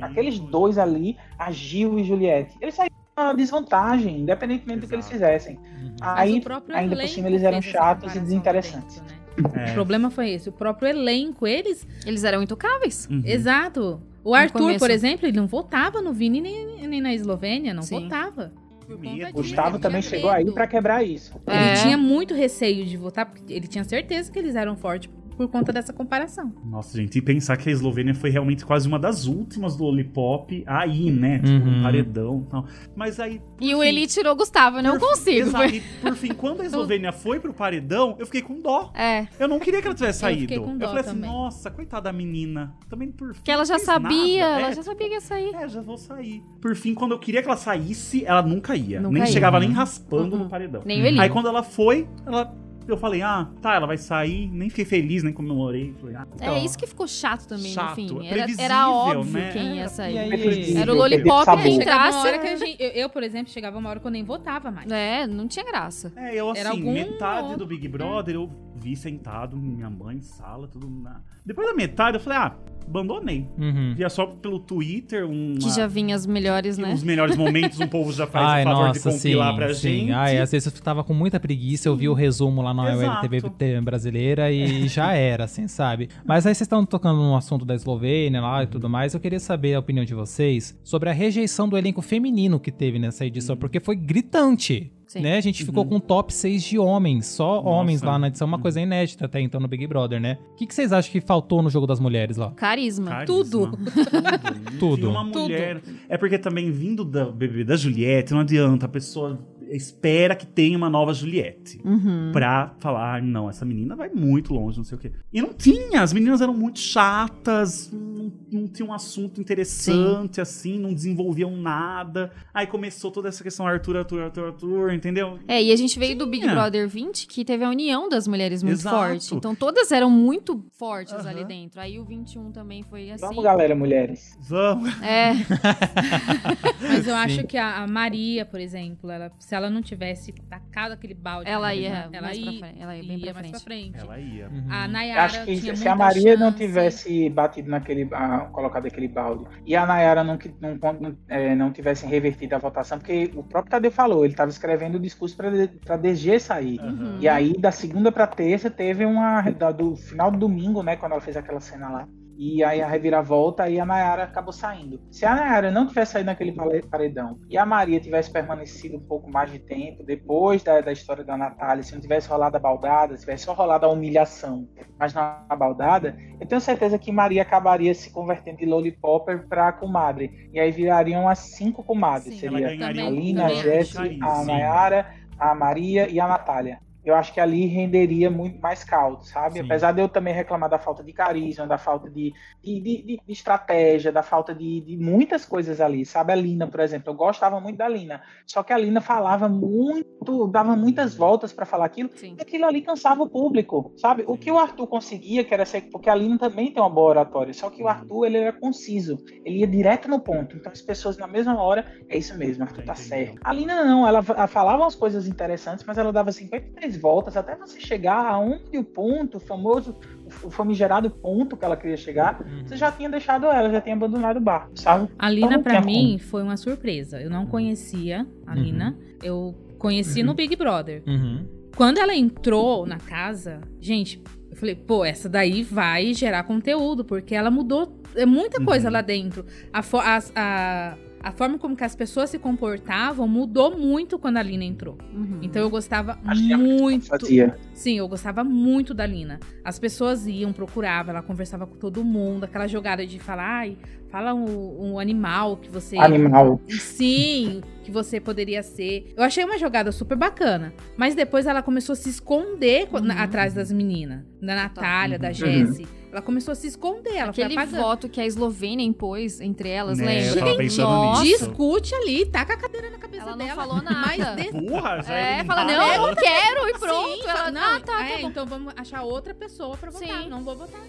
aqueles 0.00 0.38
dois 0.38 0.78
ali, 0.78 1.16
a 1.38 1.50
Gil 1.50 1.98
e 1.98 2.04
Juliette. 2.04 2.56
Eles 2.60 2.74
saíram 2.74 2.94
uma 3.16 3.32
desvantagem, 3.34 4.20
independentemente 4.20 4.80
do 4.80 4.86
que 4.88 4.94
eles 4.94 5.04
Exato. 5.06 5.12
fizessem. 5.18 5.56
Uhum. 5.56 5.94
Aí, 6.00 6.38
o 6.38 6.42
próprio 6.42 6.76
ainda 6.76 6.96
por 6.96 7.06
cima, 7.08 7.28
eles 7.28 7.42
eram 7.42 7.60
chatos 7.62 8.14
e 8.14 8.18
desinteressantes. 8.20 9.00
dentro, 9.00 9.14
né? 9.56 9.66
É. 9.68 9.70
O 9.70 9.74
problema 9.74 10.10
foi 10.10 10.30
esse. 10.30 10.48
O 10.48 10.52
próprio 10.52 10.88
elenco, 10.88 11.46
eles. 11.46 11.86
Eles 12.04 12.24
eram 12.24 12.42
intocáveis. 12.42 13.06
Uhum. 13.10 13.22
Exato. 13.24 14.02
O 14.22 14.34
Arthur, 14.34 14.58
começo. 14.60 14.78
por 14.80 14.90
exemplo, 14.90 15.26
ele 15.26 15.36
não 15.36 15.46
votava 15.46 16.02
no 16.02 16.12
Vini 16.12 16.40
nem, 16.42 16.86
nem 16.86 17.00
na 17.00 17.14
Eslovênia, 17.14 17.72
não 17.72 17.82
Sim. 17.82 18.02
votava. 18.02 18.52
Medo, 18.98 19.16
disso, 19.16 19.32
Gustavo 19.32 19.76
ele 19.76 19.82
também 19.82 20.02
chegou 20.02 20.30
aí 20.30 20.44
medo. 20.44 20.54
pra 20.54 20.66
quebrar 20.66 21.02
isso. 21.04 21.32
Ele 21.46 21.56
É. 21.56 21.74
tinha 21.74 21.96
muito 21.96 22.34
receio 22.34 22.84
de 22.86 22.96
votar, 22.96 23.26
porque 23.26 23.52
ele 23.52 23.66
tinha 23.66 23.84
certeza 23.84 24.30
que 24.30 24.38
eles 24.38 24.54
eram 24.56 24.76
fortes 24.76 25.10
por 25.40 25.48
conta 25.48 25.72
dessa 25.72 25.90
comparação. 25.90 26.52
Nossa, 26.66 26.98
gente, 26.98 27.16
e 27.16 27.22
pensar 27.22 27.56
que 27.56 27.70
a 27.70 27.72
Eslovênia 27.72 28.14
foi 28.14 28.28
realmente 28.28 28.62
quase 28.62 28.86
uma 28.86 28.98
das 28.98 29.24
últimas 29.26 29.74
do 29.74 29.84
Lollipop 29.84 30.62
aí, 30.66 31.10
né? 31.10 31.38
Tipo, 31.38 31.66
Uhum. 31.66 31.78
um 31.78 31.82
paredão 31.82 32.44
e 32.46 32.50
tal. 32.50 32.66
Mas 32.94 33.18
aí. 33.18 33.40
E 33.58 33.74
o 33.74 33.80
fim- 33.80 33.86
Eli 33.86 34.06
tirou 34.06 34.34
o 34.34 34.36
Gustavo, 34.36 34.76
eu 34.78 34.82
não 34.82 34.98
por- 34.98 35.08
consigo. 35.08 35.48
Exato, 35.48 35.74
e 35.74 35.80
por 36.02 36.14
fim, 36.14 36.34
quando 36.34 36.60
a 36.60 36.64
Eslovênia 36.66 37.10
foi 37.10 37.40
pro 37.40 37.54
paredão, 37.54 38.16
eu 38.18 38.26
fiquei 38.26 38.42
com 38.42 38.60
dó. 38.60 38.92
É, 38.94 39.26
Eu 39.38 39.48
não 39.48 39.58
queria 39.58 39.80
que 39.80 39.86
ela 39.86 39.94
tivesse 39.96 40.18
Eu 40.22 40.28
saído. 40.28 40.40
fiquei 40.42 40.58
com 40.58 40.76
dó 40.76 40.88
falei 40.88 41.00
assim, 41.00 41.10
também. 41.14 41.30
nossa, 41.30 41.70
coitada 41.70 42.02
da 42.02 42.12
menina. 42.12 42.74
Também 42.90 43.10
por 43.10 43.34
fim. 43.34 43.40
que 43.42 43.50
ela 43.50 43.64
já 43.64 43.78
sabia, 43.78 44.46
nada. 44.46 44.60
ela 44.60 44.70
É, 44.72 44.74
já 44.74 44.82
sabia 44.82 45.08
que 45.08 45.14
ia 45.14 45.20
sair. 45.22 45.54
É, 45.54 45.66
já 45.68 45.80
vou 45.80 45.96
sair. 45.96 46.42
Por 46.60 46.76
fim, 46.76 46.92
quando 46.92 47.12
eu 47.12 47.18
queria 47.18 47.40
que 47.40 47.48
ela 47.48 47.56
saísse, 47.56 48.26
ela 48.26 48.42
nunca 48.42 48.76
ia. 48.76 49.00
Nunca 49.00 49.14
nem 49.14 49.22
ia. 49.22 49.26
chegava 49.32 49.58
nem 49.58 49.72
raspando 49.72 50.36
Uhum. 50.36 50.42
no 50.44 50.48
paredão. 50.50 50.82
Nem 50.84 51.00
o 51.02 51.06
Eli. 51.06 51.18
Aí 51.18 51.30
quando 51.30 51.48
ela 51.48 51.62
foi, 51.62 52.06
ela. 52.26 52.54
Eu 52.92 52.98
falei, 52.98 53.22
ah, 53.22 53.48
tá, 53.62 53.74
ela 53.74 53.86
vai 53.86 53.96
sair. 53.96 54.50
Nem 54.50 54.68
fiquei 54.68 54.84
feliz, 54.84 55.22
nem 55.22 55.32
comemorei. 55.32 55.94
Falei, 56.00 56.16
ah, 56.16 56.26
É 56.40 56.58
isso 56.64 56.76
que 56.78 56.86
ficou 56.86 57.06
chato 57.06 57.46
também 57.46 57.70
Chato, 57.72 57.90
no 57.90 57.94
fim. 57.94 58.18
é 58.22 58.26
Era, 58.26 58.34
previsível, 58.36 58.64
era 58.64 58.90
óbvio 58.90 59.32
né? 59.40 59.50
quem 59.52 59.74
ia 59.74 59.80
Era- 59.80 59.88
sair. 59.88 60.14
E 60.14 60.18
aí- 60.18 60.76
Era 60.76 60.92
o 60.92 60.96
Lollipop 60.96 61.44
que 61.44 61.46
Chegava 61.62 61.68
entrasse. 61.68 62.18
uma 62.18 62.24
hora 62.26 62.38
que 62.38 62.46
a 62.48 62.56
gente, 62.56 62.82
eu, 62.82 62.88
eu, 62.90 63.08
por 63.10 63.22
exemplo, 63.22 63.52
chegava 63.52 63.78
uma 63.78 63.88
hora 63.90 64.00
que 64.00 64.06
eu 64.06 64.10
nem 64.10 64.24
votava 64.24 64.70
mais. 64.70 64.90
É, 64.90 65.26
não 65.26 65.46
tinha 65.46 65.64
graça. 65.64 66.12
É, 66.16 66.34
eu 66.34 66.50
assim, 66.50 66.82
metade 66.82 67.42
outro- 67.42 67.58
do 67.58 67.66
Big 67.66 67.86
Brother 67.88 68.34
eu 68.34 68.50
vi 68.80 68.96
sentado, 68.96 69.56
minha 69.56 69.90
mãe, 69.90 70.20
sala, 70.20 70.66
tudo 70.66 70.88
na. 70.88 71.20
Depois 71.44 71.66
da 71.66 71.74
metade 71.74 72.16
eu 72.16 72.20
falei, 72.20 72.38
ah, 72.38 72.56
abandonei. 72.86 73.46
Uhum. 73.58 73.94
Via 73.94 74.08
só 74.08 74.26
pelo 74.26 74.58
Twitter 74.58 75.26
uma, 75.26 75.58
Que 75.58 75.70
já 75.70 75.86
vinha 75.86 76.14
as 76.14 76.26
melhores, 76.26 76.78
né? 76.78 76.92
os 76.92 77.02
melhores 77.02 77.36
momentos, 77.36 77.78
um 77.80 77.86
povo 77.86 78.12
já 78.12 78.26
faz 78.26 78.46
Ai, 78.46 78.62
o 78.62 78.64
favor 78.64 78.86
nossa, 78.86 79.10
de 79.10 79.16
compilar 79.16 79.50
sim, 79.50 79.56
pra 79.56 79.74
sim. 79.74 79.80
gente. 79.80 80.12
Ai, 80.12 80.38
às 80.38 80.50
vezes 80.50 80.74
eu 80.74 80.82
tava 80.82 81.04
com 81.04 81.14
muita 81.14 81.38
preguiça, 81.38 81.88
eu 81.88 81.96
vi 81.96 82.08
o 82.08 82.14
resumo 82.14 82.62
lá 82.62 82.74
na. 82.74 82.90
LTV 82.90 83.80
brasileira 83.82 84.50
e 84.50 84.88
já 84.88 85.12
era, 85.12 85.44
assim, 85.44 85.68
sabe? 85.68 86.08
Mas 86.24 86.46
aí 86.46 86.54
vocês 86.54 86.62
estão 86.62 86.84
tocando 86.84 87.18
no 87.18 87.36
assunto 87.36 87.64
da 87.64 87.74
Eslovênia 87.74 88.40
lá 88.40 88.62
e 88.62 88.66
tudo 88.66 88.88
mais, 88.88 89.14
eu 89.14 89.20
queria 89.20 89.40
saber 89.40 89.74
a 89.74 89.78
opinião 89.78 90.04
de 90.04 90.14
vocês 90.14 90.78
sobre 90.82 91.08
a 91.08 91.12
rejeição 91.12 91.68
do 91.68 91.76
elenco 91.76 92.02
feminino 92.02 92.58
que 92.58 92.70
teve 92.70 92.98
nessa 92.98 93.24
edição, 93.24 93.56
porque 93.56 93.80
foi 93.80 93.96
gritante. 93.96 94.92
Sim. 95.10 95.22
Né? 95.22 95.38
A 95.38 95.40
gente 95.40 95.64
ficou 95.64 95.84
com 95.84 95.96
um 95.96 96.00
top 96.00 96.32
6 96.32 96.62
de 96.62 96.78
homens, 96.78 97.26
só 97.26 97.56
Nossa. 97.56 97.68
homens 97.68 98.00
lá 98.00 98.16
na 98.16 98.28
edição, 98.28 98.46
uma 98.46 98.60
coisa 98.60 98.80
inédita 98.80 99.24
até 99.24 99.40
então 99.40 99.60
no 99.60 99.66
Big 99.66 99.84
Brother, 99.88 100.20
né? 100.20 100.38
O 100.52 100.54
que, 100.54 100.64
que 100.68 100.72
vocês 100.72 100.92
acham 100.92 101.10
que 101.10 101.20
faltou 101.20 101.60
no 101.62 101.68
jogo 101.68 101.84
das 101.84 101.98
mulheres 101.98 102.36
lá? 102.36 102.52
Carisma. 102.52 103.10
Carisma. 103.10 103.26
Tudo. 103.26 103.76
Tudo. 103.76 104.78
Tudo. 104.78 105.10
Uma 105.10 105.24
Tudo. 105.24 105.40
mulher. 105.40 105.82
É 106.08 106.16
porque 106.16 106.38
também 106.38 106.70
vindo 106.70 107.04
da 107.04 107.24
bebê 107.24 107.64
da 107.64 107.74
Juliette, 107.74 108.32
não 108.32 108.38
adianta. 108.38 108.86
A 108.86 108.88
pessoa 108.88 109.36
espera 109.70 110.34
que 110.34 110.46
tenha 110.46 110.76
uma 110.76 110.90
nova 110.90 111.12
Juliette. 111.14 111.80
Uhum. 111.84 112.30
Pra 112.32 112.74
falar, 112.78 113.16
ah, 113.16 113.20
não, 113.20 113.48
essa 113.48 113.64
menina 113.64 113.94
vai 113.96 114.08
muito 114.08 114.52
longe, 114.52 114.78
não 114.78 114.84
sei 114.84 114.96
o 114.96 115.00
quê. 115.00 115.12
E 115.32 115.40
não 115.40 115.52
tinha, 115.52 116.02
as 116.02 116.12
meninas 116.12 116.40
eram 116.40 116.54
muito 116.54 116.78
chatas, 116.78 117.90
não, 117.92 118.32
não 118.50 118.66
tinha 118.66 118.86
um 118.88 118.92
assunto 118.92 119.40
interessante, 119.40 120.40
assim, 120.40 120.78
não 120.78 120.92
desenvolviam 120.92 121.56
nada. 121.56 122.30
Aí 122.52 122.66
começou 122.66 123.10
toda 123.10 123.28
essa 123.28 123.42
questão 123.42 123.66
Arthur, 123.66 123.98
Arthur, 123.98 124.22
Arthur, 124.22 124.46
Arthur, 124.46 124.92
entendeu? 124.92 125.38
É, 125.46 125.62
e 125.62 125.72
a 125.72 125.76
gente 125.76 125.98
veio 125.98 126.16
do 126.16 126.26
Big 126.26 126.42
Tinha. 126.42 126.54
Brother 126.54 126.88
20, 126.88 127.26
que 127.26 127.44
teve 127.44 127.64
a 127.64 127.68
união 127.70 128.08
das 128.08 128.26
mulheres 128.26 128.62
muito 128.62 128.78
Exato. 128.78 128.96
forte. 128.96 129.34
Então 129.34 129.54
todas 129.54 129.92
eram 129.92 130.10
muito 130.10 130.64
fortes 130.72 131.14
Aham. 131.14 131.28
ali 131.28 131.44
dentro. 131.44 131.80
Aí 131.80 131.98
o 131.98 132.04
21 132.04 132.50
também 132.50 132.82
foi 132.82 133.10
assim. 133.10 133.24
Vamos, 133.26 133.42
galera, 133.44 133.74
mulheres. 133.74 134.36
Vamos. 134.40 134.90
É, 135.02 135.32
Mas 136.80 137.06
eu 137.06 137.14
acho 137.14 137.36
Sim. 137.36 137.46
que 137.46 137.56
a, 137.56 137.82
a 137.82 137.86
Maria, 137.86 138.44
por 138.44 138.60
exemplo, 138.60 139.10
ela, 139.10 139.30
se 139.38 139.54
ela 139.54 139.59
não 139.68 139.82
tivesse 139.82 140.32
tacado 140.48 140.94
aquele 140.94 141.12
balde, 141.14 141.50
ela 141.50 141.74
ia 141.74 142.08
ela 142.12 142.22
mais 142.22 142.38
pra 142.38 142.52
ia, 142.52 142.58
frente. 142.60 142.80
Ela 142.82 142.96
ia 142.96 143.02
bem 143.02 143.18
ia 143.18 143.32
pra 143.34 143.42
mais 143.42 143.62
frente. 143.62 143.90
pra 143.92 144.00
frente. 144.00 144.00
Ela 144.00 144.18
ia. 144.20 144.48
Uhum. 144.48 144.66
A 144.72 144.88
Nayara 144.88 145.22
Acho 145.24 145.44
que 145.44 145.60
tinha 145.60 145.76
se 145.76 145.88
a 145.88 145.94
Maria 145.96 146.36
não 146.36 146.46
chance. 146.52 146.56
tivesse 146.58 147.28
batido 147.28 147.68
naquele. 147.68 148.08
ah, 148.12 148.48
colocado 148.52 148.86
aquele 148.86 149.08
balde 149.08 149.44
e 149.66 149.74
a 149.76 149.84
Nayara 149.84 150.22
não, 150.24 150.38
que- 150.38 150.54
não, 150.60 150.78
não, 151.00 151.16
é, 151.28 151.54
não 151.54 151.72
tivesse 151.72 152.06
revertido 152.06 152.54
a 152.54 152.58
votação, 152.58 152.98
porque 152.98 153.30
o 153.34 153.42
próprio 153.42 153.70
Tadeu 153.72 153.90
falou, 153.90 154.24
ele 154.24 154.32
estava 154.32 154.50
escrevendo 154.50 154.94
o 154.94 155.00
discurso 155.00 155.36
para 155.36 155.96
DG 155.96 156.38
sair. 156.38 156.78
Aham. 156.80 157.18
E 157.20 157.28
aí, 157.28 157.52
da 157.58 157.72
segunda 157.72 158.12
pra 158.12 158.26
terça, 158.26 158.70
teve 158.70 159.04
uma. 159.04 159.42
da- 159.50 159.72
do 159.72 159.96
final 159.96 160.30
do 160.30 160.38
domingo, 160.38 160.82
né? 160.82 160.94
Quando 160.96 161.12
ela 161.12 161.20
fez 161.20 161.36
aquela 161.36 161.60
cena 161.60 161.88
lá. 161.88 162.08
E 162.42 162.64
aí 162.64 162.80
a 162.80 162.86
reviravolta 162.86 163.68
e 163.68 163.78
a 163.78 163.84
Nayara 163.84 164.22
acabou 164.22 164.50
saindo. 164.50 164.98
Se 165.10 165.26
a 165.26 165.34
Nayara 165.34 165.70
não 165.70 165.86
tivesse 165.86 166.12
saído 166.12 166.28
naquele 166.28 166.56
paredão 166.90 167.38
e 167.50 167.58
a 167.58 167.66
Maria 167.66 168.00
tivesse 168.00 168.32
permanecido 168.32 168.96
um 168.96 169.00
pouco 169.00 169.30
mais 169.30 169.52
de 169.52 169.58
tempo, 169.58 170.02
depois 170.02 170.62
da, 170.62 170.80
da 170.80 170.90
história 170.90 171.22
da 171.22 171.36
Natália, 171.36 171.82
se 171.82 171.92
não 171.92 172.00
tivesse 172.00 172.30
rolado 172.30 172.56
a 172.56 172.58
baldada, 172.60 173.14
se 173.14 173.24
tivesse 173.24 173.44
só 173.44 173.52
rolado 173.52 173.84
a 173.84 173.90
humilhação, 173.90 174.66
mas 174.98 175.12
na 175.12 175.44
baldada, 175.54 176.16
eu 176.40 176.46
tenho 176.46 176.62
certeza 176.62 176.98
que 176.98 177.12
Maria 177.12 177.42
acabaria 177.42 177.92
se 177.92 178.10
convertendo 178.10 178.56
de 178.56 178.64
lollipopper 178.64 179.46
pra 179.46 179.70
comadre. 179.70 180.48
E 180.50 180.58
aí 180.58 180.70
virariam 180.70 181.28
as 181.28 181.40
cinco 181.40 181.84
comadres. 181.84 182.32
Sim. 182.36 182.40
Seria 182.40 182.68
a 182.68 183.10
Lina, 183.10 183.48
a 183.48 183.54
Jessie, 183.54 184.18
a. 184.22 184.44
Nayara, 184.46 185.14
a 185.38 185.54
Maria 185.54 186.08
e 186.08 186.18
a 186.18 186.26
Natália. 186.26 186.78
Eu 187.04 187.14
acho 187.14 187.32
que 187.32 187.40
ali 187.40 187.66
renderia 187.66 188.30
muito 188.30 188.60
mais 188.60 188.84
caldo, 188.84 189.24
sabe? 189.24 189.54
Sim. 189.54 189.60
Apesar 189.64 189.92
de 189.92 190.00
eu 190.02 190.08
também 190.08 190.34
reclamar 190.34 190.68
da 190.68 190.78
falta 190.78 191.02
de 191.02 191.12
carisma, 191.12 191.66
da 191.66 191.78
falta 191.78 192.10
de, 192.10 192.32
de, 192.62 192.80
de- 192.80 193.02
de- 193.02 193.20
estratégia, 193.28 194.12
da 194.12 194.22
falta 194.22 194.54
de, 194.54 194.80
de 194.82 194.96
muitas 194.96 195.44
coisas 195.44 195.80
ali, 195.80 196.04
sabe? 196.04 196.32
A 196.32 196.36
Lina, 196.36 196.66
por 196.66 196.80
exemplo, 196.80 197.10
eu 197.10 197.14
gostava 197.14 197.60
muito 197.60 197.76
da 197.78 197.88
Lina. 197.88 198.22
Só 198.46 198.62
que 198.62 198.72
a 198.72 198.78
Lina 198.78 199.00
falava 199.00 199.48
muito, 199.48 200.46
dava 200.48 200.76
muitas 200.76 201.14
voltas 201.14 201.52
para 201.52 201.64
falar 201.66 201.86
aquilo, 201.86 202.10
Sim. 202.16 202.36
e 202.38 202.42
aquilo 202.42 202.66
ali 202.66 202.82
cansava 202.82 203.22
o 203.22 203.28
público, 203.28 203.92
sabe? 203.96 204.24
O 204.26 204.36
que 204.36 204.50
o 204.50 204.58
Arthur 204.58 204.86
conseguia, 204.86 205.44
que 205.44 205.54
era 205.54 205.64
ser, 205.64 205.82
porque 205.90 206.10
a 206.10 206.14
Lina 206.14 206.38
também 206.38 206.72
tem 206.72 206.82
uma 206.82 206.90
boa 206.90 207.08
oratória, 207.10 207.52
só 207.54 207.70
que 207.70 207.82
o 207.82 207.88
Arthur 207.88 208.26
ele 208.26 208.38
era 208.38 208.52
conciso, 208.52 209.18
ele 209.44 209.58
ia 209.60 209.66
direto 209.66 210.08
no 210.08 210.20
ponto. 210.20 210.56
Então 210.56 210.70
as 210.70 210.82
pessoas 210.82 211.16
na 211.16 211.26
mesma 211.26 211.60
hora, 211.62 211.84
é 212.08 212.18
isso 212.18 212.36
mesmo, 212.36 212.64
Arthur 212.64 212.84
tá 212.84 212.94
certo. 212.94 213.40
A 213.42 213.52
Lina 213.52 213.84
não, 213.84 214.06
ela, 214.06 214.24
ela 214.28 214.46
falava 214.46 214.82
umas 214.82 214.94
coisas 214.94 215.26
interessantes, 215.26 215.84
mas 215.86 215.96
ela 215.98 216.12
dava 216.12 216.30
53 216.32 216.89
voltas 216.96 217.36
até 217.36 217.54
você 217.56 217.80
chegar 217.80 218.24
aonde 218.26 218.76
o 218.78 218.84
ponto, 218.84 219.36
o 219.36 219.40
famoso, 219.40 219.94
o 220.42 220.50
famigerado 220.50 221.10
ponto 221.10 221.56
que 221.56 221.64
ela 221.64 221.76
queria 221.76 221.96
chegar, 221.96 222.40
Uhum. 222.40 222.66
você 222.66 222.76
já 222.76 222.90
tinha 222.92 223.08
deixado 223.08 223.46
ela, 223.46 223.70
já 223.70 223.80
tinha 223.80 223.94
abandonado 223.94 224.36
o 224.36 224.40
barco, 224.40 224.70
sabe? 224.74 225.08
A 225.18 225.28
Lina, 225.30 225.56
Então 225.56 225.62
tinha 225.64 225.80
mim, 225.80 226.18
foi 226.18 226.42
uma 226.42 226.56
surpresa. 226.56 227.20
Eu 227.20 227.30
não 227.30 227.46
conhecia 227.46 228.26
a 228.46 228.54
Uhum. 228.54 228.62
Lina. 228.62 228.98
Eu 229.22 229.54
conheci 229.78 230.22
no 230.22 230.34
Big 230.34 230.54
Brother. 230.56 231.02
Uhum. 231.06 231.46
Quando 231.76 231.98
ela 231.98 232.14
entrou 232.14 232.84
na 232.86 232.98
casa, 232.98 233.60
gente, 233.80 234.22
eu 234.50 234.56
falei, 234.56 234.74
pô, 234.74 235.04
essa 235.04 235.28
daí 235.28 235.62
vai 235.62 236.12
gerar 236.12 236.42
conteúdo, 236.42 237.04
porque 237.04 237.34
ela 237.34 237.50
mudou 237.50 237.96
é 238.16 238.26
muita 238.26 238.60
coisa 238.64 238.88
Uhum. 238.88 238.92
lá 238.94 239.00
dentro. 239.02 239.46
A, 239.72 239.78
as- 239.78 240.32
a, 240.34 240.96
a 241.22 241.30
forma 241.32 241.58
como 241.58 241.76
que 241.76 241.84
as 241.84 241.94
pessoas 241.94 242.30
se 242.30 242.38
comportavam 242.38 243.28
mudou 243.28 243.76
muito 243.76 244.18
quando 244.18 244.38
a 244.38 244.42
Lina 244.42 244.64
entrou. 244.64 244.96
Uhum. 245.14 245.38
Então 245.42 245.60
eu 245.62 245.68
gostava 245.70 246.18
Acho 246.24 246.46
que 246.46 246.52
a 246.52 246.58
muito. 246.58 247.06
Fazia. 247.06 247.56
Sim, 247.74 247.98
eu 247.98 248.08
gostava 248.08 248.42
muito 248.42 248.94
da 248.94 249.04
Lina. 249.06 249.38
As 249.64 249.78
pessoas 249.78 250.26
iam, 250.26 250.52
procuravam, 250.52 251.12
ela 251.14 251.22
conversava 251.22 251.66
com 251.66 251.76
todo 251.76 252.02
mundo, 252.04 252.44
aquela 252.44 252.66
jogada 252.66 253.06
de 253.06 253.18
falar, 253.18 253.60
ai, 253.60 253.76
fala 254.08 254.32
um, 254.34 254.92
um 254.92 254.98
animal 254.98 255.56
que 255.58 255.68
você. 255.70 255.96
Animal. 255.98 256.60
Sim, 256.68 257.60
que 257.84 257.90
você 257.90 258.18
poderia 258.20 258.62
ser. 258.62 259.12
Eu 259.16 259.22
achei 259.22 259.44
uma 259.44 259.58
jogada 259.58 259.92
super 259.92 260.16
bacana. 260.16 260.72
Mas 260.96 261.14
depois 261.14 261.46
ela 261.46 261.62
começou 261.62 261.92
a 261.92 261.96
se 261.96 262.08
esconder 262.08 262.88
Uhum. 262.92 263.10
atrás 263.12 263.54
das 263.54 263.70
meninas. 263.70 264.22
Da 264.40 264.54
Natália, 264.54 265.18
da 265.18 265.28
Uhum. 265.28 265.34
Jessie. 265.34 265.86
Ela 266.12 266.20
começou 266.22 266.50
a 266.52 266.54
se 266.54 266.66
esconder. 266.66 267.14
Ela 267.16 267.30
Aquele 267.30 267.54
foi 267.54 267.62
apagando. 267.62 267.80
voto 267.82 268.08
que 268.08 268.20
a 268.20 268.26
Eslovênia 268.26 268.84
impôs 268.84 269.40
entre 269.40 269.68
elas, 269.68 269.98
Né, 269.98 270.06
lembra? 270.06 270.28
eu 270.40 270.44
tava 270.44 270.56
pensando 270.56 270.88
Nossa, 270.90 271.22
nisso. 271.22 271.46
Discute 271.46 271.94
ali, 271.94 272.26
taca 272.26 272.54
a 272.54 272.56
cadeira 272.56 272.90
na 272.90 272.98
cabeça 272.98 273.22
Ela 273.22 273.36
não 273.36 273.46
dela. 273.46 273.54
falou 273.54 273.82
nada. 273.82 274.06
Mas 274.36 274.36
de... 274.36 274.50
Burra, 274.52 275.02
já 275.02 275.14
É, 275.14 275.44
fala, 275.44 275.64
não, 275.64 275.72
eu 275.72 275.80
ela. 275.82 276.08
não 276.08 276.14
quero 276.16 276.68
e 276.68 276.78
pronto. 276.78 277.14
Sim, 277.14 277.22
ela, 277.22 277.36
fala, 277.36 277.50
não, 277.52 277.76
ah, 277.76 277.80
tá, 277.80 278.04
é, 278.08 278.12
tá 278.16 278.18
bom. 278.22 278.28
então 278.28 278.46
vamos 278.46 278.72
achar 278.76 279.02
outra 279.02 279.32
pessoa 279.34 279.76
pra 279.76 279.90
votar. 279.90 280.22
Sim. 280.22 280.28
Não 280.28 280.42
vou 280.42 280.56
votar. 280.56 280.80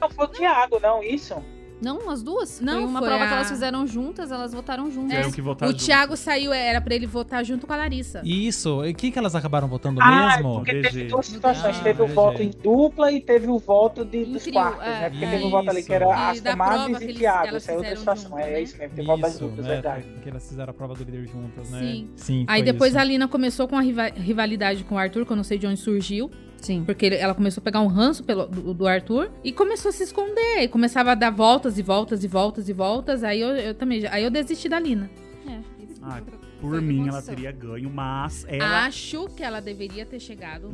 Não 0.00 0.10
foi 0.10 0.24
o 0.24 0.28
Thiago, 0.28 0.80
não, 0.80 1.02
isso? 1.02 1.34
Não, 1.80 2.10
as 2.10 2.22
duas? 2.22 2.60
Não, 2.60 2.74
foi 2.74 2.84
uma 2.84 2.98
foi 2.98 3.08
prova 3.08 3.24
a- 3.24 3.26
que 3.28 3.32
elas 3.34 3.48
fizeram 3.50 3.86
juntas, 3.86 4.32
elas 4.32 4.52
votaram 4.52 4.90
juntas. 4.90 5.10
Tiveram 5.10 5.30
que 5.32 5.40
votar 5.40 5.68
o 5.68 5.72
junto. 5.72 5.84
Thiago 5.84 6.16
saiu, 6.16 6.52
era 6.52 6.80
pra 6.80 6.94
ele 6.94 7.06
votar 7.06 7.44
junto 7.44 7.66
com 7.66 7.72
a 7.72 7.76
Larissa. 7.76 8.20
Isso, 8.24 8.84
e 8.84 8.90
o 8.90 8.94
que, 8.94 9.10
que 9.12 9.18
elas 9.18 9.34
acabaram 9.34 9.68
votando 9.68 10.00
Ah, 10.02 10.36
mesmo? 10.36 10.54
porque 10.54 10.72
DG. 10.72 10.88
teve 10.88 11.04
duas 11.04 11.26
situações. 11.26 11.76
Ah, 11.78 11.82
teve 11.84 12.02
o 12.02 12.06
DG. 12.06 12.14
voto 12.14 12.42
em 12.42 12.50
dupla 12.50 13.12
e 13.12 13.20
teve 13.20 13.46
o 13.46 13.58
voto 13.58 14.04
de, 14.04 14.18
Em 14.24 14.32
dos 14.32 14.42
trio, 14.42 14.54
quartos, 14.54 14.82
é. 14.84 14.90
né? 15.00 15.10
Porque 15.10 15.26
teve 15.26 15.44
um 15.44 15.50
voto 15.50 15.70
ali 15.70 15.82
que 15.84 15.92
era 15.92 16.06
as 16.30 16.38
E 16.38 16.42
que 16.42 16.48
e 16.48 17.04
eles- 17.04 17.16
Thiago. 17.18 17.46
elas 17.46 17.62
Essa 17.62 17.72
é 17.72 17.76
outra 17.76 17.96
situação. 17.96 18.30
junto, 18.30 18.40
É 18.42 18.50
né? 18.50 18.62
isso 18.62 18.76
mesmo, 18.78 18.94
teve 18.96 19.06
voto 19.06 19.20
das 19.20 19.38
duplas, 19.38 19.66
né, 19.66 19.72
verdade. 19.74 20.04
que 20.22 20.28
elas 20.28 20.48
fizeram 20.48 20.70
a 20.70 20.74
prova 20.74 20.94
do 20.94 21.04
líder 21.04 21.26
juntas, 21.28 21.70
né? 21.70 21.78
Sim. 21.80 22.08
Sim 22.16 22.44
Aí 22.48 22.62
foi 22.62 22.72
depois 22.72 22.90
isso. 22.90 22.98
a 23.00 23.04
Lina 23.04 23.28
começou 23.28 23.68
com 23.68 23.76
a 23.76 23.80
riva- 23.80 24.10
rivalidade 24.14 24.82
com 24.84 24.96
o 24.96 24.98
Arthur, 24.98 25.24
que 25.24 25.32
eu 25.32 25.36
não 25.36 25.44
sei 25.44 25.58
de 25.58 25.66
onde 25.66 25.78
surgiu. 25.78 26.28
Sim. 26.60 26.84
Porque 26.84 27.06
ele- 27.06 27.16
ela 27.16 27.34
começou 27.34 27.60
a 27.60 27.64
pegar 27.64 27.80
um 27.80 27.86
ranço 27.86 28.22
pelo, 28.24 28.46
do, 28.46 28.74
do 28.74 28.86
Arthur 28.86 29.30
e 29.44 29.52
começou 29.52 29.88
a 29.88 29.92
se 29.92 30.02
esconder. 30.02 30.62
E 30.62 30.68
começava 30.68 31.12
a 31.12 31.14
dar 31.14 31.30
voltas 31.30 31.78
e 31.78 31.82
voltas 31.82 32.24
e 32.24 32.28
voltas 32.28 32.68
e 32.68 32.72
voltas. 32.72 33.22
Aí 33.24 33.40
eu, 33.40 33.48
eu 33.50 33.74
também. 33.74 34.06
Aí 34.08 34.24
eu 34.24 34.30
desisti 34.30 34.68
da 34.68 34.78
Lina. 34.80 35.08
É, 35.46 35.58
isso 35.84 36.00
Ah, 36.02 36.20
Por 36.60 36.80
mim, 36.82 37.06
ela 37.08 37.22
teria 37.22 37.52
ganho, 37.52 37.88
mas 37.88 38.44
ela. 38.48 38.86
Acho 38.86 39.28
que 39.28 39.42
ela 39.42 39.60
deveria 39.60 40.04
ter 40.04 40.18
chegado. 40.18 40.68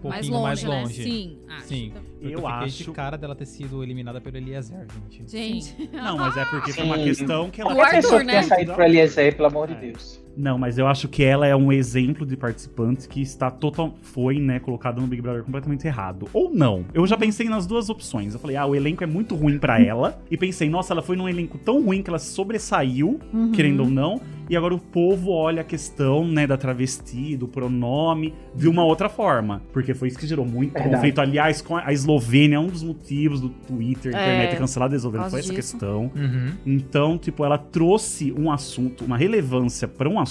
pouquinho 0.00 0.10
mais 0.10 0.28
longe, 0.28 0.68
né? 0.68 0.80
longe. 0.82 1.02
Sim, 1.02 1.38
acho. 1.48 1.66
Sim. 1.66 1.92
Eu 2.20 2.30
Eu 2.30 2.36
fiquei 2.38 2.52
acho- 2.66 2.84
de 2.84 2.90
cara 2.92 3.16
dela 3.18 3.34
ter 3.34 3.46
sido 3.46 3.82
eliminada 3.82 4.20
pelo 4.20 4.36
Eliezer, 4.36 4.86
gente. 5.10 5.30
Gente, 5.30 5.90
Não, 5.92 6.16
mas 6.16 6.36
é 6.36 6.44
porque 6.44 6.72
foi 6.72 6.84
uma 6.84 6.96
Sim. 6.98 7.04
questão 7.04 7.50
que 7.50 7.60
ela. 7.60 7.72
O 7.72 7.76
Qualquer 7.76 7.96
pessoa 7.96 8.14
Arthur, 8.14 8.26
que 8.26 8.30
tenha 8.30 8.42
né? 8.42 8.48
saído 8.48 8.72
pro 8.74 8.82
Eliezer, 8.84 9.36
pelo 9.36 9.48
amor 9.48 9.66
de 9.68 9.74
É. 9.74 9.76
Deus. 9.80 10.20
Não, 10.36 10.58
mas 10.58 10.76
eu 10.78 10.86
acho 10.86 11.08
que 11.08 11.22
ela 11.24 11.46
é 11.46 11.56
um 11.56 11.72
exemplo 11.72 12.26
de 12.26 12.36
participante 12.36 13.08
que 13.08 13.22
está 13.22 13.50
total 13.50 13.94
foi, 14.02 14.38
né, 14.38 14.58
colocada 14.60 15.00
no 15.00 15.06
Big 15.06 15.22
Brother 15.22 15.42
completamente 15.42 15.86
errado. 15.86 16.28
Ou 16.32 16.50
não. 16.52 16.84
Eu 16.92 17.06
já 17.06 17.16
pensei 17.16 17.48
nas 17.48 17.66
duas 17.66 17.88
opções. 17.88 18.34
Eu 18.34 18.40
falei, 18.40 18.56
ah, 18.56 18.66
o 18.66 18.74
elenco 18.74 19.02
é 19.02 19.06
muito 19.06 19.34
ruim 19.34 19.58
pra 19.58 19.80
ela. 19.80 20.18
E 20.30 20.36
pensei, 20.36 20.68
nossa, 20.68 20.92
ela 20.92 21.02
foi 21.02 21.16
num 21.16 21.28
elenco 21.28 21.56
tão 21.58 21.82
ruim 21.84 22.02
que 22.02 22.10
ela 22.10 22.18
sobressaiu, 22.18 23.18
Uhum. 23.32 23.52
querendo 23.52 23.80
ou 23.80 23.88
não. 23.90 24.20
E 24.48 24.56
agora 24.56 24.74
o 24.74 24.78
povo 24.78 25.30
olha 25.32 25.62
a 25.62 25.64
questão, 25.64 26.24
né, 26.26 26.46
da 26.46 26.56
travesti, 26.56 27.36
do 27.36 27.48
pronome, 27.48 28.32
de 28.54 28.68
uma 28.68 28.84
outra 28.84 29.08
forma. 29.08 29.60
Porque 29.72 29.92
foi 29.94 30.08
isso 30.08 30.18
que 30.18 30.26
gerou 30.26 30.44
muito 30.46 30.72
Verdade. 30.72 30.94
conflito. 30.94 31.18
Aliás, 31.20 31.60
com 31.60 31.76
a 31.76 31.92
Eslovênia, 31.92 32.60
um 32.60 32.68
dos 32.68 32.82
motivos 32.82 33.40
do 33.40 33.48
Twitter, 33.48 34.14
É, 34.14 34.18
internet 34.22 34.50
ter 34.50 34.56
cancelado 34.58 34.94
a 34.94 34.96
Eslovênia 34.96 35.24
por 35.26 35.30
foi 35.30 35.40
causa 35.40 35.52
essa 35.52 35.60
disso. 35.62 35.72
questão. 35.78 36.10
Uhum. 36.14 36.52
Então, 36.64 37.18
tipo, 37.18 37.44
ela 37.44 37.58
trouxe 37.58 38.32
um 38.38 38.50
assunto, 38.52 39.04
uma 39.04 39.16
relevância 39.16 39.88
pra 39.88 40.08
um 40.08 40.20
assunto 40.20 40.25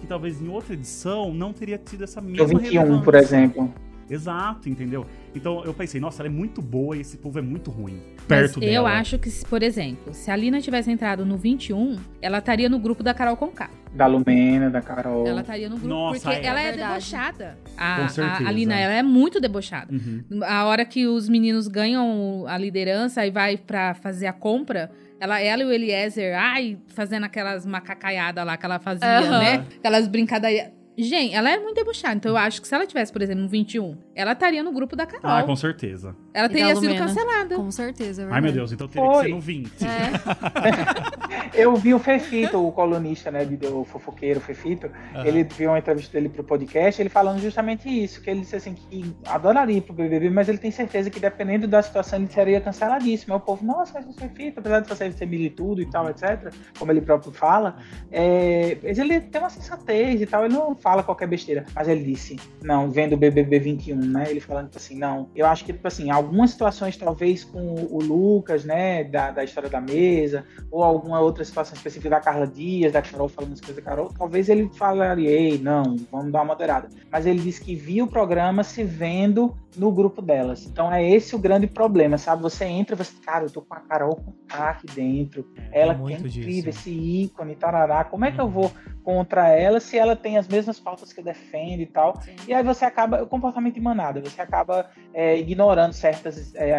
que 0.00 0.06
talvez 0.06 0.40
em 0.40 0.48
outra 0.48 0.74
edição 0.74 1.32
não 1.34 1.52
teria 1.52 1.78
tido 1.78 2.04
essa 2.04 2.20
O 2.20 2.24
mesma 2.24 2.58
21, 2.58 2.70
relevância. 2.80 3.04
por 3.04 3.14
exemplo. 3.14 3.74
Exato, 4.08 4.68
entendeu? 4.68 5.06
Então 5.34 5.64
eu 5.64 5.72
pensei, 5.72 5.98
nossa, 6.00 6.20
ela 6.22 6.28
é 6.28 6.30
muito 6.32 6.60
boa 6.60 6.94
e 6.96 7.00
esse 7.00 7.16
povo 7.16 7.38
é 7.38 7.42
muito 7.42 7.70
ruim. 7.70 8.00
Mas 8.18 8.26
Perto 8.26 8.60
dela. 8.60 8.72
eu 8.72 8.86
acho 8.86 9.18
que, 9.18 9.30
por 9.46 9.62
exemplo, 9.62 10.12
se 10.12 10.30
a 10.30 10.36
Lina 10.36 10.60
tivesse 10.60 10.90
entrado 10.90 11.24
no 11.24 11.38
21, 11.38 11.96
ela 12.20 12.38
estaria 12.38 12.68
no 12.68 12.78
grupo 12.78 13.02
da 13.02 13.14
Carol 13.14 13.36
Conká. 13.36 13.70
Da 13.94 14.06
Lumena, 14.06 14.68
da 14.70 14.82
Carol. 14.82 15.26
Ela 15.26 15.40
estaria 15.40 15.68
no 15.70 15.76
grupo, 15.76 15.88
Nossa, 15.88 16.20
porque 16.20 16.46
é. 16.46 16.50
ela 16.50 16.60
é 16.60 16.72
Verdade. 16.72 16.88
debochada. 16.92 17.58
A, 17.78 18.08
certeza. 18.08 18.48
a 18.48 18.52
Lina, 18.52 18.78
ela 18.78 18.92
é 18.92 19.02
muito 19.02 19.40
debochada. 19.40 19.92
Uhum. 19.92 20.22
A 20.44 20.64
hora 20.66 20.84
que 20.84 21.06
os 21.06 21.26
meninos 21.28 21.66
ganham 21.66 22.44
a 22.46 22.58
liderança 22.58 23.26
e 23.26 23.30
vai 23.30 23.56
pra 23.56 23.94
fazer 23.94 24.26
a 24.26 24.32
compra, 24.32 24.90
ela, 25.24 25.40
ela 25.40 25.62
e 25.62 25.64
o 25.64 25.72
Eliezer, 25.72 26.38
ai, 26.38 26.76
fazendo 26.88 27.24
aquelas 27.24 27.64
macacaiadas 27.64 28.44
lá 28.44 28.58
que 28.58 28.66
ela 28.66 28.78
fazia, 28.78 29.20
Aham. 29.20 29.38
né? 29.38 29.66
Aquelas 29.78 30.06
brincadeiras. 30.06 30.70
Gente, 30.96 31.34
ela 31.34 31.50
é 31.50 31.58
muito 31.58 31.74
debochada. 31.74 32.14
Então 32.14 32.30
eu 32.32 32.36
acho 32.36 32.60
que 32.60 32.68
se 32.68 32.74
ela 32.74 32.86
tivesse, 32.86 33.10
por 33.10 33.22
exemplo, 33.22 33.42
no 33.42 33.48
21, 33.48 33.96
ela 34.14 34.32
estaria 34.32 34.62
no 34.62 34.72
grupo 34.72 34.94
da 34.96 35.06
Carol. 35.06 35.30
Ah, 35.30 35.42
com 35.42 35.56
certeza. 35.56 36.14
Ela 36.32 36.48
teria 36.48 36.74
sido 36.76 36.94
cancelada. 36.96 37.56
com 37.56 37.70
certeza, 37.70 38.22
é 38.22 38.28
Ai, 38.30 38.40
meu. 38.40 38.52
Deus, 38.52 38.72
então 38.72 38.86
teria 38.88 39.08
Foi. 39.10 39.22
que 39.24 39.28
ser 39.28 39.34
no 39.34 39.40
20. 39.40 39.70
É, 39.84 41.54
Eu 41.54 41.76
vi 41.76 41.94
o 41.94 41.98
Fefito, 41.98 42.64
o 42.66 42.72
colunista, 42.72 43.30
né, 43.30 43.44
de- 43.44 43.66
o 43.66 43.84
fofoqueiro 43.84 44.40
Fefito, 44.40 44.90
Aham. 45.14 45.24
ele 45.26 45.44
viu 45.44 45.70
uma 45.70 45.78
entrevista 45.78 46.12
dele 46.12 46.28
pro 46.28 46.42
podcast, 46.42 47.00
ele 47.00 47.08
falando 47.08 47.40
justamente 47.40 47.88
isso, 47.88 48.20
que 48.20 48.28
ele 48.30 48.40
disse 48.40 48.56
assim 48.56 48.74
que 48.74 49.14
adoraria 49.26 49.78
ir 49.78 49.80
pro 49.80 49.92
BBB, 49.94 50.30
mas 50.30 50.48
ele 50.48 50.58
tem 50.58 50.70
certeza 50.70 51.10
que 51.10 51.20
dependendo 51.20 51.68
da 51.68 51.80
situação 51.82 52.18
ele 52.18 52.28
seria 52.28 52.60
canceladíssimo. 52.60 53.34
Aí 53.34 53.38
o 53.38 53.40
povo, 53.40 53.64
nossa, 53.64 53.92
mas 53.94 54.06
o 54.06 54.12
Fefito, 54.12 54.58
apesar 54.60 54.80
de 54.80 54.88
você 54.88 55.12
ser 55.12 55.26
militudo 55.26 55.80
e 55.80 55.86
tal, 55.86 56.08
etc, 56.10 56.52
como 56.78 56.90
ele 56.90 57.00
próprio 57.00 57.32
fala, 57.32 57.76
é, 58.10 58.76
ele 58.82 59.20
tem 59.20 59.40
uma 59.40 59.50
sensatez 59.50 60.20
e 60.20 60.26
tal, 60.26 60.44
ele 60.44 60.54
não 60.54 60.74
fala 60.74 61.02
qualquer 61.02 61.28
besteira. 61.28 61.64
Mas 61.74 61.86
ele 61.88 62.02
disse, 62.04 62.36
não, 62.62 62.90
vendo 62.90 63.12
o 63.14 63.16
BBB 63.16 63.58
21, 63.60 63.96
né, 64.10 64.26
ele 64.28 64.40
falando 64.40 64.66
tipo 64.66 64.78
assim, 64.78 64.96
não, 64.96 65.28
eu 65.34 65.46
acho 65.46 65.64
que, 65.64 65.72
tipo 65.72 65.86
assim, 65.86 66.10
algumas 66.10 66.50
situações 66.50 66.96
talvez 66.96 67.44
com 67.44 67.74
o 67.90 68.02
Lucas, 68.02 68.64
né, 68.64 69.04
da, 69.04 69.30
da 69.30 69.44
história 69.44 69.68
da 69.68 69.80
mesa, 69.80 70.44
ou 70.70 70.82
alguma 70.82 71.20
outra 71.20 71.44
situação 71.44 71.74
específica 71.74 72.10
da 72.10 72.20
Carla 72.20 72.46
Dias, 72.46 72.92
da 72.92 73.02
Carol 73.02 73.28
falando 73.28 73.52
as 73.52 73.60
coisas 73.60 73.76
da 73.76 73.82
Carol, 73.82 74.12
talvez 74.16 74.48
ele 74.48 74.70
falaria, 74.74 75.30
ei, 75.30 75.58
não, 75.58 75.96
vamos 76.10 76.32
dar 76.32 76.40
uma 76.40 76.46
moderada. 76.46 76.88
Mas 77.10 77.26
ele 77.26 77.40
disse 77.40 77.60
que 77.60 77.74
viu 77.74 78.04
o 78.04 78.08
programa 78.08 78.62
se 78.62 78.84
vendo 78.84 79.54
no 79.76 79.90
grupo 79.92 80.20
delas. 80.22 80.66
Então 80.66 80.92
é 80.92 81.08
esse 81.08 81.34
o 81.34 81.38
grande 81.38 81.66
problema, 81.66 82.18
sabe? 82.18 82.42
Você 82.42 82.64
entra 82.64 82.94
e 82.94 82.98
você, 82.98 83.12
cara, 83.24 83.44
eu 83.44 83.50
tô 83.50 83.62
com 83.62 83.74
a 83.74 83.80
Carol 83.80 84.16
com 84.16 84.32
aqui 84.50 84.86
dentro, 84.86 85.46
ela 85.72 85.94
que 85.94 86.12
é 86.12 86.16
incrível, 86.18 86.28
disso. 86.28 86.68
esse 86.68 86.90
ícone, 86.90 87.56
tarará, 87.56 88.04
como 88.04 88.24
é 88.24 88.30
que 88.32 88.40
eu 88.40 88.44
Uhum. 88.44 88.50
vou 88.50 88.72
contra 89.02 89.48
ela 89.48 89.80
se 89.80 89.98
ela 89.98 90.14
tem 90.16 90.38
as 90.38 90.48
mesmas 90.48 90.78
pautas 90.80 91.12
que 91.12 91.20
eu 91.20 91.24
defendo 91.24 91.80
e 91.80 91.86
tal? 91.86 92.14
sim. 92.22 92.36
E 92.46 92.54
aí 92.54 92.62
você 92.62 92.84
acaba, 92.84 93.22
o 93.22 93.26
comportamento 93.26 93.74
de 93.74 93.80
manada, 93.80 94.20
você 94.20 94.40
acaba 94.40 94.86
é, 95.12 95.38
ignorando 95.38 95.92
certas 95.92 96.54
é, 96.54 96.74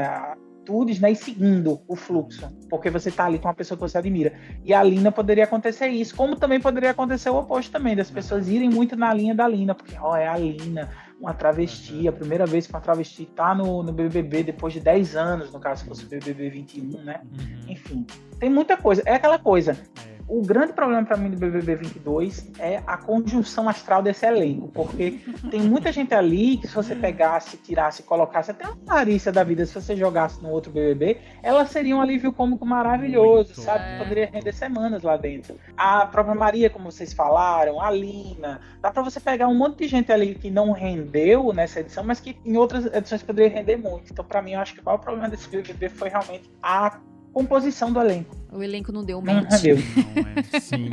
atitudes, 0.65 0.99
né, 0.99 1.11
e 1.11 1.15
seguindo 1.15 1.79
o 1.87 1.95
fluxo, 1.95 2.51
porque 2.69 2.89
você 2.89 3.11
tá 3.11 3.25
ali 3.25 3.37
com 3.37 3.47
uma 3.47 3.53
pessoa 3.53 3.77
que 3.77 3.81
você 3.83 3.97
admira. 3.99 4.33
E 4.63 4.73
a 4.73 4.81
Lina 4.81 5.11
poderia 5.11 5.43
acontecer 5.43 5.87
isso, 5.89 6.15
como 6.15 6.35
também 6.35 6.59
poderia 6.59 6.89
acontecer 6.91 7.29
o 7.29 7.37
oposto 7.37 7.71
também, 7.71 7.95
das 7.95 8.09
pessoas 8.09 8.49
irem 8.49 8.69
muito 8.69 8.95
na 8.95 9.13
linha 9.13 9.35
da 9.35 9.47
Lina, 9.47 9.75
porque, 9.75 9.95
ó, 9.99 10.15
é 10.15 10.27
a 10.27 10.35
Lina, 10.37 10.89
uma 11.19 11.33
travesti, 11.33 12.07
a 12.07 12.11
primeira 12.11 12.45
vez 12.45 12.67
que 12.67 12.73
uma 12.73 12.81
travesti 12.81 13.25
tá 13.25 13.55
no, 13.55 13.81
no 13.81 13.91
BBB 13.91 14.43
depois 14.43 14.73
de 14.73 14.79
10 14.79 15.15
anos, 15.15 15.51
no 15.51 15.59
caso, 15.59 15.81
se 15.81 15.87
fosse 15.87 16.05
o 16.05 16.07
BBB 16.07 16.49
21, 16.49 17.03
né? 17.03 17.21
Uhum. 17.23 17.71
Enfim, 17.71 18.05
tem 18.39 18.49
muita 18.49 18.75
coisa. 18.77 19.01
É 19.05 19.15
aquela 19.15 19.39
coisa. 19.39 19.77
É. 20.07 20.14
O 20.27 20.41
grande 20.41 20.73
problema 20.73 21.05
pra 21.05 21.17
mim 21.17 21.29
do 21.29 21.37
BBB 21.37 21.75
22 21.75 22.51
é 22.57 22.81
a 22.87 22.97
conjunção 22.97 23.69
astral 23.69 24.01
desse 24.01 24.25
elenco, 24.25 24.67
porque 24.69 25.19
tem 25.51 25.61
muita 25.61 25.91
gente 25.91 26.15
ali 26.15 26.57
que 26.57 26.67
se 26.67 26.73
você 26.73 26.95
pegasse, 26.95 27.57
tirasse, 27.57 28.01
colocasse 28.01 28.49
até 28.49 28.67
uma 28.67 28.95
Larissa 28.95 29.31
da 29.31 29.43
vida, 29.43 29.63
se 29.67 29.75
você 29.75 29.95
jogasse 29.95 30.41
no 30.41 30.49
outro 30.49 30.71
BBB, 30.71 31.19
ela 31.43 31.63
seria 31.67 31.95
um 31.95 32.01
alívio 32.01 32.33
cômico 32.33 32.65
maravilhoso, 32.65 33.49
Muito. 33.49 33.61
sabe? 33.61 33.83
É. 33.83 33.97
Poderia 33.99 34.29
render 34.31 34.51
semanas 34.51 35.03
lá 35.03 35.15
dentro. 35.15 35.59
A 35.77 36.07
própria 36.07 36.33
Maria, 36.33 36.71
como 36.71 36.91
vocês 36.91 37.13
falaram, 37.13 37.79
a 37.79 37.91
Lina, 37.91 38.61
dá 38.81 38.89
pra 38.89 39.03
você 39.03 39.19
pegar 39.19 39.47
um 39.47 39.55
monte 39.55 39.77
de 39.79 39.87
gente 39.87 40.11
ali 40.11 40.33
que 40.33 40.49
não 40.49 40.71
rendeu 40.71 41.53
nessa 41.53 41.81
edição, 41.81 42.03
mas 42.03 42.19
que 42.19 42.35
em 42.43 42.57
outras 42.57 42.87
edições 42.87 43.21
poderia 43.21 43.55
render 43.55 43.77
muito. 43.77 44.11
Então, 44.11 44.25
pra 44.25 44.41
mim, 44.41 44.53
eu 44.53 44.59
acho 44.59 44.73
que 44.73 44.81
o 44.81 44.83
maior 44.83 44.97
problema 44.97 45.29
desse 45.29 45.47
BBB 45.47 45.89
foi 45.89 46.09
realmente 46.09 46.49
a 46.63 46.99
composição 47.35 47.91
do 47.91 47.99
elenco. 47.99 48.33
O 48.53 48.63
elenco 48.63 48.89
não 48.93 49.03
deu 49.03 49.21
Não 49.21 49.33
rendeu. 49.43 49.75
Não, 49.75 50.53
é. 50.55 50.59
Sim. 50.61 50.89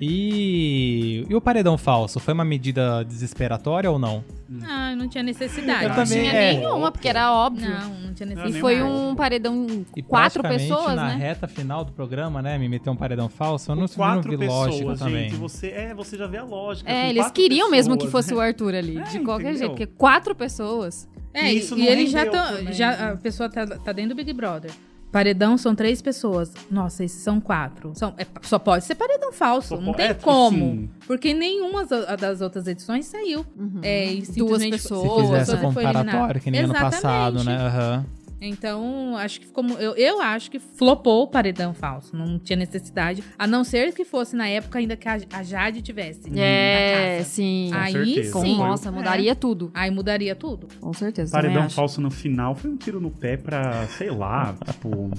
E... 0.00 1.26
e 1.28 1.34
o 1.34 1.40
paredão 1.40 1.76
falso? 1.76 2.20
Foi 2.20 2.32
uma 2.32 2.44
medida 2.44 3.02
desesperatória 3.04 3.90
ou 3.90 3.98
não? 3.98 4.24
Ah, 4.62 4.94
não 4.94 5.08
tinha 5.08 5.24
necessidade. 5.24 5.82
Eu 5.82 5.88
Não 5.88 5.96
também, 5.96 6.20
tinha 6.20 6.32
é. 6.32 6.52
nenhuma, 6.54 6.92
porque 6.92 7.08
era 7.08 7.32
óbvio. 7.32 7.68
Não, 7.68 7.94
não 7.94 8.14
tinha 8.14 8.26
E 8.26 8.30
necessidade. 8.30 8.60
foi 8.60 8.76
nenhuma. 8.76 9.08
um 9.10 9.14
paredão 9.16 9.66
E 9.96 10.02
quatro 10.02 10.42
pessoas, 10.44 10.94
na 10.94 11.08
né? 11.08 11.16
reta 11.16 11.48
final 11.48 11.84
do 11.84 11.90
programa, 11.90 12.40
né? 12.40 12.56
Me 12.58 12.68
meteu 12.68 12.92
um 12.92 12.96
paredão 12.96 13.28
falso. 13.28 13.72
Eu 13.72 13.74
não, 13.76 13.88
Com 13.88 13.94
quatro 13.94 14.30
não 14.30 14.38
vi 14.38 14.46
lógica 14.46 14.76
pessoas, 14.78 14.98
também. 15.00 15.30
gente, 15.30 15.34
você, 15.36 15.68
é, 15.70 15.94
você 15.94 16.16
já 16.16 16.28
vê 16.28 16.36
a 16.38 16.44
lógica. 16.44 16.88
É, 16.88 17.02
com 17.04 17.08
eles 17.10 17.30
queriam 17.32 17.68
mesmo 17.68 17.96
que 17.96 18.04
pessoas, 18.04 18.26
fosse 18.26 18.34
né? 18.34 18.38
o 18.38 18.40
Arthur 18.40 18.74
ali, 18.76 18.98
É, 18.98 19.02
de 19.04 19.18
qualquer 19.20 19.50
entendeu? 19.50 19.58
jeito, 19.58 19.70
porque 19.70 19.86
quatro 19.86 20.34
pessoas. 20.34 21.08
É, 21.34 21.50
E 21.50 21.54
e, 21.54 21.58
isso 21.58 21.74
e 21.76 21.78
não 21.80 21.86
eles 21.86 22.10
já 22.10 22.24
estão. 22.24 22.46
também. 22.56 22.72
Já, 22.72 23.10
a 23.12 23.16
pessoa 23.16 23.48
tá, 23.50 23.66
tá 23.66 23.90
dentro 23.92 24.10
do 24.10 24.16
Big 24.16 24.32
Brother. 24.32 24.70
Paredão 25.12 25.58
são 25.58 25.74
três 25.74 26.00
pessoas. 26.00 26.52
Nossa, 26.70 27.04
esses 27.04 27.22
são 27.22 27.38
quatro. 27.38 27.92
São, 27.94 28.14
é, 28.16 28.26
só 28.40 28.58
pode 28.58 28.84
ser 28.86 28.94
paredão 28.94 29.30
falso. 29.30 29.68
Só 29.76 29.80
não 29.80 29.92
tem 29.92 30.06
é, 30.06 30.14
como. 30.14 30.56
sim. 30.56 30.90
Porque 31.06 31.34
nenhuma 31.34 31.84
das 31.84 32.40
outras 32.40 32.66
edições 32.66 33.04
saiu. 33.04 33.44
Uhum. 33.54 33.80
É, 33.82 34.06
e 34.10 34.22
Duas 34.22 34.28
simplesmente 34.28 34.78
Se 34.78 34.88
pessoas. 34.88 35.26
fizesse 35.26 35.50
Outra 35.50 35.68
o 35.68 35.72
foi 35.72 35.84
comparatório, 35.84 36.40
que 36.40 36.50
nem 36.50 36.62
ano 36.62 36.72
passado, 36.72 37.36
Exatamente. 37.36 37.62
né? 37.62 37.68
Aham. 37.68 38.06
Então, 38.44 39.16
acho 39.16 39.40
que 39.40 39.46
ficou. 39.46 39.64
Eu, 39.78 39.94
eu 39.94 40.20
acho 40.20 40.50
que 40.50 40.58
flopou 40.58 41.22
o 41.22 41.26
paredão 41.28 41.72
falso. 41.72 42.16
Não 42.16 42.38
tinha 42.38 42.56
necessidade. 42.56 43.22
A 43.38 43.46
não 43.46 43.62
ser 43.62 43.92
que 43.94 44.04
fosse 44.04 44.34
na 44.34 44.48
época 44.48 44.78
ainda 44.78 44.96
que 44.96 45.08
a, 45.08 45.18
a 45.32 45.42
Jade 45.42 45.80
tivesse. 45.80 46.28
É, 46.36 47.12
na 47.12 47.16
casa. 47.18 47.30
sim. 47.30 47.70
Com 47.72 47.78
Aí 47.78 47.92
certeza. 47.92 48.32
Com- 48.32 48.40
sim. 48.40 48.58
nossa, 48.58 48.90
mudaria 48.90 49.34
tudo. 49.34 49.70
Aí 49.72 49.90
mudaria 49.90 50.34
tudo. 50.34 50.66
Com 50.80 50.92
certeza. 50.92 51.32
também 51.32 51.52
Paredão 51.52 51.70
falso 51.70 52.00
no 52.00 52.10
final 52.10 52.54
foi 52.54 52.70
um 52.70 52.76
tiro 52.76 53.00
no 53.00 53.10
pé 53.10 53.36
pra, 53.36 53.86
sei 53.86 54.10
lá, 54.10 54.54
tipo. 54.66 55.10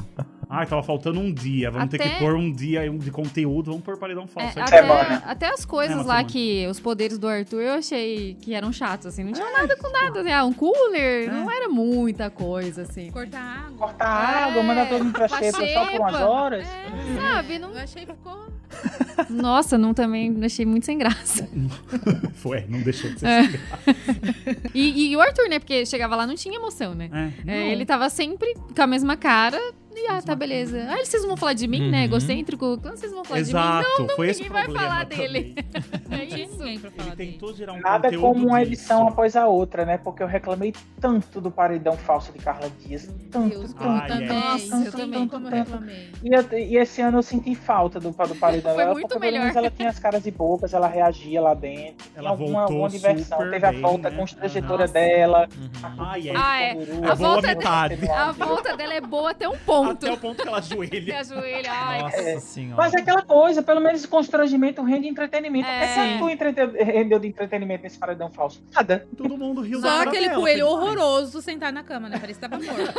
Ai, 0.49 0.65
tava 0.65 0.83
faltando 0.83 1.19
um 1.19 1.33
dia. 1.33 1.71
Vamos 1.71 1.89
ter 1.89 2.01
Até- 2.01 2.09
que 2.09 2.19
pôr 2.19 2.35
um 2.35 2.51
dia 2.51 2.89
de 2.89 3.11
conteúdo. 3.11 3.71
Vamos 3.71 3.83
pôr 3.83 3.97
paredão 3.97 4.27
falso. 4.27 4.57
É, 4.59 4.61
Aí, 4.61 4.67
Semana. 4.67 5.15
até, 5.17 5.31
até 5.31 5.47
as 5.49 5.65
coisas 5.65 5.95
É, 5.95 5.99
lá 5.99 6.03
semana. 6.17 6.23
que 6.25 6.67
os 6.69 6.79
poderes 6.79 7.17
do 7.17 7.27
Arthur 7.27 7.61
eu 7.61 7.73
achei 7.73 8.35
que 8.41 8.53
eram 8.53 8.71
chatos, 8.71 9.07
assim. 9.07 9.23
Não 9.23 9.31
tinha 9.33 9.51
nada 9.51 9.75
com 9.77 9.89
nada. 9.91 10.21
Assim, 10.21 10.31
ah, 10.31 10.45
um 10.45 10.53
cooler 10.53 11.31
não 11.31 11.49
era 11.51 11.67
muita 11.69 12.29
coisa, 12.29 12.83
assim. 12.83 13.09
Cortar 13.11 13.65
água. 13.67 13.77
Cortar 13.87 14.07
água, 14.07 14.61
É, 14.61 14.63
mandar 14.63 14.89
todo 14.89 15.03
mundo 15.03 15.13
pra 15.13 15.27
xepa 15.27 15.65
só 15.73 15.85
por 15.91 15.99
umas 15.99 16.15
horas. 16.21 16.67
É, 16.67 17.19
sabe? 17.21 17.59
Não... 17.59 17.71
Eu 17.71 17.79
achei 17.79 18.05
que 18.05 18.13
ficou. 18.13 18.53
Nossa, 19.29 19.77
não 19.77 19.93
também 19.93 20.35
achei 20.43 20.65
muito 20.65 20.85
sem 20.85 20.97
graça. 20.97 21.47
Foi, 22.35 22.65
não 22.67 22.81
deixou 22.81 23.11
de 23.11 23.19
ser 23.19 23.27
É. 23.27 23.39
assim. 23.41 23.57
E, 24.73 25.11
e 25.11 25.15
o 25.15 25.21
Arthur, 25.21 25.47
né? 25.49 25.59
Porque 25.59 25.85
chegava 25.85 26.15
lá 26.15 26.25
não 26.25 26.33
tinha 26.35 26.55
emoção, 26.55 26.95
né? 26.95 27.31
É, 27.45 27.51
É, 27.59 27.71
ele 27.71 27.85
tava 27.85 28.09
sempre 28.09 28.55
com 28.75 28.81
a 28.81 28.87
mesma 28.87 29.15
cara, 29.15 29.59
E 29.95 30.07
ah, 30.07 30.21
tá, 30.21 30.35
beleza. 30.35 30.85
Ah, 30.89 30.97
vocês 31.03 31.21
não 31.21 31.29
vão 31.29 31.37
falar 31.37 31.53
de 31.53 31.67
mim, 31.67 31.89
né? 31.89 31.99
Uhum. 31.99 32.03
Egocêntrico? 32.05 32.77
Quando 32.81 32.97
vocês 32.97 33.11
vão 33.11 33.23
falar 33.23 33.39
Exato, 33.39 33.83
de 33.95 34.01
mim? 34.01 34.07
Não, 34.09 34.15
foi 34.15 34.29
esse 34.29 34.41
ninguém 34.43 34.53
vai 34.53 34.65
falar 34.73 35.05
problema 35.05 35.05
dele. 35.05 35.53
também. 35.53 35.83
É 36.11 36.17
Não 36.17 36.37
isso. 36.37 36.63
Ele 36.63 36.77
dele. 36.79 37.31
tentou 37.31 37.53
gerar 37.53 37.73
um 37.73 37.79
Nada 37.79 38.17
como 38.17 38.47
uma 38.47 38.59
disso. 38.59 38.71
edição 38.73 39.07
após 39.07 39.35
a 39.35 39.47
outra, 39.47 39.85
né? 39.85 39.97
Porque 39.97 40.21
eu 40.23 40.27
reclamei 40.27 40.73
tanto 40.99 41.39
do 41.39 41.49
paredão 41.51 41.95
falso 41.95 42.31
de 42.33 42.39
Carla 42.39 42.69
Dias. 42.81 43.09
Tanto, 43.31 43.49
Deus, 43.49 43.73
tanto, 43.73 44.07
também. 44.07 44.27
é. 44.27 44.33
Nossa, 44.33 44.75
eu 44.75 44.91
Sim, 44.91 44.97
também. 44.97 45.27
Como 45.27 45.47
eu 45.47 45.51
tanto. 45.51 45.63
reclamei. 45.71 46.09
E, 46.23 46.33
eu- 46.33 46.59
e 46.59 46.77
esse 46.77 47.01
ano 47.01 47.19
eu 47.19 47.23
senti 47.23 47.55
falta 47.55 47.99
do, 47.99 48.09
do 48.11 48.35
paredão. 48.35 48.73
Foi 48.75 48.83
Ela- 48.83 48.93
muito 48.93 49.07
porque 49.07 49.19
pelo 49.19 49.31
menos 49.31 49.47
melhor. 49.47 49.57
ela 49.67 49.71
tinha 49.71 49.89
as 49.89 49.99
caras 49.99 50.25
e 50.25 50.31
bocas, 50.31 50.73
ela 50.73 50.87
reagia 50.87 51.39
lá 51.41 51.53
dentro. 51.53 52.05
Ela 52.15 52.21
tinha 52.21 52.29
alguma, 52.29 52.59
voltou 52.59 52.73
alguma 52.83 52.89
diversão. 52.89 53.37
super 53.37 53.51
Teve 53.51 53.65
a 53.65 53.71
bem, 53.71 53.81
volta 53.81 54.09
né? 54.09 54.17
constrangedora 54.17 54.87
dela. 54.87 55.47
Uhum. 55.57 55.69
Ai, 56.03 56.29
é. 56.29 56.33
Ah, 56.35 56.61
é. 56.61 56.71
A. 56.71 57.13
A 58.23 58.31
volta 58.31 58.75
dela 58.75 58.93
é 58.93 59.01
boa 59.01 59.31
até 59.31 59.47
um 59.47 59.57
ponto. 59.57 59.82
Até 59.91 60.11
o 60.11 60.17
ponto 60.17 60.41
que 60.41 60.47
ela 60.47 60.57
ajoelha. 60.57 61.19
ajoelha, 61.21 61.71
ai. 61.71 62.01
Nossa 62.01 62.17
É. 62.17 62.39
senhora. 62.39 62.75
Mas 62.81 62.93
é 62.93 62.99
aquela 62.99 63.21
coisa, 63.21 63.61
pelo 63.61 63.79
menos 63.81 63.99
esse 63.99 64.07
constrangimento 64.07 64.81
rende 64.83 65.07
entretenimento. 65.07 65.67
É. 65.67 66.19
O 66.21 66.27
que, 66.27 66.37
que 66.37 66.53
tu 66.53 66.83
rendeu 66.83 67.19
de 67.19 67.27
entretenimento 67.27 67.83
nesse 67.83 67.97
paredão 67.97 68.29
falso? 68.29 68.61
Nada. 68.73 69.07
Todo 69.17 69.37
mundo 69.37 69.61
riu 69.61 69.79
Só 69.81 70.01
aquele 70.03 70.29
dela, 70.29 70.39
coelho 70.39 70.67
horroroso 70.67 71.41
sentar 71.41 71.71
na 71.71 71.83
cama, 71.83 72.09
né? 72.09 72.19
Parecia 72.19 72.47
que 72.47 72.49
tava 72.49 72.63
morto. 72.63 72.93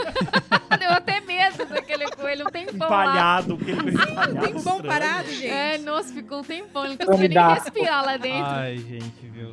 Deu 0.78 0.90
até 0.90 1.20
medo 1.20 1.64
daquele 1.66 2.10
coelho, 2.10 2.46
um 2.46 2.50
tempão 2.50 2.88
lá. 2.88 3.02
Empalhado, 3.04 3.54
aquele 3.60 3.76
coelho 3.82 4.02
empalhado. 4.02 4.40
Tem 4.40 4.52
bom 4.52 4.58
estranho. 4.58 4.82
parado, 4.84 5.30
gente. 5.30 5.46
É, 5.46 5.78
nossa, 5.78 6.12
ficou 6.12 6.40
um 6.40 6.44
tempão, 6.44 6.84
ele 6.84 6.96
não 6.98 7.06
conseguia 7.06 7.44
nem 7.46 7.54
respirar 7.54 8.04
lá 8.04 8.16
dentro. 8.16 8.44
Ai, 8.50 8.76
gente, 8.78 9.26
viu? 9.32 9.52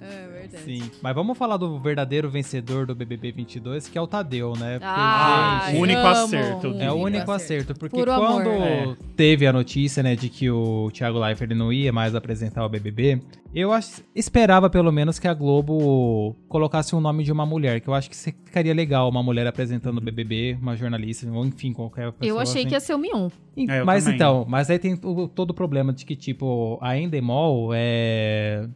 É 0.00 0.35
verdade. 0.56 0.80
Sim. 0.84 0.90
Mas 1.02 1.14
vamos 1.14 1.36
falar 1.38 1.56
do 1.56 1.78
verdadeiro 1.78 2.28
vencedor 2.28 2.86
do 2.86 2.94
BBB 2.94 3.32
22, 3.32 3.88
que 3.88 3.96
é 3.96 4.00
o 4.00 4.06
Tadeu, 4.06 4.54
né? 4.56 4.72
Porque, 4.78 4.84
Ai, 4.86 5.66
gente, 5.72 5.78
o 5.78 5.82
único 5.82 6.06
acerto. 6.06 6.66
É 6.78 6.90
o 6.92 6.94
Único 6.96 7.30
acerto, 7.32 7.74
porque 7.74 7.96
Puro 7.96 8.12
amor. 8.12 8.26
quando 8.42 8.48
É. 8.50 8.96
teve 9.16 9.46
a 9.46 9.52
notícia, 9.52 10.02
né, 10.02 10.16
de 10.16 10.28
que 10.28 10.50
o 10.50 10.90
Thiago 10.92 11.18
Leifert 11.18 11.52
não 11.54 11.72
ia 11.72 11.92
mais 11.92 12.14
apresentar 12.14 12.64
o 12.64 12.68
BBB, 12.68 13.20
eu 13.54 13.70
esperava 14.14 14.68
pelo 14.68 14.90
menos 14.92 15.18
que 15.18 15.26
a 15.28 15.32
Globo 15.34 16.36
colocasse 16.48 16.94
o 16.94 17.00
nome 17.00 17.24
de 17.24 17.32
uma 17.32 17.46
mulher, 17.46 17.80
que 17.80 17.88
eu 17.88 17.94
acho 17.94 18.10
que 18.10 18.16
ficaria 18.16 18.74
legal 18.74 19.08
uma 19.08 19.22
mulher 19.22 19.46
apresentando 19.46 19.98
o 19.98 20.00
BBB, 20.00 20.58
uma 20.60 20.76
jornalista, 20.76 21.30
ou 21.30 21.44
enfim, 21.46 21.72
qualquer 21.72 22.12
pessoa. 22.12 22.28
Eu 22.36 22.40
achei 22.40 22.62
assim. 22.62 22.68
que 22.68 22.74
ia 22.74 22.80
ser 22.80 22.94
o 22.94 22.98
Mion. 22.98 23.28
É, 23.56 23.82
mas 23.84 24.04
também. 24.04 24.16
então, 24.16 24.44
mas 24.48 24.68
aí 24.68 24.78
tem 24.78 24.98
o- 25.02 25.28
todo 25.28 25.50
o 25.50 25.54
problema 25.54 25.92
de 25.92 26.04
que, 26.04 26.14
tipo, 26.14 26.78
a 26.82 26.98
Endemol 26.98 27.70
é, 27.74 28.68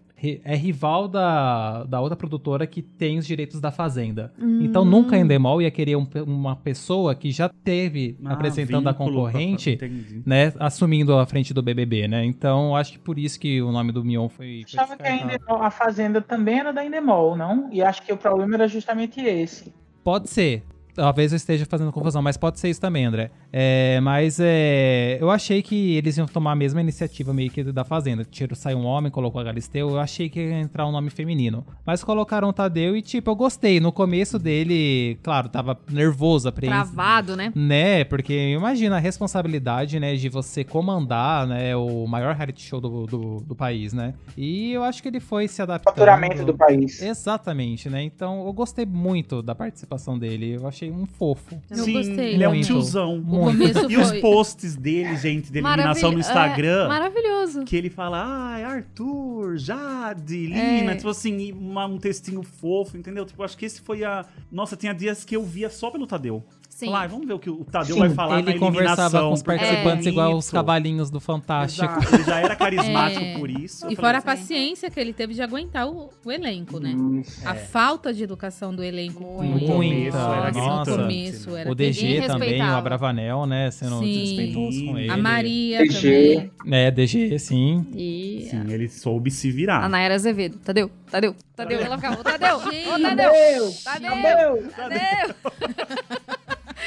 é 0.44 0.54
rival 0.54 1.08
da, 1.08 1.84
da 1.84 2.00
outra 2.00 2.16
produtora 2.16 2.66
que 2.66 2.82
tem 2.82 3.18
os 3.18 3.26
direitos 3.26 3.60
da 3.60 3.70
Fazenda. 3.70 4.32
Então 4.60 4.84
nunca 4.84 5.16
a 5.16 5.18
Endemol 5.18 5.62
ia 5.62 5.70
querer 5.70 5.96
um 5.96 6.06
uma 6.26 6.54
pessoa 6.56 7.14
que 7.14 7.30
já 7.30 7.48
teve 7.48 8.16
Ah, 8.24 8.32
apresentando 8.34 8.88
a 8.88 8.94
concorrente, 8.94 9.70
entendi. 9.72 10.22
né, 10.26 10.52
assumindo 10.58 11.14
a 11.16 11.24
frente 11.26 11.54
do 11.54 11.62
BBB, 11.62 12.06
né? 12.08 12.24
Então 12.24 12.76
acho 12.76 12.92
que 12.92 12.98
por 12.98 13.18
isso 13.18 13.38
que 13.40 13.62
o 13.62 13.72
nome 13.72 13.92
do 13.92 14.04
Mion 14.04 14.28
foi, 14.28 14.64
foi 14.68 14.78
Achava 14.80 14.96
que 14.96 15.06
a. 15.08 15.16
Endemol- 15.16 15.62
a 15.62 15.70
Fazenda 15.70 16.20
também 16.20 16.58
era 16.60 16.72
da 16.72 16.84
Endemol, 16.84 17.36
não? 17.36 17.68
E 17.72 17.82
acho 17.82 18.02
que 18.02 18.12
o 18.12 18.16
problema 18.16 18.54
era 18.56 18.68
justamente 18.68 19.20
esse. 19.20 19.72
Pode 20.04 20.28
ser. 20.28 20.62
Talvez 20.92 21.32
eu 21.32 21.36
esteja 21.36 21.64
fazendo 21.66 21.92
confusão, 21.92 22.20
mas 22.20 22.36
pode 22.36 22.58
ser 22.58 22.68
isso 22.68 22.80
também, 22.80 23.04
André. 23.06 23.30
É, 23.52 24.00
mas 24.00 24.38
é, 24.40 25.18
eu 25.20 25.30
achei 25.30 25.62
que 25.62 25.96
eles 25.96 26.16
iam 26.16 26.26
tomar 26.26 26.52
a 26.52 26.56
mesma 26.56 26.80
iniciativa 26.80 27.32
meio 27.34 27.50
que 27.50 27.64
da 27.64 27.84
Fazenda. 27.84 28.24
Tiro, 28.24 28.54
saiu 28.54 28.78
um 28.78 28.84
homem, 28.84 29.10
colocou 29.10 29.40
a 29.40 29.44
Galisteu. 29.44 29.90
Eu 29.90 29.98
achei 29.98 30.28
que 30.28 30.40
ia 30.40 30.60
entrar 30.60 30.86
um 30.86 30.92
nome 30.92 31.10
feminino. 31.10 31.64
Mas 31.84 32.04
colocaram 32.04 32.48
o 32.48 32.52
Tadeu 32.52 32.96
e, 32.96 33.02
tipo, 33.02 33.30
eu 33.30 33.36
gostei. 33.36 33.80
No 33.80 33.92
começo 33.92 34.38
dele, 34.38 35.18
claro, 35.22 35.48
tava 35.48 35.78
nervoso, 35.90 36.48
apreensivo. 36.48 36.94
Travado, 36.94 37.36
né? 37.36 37.52
Né, 37.54 38.04
porque 38.04 38.52
imagina 38.52 38.96
a 38.96 38.98
responsabilidade, 38.98 39.98
né, 39.98 40.14
de 40.14 40.28
você 40.28 40.64
comandar, 40.64 41.46
né, 41.46 41.74
o 41.76 42.06
maior 42.06 42.34
reality 42.34 42.62
show 42.62 42.80
do, 42.80 43.06
do, 43.06 43.36
do 43.40 43.54
país, 43.54 43.92
né? 43.92 44.14
E 44.36 44.72
eu 44.72 44.84
acho 44.84 45.02
que 45.02 45.08
ele 45.08 45.20
foi 45.20 45.48
se 45.48 45.60
adaptando. 45.62 45.94
Faturamento 45.94 46.44
do 46.44 46.56
país. 46.56 47.02
Exatamente, 47.02 47.88
né? 47.88 48.02
Então 48.02 48.46
eu 48.46 48.52
gostei 48.52 48.86
muito 48.86 49.42
da 49.42 49.54
participação 49.54 50.18
dele. 50.18 50.56
Eu 50.56 50.66
achei 50.66 50.90
um 50.90 51.06
fofo. 51.06 51.60
Eu 51.70 51.84
Sim, 51.84 51.92
gostei. 51.92 52.34
ele 52.34 52.44
é 52.44 52.48
um 52.48 52.52
muito. 52.52 52.66
tiozão. 52.66 53.18
O 53.18 53.39
começo 53.44 53.90
E 53.90 53.96
os 53.96 54.12
posts 54.20 54.76
dele, 54.76 55.16
gente, 55.16 55.50
de 55.50 55.58
eliminação 55.58 56.10
no 56.12 56.18
Maravilho- 56.18 56.20
Instagram. 56.20 56.84
é, 56.84 56.88
maravilhoso. 56.88 57.64
Que 57.64 57.76
ele 57.76 57.90
fala, 57.90 58.22
ai, 58.52 58.64
Arthur, 58.64 59.56
Jade, 59.56 60.46
Lina, 60.46 60.92
É. 60.92 60.96
tipo 60.96 61.08
assim, 61.08 61.52
uma- 61.52 61.86
um 61.86 61.98
textinho 61.98 62.42
fofo, 62.42 62.96
entendeu? 62.96 63.24
Tipo, 63.24 63.42
acho 63.42 63.56
que 63.56 63.64
esse 63.66 63.80
foi 63.80 64.04
a. 64.04 64.24
Nossa, 64.50 64.76
tinha 64.76 64.92
dias 64.94 65.24
que 65.24 65.36
eu 65.36 65.44
via 65.44 65.70
só 65.70 65.90
pelo 65.90 66.06
Tadeu. 66.06 66.44
Sim. 66.80 66.86
Falar, 66.86 67.00
"Ai, 67.00 67.08
vamos 67.08 67.26
ver 67.26 67.32
o 67.34 67.38
que 67.38 67.50
o 67.50 67.64
Tadeu 67.64 67.94
Sim, 67.94 68.00
vai 68.00 68.10
falar 68.10 68.34
na 68.34 68.40
ele 68.40 68.50
eliminação. 68.52 68.72
conversava 68.72 69.20
com 69.20 69.32
os 69.32 69.40
é 69.40 69.44
participantes 69.44 70.06
igual 70.06 70.28
os 70.28 70.32
bonito." 70.46 70.52
cavalinhos 70.52 71.10
do 71.10 71.20
Fantástico. 71.20 71.84
Exato, 71.84 72.14
ele 72.14 72.24
já 72.24 72.40
era 72.40 72.56
carismático 72.56 73.24
É. 73.24 73.38
por 73.38 73.50
isso. 73.50 73.90
E 73.90 73.96
fora 73.96 74.18
a 74.18 74.20
Sim. 74.20 74.26
paciência 74.26 74.90
que 74.90 74.98
ele 74.98 75.12
teve 75.12 75.34
de 75.34 75.42
aguentar 75.42 75.86
o, 75.88 76.10
o 76.24 76.32
elenco, 76.32 76.78
né? 76.80 76.90
Hum, 76.96 77.22
A 77.44 77.54
falta 77.54 78.12
de 78.14 78.22
educação 78.24 78.74
do 78.74 78.82
elenco 78.82 79.24
Muito. 79.42 79.66
Muita, 79.72 80.16
Nossa, 80.18 80.50
nossa. 80.52 80.90
No 80.90 80.96
começo 81.04 81.56
era 81.56 81.70
O 81.70 81.74
DG 81.74 82.22
também, 82.26 82.60
o. 82.60 82.64
Abravanel, 82.64 83.46
né? 83.46 83.70
Sendo 83.70 83.98
Sim. 83.98 84.04
desrespeitoso 84.12 84.84
com 84.86 84.98
ele. 84.98 85.10
A 85.10 85.16
Maria 85.16 85.78
DG. 85.80 86.50
também. 86.58 86.78
É, 86.86 86.90
DG, 86.90 87.38
sim. 87.38 87.86
E 87.94 88.46
Sim, 88.50 88.70
ele 88.72 88.88
soube 88.88 89.30
se 89.30 89.50
virar. 89.50 89.84
a 89.84 89.88
Nayara 89.88 90.14
Azevedo. 90.14 90.58
Tadeu, 90.58 90.90
Tadeu, 91.10 91.34
Tadeu. 91.54 91.80
Ela 91.80 91.96
ficava, 91.96 92.16
Tadeu. 92.24 92.58
Tadeu, 92.60 93.16
Deus! 93.16 93.82
Tadeu, 93.84 94.10
Deus! 94.14 94.72
Tadeu. 94.74 96.20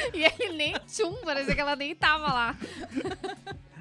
E 0.13 0.23
ele 0.23 0.57
nem 0.57 0.73
tchum, 0.88 1.13
parecia 1.23 1.53
que 1.55 1.61
ela 1.61 1.75
nem 1.75 1.95
tava 1.95 2.27
lá. 2.34 2.55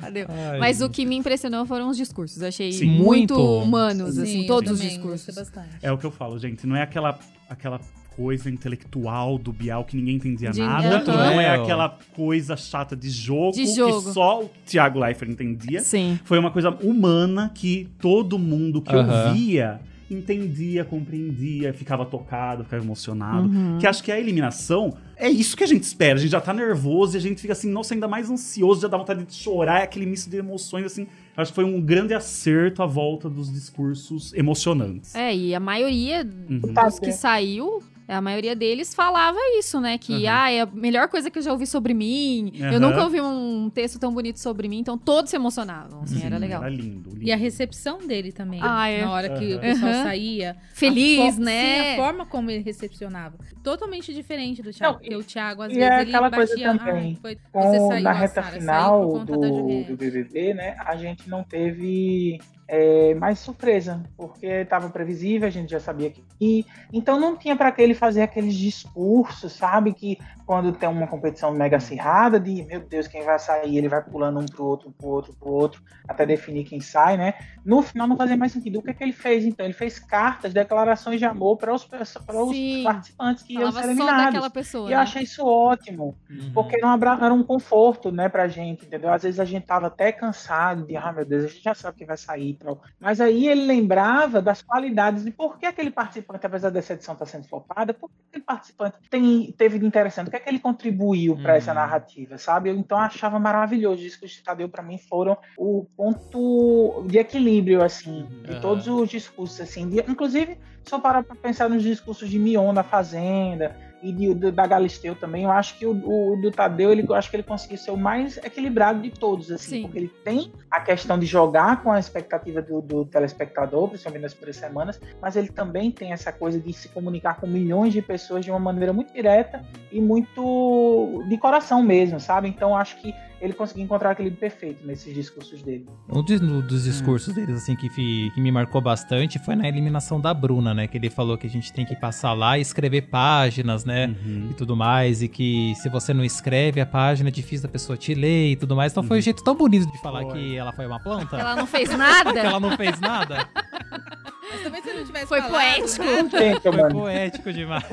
Ai, 0.03 0.59
Mas 0.59 0.81
o 0.81 0.91
que 0.91 1.07
me 1.07 1.15
impressionou 1.17 1.65
foram 1.65 1.89
os 1.89 1.97
discursos. 1.97 2.43
Eu 2.43 2.49
achei 2.49 2.73
Sim. 2.73 2.87
muito, 2.87 3.35
Muito. 3.35 3.41
humanos, 3.41 4.19
assim, 4.19 4.33
Sim, 4.33 4.41
eu 4.43 4.47
todos 4.49 4.73
os 4.73 4.81
discursos. 4.81 5.35
É 5.81 5.93
o 5.93 5.99
que 5.99 6.05
eu 6.05 6.11
falo, 6.11 6.39
gente. 6.41 6.67
Não 6.67 6.75
é 6.75 6.83
aquela, 6.83 7.17
aquela 7.49 7.81
coisa 8.17 8.51
intelectual 8.51 9.39
do 9.39 9.53
Bial 9.53 9.85
que 9.85 9.97
ninguém 9.97 10.17
entendia 10.17 10.51
De- 10.51 10.61
nada. 10.61 10.99
Aham. 10.99 11.31
Não 11.31 11.41
é 11.41 11.51
aquela 11.55 11.89
coisa 12.17 12.57
chata 12.57 12.97
de 12.97 13.09
jogo, 13.11 13.53
De 13.53 13.67
jogo. 13.75 14.03
que 14.09 14.13
só 14.13 14.43
o 14.43 14.51
Thiago 14.67 14.99
Leifert 14.99 15.31
entendia. 15.31 15.81
Sim. 15.81 16.19
Foi 16.25 16.37
uma 16.39 16.51
coisa 16.51 16.71
humana 16.71 17.53
que 17.55 17.89
todo 18.01 18.39
mundo 18.41 18.83
que 18.83 18.95
Aham. 18.95 19.29
ouvia 19.29 19.81
entendia, 20.15 20.85
compreendia, 20.85 21.73
ficava 21.73 22.05
tocado, 22.05 22.65
ficava 22.65 22.83
emocionado. 22.83 23.49
Uhum. 23.49 23.79
Que 23.79 23.87
acho 23.87 24.03
que 24.03 24.11
a 24.13 24.19
eliminação 24.19 24.95
é 25.17 25.29
isso 25.29 25.57
que 25.57 25.65
a 25.65 25.67
gente 25.67 25.85
espera. 25.85 26.15
A 26.15 26.19
gente 26.21 26.31
já 26.31 26.41
tá 26.41 26.53
nervoso 26.53 27.17
e 27.17 27.19
a 27.19 27.21
gente 27.21 27.41
fica 27.41 27.53
assim, 27.53 27.71
nossa, 27.71 27.95
ainda 27.95 28.09
mais 28.09 28.31
ansioso, 28.31 28.83
já 28.83 28.89
dá 28.89 28.97
vontade 28.97 29.25
de 29.25 29.35
chorar, 29.35 29.81
é 29.81 29.85
aquele 29.85 30.07
misto 30.07 30.29
de 30.29 30.37
emoções, 30.37 30.85
assim. 30.87 31.07
Acho 31.37 31.51
que 31.53 31.55
foi 31.55 31.65
um 31.65 31.81
grande 31.81 32.13
acerto 32.13 32.83
a 32.83 32.87
volta 32.87 33.29
dos 33.31 33.53
discursos 33.53 34.33
emocionantes. 34.35 35.15
É, 35.15 35.35
e 35.35 35.55
a 35.55 35.61
maioria 35.61 36.29
Uhum. 36.51 36.59
dos 36.61 36.99
que 36.99 37.13
saiu, 37.13 37.83
a 38.13 38.21
maioria 38.21 38.55
deles 38.55 38.95
falava 38.95 39.39
isso, 39.59 39.81
né? 39.81 39.99
Que, 39.99 40.27
Aham. 40.27 40.37
ah, 40.43 40.51
é 40.53 40.61
a 40.61 40.67
melhor 40.67 41.09
coisa 41.09 41.31
que 41.31 41.39
eu 41.39 41.43
já 41.43 41.53
ouvi 41.53 41.67
sobre 41.67 41.95
mim. 41.95 42.53
Eu 42.55 42.65
Aham. 42.67 42.79
nunca 42.81 43.03
ouvi 43.05 43.21
um 43.21 43.71
texto 43.71 43.99
tão 43.99 44.13
bonito 44.13 44.39
sobre 44.39 44.69
mim. 44.69 44.79
Então, 44.79 44.97
todos 44.99 45.31
se 45.31 45.37
emocionavam, 45.37 46.03
assim, 46.03 46.19
Sim, 46.21 46.27
era 46.27 46.39
legal. 46.39 46.63
Era 46.63 46.71
lindo, 46.71 47.11
lindo. 47.11 47.23
E 47.23 47.33
a 47.33 47.37
recepção 47.37 47.99
dele 47.99 48.33
também. 48.33 48.61
Ah, 48.63 48.89
é. 48.89 49.05
Na 49.05 49.11
hora 49.13 49.29
que 49.31 49.55
o 49.55 49.61
pessoal 49.61 49.93
saía. 50.05 50.57
Feliz, 50.75 51.39
né? 51.39 51.85
Sim, 51.85 51.93
a 51.93 51.97
forma 51.97 52.27
como 52.27 52.51
ele 52.51 52.63
recepcionava. 52.63 53.37
Totalmente 53.63 54.13
diferente 54.13 54.63
do 54.63 54.73
Thiago. 54.73 54.95
Não, 54.95 55.01
porque 55.01 55.17
o 55.17 55.23
Thiago, 55.23 55.63
às 55.63 55.73
e 55.73 55.77
vezes, 55.77 55.91
é 55.91 56.01
ele 56.03 56.11
aquela 56.11 56.31
coisa 56.31 56.53
batia... 56.55 56.77
também, 56.79 57.15
"Ah, 57.17 57.21
foi- 57.23 57.39
Com, 57.53 57.63
você 57.63 57.79
saiu, 57.89 58.03
na 58.05 58.11
ah, 58.11 58.13
reta 58.13 58.35
Sara, 58.35 58.47
saiu 58.51 58.61
final 58.61 59.25
do, 59.25 59.39
da 59.39 59.49
Juliette." 59.49 59.91
do 59.91 59.97
BBB, 59.97 60.55
né, 60.55 60.77
a 60.85 60.97
gente 60.97 61.29
não 61.29 61.45
teve 61.45 62.41
é, 62.75 63.15
mais 63.17 63.39
surpresa, 63.39 64.03
porque 64.17 64.47
estava 64.47 64.89
previsível, 64.89 65.47
a 65.47 65.51
gente 65.51 65.71
já 65.71 65.79
sabia 65.79 66.09
que 66.09 66.25
ia. 66.41 66.65
Então 66.91 67.21
não 67.21 67.37
tinha 67.37 67.55
para 67.55 67.71
que 67.71 67.83
ele 67.83 67.93
fazer 67.93 68.23
aqueles 68.23 68.55
discursos, 68.55 69.53
sabe? 69.53 69.93
Que 69.93 70.17
quando 70.47 70.73
tem 70.73 70.89
uma 70.89 71.07
competição 71.07 71.53
mega 71.53 71.77
acirrada, 71.77 72.41
de 72.41 72.63
meu 72.65 72.81
Deus, 72.81 73.07
quem 73.07 73.25
vai 73.25 73.39
sair, 73.39 73.77
ele 73.77 73.89
vai 73.91 74.03
pulando 74.03 74.41
um 74.41 74.47
pro 74.47 74.65
outro, 74.65 74.91
pro 74.91 75.09
outro, 75.09 75.35
pro 75.35 75.51
outro, 75.51 75.83
até 76.09 76.25
definir 76.25 76.65
quem 76.65 76.81
sai, 76.81 77.19
né? 77.19 77.35
No 77.63 77.83
final 77.83 78.09
não 78.09 78.17
fazia 78.17 78.39
mais 78.39 78.53
sentido. 78.53 78.79
O 78.79 78.83
que, 78.83 78.91
é 78.91 78.95
que 78.95 79.05
ele 79.05 79.13
fez 79.13 79.45
então? 79.45 79.67
Ele 79.67 79.75
fez 79.75 79.99
cartas, 79.99 80.55
declarações 80.55 81.19
de 81.19 81.27
amor 81.27 81.59
para 81.59 81.75
os, 81.75 81.83
os 81.83 82.83
participantes 82.85 83.43
que 83.43 83.53
iam 83.53 83.71
Falava 83.71 83.81
ser 83.81 83.85
só 83.85 83.91
eliminados. 83.93 84.25
daquela 84.25 84.51
pessoa. 84.51 84.89
E 84.89 84.93
eu 84.93 84.97
né? 84.97 85.03
achei 85.03 85.23
isso 85.25 85.45
ótimo. 85.47 86.17
Uhum. 86.31 86.53
Porque 86.55 86.79
não 86.79 86.89
abra- 86.89 87.19
era 87.21 87.35
um 87.35 87.43
conforto, 87.43 88.11
né, 88.11 88.31
pra 88.31 88.49
gente, 88.49 88.87
entendeu? 88.87 89.13
Às 89.13 89.25
vezes 89.25 89.39
a 89.39 89.45
gente 89.45 89.67
tava 89.67 89.89
até 89.89 90.11
cansado 90.11 90.87
de, 90.87 90.97
ah, 90.97 91.13
meu 91.13 91.27
Deus, 91.27 91.45
a 91.45 91.49
gente 91.49 91.63
já 91.63 91.75
sabe 91.75 91.99
que 91.99 92.07
vai 92.07 92.17
sair 92.17 92.55
tal. 92.63 92.81
Mas 93.01 93.21
aí 93.21 93.49
ele 93.49 93.65
lembrava 93.67 94.41
das 94.41 94.63
qualidades 94.63 95.25
de 95.25 95.31
por 95.31 95.59
que 95.59 95.67
aquele 95.67 95.91
participante, 95.91 96.47
apesar 96.47 96.71
dessa 96.71 96.95
edição 96.95 97.15
estar 97.15 97.27
sendo 97.27 97.47
flopada, 97.49 97.93
por 97.93 98.09
que 98.09 98.15
aquele 98.31 98.45
participante 98.45 98.97
tem, 99.11 99.53
teve 99.53 99.79
de 99.79 99.87
interessante, 99.87 100.29
o 100.29 100.31
que 100.31 100.37
é 100.37 100.41
que 100.41 100.49
ele 100.49 100.59
contribuiu 100.59 101.37
para 101.37 101.57
essa 101.57 101.71
Uhum. 101.73 101.77
narrativa, 101.77 102.39
sabe? 102.39 102.71
Eu, 102.71 102.77
então 102.77 102.99
achava 102.99 103.39
maravilhoso. 103.39 103.97
Os 103.97 104.01
discursos 104.03 104.39
de 104.39 104.45
Tadeu, 104.45 104.69
pra 104.69 104.83
mim, 104.83 104.99
foram 104.99 105.37
o 105.59 105.87
ponto 105.97 107.05
de 107.09 107.19
equilíbrio, 107.19 107.83
assim, 107.83 108.27
de 108.45 108.53
Aham. 108.53 108.61
todos 108.61 108.87
os 108.87 109.09
discursos, 109.09 109.61
assim. 109.61 109.89
de- 109.89 110.01
inclusive, 110.09 110.59
só 110.85 110.99
parar 110.99 111.23
pra 111.23 111.37
pensar 111.37 111.69
nos 111.69 111.83
discursos 111.83 112.29
de 112.29 112.39
Mion 112.39 112.73
na 112.73 112.83
Fazenda, 112.83 113.77
e 114.03 114.13
de, 114.13 114.35
do, 114.35 114.51
da 114.51 114.67
Galisteu 114.67 115.15
também. 115.15 115.45
Eu 115.45 115.51
acho 115.51 115.79
que 115.79 115.87
o, 115.87 115.93
o, 115.93 116.37
do 116.41 116.51
Tadeu, 116.51 116.91
ele, 116.91 117.05
eu 117.09 117.15
acho 117.15 117.31
que 117.31 117.37
ele 117.37 117.43
conseguiu 117.43 117.79
ser 117.79 117.93
o 117.93 117.97
mais 117.97 118.37
equilibrado 118.39 119.01
de 119.01 119.11
todos, 119.11 119.51
assim, 119.51 119.77
Sim. 119.77 119.83
porque 119.83 119.99
ele 119.99 120.13
tem 120.25 120.53
a 120.71 120.81
questão 120.81 121.19
de 121.19 121.27
jogar 121.27 121.83
com 121.83 121.93
a 121.93 121.99
expectativa 121.99 122.61
do, 122.61 122.81
do 122.81 123.05
telespectador, 123.05 123.89
principalmente 123.89 124.23
nas 124.23 124.35
primeiras 124.35 124.57
semanas, 124.57 125.01
mas 125.21 125.37
ele 125.37 125.49
também 125.49 125.91
tem 125.91 126.13
essa 126.13 126.33
coisa 126.33 126.59
de 126.59 126.73
se 126.73 126.89
comunicar 126.89 127.41
com 127.41 127.47
milhões 127.47 127.93
de 127.93 128.03
pessoas 128.03 128.45
de 128.45 128.51
uma 128.51 128.59
maneira 128.59 128.93
muito 128.93 129.13
direta 129.13 129.65
e 129.91 130.01
muito 130.01 131.25
de 131.29 131.39
coração 131.39 131.83
mesmo, 131.83 132.19
sabe? 132.19 132.49
Então 132.49 132.77
acho 132.77 132.97
que 133.01 133.15
ele 133.43 133.53
conseguiu 133.53 133.85
encontrar 133.85 134.13
equilíbrio 134.13 134.39
perfeito 134.39 134.87
nesses 134.87 135.13
discursos 135.13 135.63
dele. 135.63 135.85
Um 136.09 136.23
dos 136.23 136.85
discursos 136.85 137.33
hum. 137.33 137.35
deles, 137.35 137.57
assim, 137.57 137.75
que, 137.75 137.89
que 137.89 138.41
me 138.41 138.53
marcou 138.53 138.81
bastante 138.81 139.37
foi 139.41 139.57
na 139.57 139.67
eliminação 139.67 140.21
da 140.21 140.33
Bruna, 140.33 140.73
né? 140.73 140.87
Que 140.87 140.97
ele 140.97 141.11
falou 141.11 141.37
que 141.37 141.49
a 141.49 141.51
gente 141.51 141.73
tem 141.73 141.85
que 141.85 141.97
passar 141.97 142.35
lá 142.35 142.57
e 142.57 142.61
escrever 142.61 143.03
páginas, 143.03 143.85
né? 143.85 144.07
Uhum. 144.07 144.49
E 144.53 144.55
tudo 144.55 144.77
mais. 144.77 145.23
E 145.23 145.29
que 145.29 145.75
se 145.75 145.89
você 145.89 146.15
não 146.15 146.25
escreve 146.25 146.81
a 146.81 146.87
página, 146.87 147.31
é 147.31 147.33
difícil 147.33 147.67
da 147.67 147.73
pessoa 147.73 147.97
te 147.97 148.15
ler 148.15 148.53
e 148.53 148.57
tudo 148.57 148.77
mais. 148.77 148.93
Então 148.93 149.03
foi 149.03 149.17
um 149.17 149.19
uhum. 149.19 149.23
jeito 149.23 149.43
tão 149.43 149.57
bonito 149.57 149.91
de 149.91 150.01
falar 150.01 150.23
foi. 150.23 150.33
que 150.35 150.57
ela 150.57 150.73
foi 150.73 150.87
uma 150.87 151.01
planta. 151.01 151.37
Ela 151.37 151.57
não 151.57 151.67
fez 151.67 151.91
nada. 151.91 152.33
que 152.33 152.39
ela 152.39 152.61
não 152.61 152.77
fez 152.77 153.01
nada. 153.01 153.49
Também 154.63 154.83
se 154.83 154.93
não 154.93 155.05
tivesse 155.05 155.27
Foi 155.27 155.41
falado, 155.41 155.53
poético. 155.53 156.05
Né? 156.05 156.61
Foi 156.61 156.91
poético 156.91 157.53
demais. 157.53 157.85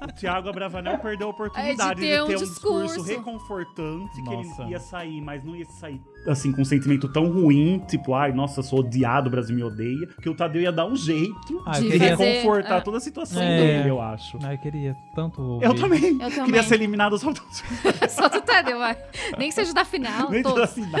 O 0.00 0.12
Thiago 0.12 0.48
Abravanel 0.48 0.98
perdeu 0.98 1.28
a 1.28 1.30
oportunidade 1.30 2.00
de 2.00 2.06
ter, 2.06 2.20
de 2.20 2.26
ter 2.26 2.36
um, 2.36 2.40
um, 2.40 2.44
discurso, 2.44 3.02
reconfortante 3.02 4.22
nossa. 4.22 4.56
que 4.56 4.62
ele 4.62 4.70
ia 4.70 4.80
sair, 4.80 5.20
mas 5.20 5.44
não 5.44 5.54
ia 5.54 5.64
sair 5.66 6.00
assim 6.26 6.52
com 6.52 6.62
um 6.62 6.64
sentimento 6.64 7.08
tão 7.08 7.30
ruim, 7.30 7.82
tipo, 7.86 8.14
ai, 8.14 8.32
nossa, 8.32 8.62
sou 8.62 8.80
odiado, 8.80 9.28
o 9.28 9.30
Brasil 9.30 9.54
me 9.54 9.62
odeia, 9.62 10.06
que 10.20 10.28
o 10.28 10.34
Tadeu 10.34 10.60
ia 10.60 10.72
dar 10.72 10.86
um 10.86 10.96
jeito 10.96 11.62
ah, 11.66 11.78
de 11.78 11.88
queria... 11.88 12.16
reconfortar 12.16 12.78
é. 12.78 12.80
toda 12.80 12.98
a 12.98 13.00
situação 13.00 13.42
é. 13.42 13.58
dele, 13.58 13.90
eu 13.90 14.00
acho. 14.00 14.38
Ah, 14.42 14.54
eu 14.54 14.58
queria 14.58 14.96
tanto 15.14 15.40
ouvir. 15.40 15.66
Eu 15.66 15.74
também. 15.74 16.12
Eu 16.12 16.30
também. 16.30 16.44
Queria 16.44 16.62
ser 16.62 16.74
eliminado 16.74 17.18
só 17.18 17.32
do 17.32 17.40
Só 18.08 18.28
do 18.28 18.40
Tadeu, 18.40 18.78
vai. 18.78 18.96
Nem 19.38 19.48
que 19.48 19.54
seja 19.54 19.72
da 19.72 19.84
final. 19.84 20.30
Nem 20.30 20.42
da 20.42 20.66
final. 20.66 21.00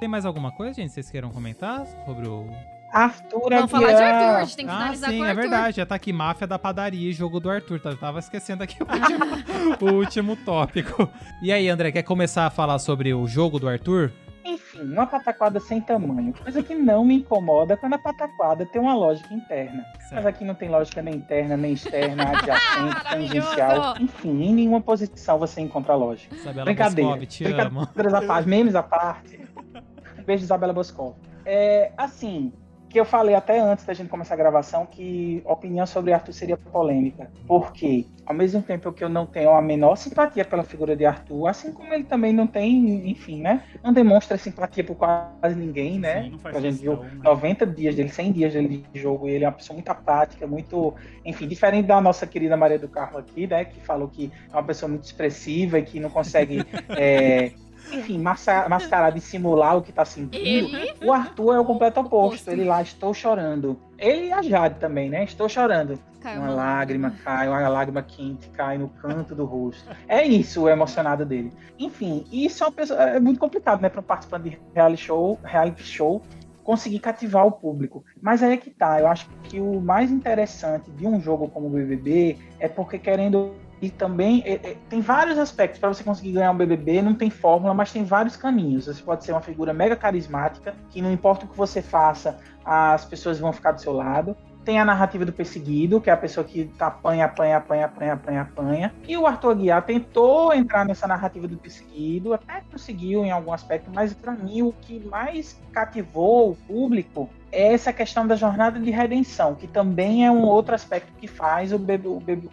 Tem 0.00 0.08
mais 0.08 0.24
alguma 0.24 0.50
coisa, 0.52 0.74
gente, 0.74 0.92
vocês 0.92 1.10
queiram 1.10 1.30
comentar 1.30 1.86
sobre 2.04 2.28
o 2.28 2.46
Arthur 2.92 3.50
Vamos 3.50 3.70
falar 3.70 3.92
de 3.92 4.02
Arthur, 4.02 4.36
a 4.36 4.44
gente 4.44 4.56
tem 4.56 4.66
que 4.66 4.72
ah, 4.72 4.76
finalizar 4.78 5.10
sim, 5.10 5.18
com 5.18 5.24
é 5.24 5.34
verdade. 5.34 5.76
Já 5.76 5.86
tá 5.86 5.94
aqui 5.94 6.12
Máfia 6.12 6.46
da 6.46 6.58
Padaria 6.58 7.10
e 7.10 7.12
jogo 7.12 7.38
do 7.38 7.50
Arthur. 7.50 7.80
Tá? 7.80 7.90
Eu 7.90 7.96
tava 7.96 8.18
esquecendo 8.18 8.62
aqui 8.62 8.76
o 8.82 8.86
último, 8.86 9.76
o 9.92 9.94
último 9.94 10.36
tópico. 10.36 11.08
E 11.42 11.52
aí, 11.52 11.68
André, 11.68 11.92
quer 11.92 12.02
começar 12.02 12.46
a 12.46 12.50
falar 12.50 12.78
sobre 12.78 13.12
o 13.12 13.26
jogo 13.26 13.58
do 13.58 13.68
Arthur? 13.68 14.12
Enfim, 14.44 14.80
uma 14.80 15.06
pataquada 15.06 15.60
sem 15.60 15.78
tamanho. 15.78 16.32
Coisa 16.32 16.62
que 16.62 16.74
não 16.74 17.04
me 17.04 17.16
incomoda 17.16 17.76
quando 17.76 17.94
a 17.94 17.98
pataquada 17.98 18.64
tem 18.64 18.80
uma 18.80 18.94
lógica 18.94 19.34
interna. 19.34 19.84
Certo. 20.00 20.14
Mas 20.14 20.26
aqui 20.26 20.44
não 20.44 20.54
tem 20.54 20.70
lógica 20.70 21.02
nem 21.02 21.16
interna, 21.16 21.56
nem 21.56 21.74
externa, 21.74 22.30
adjacente, 22.32 23.04
tangencial. 23.10 23.94
Enfim, 24.00 24.42
em 24.44 24.54
nenhuma 24.54 24.80
posição 24.80 25.38
você 25.38 25.60
encontra 25.60 25.94
lógica. 25.94 26.34
Isabela 26.34 26.64
Brincadeira. 26.64 27.10
Boscov, 27.10 27.26
te 27.26 27.44
Brincadeiras 27.44 28.14
à 28.14 28.22
parte, 28.22 28.48
memes 28.48 28.74
à 28.74 28.82
parte. 28.82 29.40
Beijo, 30.24 30.44
Isabela 30.44 30.72
Boscov. 30.72 31.14
É, 31.44 31.92
assim, 31.96 32.52
que 32.98 33.00
eu 33.00 33.04
falei 33.04 33.36
até 33.36 33.60
antes 33.60 33.84
da 33.84 33.94
gente 33.94 34.08
começar 34.08 34.34
a 34.34 34.36
gravação 34.36 34.84
que 34.84 35.40
a 35.46 35.52
opinião 35.52 35.86
sobre 35.86 36.12
Arthur 36.12 36.32
seria 36.32 36.56
polêmica. 36.56 37.30
Porque, 37.46 38.06
ao 38.26 38.34
mesmo 38.34 38.60
tempo 38.60 38.92
que 38.92 39.04
eu 39.04 39.08
não 39.08 39.24
tenho 39.24 39.50
a 39.50 39.62
menor 39.62 39.94
simpatia 39.94 40.44
pela 40.44 40.64
figura 40.64 40.96
de 40.96 41.06
Arthur, 41.06 41.46
assim 41.46 41.70
como 41.70 41.94
ele 41.94 42.02
também 42.02 42.32
não 42.32 42.44
tem, 42.44 43.08
enfim, 43.08 43.40
né? 43.40 43.62
Não 43.84 43.92
demonstra 43.92 44.36
simpatia 44.36 44.82
por 44.82 44.96
quase 44.96 45.54
ninguém, 45.54 45.96
né? 46.00 46.24
Sim, 46.24 46.38
a 46.42 46.60
gente 46.60 46.82
viu 46.82 46.98
90 47.22 47.66
dias 47.66 47.94
dele, 47.94 48.08
100 48.08 48.32
dias 48.32 48.52
dele 48.52 48.84
de 48.92 49.00
jogo, 49.00 49.28
e 49.28 49.32
ele 49.32 49.44
é 49.44 49.48
uma 49.48 49.54
pessoa 49.54 49.74
muito 49.76 49.88
apática, 49.88 50.44
muito, 50.44 50.92
enfim, 51.24 51.46
diferente 51.46 51.86
da 51.86 52.00
nossa 52.00 52.26
querida 52.26 52.56
Maria 52.56 52.80
do 52.80 52.88
Carmo 52.88 53.18
aqui, 53.18 53.46
né? 53.46 53.64
Que 53.64 53.78
falou 53.80 54.08
que 54.08 54.32
é 54.52 54.56
uma 54.56 54.64
pessoa 54.64 54.88
muito 54.88 55.04
expressiva 55.04 55.78
e 55.78 55.82
que 55.82 56.00
não 56.00 56.10
consegue. 56.10 56.64
é, 56.98 57.52
enfim, 57.92 58.18
mascarar 58.18 59.10
de 59.10 59.20
simular 59.20 59.76
o 59.76 59.82
que 59.82 59.92
tá 59.92 60.04
sentindo. 60.04 60.76
Ele... 60.76 60.94
O 61.04 61.12
Arthur 61.12 61.54
é 61.54 61.60
o 61.60 61.64
completo 61.64 62.00
oposto. 62.00 62.50
Ele 62.50 62.64
lá, 62.64 62.82
estou 62.82 63.14
chorando. 63.14 63.78
Ele 63.98 64.26
e 64.26 64.32
a 64.32 64.42
Jade 64.42 64.76
também, 64.78 65.08
né? 65.10 65.24
Estou 65.24 65.48
chorando. 65.48 65.98
Caiu 66.20 66.40
uma 66.40 66.50
lágrima 66.50 67.12
cai, 67.22 67.48
uma 67.48 67.68
lágrima 67.68 68.02
quente 68.02 68.48
cai 68.50 68.76
no 68.76 68.88
canto 68.88 69.34
do 69.34 69.44
rosto. 69.44 69.88
É 70.08 70.24
isso 70.24 70.62
o 70.62 70.68
emocionado 70.68 71.24
dele. 71.24 71.52
Enfim, 71.78 72.24
isso 72.32 72.64
é, 72.64 72.66
uma 72.66 72.72
pessoa, 72.72 73.00
é 73.00 73.20
muito 73.20 73.38
complicado, 73.38 73.80
né, 73.80 73.88
para 73.88 74.00
um 74.00 74.04
participante 74.04 74.50
de 74.50 74.58
reality 74.74 75.04
show, 75.04 75.38
reality 75.44 75.84
show 75.84 76.22
conseguir 76.64 76.98
cativar 76.98 77.46
o 77.46 77.52
público. 77.52 78.04
Mas 78.20 78.42
aí 78.42 78.52
é 78.52 78.56
que 78.56 78.68
tá. 78.68 79.00
Eu 79.00 79.06
acho 79.06 79.28
que 79.44 79.60
o 79.60 79.80
mais 79.80 80.10
interessante 80.10 80.90
de 80.90 81.06
um 81.06 81.20
jogo 81.20 81.48
como 81.48 81.68
o 81.68 81.70
BBB 81.70 82.36
é 82.58 82.68
porque 82.68 82.98
querendo 82.98 83.54
e 83.80 83.90
também 83.90 84.42
é, 84.44 84.54
é, 84.54 84.76
tem 84.88 85.00
vários 85.00 85.38
aspectos 85.38 85.78
para 85.78 85.88
você 85.88 86.02
conseguir 86.02 86.32
ganhar 86.32 86.50
um 86.50 86.56
BBB, 86.56 87.02
não 87.02 87.14
tem 87.14 87.30
fórmula, 87.30 87.72
mas 87.72 87.92
tem 87.92 88.04
vários 88.04 88.36
caminhos. 88.36 88.86
Você 88.86 89.02
pode 89.02 89.24
ser 89.24 89.32
uma 89.32 89.40
figura 89.40 89.72
mega 89.72 89.96
carismática, 89.96 90.74
que 90.90 91.00
não 91.00 91.12
importa 91.12 91.44
o 91.44 91.48
que 91.48 91.56
você 91.56 91.80
faça, 91.80 92.38
as 92.64 93.04
pessoas 93.04 93.38
vão 93.38 93.52
ficar 93.52 93.72
do 93.72 93.80
seu 93.80 93.92
lado. 93.92 94.36
Tem 94.64 94.78
a 94.78 94.84
narrativa 94.84 95.24
do 95.24 95.32
perseguido, 95.32 95.98
que 95.98 96.10
é 96.10 96.12
a 96.12 96.16
pessoa 96.16 96.44
que 96.44 96.66
tá 96.76 96.88
apanha, 96.88 97.24
apanha, 97.24 97.56
apanha, 97.56 97.84
apanha, 97.86 98.12
apanha, 98.12 98.40
apanha. 98.42 98.94
E 99.06 99.16
o 99.16 99.26
Arthur 99.26 99.52
Aguiar 99.52 99.82
tentou 99.82 100.52
entrar 100.52 100.84
nessa 100.84 101.06
narrativa 101.06 101.48
do 101.48 101.56
perseguido, 101.56 102.34
até 102.34 102.62
conseguiu 102.70 103.24
em 103.24 103.30
algum 103.30 103.52
aspecto, 103.52 103.90
mas 103.94 104.12
para 104.12 104.32
mim 104.32 104.60
o 104.62 104.72
que 104.72 105.00
mais 105.06 105.58
cativou 105.72 106.50
o 106.50 106.56
público 106.56 107.30
é 107.50 107.72
essa 107.72 107.92
questão 107.92 108.26
da 108.26 108.36
jornada 108.36 108.78
de 108.78 108.90
redenção, 108.90 109.54
que 109.54 109.66
também 109.66 110.26
é 110.26 110.30
um 110.30 110.44
outro 110.44 110.74
aspecto 110.74 111.10
que 111.18 111.26
faz 111.26 111.72
o 111.72 111.80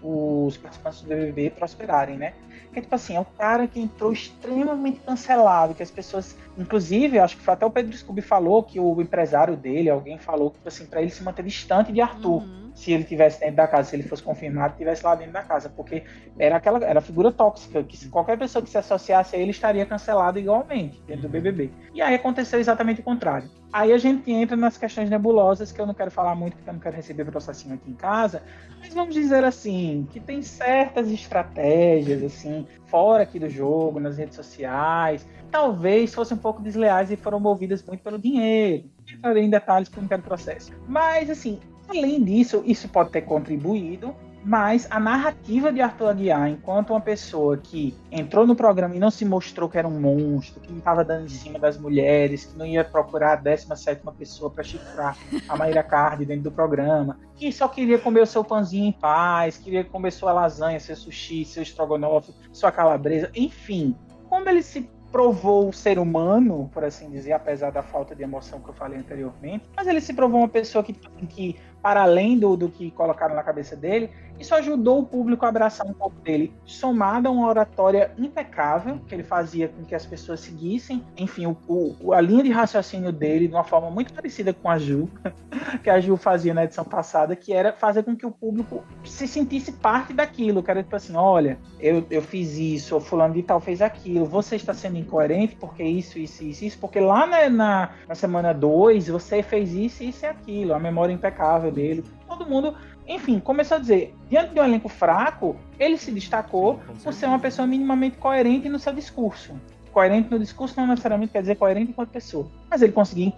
o 0.01 0.45
os 0.45 0.57
participantes 0.57 1.01
do 1.01 1.09
BBB 1.09 1.49
prosperarem, 1.51 2.17
né? 2.17 2.33
Que 2.73 2.81
tipo 2.81 2.93
assim, 2.95 3.15
é 3.15 3.19
um 3.19 3.25
cara 3.37 3.67
que 3.67 3.79
entrou 3.79 4.11
extremamente 4.11 4.99
cancelado, 4.99 5.73
que 5.73 5.83
as 5.83 5.91
pessoas, 5.91 6.37
inclusive, 6.57 7.19
acho 7.19 7.37
que 7.37 7.49
até 7.49 7.65
o 7.65 7.69
Pedro 7.71 7.95
Scooby 7.95 8.21
falou 8.21 8.63
que 8.63 8.79
o 8.79 9.01
empresário 9.01 9.55
dele, 9.55 9.89
alguém 9.89 10.17
falou 10.17 10.49
que 10.51 10.57
tipo 10.57 10.67
assim, 10.67 10.85
para 10.85 11.01
ele 11.01 11.11
se 11.11 11.23
manter 11.23 11.43
distante 11.43 11.91
de 11.91 12.01
Arthur. 12.01 12.43
Uhum 12.43 12.64
se 12.75 12.91
ele 12.91 13.05
tivesse 13.05 13.39
dentro 13.39 13.55
da 13.55 13.67
casa, 13.67 13.89
se 13.89 13.95
ele 13.95 14.03
fosse 14.03 14.21
confirmado, 14.21 14.75
tivesse 14.77 15.03
lá 15.03 15.15
dentro 15.15 15.31
da 15.31 15.41
casa, 15.41 15.69
porque 15.69 16.03
era 16.37 16.57
aquela 16.57 16.85
era 16.85 16.99
figura 16.99 17.31
tóxica, 17.31 17.81
que 17.81 18.09
qualquer 18.09 18.37
pessoa 18.37 18.61
que 18.61 18.69
se 18.69 18.77
associasse 18.77 19.35
a 19.35 19.39
ele 19.39 19.51
estaria 19.51 19.85
cancelado 19.85 20.37
igualmente 20.37 21.01
dentro 21.07 21.23
do 21.23 21.29
BBB. 21.29 21.71
E 21.93 22.01
aí 22.01 22.13
aconteceu 22.13 22.59
exatamente 22.59 22.99
o 22.99 23.03
contrário. 23.03 23.49
Aí 23.71 23.91
a 23.91 23.97
gente 23.97 24.31
entra 24.31 24.55
nas 24.55 24.77
questões 24.77 25.09
nebulosas 25.09 25.71
que 25.71 25.79
eu 25.79 25.85
não 25.85 25.93
quero 25.93 26.11
falar 26.11 26.35
muito 26.35 26.55
porque 26.57 26.69
eu 26.69 26.73
não 26.73 26.79
quero 26.79 26.95
receber 26.95 27.25
processinho 27.25 27.75
aqui 27.75 27.89
em 27.89 27.95
casa, 27.95 28.43
mas 28.79 28.93
vamos 28.93 29.15
dizer 29.15 29.43
assim, 29.43 30.07
que 30.11 30.19
tem 30.19 30.41
certas 30.41 31.09
estratégias 31.09 32.23
assim, 32.23 32.67
fora 32.85 33.23
aqui 33.23 33.39
do 33.39 33.49
jogo, 33.49 33.99
nas 33.99 34.17
redes 34.17 34.35
sociais, 34.35 35.25
talvez 35.49 36.13
fossem 36.13 36.37
um 36.37 36.39
pouco 36.39 36.61
desleais 36.61 37.09
e 37.09 37.15
foram 37.15 37.39
movidas 37.39 37.81
muito 37.83 38.01
pelo 38.01 38.19
dinheiro. 38.19 38.89
Entrarei 39.09 39.43
em 39.43 39.49
detalhes 39.49 39.87
porque 39.87 40.01
não 40.01 40.07
quero 40.07 40.21
processo. 40.21 40.73
Mas 40.87 41.29
assim, 41.29 41.59
Além 41.87 42.23
disso, 42.23 42.63
isso 42.65 42.89
pode 42.89 43.11
ter 43.11 43.21
contribuído, 43.21 44.15
mas 44.45 44.87
a 44.91 44.99
narrativa 44.99 45.73
de 45.73 45.81
Arthur 45.81 46.09
Aguiar, 46.09 46.47
enquanto 46.49 46.91
uma 46.91 47.01
pessoa 47.01 47.57
que 47.57 47.97
entrou 48.11 48.45
no 48.45 48.55
programa 48.55 48.95
e 48.95 48.99
não 48.99 49.09
se 49.09 49.25
mostrou 49.25 49.67
que 49.67 49.75
era 49.75 49.87
um 49.87 49.99
monstro, 49.99 50.61
que 50.61 50.71
não 50.71 50.77
estava 50.77 51.03
dando 51.03 51.25
em 51.25 51.29
cima 51.29 51.57
das 51.57 51.79
mulheres, 51.79 52.45
que 52.45 52.55
não 52.55 52.65
ia 52.65 52.83
procurar 52.83 53.33
a 53.33 53.35
17 53.37 54.01
pessoa 54.15 54.51
para 54.51 54.63
chifrar 54.63 55.17
a 55.49 55.57
Maíra 55.57 55.81
Card 55.81 56.23
dentro 56.25 56.43
do 56.43 56.51
programa, 56.51 57.19
que 57.35 57.51
só 57.51 57.67
queria 57.67 57.97
comer 57.97 58.21
o 58.21 58.25
seu 58.27 58.43
pãozinho 58.43 58.85
em 58.85 58.91
paz, 58.91 59.57
queria 59.57 59.83
comer 59.83 60.11
sua 60.11 60.31
lasanha, 60.31 60.79
seu 60.79 60.95
sushi, 60.95 61.43
seu 61.43 61.63
estrogonofe, 61.63 62.31
sua 62.53 62.71
calabresa, 62.71 63.31
enfim. 63.35 63.95
Como 64.29 64.47
ele 64.47 64.61
se 64.61 64.87
provou 65.15 65.71
ser 65.71 65.97
humano, 65.97 66.69
por 66.73 66.83
assim 66.83 67.09
dizer, 67.09 67.31
apesar 67.31 67.71
da 67.71 67.81
falta 67.81 68.13
de 68.13 68.21
emoção 68.21 68.59
que 68.59 68.67
eu 68.67 68.73
falei 68.73 68.99
anteriormente, 68.99 69.63
mas 69.73 69.87
ele 69.87 70.01
se 70.01 70.13
provou 70.13 70.41
uma 70.41 70.49
pessoa 70.49 70.83
que, 70.83 70.91
que 70.91 71.55
para 71.85 72.01
além 72.01 72.39
do, 72.39 72.57
do 72.57 72.67
que 72.67 72.89
colocaram 72.89 73.35
na 73.35 73.43
cabeça 73.43 73.75
dele, 73.75 74.09
isso 74.39 74.53
ajudou 74.55 74.99
o 74.99 75.05
público 75.05 75.45
a 75.45 75.49
abraçar 75.49 75.87
um 75.87 75.93
pouco 75.93 76.19
dele, 76.21 76.53
somado 76.65 77.27
a 77.27 77.31
uma 77.31 77.47
oratória 77.47 78.11
impecável, 78.17 78.99
que 79.07 79.15
ele 79.15 79.23
fazia 79.23 79.67
com 79.69 79.83
que 79.83 79.95
as 79.95 80.05
pessoas 80.05 80.39
seguissem, 80.39 81.03
enfim, 81.17 81.45
o, 81.45 81.57
o, 81.67 82.13
a 82.13 82.21
linha 82.21 82.43
de 82.43 82.51
raciocínio 82.51 83.11
dele 83.11 83.47
de 83.47 83.53
uma 83.53 83.63
forma 83.63 83.89
muito 83.89 84.13
parecida 84.13 84.53
com 84.53 84.69
a 84.69 84.77
Ju, 84.77 85.09
que 85.83 85.89
a 85.89 85.99
Ju 85.99 86.17
fazia 86.17 86.53
na 86.53 86.63
edição 86.63 86.83
passada, 86.83 87.35
que 87.35 87.53
era 87.53 87.71
fazer 87.73 88.03
com 88.03 88.15
que 88.15 88.25
o 88.25 88.31
público 88.31 88.83
se 89.03 89.27
sentisse 89.27 89.71
parte 89.71 90.13
daquilo, 90.13 90.61
que 90.61 90.71
era 90.71 90.83
tipo 90.83 90.95
assim, 90.95 91.15
olha, 91.15 91.57
eu, 91.79 92.05
eu 92.09 92.21
fiz 92.21 92.57
isso, 92.57 92.95
o 92.97 92.99
fulano 92.99 93.33
de 93.33 93.43
tal 93.43 93.59
fez 93.59 93.81
aquilo, 93.81 94.25
você 94.25 94.55
está 94.55 94.73
sendo 94.73 94.97
incoerente 94.97 95.55
porque 95.55 95.83
isso, 95.83 96.19
isso, 96.19 96.43
isso, 96.43 96.65
isso, 96.65 96.79
porque 96.79 96.99
lá 96.99 97.25
na, 97.25 97.49
na, 97.49 97.89
na 98.07 98.15
semana 98.15 98.53
2 98.53 99.07
você 99.07 99.41
fez 99.41 99.73
isso, 99.73 100.03
isso 100.03 100.25
e 100.25 100.27
aquilo, 100.27 100.73
a 100.73 100.79
memória 100.79 101.13
impecável 101.13 101.71
dele. 101.71 102.03
Todo 102.27 102.45
mundo, 102.45 102.75
enfim, 103.07 103.39
começou 103.39 103.77
a 103.77 103.79
dizer, 103.79 104.15
diante 104.29 104.53
de 104.53 104.59
um 104.59 104.63
elenco 104.63 104.89
fraco, 104.89 105.55
ele 105.79 105.97
se 105.97 106.11
destacou 106.11 106.79
por 107.03 107.13
ser 107.13 107.27
uma 107.27 107.39
pessoa 107.39 107.67
minimamente 107.67 108.17
coerente 108.17 108.67
no 108.67 108.79
seu 108.79 108.93
discurso. 108.93 109.53
Coerente 109.91 110.29
no 110.29 110.39
discurso 110.39 110.75
não 110.77 110.87
necessariamente 110.87 111.31
quer 111.31 111.41
dizer 111.41 111.55
coerente 111.55 111.91
enquanto 111.91 112.09
pessoa. 112.09 112.47
Mas 112.69 112.81
ele 112.81 112.91
conseguiu 112.91 113.31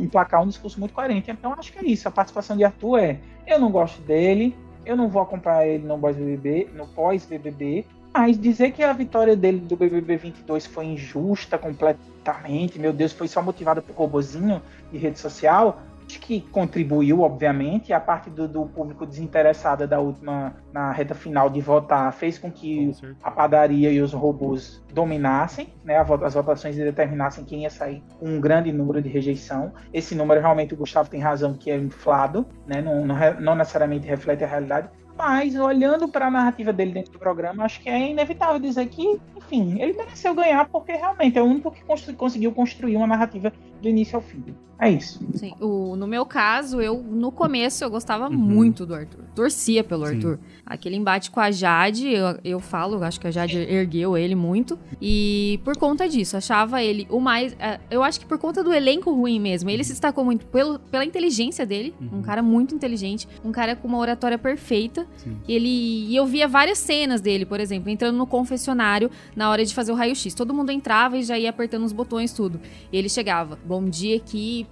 emplacar 0.00 0.42
um 0.42 0.46
discurso 0.46 0.78
muito 0.78 0.92
coerente. 0.94 1.30
Então 1.30 1.52
acho 1.58 1.72
que 1.72 1.78
é 1.78 1.84
isso. 1.84 2.06
A 2.06 2.10
participação 2.10 2.56
de 2.56 2.62
Arthur 2.62 2.98
é: 2.98 3.18
eu 3.46 3.58
não 3.58 3.70
gosto 3.70 4.00
dele, 4.02 4.56
Eu 4.84 4.96
não 4.96 5.08
vou 5.08 5.22
acompanhar 5.22 5.66
ele 5.66 5.86
no 5.86 5.98
pós-BBB, 5.98 6.68
no 6.74 6.86
pós-BBB, 6.86 7.86
mas 8.12 8.38
dizer 8.38 8.72
que 8.72 8.82
a 8.82 8.92
vitória 8.92 9.34
dele 9.34 9.58
do 9.58 9.76
BBB 9.76 10.16
22 10.16 10.66
foi 10.66 10.84
injusta 10.84 11.56
completamente, 11.56 12.78
meu 12.78 12.92
Deus, 12.92 13.12
foi 13.12 13.26
só 13.26 13.42
motivada 13.42 13.80
por 13.80 13.96
robozinho 13.96 14.62
de 14.92 14.98
rede 14.98 15.18
social, 15.18 15.80
que 16.06 16.40
contribuiu, 16.40 17.20
obviamente, 17.20 17.92
a 17.92 18.00
parte 18.00 18.30
do, 18.30 18.46
do, 18.46 18.66
público 18.66 19.06
desinteressado 19.06 19.86
da 19.86 20.00
última, 20.00 20.54
na 20.72 20.92
reta 20.92 21.14
final 21.14 21.50
de 21.50 21.60
votar, 21.60 22.12
fez 22.12 22.38
com 22.38 22.50
que 22.50 22.92
Com 23.20 23.28
a 23.28 23.30
padaria 23.30 23.90
e 23.90 24.00
os 24.00 24.12
robôs 24.12 24.82
dominassem, 24.92 25.68
né, 25.84 25.98
as 25.98 26.34
votações 26.34 26.76
e 26.76 26.82
determinassem 26.82 27.44
quem 27.44 27.62
ia 27.62 27.70
sair 27.70 28.02
com 28.18 28.26
um 28.26 28.40
grande 28.40 28.72
número 28.72 29.02
de 29.02 29.08
rejeição. 29.08 29.72
Esse 29.92 30.14
número, 30.14 30.40
realmente, 30.40 30.74
o 30.74 30.76
Gustavo 30.76 31.08
tem 31.08 31.20
razão, 31.20 31.54
que 31.54 31.70
é 31.70 31.76
inflado, 31.76 32.46
né, 32.66 32.80
não, 32.80 33.04
não, 33.04 33.16
não 33.40 33.54
necessariamente 33.54 34.06
reflete 34.06 34.44
a 34.44 34.46
realidade, 34.46 34.88
mas, 35.16 35.54
olhando 35.54 36.08
para 36.08 36.26
a 36.26 36.30
narrativa 36.30 36.72
dele 36.72 36.92
dentro 36.92 37.12
do 37.12 37.18
programa, 37.18 37.64
acho 37.64 37.80
que 37.80 37.88
é 37.88 38.10
inevitável 38.10 38.58
dizer 38.58 38.86
que, 38.86 39.20
enfim, 39.36 39.80
ele 39.80 39.92
mereceu 39.92 40.34
ganhar 40.34 40.68
porque 40.68 40.92
realmente 40.92 41.38
é 41.38 41.42
o 41.42 41.44
único 41.44 41.70
que 41.70 41.84
constru 41.84 42.14
conseguiu 42.14 42.52
construir 42.52 42.96
uma 42.96 43.06
narrativa 43.06 43.52
do 43.80 43.88
início 43.88 44.16
ao 44.16 44.22
fim. 44.22 44.44
É 44.78 44.90
isso. 44.90 45.20
Sim, 45.34 45.54
o, 45.60 45.94
no 45.96 46.06
meu 46.06 46.26
caso, 46.26 46.80
eu 46.80 47.00
no 47.02 47.30
começo 47.30 47.84
eu 47.84 47.90
gostava 47.90 48.28
Uhum. 48.28 48.36
muito 48.36 48.84
do 48.84 48.94
Arthur. 48.94 49.20
Torcia 49.34 49.84
pelo 49.84 50.06
Sim. 50.06 50.14
Arthur. 50.16 50.38
Aquele 50.66 50.96
embate 50.96 51.30
com 51.30 51.40
a 51.40 51.50
Jade, 51.50 52.08
eu, 52.08 52.38
eu 52.44 52.60
falo, 52.60 53.02
acho 53.04 53.20
que 53.20 53.26
a 53.26 53.30
Jade 53.30 53.56
ergueu 53.58 54.16
ele 54.16 54.34
muito. 54.34 54.78
E 55.00 55.60
por 55.64 55.76
conta 55.76 56.08
disso, 56.08 56.36
achava 56.36 56.82
ele 56.82 57.06
o 57.10 57.20
mais. 57.20 57.54
é, 57.58 57.78
Eu 57.90 58.02
acho 58.02 58.18
que 58.18 58.26
por 58.26 58.38
conta 58.38 58.64
do 58.64 58.72
elenco 58.72 59.12
ruim 59.12 59.38
mesmo. 59.38 59.68
Ele 59.70 59.84
se 59.84 59.90
destacou 59.92 60.24
muito 60.24 60.46
pelo, 60.46 60.78
pela 60.78 61.04
inteligência 61.04 61.64
dele. 61.66 61.94
Uhum. 62.00 62.18
Um 62.18 62.22
cara 62.22 62.42
muito 62.42 62.74
inteligente. 62.74 63.28
Um 63.44 63.52
cara 63.52 63.76
com 63.76 63.86
uma 63.86 63.98
oratória 63.98 64.38
perfeita. 64.38 65.06
Sim. 65.18 65.36
Ele, 65.48 65.68
e 66.08 66.16
eu 66.16 66.26
via 66.26 66.48
várias 66.48 66.78
cenas 66.78 67.20
dele, 67.20 67.44
por 67.46 67.60
exemplo, 67.60 67.90
entrando 67.90 68.16
no 68.16 68.26
confessionário 68.26 69.10
na 69.36 69.50
hora 69.50 69.64
de 69.64 69.74
fazer 69.74 69.92
o 69.92 69.94
raio-x. 69.94 70.34
Todo 70.34 70.52
mundo 70.54 70.70
entrava 70.72 71.16
e 71.18 71.22
já 71.22 71.38
ia 71.38 71.50
apertando 71.50 71.84
os 71.84 71.92
botões, 71.92 72.32
tudo. 72.32 72.60
E 72.92 72.96
ele 72.96 73.08
chegava, 73.08 73.58
bom 73.64 73.84
dia, 73.84 74.16
equipe. 74.16 74.63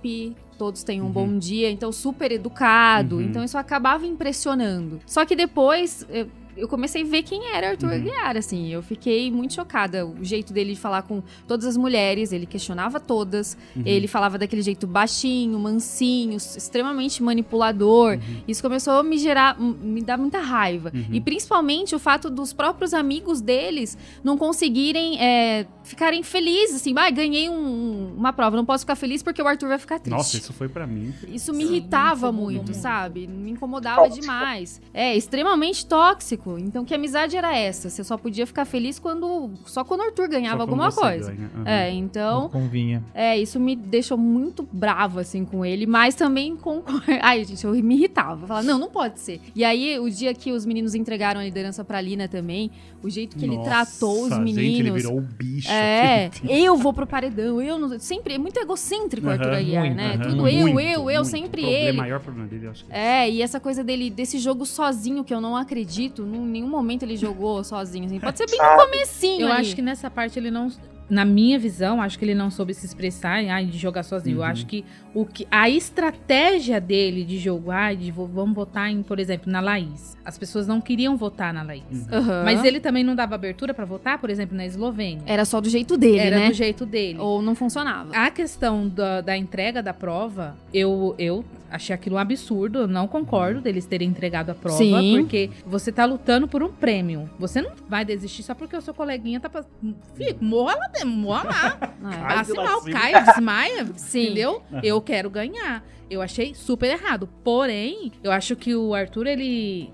Todos 0.58 0.82
têm 0.84 1.00
um 1.02 1.06
Uhum. 1.06 1.10
bom 1.12 1.38
dia, 1.38 1.70
então 1.70 1.90
super 1.90 2.30
educado. 2.30 3.16
Uhum. 3.16 3.22
Então 3.22 3.42
isso 3.44 3.58
acabava 3.58 4.06
impressionando. 4.06 5.00
Só 5.06 5.24
que 5.24 5.34
depois 5.34 6.06
eu, 6.08 6.28
eu 6.56 6.68
comecei 6.68 7.02
a 7.02 7.04
ver 7.06 7.22
quem 7.22 7.46
era 7.52 7.70
Arthur 7.70 7.88
Uhum. 7.88 7.94
Aguiar, 7.94 8.36
assim. 8.36 8.68
Eu 8.68 8.82
fiquei 8.82 9.30
muito 9.30 9.54
chocada. 9.54 10.06
O 10.06 10.22
jeito 10.22 10.52
dele 10.52 10.74
de 10.74 10.78
falar 10.78 11.02
com 11.02 11.22
todas 11.48 11.66
as 11.66 11.76
mulheres, 11.76 12.30
ele 12.32 12.46
questionava 12.46 13.00
todas. 13.00 13.56
Uhum. 13.74 13.82
Ele 13.86 14.06
falava 14.06 14.38
daquele 14.38 14.62
jeito 14.62 14.86
baixinho, 14.86 15.58
mansinho, 15.58 16.36
extremamente 16.36 17.22
manipulador. 17.22 18.14
Uhum. 18.14 18.42
Isso 18.46 18.62
começou 18.62 18.92
a 18.92 19.02
me 19.02 19.18
gerar, 19.18 19.58
me 19.58 20.00
dar 20.02 20.18
muita 20.18 20.38
raiva. 20.38 20.92
Uhum. 20.94 21.06
E 21.10 21.20
principalmente 21.20 21.94
o 21.94 21.98
fato 21.98 22.28
dos 22.30 22.52
próprios 22.52 22.92
amigos 22.94 23.40
deles 23.40 23.96
não 24.22 24.36
conseguirem 24.38 25.18
é, 25.20 25.66
ficarem 25.92 26.22
felizes, 26.22 26.76
assim, 26.76 26.94
ah, 26.96 27.10
ganhei 27.10 27.48
um- 27.50 28.14
uma 28.16 28.32
prova, 28.32 28.56
não 28.56 28.64
posso 28.64 28.82
ficar 28.84 28.96
feliz 28.96 29.22
porque 29.22 29.42
o 29.42 29.46
Arthur 29.46 29.68
vai 29.68 29.78
ficar 29.78 29.98
triste. 29.98 30.16
Nossa, 30.16 30.36
isso 30.38 30.52
foi 30.52 30.68
pra 30.68 30.86
mim. 30.86 31.12
Isso 31.28 31.52
me 31.52 31.64
irritava 31.64 32.32
muito, 32.32 32.64
muito. 32.64 32.74
sabe? 32.74 33.26
Me 33.26 33.50
incomodava 33.50 34.02
Tóxico. 34.02 34.20
demais. 34.22 34.80
É, 34.94 35.14
extremamente 35.16 35.84
tóxico. 35.86 36.56
Então, 36.58 36.82
que 36.84 36.94
amizade 36.94 37.36
era 37.36 37.54
essa? 37.54 37.90
Você 37.90 38.02
só 38.02 38.16
podia 38.16 38.46
ficar 38.46 38.64
feliz 38.64 38.98
quando. 38.98 39.50
Só 39.66 39.84
quando 39.84 40.00
o 40.00 40.04
Arthur 40.04 40.28
ganhava 40.28 40.56
Só 40.58 40.62
alguma 40.62 40.90
você 40.90 41.00
coisa. 41.00 41.32
ganha. 41.32 41.50
Uhum. 41.54 41.66
É, 41.66 41.90
então. 41.90 42.42
Não 42.42 42.48
convinha. 42.48 43.02
É, 43.14 43.38
isso 43.38 43.60
me 43.60 43.76
deixou 43.76 44.16
muito 44.16 44.66
brava, 44.72 45.20
assim, 45.20 45.44
com 45.44 45.64
ele, 45.64 45.86
mas 45.86 46.14
também 46.14 46.56
com. 46.56 46.82
Ai, 47.20 47.44
gente, 47.44 47.64
eu 47.64 47.72
me 47.74 47.94
irritava. 47.96 48.46
Falava, 48.46 48.66
não, 48.66 48.78
não 48.78 48.88
pode 48.90 49.20
ser. 49.20 49.40
E 49.54 49.62
aí, 49.64 49.98
o 49.98 50.08
dia 50.10 50.32
que 50.32 50.52
os 50.52 50.64
meninos 50.64 50.94
entregaram 50.94 51.40
a 51.40 51.44
liderança 51.44 51.84
pra 51.84 52.00
Lina 52.00 52.26
também, 52.28 52.70
o 53.02 53.10
jeito 53.10 53.36
que 53.36 53.44
ele 53.44 53.56
Nossa, 53.56 53.68
tratou 53.68 54.22
os 54.24 54.28
Gente, 54.30 54.50
ele 54.50 54.52
meninos. 54.82 55.02
virou 55.02 55.18
o 55.18 55.20
bicho. 55.20 55.70
É, 55.70 55.81
aquele 56.26 56.64
eu 56.64 56.76
vou 56.76 56.92
pro 56.92 57.06
paredão, 57.06 57.60
eu 57.60 57.78
não. 57.78 57.98
Sempre 57.98 58.34
é 58.34 58.38
muito 58.38 58.58
egocêntrico 58.58 59.26
o 59.26 59.30
Arthur 59.30 59.52
Aguiar, 59.54 59.84
muito, 59.84 59.96
né? 59.96 60.14
Aham, 60.14 60.22
Tudo 60.30 60.42
muito, 60.42 60.56
eu, 60.58 60.68
eu, 60.80 61.10
eu, 61.10 61.22
muito. 61.22 61.24
sempre 61.24 61.62
problema- 61.62 61.78
ele. 61.84 61.90
O 61.98 62.00
maior 62.00 62.20
problema 62.20 62.48
dele, 62.48 62.66
eu 62.66 62.70
acho 62.70 62.84
que 62.84 62.92
É, 62.92 63.30
e 63.30 63.42
essa 63.42 63.58
coisa 63.60 63.82
dele, 63.84 64.10
desse 64.10 64.38
jogo 64.38 64.64
sozinho, 64.66 65.24
que 65.24 65.32
eu 65.34 65.40
não 65.40 65.56
acredito, 65.56 66.22
em 66.22 66.26
nenhum 66.46 66.68
momento 66.68 67.02
ele 67.04 67.16
jogou 67.16 67.62
sozinho, 67.64 68.06
assim. 68.06 68.18
Pode 68.20 68.38
ser 68.38 68.46
bem 68.50 68.60
no 68.60 68.76
comecinho 68.84 69.42
Eu 69.46 69.52
ali. 69.52 69.60
acho 69.60 69.74
que 69.74 69.82
nessa 69.82 70.10
parte 70.10 70.38
ele 70.38 70.50
não. 70.50 70.70
Na 71.12 71.26
minha 71.26 71.58
visão, 71.58 72.00
acho 72.00 72.18
que 72.18 72.24
ele 72.24 72.34
não 72.34 72.50
soube 72.50 72.72
se 72.72 72.86
expressar 72.86 73.44
ai, 73.44 73.66
de 73.66 73.76
jogar 73.76 74.02
sozinho. 74.02 74.36
Eu 74.36 74.40
Uhum. 74.40 74.46
acho 74.46 74.64
que, 74.64 74.82
o 75.14 75.26
que 75.26 75.46
a 75.50 75.68
estratégia 75.68 76.80
dele 76.80 77.22
de 77.22 77.36
jogar, 77.38 77.94
de 77.94 78.10
vo- 78.10 78.26
vamos 78.26 78.54
votar 78.54 78.90
em, 78.90 79.02
por 79.02 79.18
exemplo, 79.18 79.52
na 79.52 79.60
Laís. 79.60 80.16
As 80.24 80.38
pessoas 80.38 80.66
não 80.66 80.80
queriam 80.80 81.14
votar 81.14 81.52
na 81.52 81.62
Laís. 81.62 81.82
Uhum. 82.10 82.44
Mas 82.46 82.64
ele 82.64 82.80
também 82.80 83.04
não 83.04 83.14
dava 83.14 83.34
abertura 83.34 83.74
pra 83.74 83.84
votar, 83.84 84.18
por 84.18 84.30
exemplo, 84.30 84.56
na 84.56 84.64
Eslovênia. 84.64 85.22
Era 85.26 85.44
só 85.44 85.60
do 85.60 85.68
jeito 85.68 85.98
dele, 85.98 86.18
Era 86.18 86.38
né? 86.38 86.48
do 86.48 86.54
jeito 86.54 86.86
dele. 86.86 87.18
Ou 87.18 87.42
não 87.42 87.54
funcionava. 87.54 88.16
A 88.16 88.30
questão 88.30 88.88
da, 88.88 89.20
da 89.20 89.36
entrega 89.36 89.82
da 89.82 89.92
prova, 89.92 90.56
eu, 90.72 91.14
eu 91.18 91.44
achei 91.72 91.94
aquilo 91.94 92.16
um 92.16 92.18
absurdo. 92.18 92.80
Eu 92.80 92.86
não 92.88 93.08
concordo 93.08 93.60
deles 93.60 93.86
terem 93.86 94.08
entregado 94.08 94.50
a 94.50 94.54
prova. 94.54 94.78
Sim. 94.78 95.18
Porque 95.18 95.50
você 95.66 95.90
tá 95.90 96.04
lutando 96.04 96.46
por 96.46 96.62
um 96.62 96.70
prêmio. 96.70 97.28
Você 97.38 97.60
não 97.62 97.72
vai 97.88 98.04
desistir 98.04 98.42
só 98.42 98.54
porque 98.54 98.76
o 98.76 98.80
seu 98.80 98.94
coleguinha 98.94 99.40
tá 99.40 99.48
passando. 99.48 99.72
Filho, 100.14 100.36
morra 100.40 100.76
lá 100.76 100.86
dentro, 100.88 101.08
morra 101.08 101.44
lá. 101.44 101.92
É. 102.02 102.14
Ai, 102.16 102.36
Passe 102.36 102.52
lá 102.52 102.64
mal, 102.64 102.82
cima. 102.82 102.98
caia, 103.00 103.20
desmaia. 103.20 103.86
Sim. 103.96 104.24
Entendeu? 104.24 104.62
Eu 104.82 105.00
quero 105.00 105.30
ganhar. 105.30 105.84
Eu 106.10 106.20
achei 106.20 106.54
super 106.54 106.90
errado. 106.90 107.28
Porém, 107.44 108.12
eu 108.22 108.30
acho 108.32 108.54
que 108.56 108.74
o 108.74 108.92
Arthur, 108.92 109.26
ele 109.26 109.90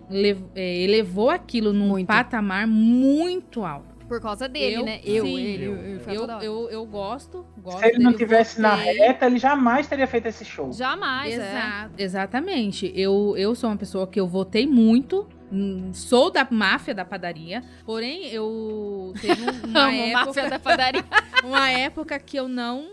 é, 0.54 0.82
elevou 0.82 1.30
aquilo 1.30 1.72
num 1.72 1.88
Muito. 1.88 2.08
patamar 2.08 2.66
muito 2.66 3.62
alto. 3.64 3.97
Por 4.08 4.20
causa 4.20 4.48
dele, 4.48 4.76
Eu- 4.76 4.84
né? 4.84 5.00
Eu, 5.04 5.24
sim. 5.26 5.38
ele, 5.38 5.64
eu, 5.64 5.74
Eu- 5.76 6.26
eu, 6.26 6.40
Eu, 6.40 6.70
eu, 6.70 6.86
gosto, 6.86 7.44
gosto 7.58 7.80
Se 7.80 7.86
ele 7.88 7.98
não 8.02 8.12
dele, 8.12 8.24
tivesse 8.24 8.60
na 8.60 8.74
reta, 8.74 9.26
ele 9.26 9.38
jamais 9.38 9.86
teria 9.86 10.06
feito 10.06 10.26
esse 10.26 10.44
show. 10.44 10.72
Jamais, 10.72 11.32
é. 11.32 11.36
Exato, 11.36 11.92
Exatamente. 11.98 12.92
Eu, 12.96 13.34
eu 13.36 13.54
sou 13.54 13.68
uma 13.70 13.76
pessoa 13.76 14.06
que 14.06 14.18
eu 14.18 14.26
votei 14.26 14.66
muito. 14.66 15.28
hum, 15.52 15.90
Sou 15.92 16.30
da 16.30 16.46
máfia 16.50 16.94
da 16.94 17.04
padaria. 17.04 17.62
Porém, 17.84 18.26
eu 18.28 19.12
teve 19.20 19.42
um- 19.42 19.68
uma, 19.68 19.88
Amo, 19.88 20.12
máfia 20.12 20.40
época, 20.42 20.50
da 20.50 20.58
padaria. 20.58 21.04
uma 21.44 21.70
época 21.70 22.18
que 22.18 22.36
eu 22.38 22.48
não 22.48 22.86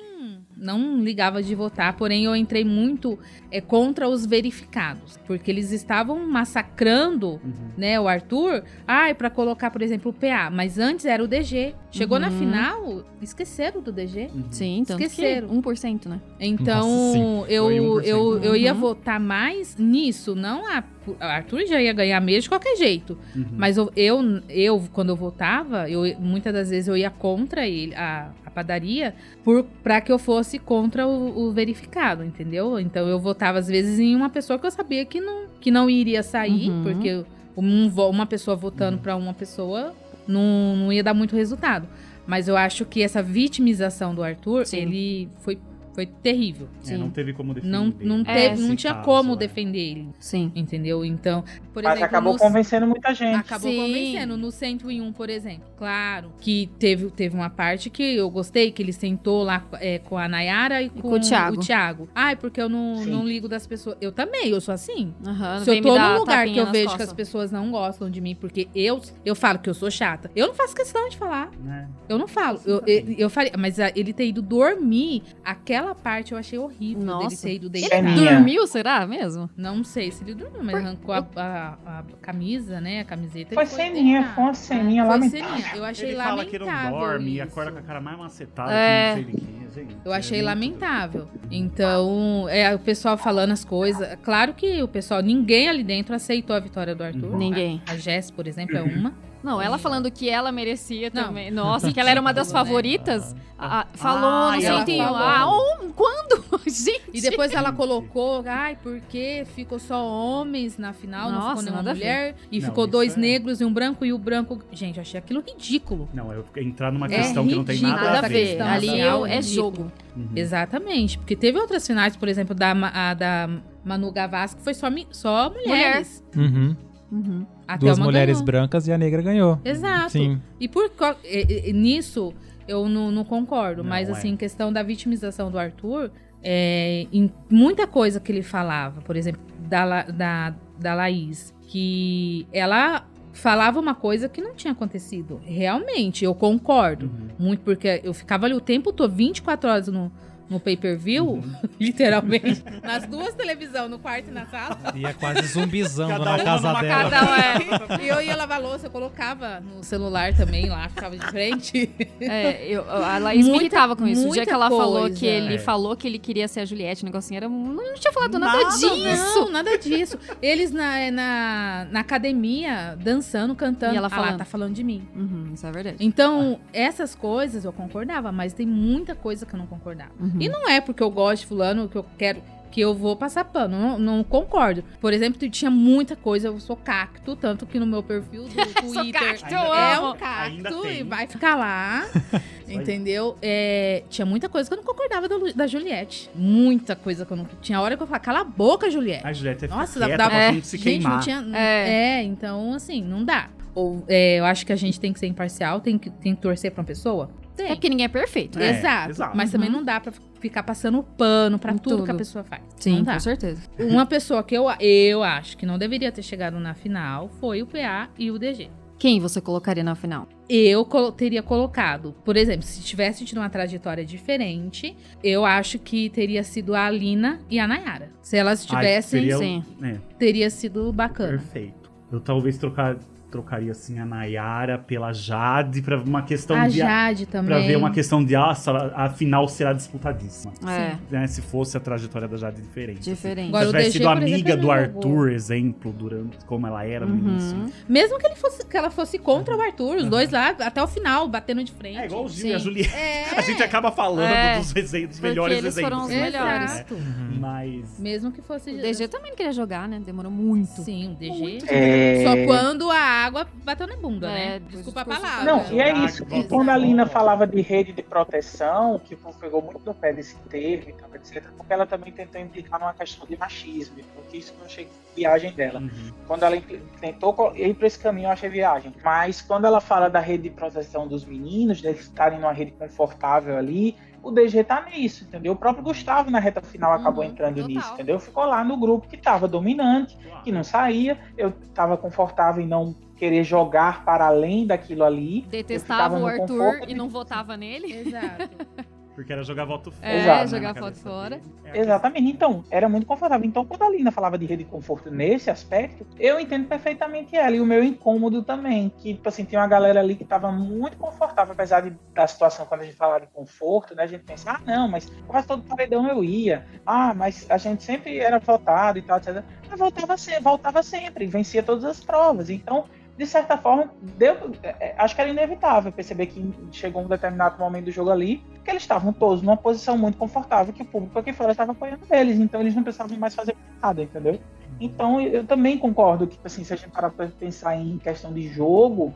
não 0.57 0.99
ligava 1.02 1.44
de 1.44 1.53
votar, 1.53 1.94
porém 1.98 2.26
eu 2.26 2.36
entrei 2.36 2.64
muito 2.64 3.19
é, 3.52 3.60
contra 3.61 4.07
os 4.07 4.26
verificados, 4.26 5.18
porque 5.27 5.52
eles 5.52 5.72
estavam 5.72 6.26
massacrando, 6.30 7.40
Uhum. 7.44 7.53
né, 7.77 7.99
o 7.99 8.07
Arthur, 8.07 8.64
ai, 8.88 9.14
pra 9.14 9.30
colocar, 9.30 9.69
por 9.72 9.82
exemplo, 9.82 10.11
o 10.11 10.14
PA, 10.14 10.49
mas 10.52 10.77
antes 10.80 11.06
era 11.06 11.23
o 11.23 11.27
DG. 11.27 11.73
Chegou 11.91 12.19
na 12.19 12.27
Uhum. 12.27 12.38
final, 12.40 13.06
esqueceram 13.22 13.82
do 13.82 13.91
DG. 13.91 14.30
Uhum. 14.34 14.44
Sim, 14.52 14.84
tanto 14.86 15.02
Esqueceram. 15.03 15.48
que 15.48 15.53
1%, 15.56 16.07
né? 16.10 16.19
Então, 16.40 16.82
Nossa, 16.88 17.52
eu, 17.52 17.64
Foi 17.65 17.80
1%. 17.80 18.06
eu, 18.06 18.44
eu 18.44 18.56
ia 18.56 18.73
Uhum. 18.73 18.80
votar 18.80 19.19
mais 19.19 19.77
nisso, 19.77 20.36
não 20.36 20.65
a. 20.68 20.84
O 21.07 21.15
Arthur 21.19 21.68
já 21.68 21.80
ia 21.80 21.94
ganhar 21.94 22.19
mesmo 22.19 22.41
de 22.41 22.49
qualquer 22.49 22.76
jeito. 22.77 23.15
Uhum. 23.36 23.45
Mas 23.56 23.77
eu, 23.77 23.91
eu, 23.95 24.41
eu, 24.49 24.84
quando 24.91 25.10
eu 25.10 25.15
votava, 25.15 25.88
eu, 25.88 26.02
muitas 26.19 26.52
das 26.52 26.72
vezes 26.72 26.88
eu 26.88 26.98
ia 26.98 27.11
contra 27.11 27.68
ele, 27.68 27.94
a, 27.94 28.32
a 28.44 28.49
padaria, 28.49 29.14
por, 29.44 29.64
pra 29.84 30.02
que 30.02 30.11
eu 30.11 30.18
fosse 30.18 30.45
contra 30.60 31.08
o, 31.08 31.48
o 31.48 31.52
verificado, 31.52 32.24
entendeu? 32.24 32.80
Então 32.80 33.08
eu 33.08 33.20
votava, 33.20 33.58
às 33.60 33.68
vezes, 33.68 34.00
em 34.00 34.16
uma 34.16 34.30
pessoa 34.30 34.58
que 34.60 34.66
eu 34.66 34.72
sabia 34.72 35.04
que 35.06 35.20
não, 35.20 35.46
que 35.60 35.72
não 35.72 35.90
iria 35.90 36.22
sair, 36.24 36.70
Uhum. 36.70 36.84
porque 36.84 37.24
um 37.58 37.88
uma 38.10 38.26
pessoa 38.26 38.56
votando 38.56 38.98
pra 38.98 39.16
uma 39.16 39.34
pessoa 39.34 39.94
não, 40.28 40.76
não 40.76 40.94
ia 40.94 41.04
dar 41.04 41.14
muito 41.14 41.36
resultado. 41.36 41.88
Mas 42.28 42.48
eu 42.48 42.58
acho 42.58 42.86
que 42.86 43.02
essa 43.02 43.22
vitimização 43.22 44.14
do 44.16 44.24
Arthur, 44.24 44.66
Sim. 44.66 44.78
ele 44.78 45.30
foi, 45.40 45.58
foi 45.96 46.06
terrível. 46.06 46.68
É, 46.88 46.98
não 46.98 47.10
teve 47.10 47.34
como 47.34 47.54
defender. 47.54 47.72
Não, 47.72 47.94
não, 48.02 48.22
É, 48.30 48.50
teve, 48.50 48.62
não 48.62 48.76
tinha 48.76 48.94
caso, 48.94 49.06
como 49.06 49.34
é. 49.34 49.36
defender 49.38 49.80
ele, 49.80 50.10
Sim. 50.20 50.52
entendeu? 50.56 51.04
Então, 51.06 51.44
por 51.74 51.82
Mas 51.84 51.94
exemplo, 51.94 52.06
acabou 52.06 52.34
no- 52.34 52.40
convencendo 52.40 52.86
muita 52.86 53.14
gente. 53.16 53.36
Acabou 53.38 53.72
Sim. 53.72 53.78
convencendo. 53.78 54.38
No 54.38 54.52
101, 54.52 55.12
por 55.14 55.30
exemplo. 55.30 55.64
Claro. 55.78 56.32
Que 56.42 56.70
teve, 56.78 57.10
teve 57.12 57.36
uma 57.36 57.50
parte 57.50 57.90
que 57.90 58.04
eu 58.16 58.30
gostei, 58.30 58.72
que 58.72 58.84
ele 58.84 58.92
sentou 58.94 59.44
lá 59.44 59.64
é, 59.80 60.00
com 60.00 60.18
a 60.18 60.28
Nayara 60.28 60.82
e 60.84 60.90
com, 60.90 61.02
com 61.02 61.12
o 61.14 61.20
Thiago. 61.20 61.60
Thiago. 61.62 62.10
Ai, 62.14 62.36
porque 62.36 62.62
eu 62.62 62.68
não, 62.70 62.98
Sim. 62.98 63.10
não 63.12 63.26
ligo 63.26 63.48
das 63.48 63.66
pessoas. 63.66 63.96
Eu 64.02 64.12
também, 64.12 64.50
eu 64.50 64.60
sou 64.60 64.74
assim. 64.74 65.14
Aham, 65.26 65.64
Se 65.64 65.70
eu 65.78 65.82
tô 65.82 65.98
num 65.98 66.18
lugar 66.20 66.46
que 66.48 66.58
eu 66.58 66.66
vejo 66.72 66.86
costas. 66.90 66.98
que 66.98 67.04
as 67.04 67.14
pessoas 67.14 67.52
não 67.52 67.72
gostam 67.72 68.10
de 68.10 68.20
mim, 68.20 68.36
porque 68.36 68.68
eu, 68.76 69.00
eu 69.26 69.36
falo 69.36 69.60
que 69.60 69.70
eu 69.70 69.74
sou 69.74 69.90
chata, 69.90 70.30
eu 70.36 70.48
não 70.48 70.54
faço 70.54 70.76
questão 70.76 71.08
de 71.10 71.18
falar. 71.18 71.50
Né? 71.64 71.88
Eu 72.10 72.18
não 72.18 72.28
falo. 72.28 72.60
Eu, 72.66 72.82
eu, 72.86 73.16
eu 73.18 73.30
faria. 73.30 73.52
Mas 73.58 73.80
a- 73.80 73.92
ele 73.96 74.12
ter 74.12 74.28
ido 74.28 74.42
dormir 74.42 75.24
aquela 75.44 75.85
aquela 75.86 75.95
parte 75.95 76.32
eu 76.32 76.38
achei 76.38 76.57
horrível 76.57 76.99
dele 77.02 77.06
Nossa. 77.06 77.48
ter 77.48 77.56
ido 77.56 77.66
Ele 77.68 77.70
deitar. 77.70 77.95
Ceninha. 77.98 78.32
Dormiu, 78.34 78.68
será 78.68 79.06
mesmo? 79.06 79.49
Não 79.56 79.84
sei 79.84 80.12
se 80.12 80.24
ele 80.24 80.34
dormiu, 80.34 80.64
mas 80.64 80.76
arrancou 80.76 81.14
a, 81.14 81.26
a- 81.36 81.78
a 81.99 82.03
camisa, 82.22 82.82
né? 82.82 83.02
A 83.02 83.06
camiseta. 83.06 83.53
Foi 83.53 83.64
ele 83.64 83.72
ceninha, 83.72 84.24
foi 84.34 84.44
uma 84.44 84.53
ceninha 84.53 85.03
Foi 85.06 85.12
lamentável. 85.14 85.48
ceninha. 85.57 85.76
Eu 85.76 85.84
achei 85.86 86.10
Ele 86.10 86.18
fala 86.18 86.30
lamentável. 86.36 86.60
que 86.60 86.66
não 86.91 86.99
dorme 86.99 87.30
e 87.30 87.34
isso. 87.36 87.44
acorda 87.44 87.72
com 87.72 87.78
a 87.80 87.82
cara 87.82 88.02
mais 88.02 88.18
macetada 88.18 88.72
É. 88.74 89.16
que 89.16 89.22
não 89.22 89.24
sei 89.24 89.34
de 89.34 89.41
quem, 89.41 89.72
gente. 89.86 89.98
Eu 90.06 90.12
achei 90.14 90.40
É 90.40 90.41
muito- 90.41 90.45
lamentável. 90.53 91.28
Então, 91.52 92.48
é 92.49 92.74
o 92.74 92.80
pessoal 92.80 93.18
falando 93.18 93.52
as 93.52 93.64
coisas. 93.66 94.18
Claro 94.24 94.53
que 94.53 94.82
o 94.82 94.88
pessoal, 94.88 95.22
ninguém 95.22 95.68
ali 95.70 95.84
dentro 95.84 96.16
aceitou 96.16 96.56
a 96.56 96.60
vitória 96.60 96.95
do 96.95 97.03
Arthur. 97.03 97.38
Ninguém. 97.38 97.82
A, 97.88 97.91
a 97.94 97.98
Jess, 97.98 98.32
por 98.32 98.48
exemplo, 98.48 98.78
é 98.78 98.82
uma. 98.82 99.14
Não, 99.46 99.62
ela 99.62 99.78
falando 99.78 100.10
que 100.10 100.28
ela 100.28 100.52
merecia 100.52 101.12
Não. 101.14 101.26
também. 101.26 101.52
Nossa, 101.52 101.92
que 101.94 102.00
ela 102.00 102.10
era 102.10 102.20
uma 102.20 102.34
das 102.34 102.48
né? 102.52 102.54
favoritas. 102.54 103.36
Ah, 103.58 103.82
ah, 103.82 103.88
falou, 103.94 104.28
Ah, 104.50 104.58
não 104.60 104.82
e 104.82 104.86
tem. 104.86 104.98
falou. 104.98 105.18
Ah, 105.18 105.46
oh, 105.48 105.86
quando? 105.96 106.44
Gente. 106.68 107.04
E 107.14 107.22
depois 107.22 107.54
ela 107.54 107.72
colocou, 107.72 108.44
ai, 108.48 108.76
porque 108.82 109.46
ficou 109.56 109.78
só 109.80 110.04
homens 110.06 110.78
na 110.80 110.92
final, 110.94 111.30
não 111.30 111.38
Nossa, 111.38 111.50
ficou 111.50 111.64
nenhuma 111.64 111.78
nada 111.84 111.92
a 111.92 111.94
ver. 111.94 112.00
mulher. 112.00 112.36
E 112.52 112.60
Não, 112.60 112.68
ficou 112.68 112.88
dois 112.88 113.16
é- 113.16 113.20
negros 113.20 113.62
e 113.62 113.66
um 113.66 113.72
branco, 113.72 114.04
e 114.04 114.12
o 114.12 114.18
branco. 114.18 114.60
Gente, 114.72 114.98
eu 114.98 115.02
achei 115.02 115.20
aquilo 115.20 115.42
ridículo. 115.48 116.10
Não, 116.14 116.34
eu 116.34 116.44
entrar 116.58 116.92
numa 116.92 117.06
É 117.06 117.10
questão 117.10 117.48
que 117.48 117.56
não 117.56 117.64
tem 117.64 117.80
nada, 117.82 118.02
Nada 118.02 118.16
a 118.18 118.26
a 118.26 118.28
ver. 118.28 118.56
ver. 118.58 118.62
Ali 118.62 118.88
racial, 118.88 119.26
é, 119.28 119.36
é 119.38 119.42
jogo. 119.44 119.92
Uhum. 120.18 120.30
Exatamente. 120.36 121.18
Porque 121.20 121.36
teve 121.36 121.60
outras 121.60 121.86
finais, 121.86 122.18
por 122.18 122.28
exemplo, 122.28 122.56
da, 122.56 122.72
a 122.72 123.14
da 123.14 123.50
Manu 123.86 124.12
Gavassi, 124.12 124.56
que 124.58 124.64
foi 124.64 124.74
só, 124.74 124.90
mi- 124.90 125.08
só 125.12 125.50
mulheres. 125.52 126.24
Uhum. 126.36 126.76
Uhum. 127.11 127.45
Duas 127.80 127.99
mulheres 127.99 128.36
ganhou. 128.38 128.45
brancas 128.45 128.88
e 128.88 128.91
a 128.91 128.98
negra 128.98 129.22
ganhou. 129.22 129.60
Exato. 129.64 130.11
Sim. 130.11 130.41
E 130.60 130.68
por 130.68 130.90
e- 131.23 131.69
e- 131.69 131.73
nisso 131.73 132.34
eu 132.68 132.90
não, 132.90 133.11
não 133.11 133.23
concordo, 133.23 133.84
Não, 133.84 133.90
mas 133.90 134.10
é. 134.10 134.11
assim, 134.11 134.36
questão 134.36 134.73
da 134.73 134.82
vitimização 134.82 135.52
do 135.52 135.60
Arthur, 135.60 136.10
é, 136.44 137.06
em 137.14 137.32
muita 137.49 137.86
coisa 137.88 138.19
que 138.19 138.32
ele 138.32 138.41
falava, 138.41 139.02
por 139.02 139.15
exemplo, 139.15 139.41
da, 139.60 140.03
da, 140.03 140.56
da 140.80 140.94
Laís, 140.95 141.53
que 141.68 142.48
ela 142.52 143.06
falava 143.34 143.80
uma 143.80 143.94
coisa 143.94 144.30
que 144.30 144.41
não 144.41 144.56
tinha 144.56 144.72
acontecido. 144.73 145.41
Realmente, 145.44 146.23
eu 146.26 146.34
concordo. 146.34 147.06
Uhum. 147.07 147.27
Muito, 147.48 147.61
porque 147.61 148.02
eu 148.03 148.14
ficava 148.14 148.45
ali 148.45 148.56
o 148.56 148.61
tempo 148.61 148.94
todo, 148.94 149.14
24 149.14 149.69
horas 149.69 149.88
no, 149.88 150.11
no 150.50 150.60
pay-per-view, 150.60 151.26
Uhum. 151.26 151.56
literalmente, 151.80 152.64
nas 152.84 153.06
duas 153.08 153.34
televisões, 153.34 153.90
no 153.90 153.98
quarto 154.00 154.30
e 154.30 154.32
na 154.32 154.46
sala. 154.46 154.78
E 154.96 155.06
é 155.06 155.14
quase 155.14 155.42
zumbizão 155.48 156.08
Cada 156.10 156.26
na 156.38 156.44
casa 156.44 156.68
numa 156.68 156.82
dela. 156.82 157.10
Cada 157.10 157.32
um 157.32 157.36
é. 157.36 158.04
E 158.04 158.08
eu 158.08 158.22
ia 158.22 158.36
lavar 158.36 158.62
louça, 158.62 158.88
eu 158.88 158.92
colocava 158.92 159.60
no 159.60 159.84
celular 159.84 160.34
também 160.36 160.70
lá, 160.70 160.88
ficava 160.90 161.18
de 161.18 161.26
frente. 161.28 161.90
É, 162.20 162.66
eu, 162.68 162.84
a 162.90 163.18
Laís 163.18 163.46
me 163.46 163.52
Muita- 163.52 163.64
irritava 163.66 163.96
com 163.96 164.08
isso. 164.08 164.28
O 164.30 164.34
dia 164.34 164.46
que 164.46 164.52
ela 164.54 164.70
falou 164.70 165.02
coisa. 165.02 165.16
que 165.16 165.26
ele 165.26 165.56
É. 165.56 165.60
falou 165.60 165.96
que 165.96 166.08
ele 166.08 166.20
queria 166.20 166.48
ser 166.48 166.62
a 166.62 166.66
Juliette, 166.66 167.04
o 167.04 167.06
negocinho 167.06 167.38
era. 167.38 167.48
um- 167.50 167.74
Não 167.74 167.94
tinha 167.96 168.14
falado 168.14 168.38
nada, 168.40 168.58
Nada, 168.64 168.76
disso. 168.78 169.36
Não, 169.40 169.52
nada 169.52 169.78
disso. 169.78 170.18
Eles 170.42 170.72
na, 170.72 171.12
na, 171.12 171.88
na 171.92 172.00
academia, 172.02 172.98
dançando, 173.02 173.56
cantando. 173.56 173.94
E 173.94 173.98
ela 173.98 174.08
Ah 174.08 174.16
lá, 174.16 174.24
falando. 174.24 174.38
tá 174.38 174.46
falando 174.46 174.74
de 174.74 174.84
mim. 174.84 175.08
Uhum, 175.16 175.52
isso 175.54 175.66
é 175.66 175.72
verdade. 175.72 175.98
Então, 176.00 176.60
essas 176.74 177.16
coisas 177.16 177.66
eu 177.66 177.74
concordava, 177.74 178.32
mas 178.32 178.54
tem 178.54 178.66
muita 178.66 179.16
coisa 179.16 179.46
que 179.46 179.54
eu 179.54 179.58
não 179.60 179.68
concordava. 179.68 180.12
Uhum. 180.20 180.35
E 180.40 180.49
não 180.49 180.68
é 180.68 180.82
porque 180.82 181.02
eu 181.02 181.10
gosto 181.10 181.41
de 181.41 181.48
fulano 181.48 181.88
que 181.88 181.95
eu 181.95 182.06
quero 182.18 182.41
que 182.76 182.82
eu 182.82 182.94
vou 182.94 183.16
passar 183.16 183.45
pano. 183.45 183.80
Não, 183.80 183.98
não 183.98 184.22
concordo. 184.22 184.84
Por 184.99 185.14
exemplo, 185.14 185.49
tinha 185.49 185.72
muita 185.72 186.14
coisa, 186.14 186.49
eu 186.49 186.60
sou 186.60 186.76
cacto, 186.76 187.34
tanto 187.34 187.66
que 187.66 187.80
no 187.80 187.86
meu 187.86 188.03
perfil 188.03 188.44
do 188.44 188.52
Sou 188.91 189.02
Twitter 189.02 189.40
cacto, 189.40 189.56
é 189.56 189.98
um 189.98 190.14
cacto 190.18 190.86
e 190.86 191.02
vai 191.02 191.26
ficar 191.26 191.56
lá. 191.56 192.06
entendeu? 192.68 193.38
É, 193.41 194.03
tinha 194.10 194.26
muita 194.26 194.49
coisa 194.49 194.70
que 194.70 194.74
eu 194.74 194.78
não 194.78 194.84
concordava 194.84 195.30
da, 195.30 195.38
da 195.56 195.68
Juliette. 195.68 196.30
Muita 196.36 196.98
coisa 196.98 197.26
que 197.26 197.32
eu 197.32 197.38
não. 197.38 197.48
Tinha 197.62 197.80
hora 197.80 197.95
que 197.95 198.03
eu 198.03 198.07
falava, 198.07 198.26
cala 198.26 198.40
a 198.41 198.44
boca, 198.44 198.91
Juliette. 198.91 199.26
A 199.26 199.32
Juliette 199.32 199.64
é 199.64 199.68
Nossa, 199.70 200.06
quieta 200.06 200.30
pra 200.30 200.44
é, 200.44 200.53
gente 200.53 200.68
se 200.68 200.78
Gente, 200.78 200.84
queimar. 200.84 201.14
não 201.14 201.20
tinha. 201.22 201.45
É. 201.53 201.90
É. 201.90 202.24
então, 202.24 202.74
assim, 202.74 203.02
não 203.02 203.24
dá. 203.24 203.49
Ou, 203.74 204.03
é, 204.10 204.40
eu 204.40 204.44
acho 204.45 204.66
que 204.66 204.74
a 204.74 204.76
gente 204.76 204.99
tem 204.99 205.14
que 205.14 205.20
ser 205.20 205.28
imparcial, 205.28 205.80
tem 205.80 205.98
que, 205.98 206.10
tem 206.10 206.36
que 206.36 206.41
torcer 206.41 206.72
pra 206.72 206.82
uma 206.82 206.88
pessoa. 206.88 207.30
Tem. 207.56 207.68
É 207.68 207.76
porque 207.76 207.90
ninguém 207.90 208.06
é 208.06 208.10
perfeito. 208.10 208.60
É, 208.60 208.69
exato. 208.80 209.11
exato. 209.11 209.38
Mas 209.38 209.52
também 209.52 209.69
Uhum. 209.69 209.76
não 209.77 209.84
dá 209.84 209.99
pra 209.99 210.11
ficar 210.40 210.64
passando 210.64 211.02
pano 211.03 211.57
pra 211.57 211.72
Em 211.73 211.77
tudo, 211.77 211.98
que 211.98 212.03
a 212.03 212.14
tudo. 212.14 212.18
pessoa 212.18 212.44
faz. 212.44 212.61
Sim, 212.77 212.98
não 212.98 213.03
dá. 213.03 213.14
com 213.14 213.19
certeza. 213.19 213.61
Uma 213.80 214.06
pessoa 214.06 214.44
que 214.44 214.56
eu, 214.56 214.65
eu 214.80 215.23
acho 215.23 215.57
que 215.57 215.65
não 215.65 215.77
deveria 215.77 216.11
ter 216.11 216.22
chegado 216.23 216.60
na 216.60 216.73
final 216.73 217.30
foi 217.40 217.61
o 217.61 217.65
PA 217.68 218.10
e 218.18 218.30
o 218.32 218.38
DG. 218.38 218.69
Quem 218.98 219.19
você 219.19 219.41
colocaria 219.41 219.84
na 219.84 219.94
final? 219.94 220.26
Eu 220.48 220.86
colo- 220.86 221.11
teria 221.11 221.44
colocado, 221.44 222.15
por 222.23 222.38
exemplo, 222.38 222.64
se 222.64 222.82
tivesse 222.82 223.26
tido 223.26 223.40
uma 223.40 223.49
trajetória 223.49 224.06
diferente, 224.06 224.95
eu 225.22 225.44
acho 225.44 225.77
que 225.80 226.10
teria 226.10 226.44
sido 226.45 226.73
a 226.73 226.86
Alina 226.86 227.41
e 227.49 227.60
a 227.60 227.68
Nayara. 227.68 228.10
Se 228.22 228.38
elas 228.38 228.61
Ai, 228.61 228.68
tivessem, 228.68 229.19
seria 229.19 229.36
o- 229.36 229.40
sim. 229.40 229.64
é, 229.84 229.98
teria 230.18 230.49
sido 230.49 230.94
bacana. 230.94 231.30
perfeito. 231.38 231.91
Eu 232.10 232.22
talvez 232.22 232.57
trocar, 232.57 232.95
trocaria 233.36 233.72
assim 233.74 233.99
a 233.99 234.06
Nayara 234.06 234.78
pela 234.78 235.12
Jade 235.12 235.82
pra 235.82 235.98
uma 235.98 236.22
questão 236.22 236.56
A 236.56 236.70
de 236.70 236.78
Jade 236.78 237.26
também. 237.26 237.48
Pra 237.57 237.60
ver 237.68 237.76
uma 237.76 237.91
questão 237.91 238.24
de 238.24 238.34
ah, 238.34 238.53
a 238.95 239.10
final 239.10 239.45
será 239.49 239.74
disputadíssima. 239.74 240.53
É, 240.66 240.95
Né, 241.12 241.28
se 241.28 241.41
fosse 241.41 241.76
a 241.76 241.80
trajetória 241.82 242.28
da 242.30 242.38
Jade 242.38 242.62
diferente. 242.62 243.02
diferente. 243.02 243.49
Agora, 243.49 243.64
se 243.66 243.68
o 243.68 243.72
tivesse 243.72 243.88
DG, 243.90 243.91
sido 243.99 244.03
exemplo, 244.10 244.24
amiga 244.24 244.52
ele 244.53 244.62
do 244.62 244.72
Arthur, 244.72 245.32
exemplo, 245.32 245.91
durante 245.91 246.38
como 246.45 246.66
ela 246.66 246.86
era 246.86 247.06
no 247.06 247.14
Uhum. 247.16 247.30
início. 247.32 247.66
Mesmo 247.90 248.18
que, 248.18 248.26
ele 248.26 248.36
fosse, 248.36 248.66
que 248.66 248.78
ela 248.78 248.90
fosse 248.90 249.20
contra 249.20 249.56
o 249.57 249.62
Arthur, 249.62 249.98
os 249.98 250.06
dois 250.10 250.32
lá, 250.32 250.49
até 250.49 250.82
o 250.82 250.88
final, 250.88 251.28
batendo 251.28 251.62
de 251.64 251.74
frente. 251.74 251.98
É 251.98 252.06
igual 252.06 252.24
o 252.26 252.30
Gil 252.30 252.48
e 252.48 252.53
a. 252.53 252.57
Juliette. 252.57 252.95
É. 252.95 253.26
A 253.38 253.41
gente 253.41 253.62
acaba 253.62 253.91
falando 253.91 254.22
É. 254.32 254.60
dos, 254.60 254.74
exemplos, 254.76 255.10
dos 255.12 255.20
melhores 255.20 255.57
eles 255.57 255.78
exemplos. 255.78 255.90
foram 255.94 256.03
os 256.06 256.10
né? 256.10 256.22
melhores. 256.22 256.72
Exato. 256.72 256.95
Mas. 257.40 257.99
Mesmo 257.99 258.32
que 258.32 258.41
fosse... 258.41 258.72
O 258.72 258.82
DG 258.82 259.07
também 259.10 259.36
queria 259.36 259.52
jogar, 259.52 259.90
né? 259.90 259.99
Demorou 260.03 260.32
muito. 260.32 260.82
Sim, 260.84 261.12
o 261.12 261.16
DG. 261.16 261.60
É... 261.68 262.24
Só 262.24 262.45
quando 262.45 262.90
a 262.90 263.25
água 263.26 263.48
bateu 263.64 263.88
na 263.88 263.98
bunda, 263.98 264.30
É, 264.30 264.60
né? 264.60 264.66
Desculpa 264.70 265.02
a 265.02 265.06
palavra. 265.06 265.44
Não, 265.44 265.72
e 265.72 265.80
é 265.82 265.94
isso. 266.06 266.26
que 266.26 266.38
E 266.40 266.44
quando 266.44 266.70
a 266.70 266.78
Lina 266.78 267.06
falava 267.06 267.46
de 267.48 267.62
rede 267.62 267.92
de 267.94 268.02
proteção, 268.02 269.00
que 269.00 269.16
pegou 269.40 269.62
muito 269.62 269.82
no 269.86 269.94
pé 269.94 270.14
desse 270.14 270.36
termo 270.50 270.90
e 270.90 270.94
tal, 270.94 271.10
etc., 271.16 271.44
porque 271.58 271.74
ela 271.74 271.86
também 271.86 272.12
tentou 272.12 272.40
implicar 272.42 272.80
numa 272.80 272.94
questão 272.94 273.26
de 273.28 273.38
machismo, 273.38 273.98
porque 274.16 274.38
isso 274.38 274.54
que 274.54 274.60
eu 274.62 274.66
achei 274.66 274.88
viagem 275.16 275.52
dela. 275.54 275.80
Uhum. 275.80 276.12
Quando 276.28 276.44
ela 276.44 276.62
tentou 277.00 277.54
ir 277.56 277.74
para 277.74 277.88
esse 277.88 278.00
caminho, 278.00 278.28
eu 278.28 278.32
achei 278.32 278.50
viagem. 278.50 278.94
Mas 279.04 279.42
quando 279.42 279.66
ela 279.66 279.80
fala 279.80 280.10
da 280.10 280.20
rede 280.20 280.44
de 280.44 280.50
proteção 280.50 281.08
dos 281.08 281.26
meninos, 281.26 281.82
deles 281.82 282.02
estarem 282.02 282.40
numa 282.40 282.52
rede 282.52 282.72
confortável 282.72 283.58
ali, 283.58 283.96
o 284.22 284.32
DG 284.32 284.64
tá 284.64 284.84
nisso, 284.90 285.24
entendeu? 285.24 285.54
O 285.54 285.56
próprio 285.56 285.84
Gustavo, 285.84 286.32
na 286.32 286.40
reta 286.40 286.60
final, 286.62 286.92
acabou 286.94 287.24
Uhum, 287.24 287.30
entrando 287.30 287.56
total. 287.58 287.70
nisso, 287.70 287.94
entendeu? 287.94 288.20
Ficou 288.20 288.44
lá 288.46 288.64
no 288.64 288.76
grupo 288.76 289.08
que 289.08 289.18
tava 289.18 289.48
dominante, 289.48 290.18
que 290.44 290.52
não 290.52 290.64
saía, 290.64 291.18
eu 291.38 291.52
tava 291.74 291.96
confortável 291.96 292.64
em 292.64 292.68
não 292.68 292.96
querer 293.18 293.44
jogar 293.44 294.04
para 294.04 294.28
além 294.28 294.66
daquilo 294.68 295.04
ali. 295.04 295.42
Detestava 295.44 296.18
o 296.18 296.26
Arthur 296.26 296.88
e 296.88 296.94
não 296.94 297.10
votava 297.10 297.56
nele. 297.58 297.94
Exato. 297.94 298.50
Porque 299.16 299.32
era 299.32 299.44
jogar 299.44 299.64
voto 299.64 299.92
fora. 299.92 300.12
É, 300.12 300.20
Exato. 300.20 300.48
jogar 300.50 300.74
voto 300.74 300.98
fora. 300.98 301.42
É 301.64 301.80
Exatamente, 301.80 302.30
então, 302.30 302.66
era 302.70 302.90
muito 302.90 303.08
confortável. 303.08 303.48
Então, 303.48 303.66
quando 303.66 303.82
a 303.84 303.90
Lina 303.90 304.12
falava 304.12 304.38
de 304.38 304.46
rede 304.46 304.66
de 304.66 304.70
conforto 304.70 305.10
nesse 305.10 305.50
aspecto, 305.50 306.06
eu 306.20 306.38
entendo 306.38 306.68
perfeitamente 306.68 307.36
ela 307.36 307.56
e 307.56 307.62
o 307.62 307.66
meu 307.66 307.82
incômodo 307.82 308.44
também. 308.44 308.90
Que, 308.98 309.14
tipo 309.14 309.30
assim, 309.30 309.46
tinha 309.46 309.62
uma 309.62 309.68
galera 309.68 310.02
ali 310.02 310.16
que 310.16 310.26
tava 310.26 310.52
muito 310.52 310.98
confortável, 310.98 311.54
apesar 311.54 311.80
de, 311.80 311.96
da 312.14 312.28
situação, 312.28 312.66
quando 312.66 312.82
a 312.82 312.84
gente 312.84 312.98
falava 312.98 313.26
de 313.26 313.32
conforto, 313.32 313.96
né? 313.96 314.04
A 314.04 314.08
gente 314.08 314.26
pensa, 314.26 314.52
ah, 314.52 314.60
não, 314.66 314.90
mas 314.90 315.10
quase 315.26 315.48
todo 315.48 315.64
paredão 315.64 316.06
eu 316.10 316.22
ia. 316.22 316.66
Ah, 316.86 317.14
mas 317.14 317.50
a 317.50 317.58
gente 317.58 317.84
sempre 317.84 318.20
era 318.20 318.38
votado 318.38 319.00
e 319.00 319.02
tal, 319.02 319.18
etc. 319.18 319.42
Mas 319.70 319.80
voltava, 319.80 320.18
se, 320.18 320.38
voltava 320.42 320.84
sempre, 320.84 321.26
vencia 321.26 321.64
todas 321.64 321.86
as 321.86 322.04
provas. 322.04 322.50
Então, 322.50 322.84
de 323.18 323.26
certa 323.26 323.58
forma, 323.58 323.90
deu, 324.02 324.52
é, 324.62 324.90
é, 324.90 324.96
acho 324.98 325.16
que 325.16 325.22
era 325.22 325.30
inevitável 325.30 325.92
perceber 325.92 326.26
que 326.28 326.54
chegou 326.72 327.04
um 327.04 327.08
determinado 327.08 327.58
momento 327.58 327.86
do 327.86 327.92
jogo 327.92 328.10
ali 328.10 328.44
que 328.64 328.72
eles 328.72 328.82
estavam 328.82 329.14
todos 329.14 329.42
numa 329.42 329.56
posição 329.56 329.98
muito 329.98 330.18
confortável 330.18 330.74
que 330.74 330.82
o 330.82 330.86
público 330.86 331.18
aqui 331.18 331.32
fora 331.32 331.52
estava 331.52 331.72
apoiando 331.72 332.04
eles, 332.12 332.40
então 332.40 332.60
eles 332.60 332.76
não 332.76 332.84
precisavam 332.84 333.18
mais 333.18 333.34
fazer 333.36 333.56
nada, 333.82 334.02
entendeu? 334.04 334.40
Então 334.80 335.22
eu 335.22 335.46
também 335.46 335.78
concordo 335.78 336.28
que, 336.28 336.34
tipo 336.34 336.48
assim, 336.48 336.64
se 336.64 336.74
a 336.74 336.76
gente 336.76 336.90
parar 336.90 337.10
para 337.10 337.28
pensar 337.28 337.78
em 337.78 337.98
questão 337.98 338.34
de 338.34 338.48
jogo, 338.50 339.14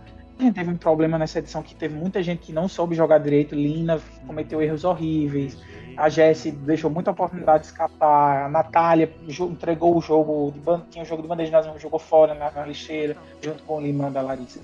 teve 0.54 0.70
um 0.70 0.78
problema 0.78 1.18
nessa 1.18 1.40
edição 1.40 1.62
que 1.62 1.76
teve 1.76 1.96
muita 1.96 2.24
gente 2.24 2.40
que 2.40 2.54
não 2.54 2.68
soube 2.68 2.96
jogar 2.96 3.18
direito, 3.18 3.54
Lina 3.56 4.00
cometeu 4.26 4.62
erros 4.62 4.86
horríveis, 4.86 5.58
a 6.00 6.08
Jessie 6.08 6.52
deixou 6.52 6.90
muita 6.90 7.12
oportunidade 7.12 7.64
de 7.64 7.70
escapar, 7.72 8.46
a 8.46 8.50
Natália 8.50 9.12
entregou 9.28 9.98
o 9.98 10.02
jogo, 10.02 10.54
de 10.54 10.92
tinha 10.92 11.04
o 11.04 11.06
jogo 11.06 11.22
de 11.22 11.28
bandeja, 11.28 11.52
mas 11.52 11.82
jogou 11.82 12.00
fora 12.00 12.34
na, 12.34 12.50
na 12.52 12.66
lixeira, 12.66 13.18
junto 13.42 13.62
com 13.64 13.78
o 13.78 13.82
limão 13.82 14.10
da 14.10 14.22
Larissa. 14.22 14.62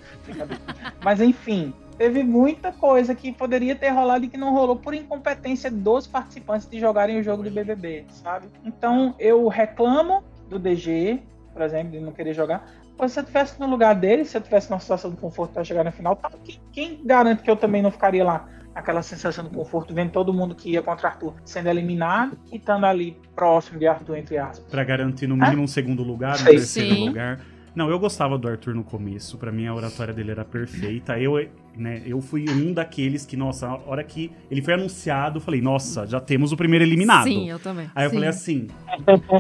Mas 1.04 1.20
enfim, 1.20 1.74
teve 1.98 2.24
muita 2.24 2.72
coisa 2.72 3.14
que 3.14 3.34
poderia 3.34 3.76
ter 3.76 3.90
rolado 3.90 4.24
e 4.24 4.30
que 4.30 4.38
não 4.38 4.54
rolou 4.54 4.78
por 4.78 4.94
incompetência 4.94 5.70
dos 5.70 6.08
participantes 6.08 6.70
de 6.70 6.80
jogarem 6.80 7.20
o 7.20 7.24
jogo 7.24 7.44
do 7.44 7.52
BBB, 7.52 8.06
sabe? 8.10 8.48
Então 8.64 9.14
eu 9.20 9.48
reclamo 9.50 10.24
do 10.48 10.58
DG, 10.58 11.22
por 11.52 11.62
exemplo, 11.62 11.92
de 11.92 12.00
não 12.00 12.14
querer 12.14 12.34
jogar. 12.34 12.66
Mas 12.98 13.12
se 13.12 13.20
eu 13.20 13.24
tivesse 13.24 13.60
no 13.60 13.68
lugar 13.68 13.94
dele, 13.96 14.26
se 14.26 14.38
eu 14.38 14.42
tivesse 14.42 14.70
numa 14.70 14.80
situação 14.80 15.12
de 15.12 15.18
conforto 15.18 15.54
para 15.54 15.64
chegar 15.64 15.84
na 15.84 15.92
final, 15.92 16.16
tá, 16.16 16.32
quem, 16.44 16.62
quem 16.72 17.06
garante 17.06 17.44
que 17.44 17.52
eu 17.52 17.56
também 17.56 17.82
não 17.82 17.92
ficaria 17.92 18.24
lá 18.24 18.48
aquela 18.74 19.02
sensação 19.02 19.46
de 19.46 19.52
conforto, 19.52 19.94
vendo 19.94 20.12
todo 20.12 20.34
mundo 20.34 20.54
que 20.54 20.72
ia 20.72 20.82
contra 20.82 21.08
Arthur 21.08 21.34
sendo 21.46 21.70
eliminado 21.70 22.38
e 22.52 22.58
estando 22.58 22.86
ali 22.86 23.18
próximo 23.34 23.80
de 23.80 23.88
Arthur, 23.88 24.18
entre 24.18 24.38
aspas. 24.38 24.70
Pra 24.70 24.84
garantir 24.84 25.28
no 25.28 25.38
mínimo 25.38 25.64
um 25.64 25.68
segundo 25.68 26.04
lugar, 26.04 26.40
um 26.42 26.44
terceiro 26.44 26.94
Sim. 26.94 27.06
lugar. 27.08 27.40
Não, 27.76 27.90
eu 27.90 28.00
gostava 28.00 28.38
do 28.38 28.48
Arthur 28.48 28.74
no 28.74 28.84
começo. 28.84 29.38
Pra 29.38 29.52
mim 29.52 29.68
a 29.68 29.74
oratória 29.74 30.14
dele 30.14 30.32
era 30.32 30.46
perfeita. 30.46 31.20
Eu, 31.20 31.34
né, 31.76 32.02
eu 32.06 32.22
fui 32.22 32.46
um 32.50 32.72
daqueles 32.72 33.26
que, 33.26 33.36
nossa, 33.36 33.68
a 33.68 33.78
hora 33.86 34.02
que 34.04 34.32
ele 34.50 34.62
foi 34.62 34.76
anunciado, 34.76 35.38
eu 35.38 35.42
falei, 35.42 35.62
nossa, 35.62 36.08
já 36.08 36.20
temos 36.22 36.54
o 36.54 36.58
primeiro 36.58 36.86
eliminado. 36.86 37.26
Sim, 37.26 37.50
eu 37.50 37.60
também. 37.60 37.90
Aí 37.94 38.06
eu 38.06 38.10
Sim. 38.10 38.16
falei 38.16 38.30
assim, 38.30 38.68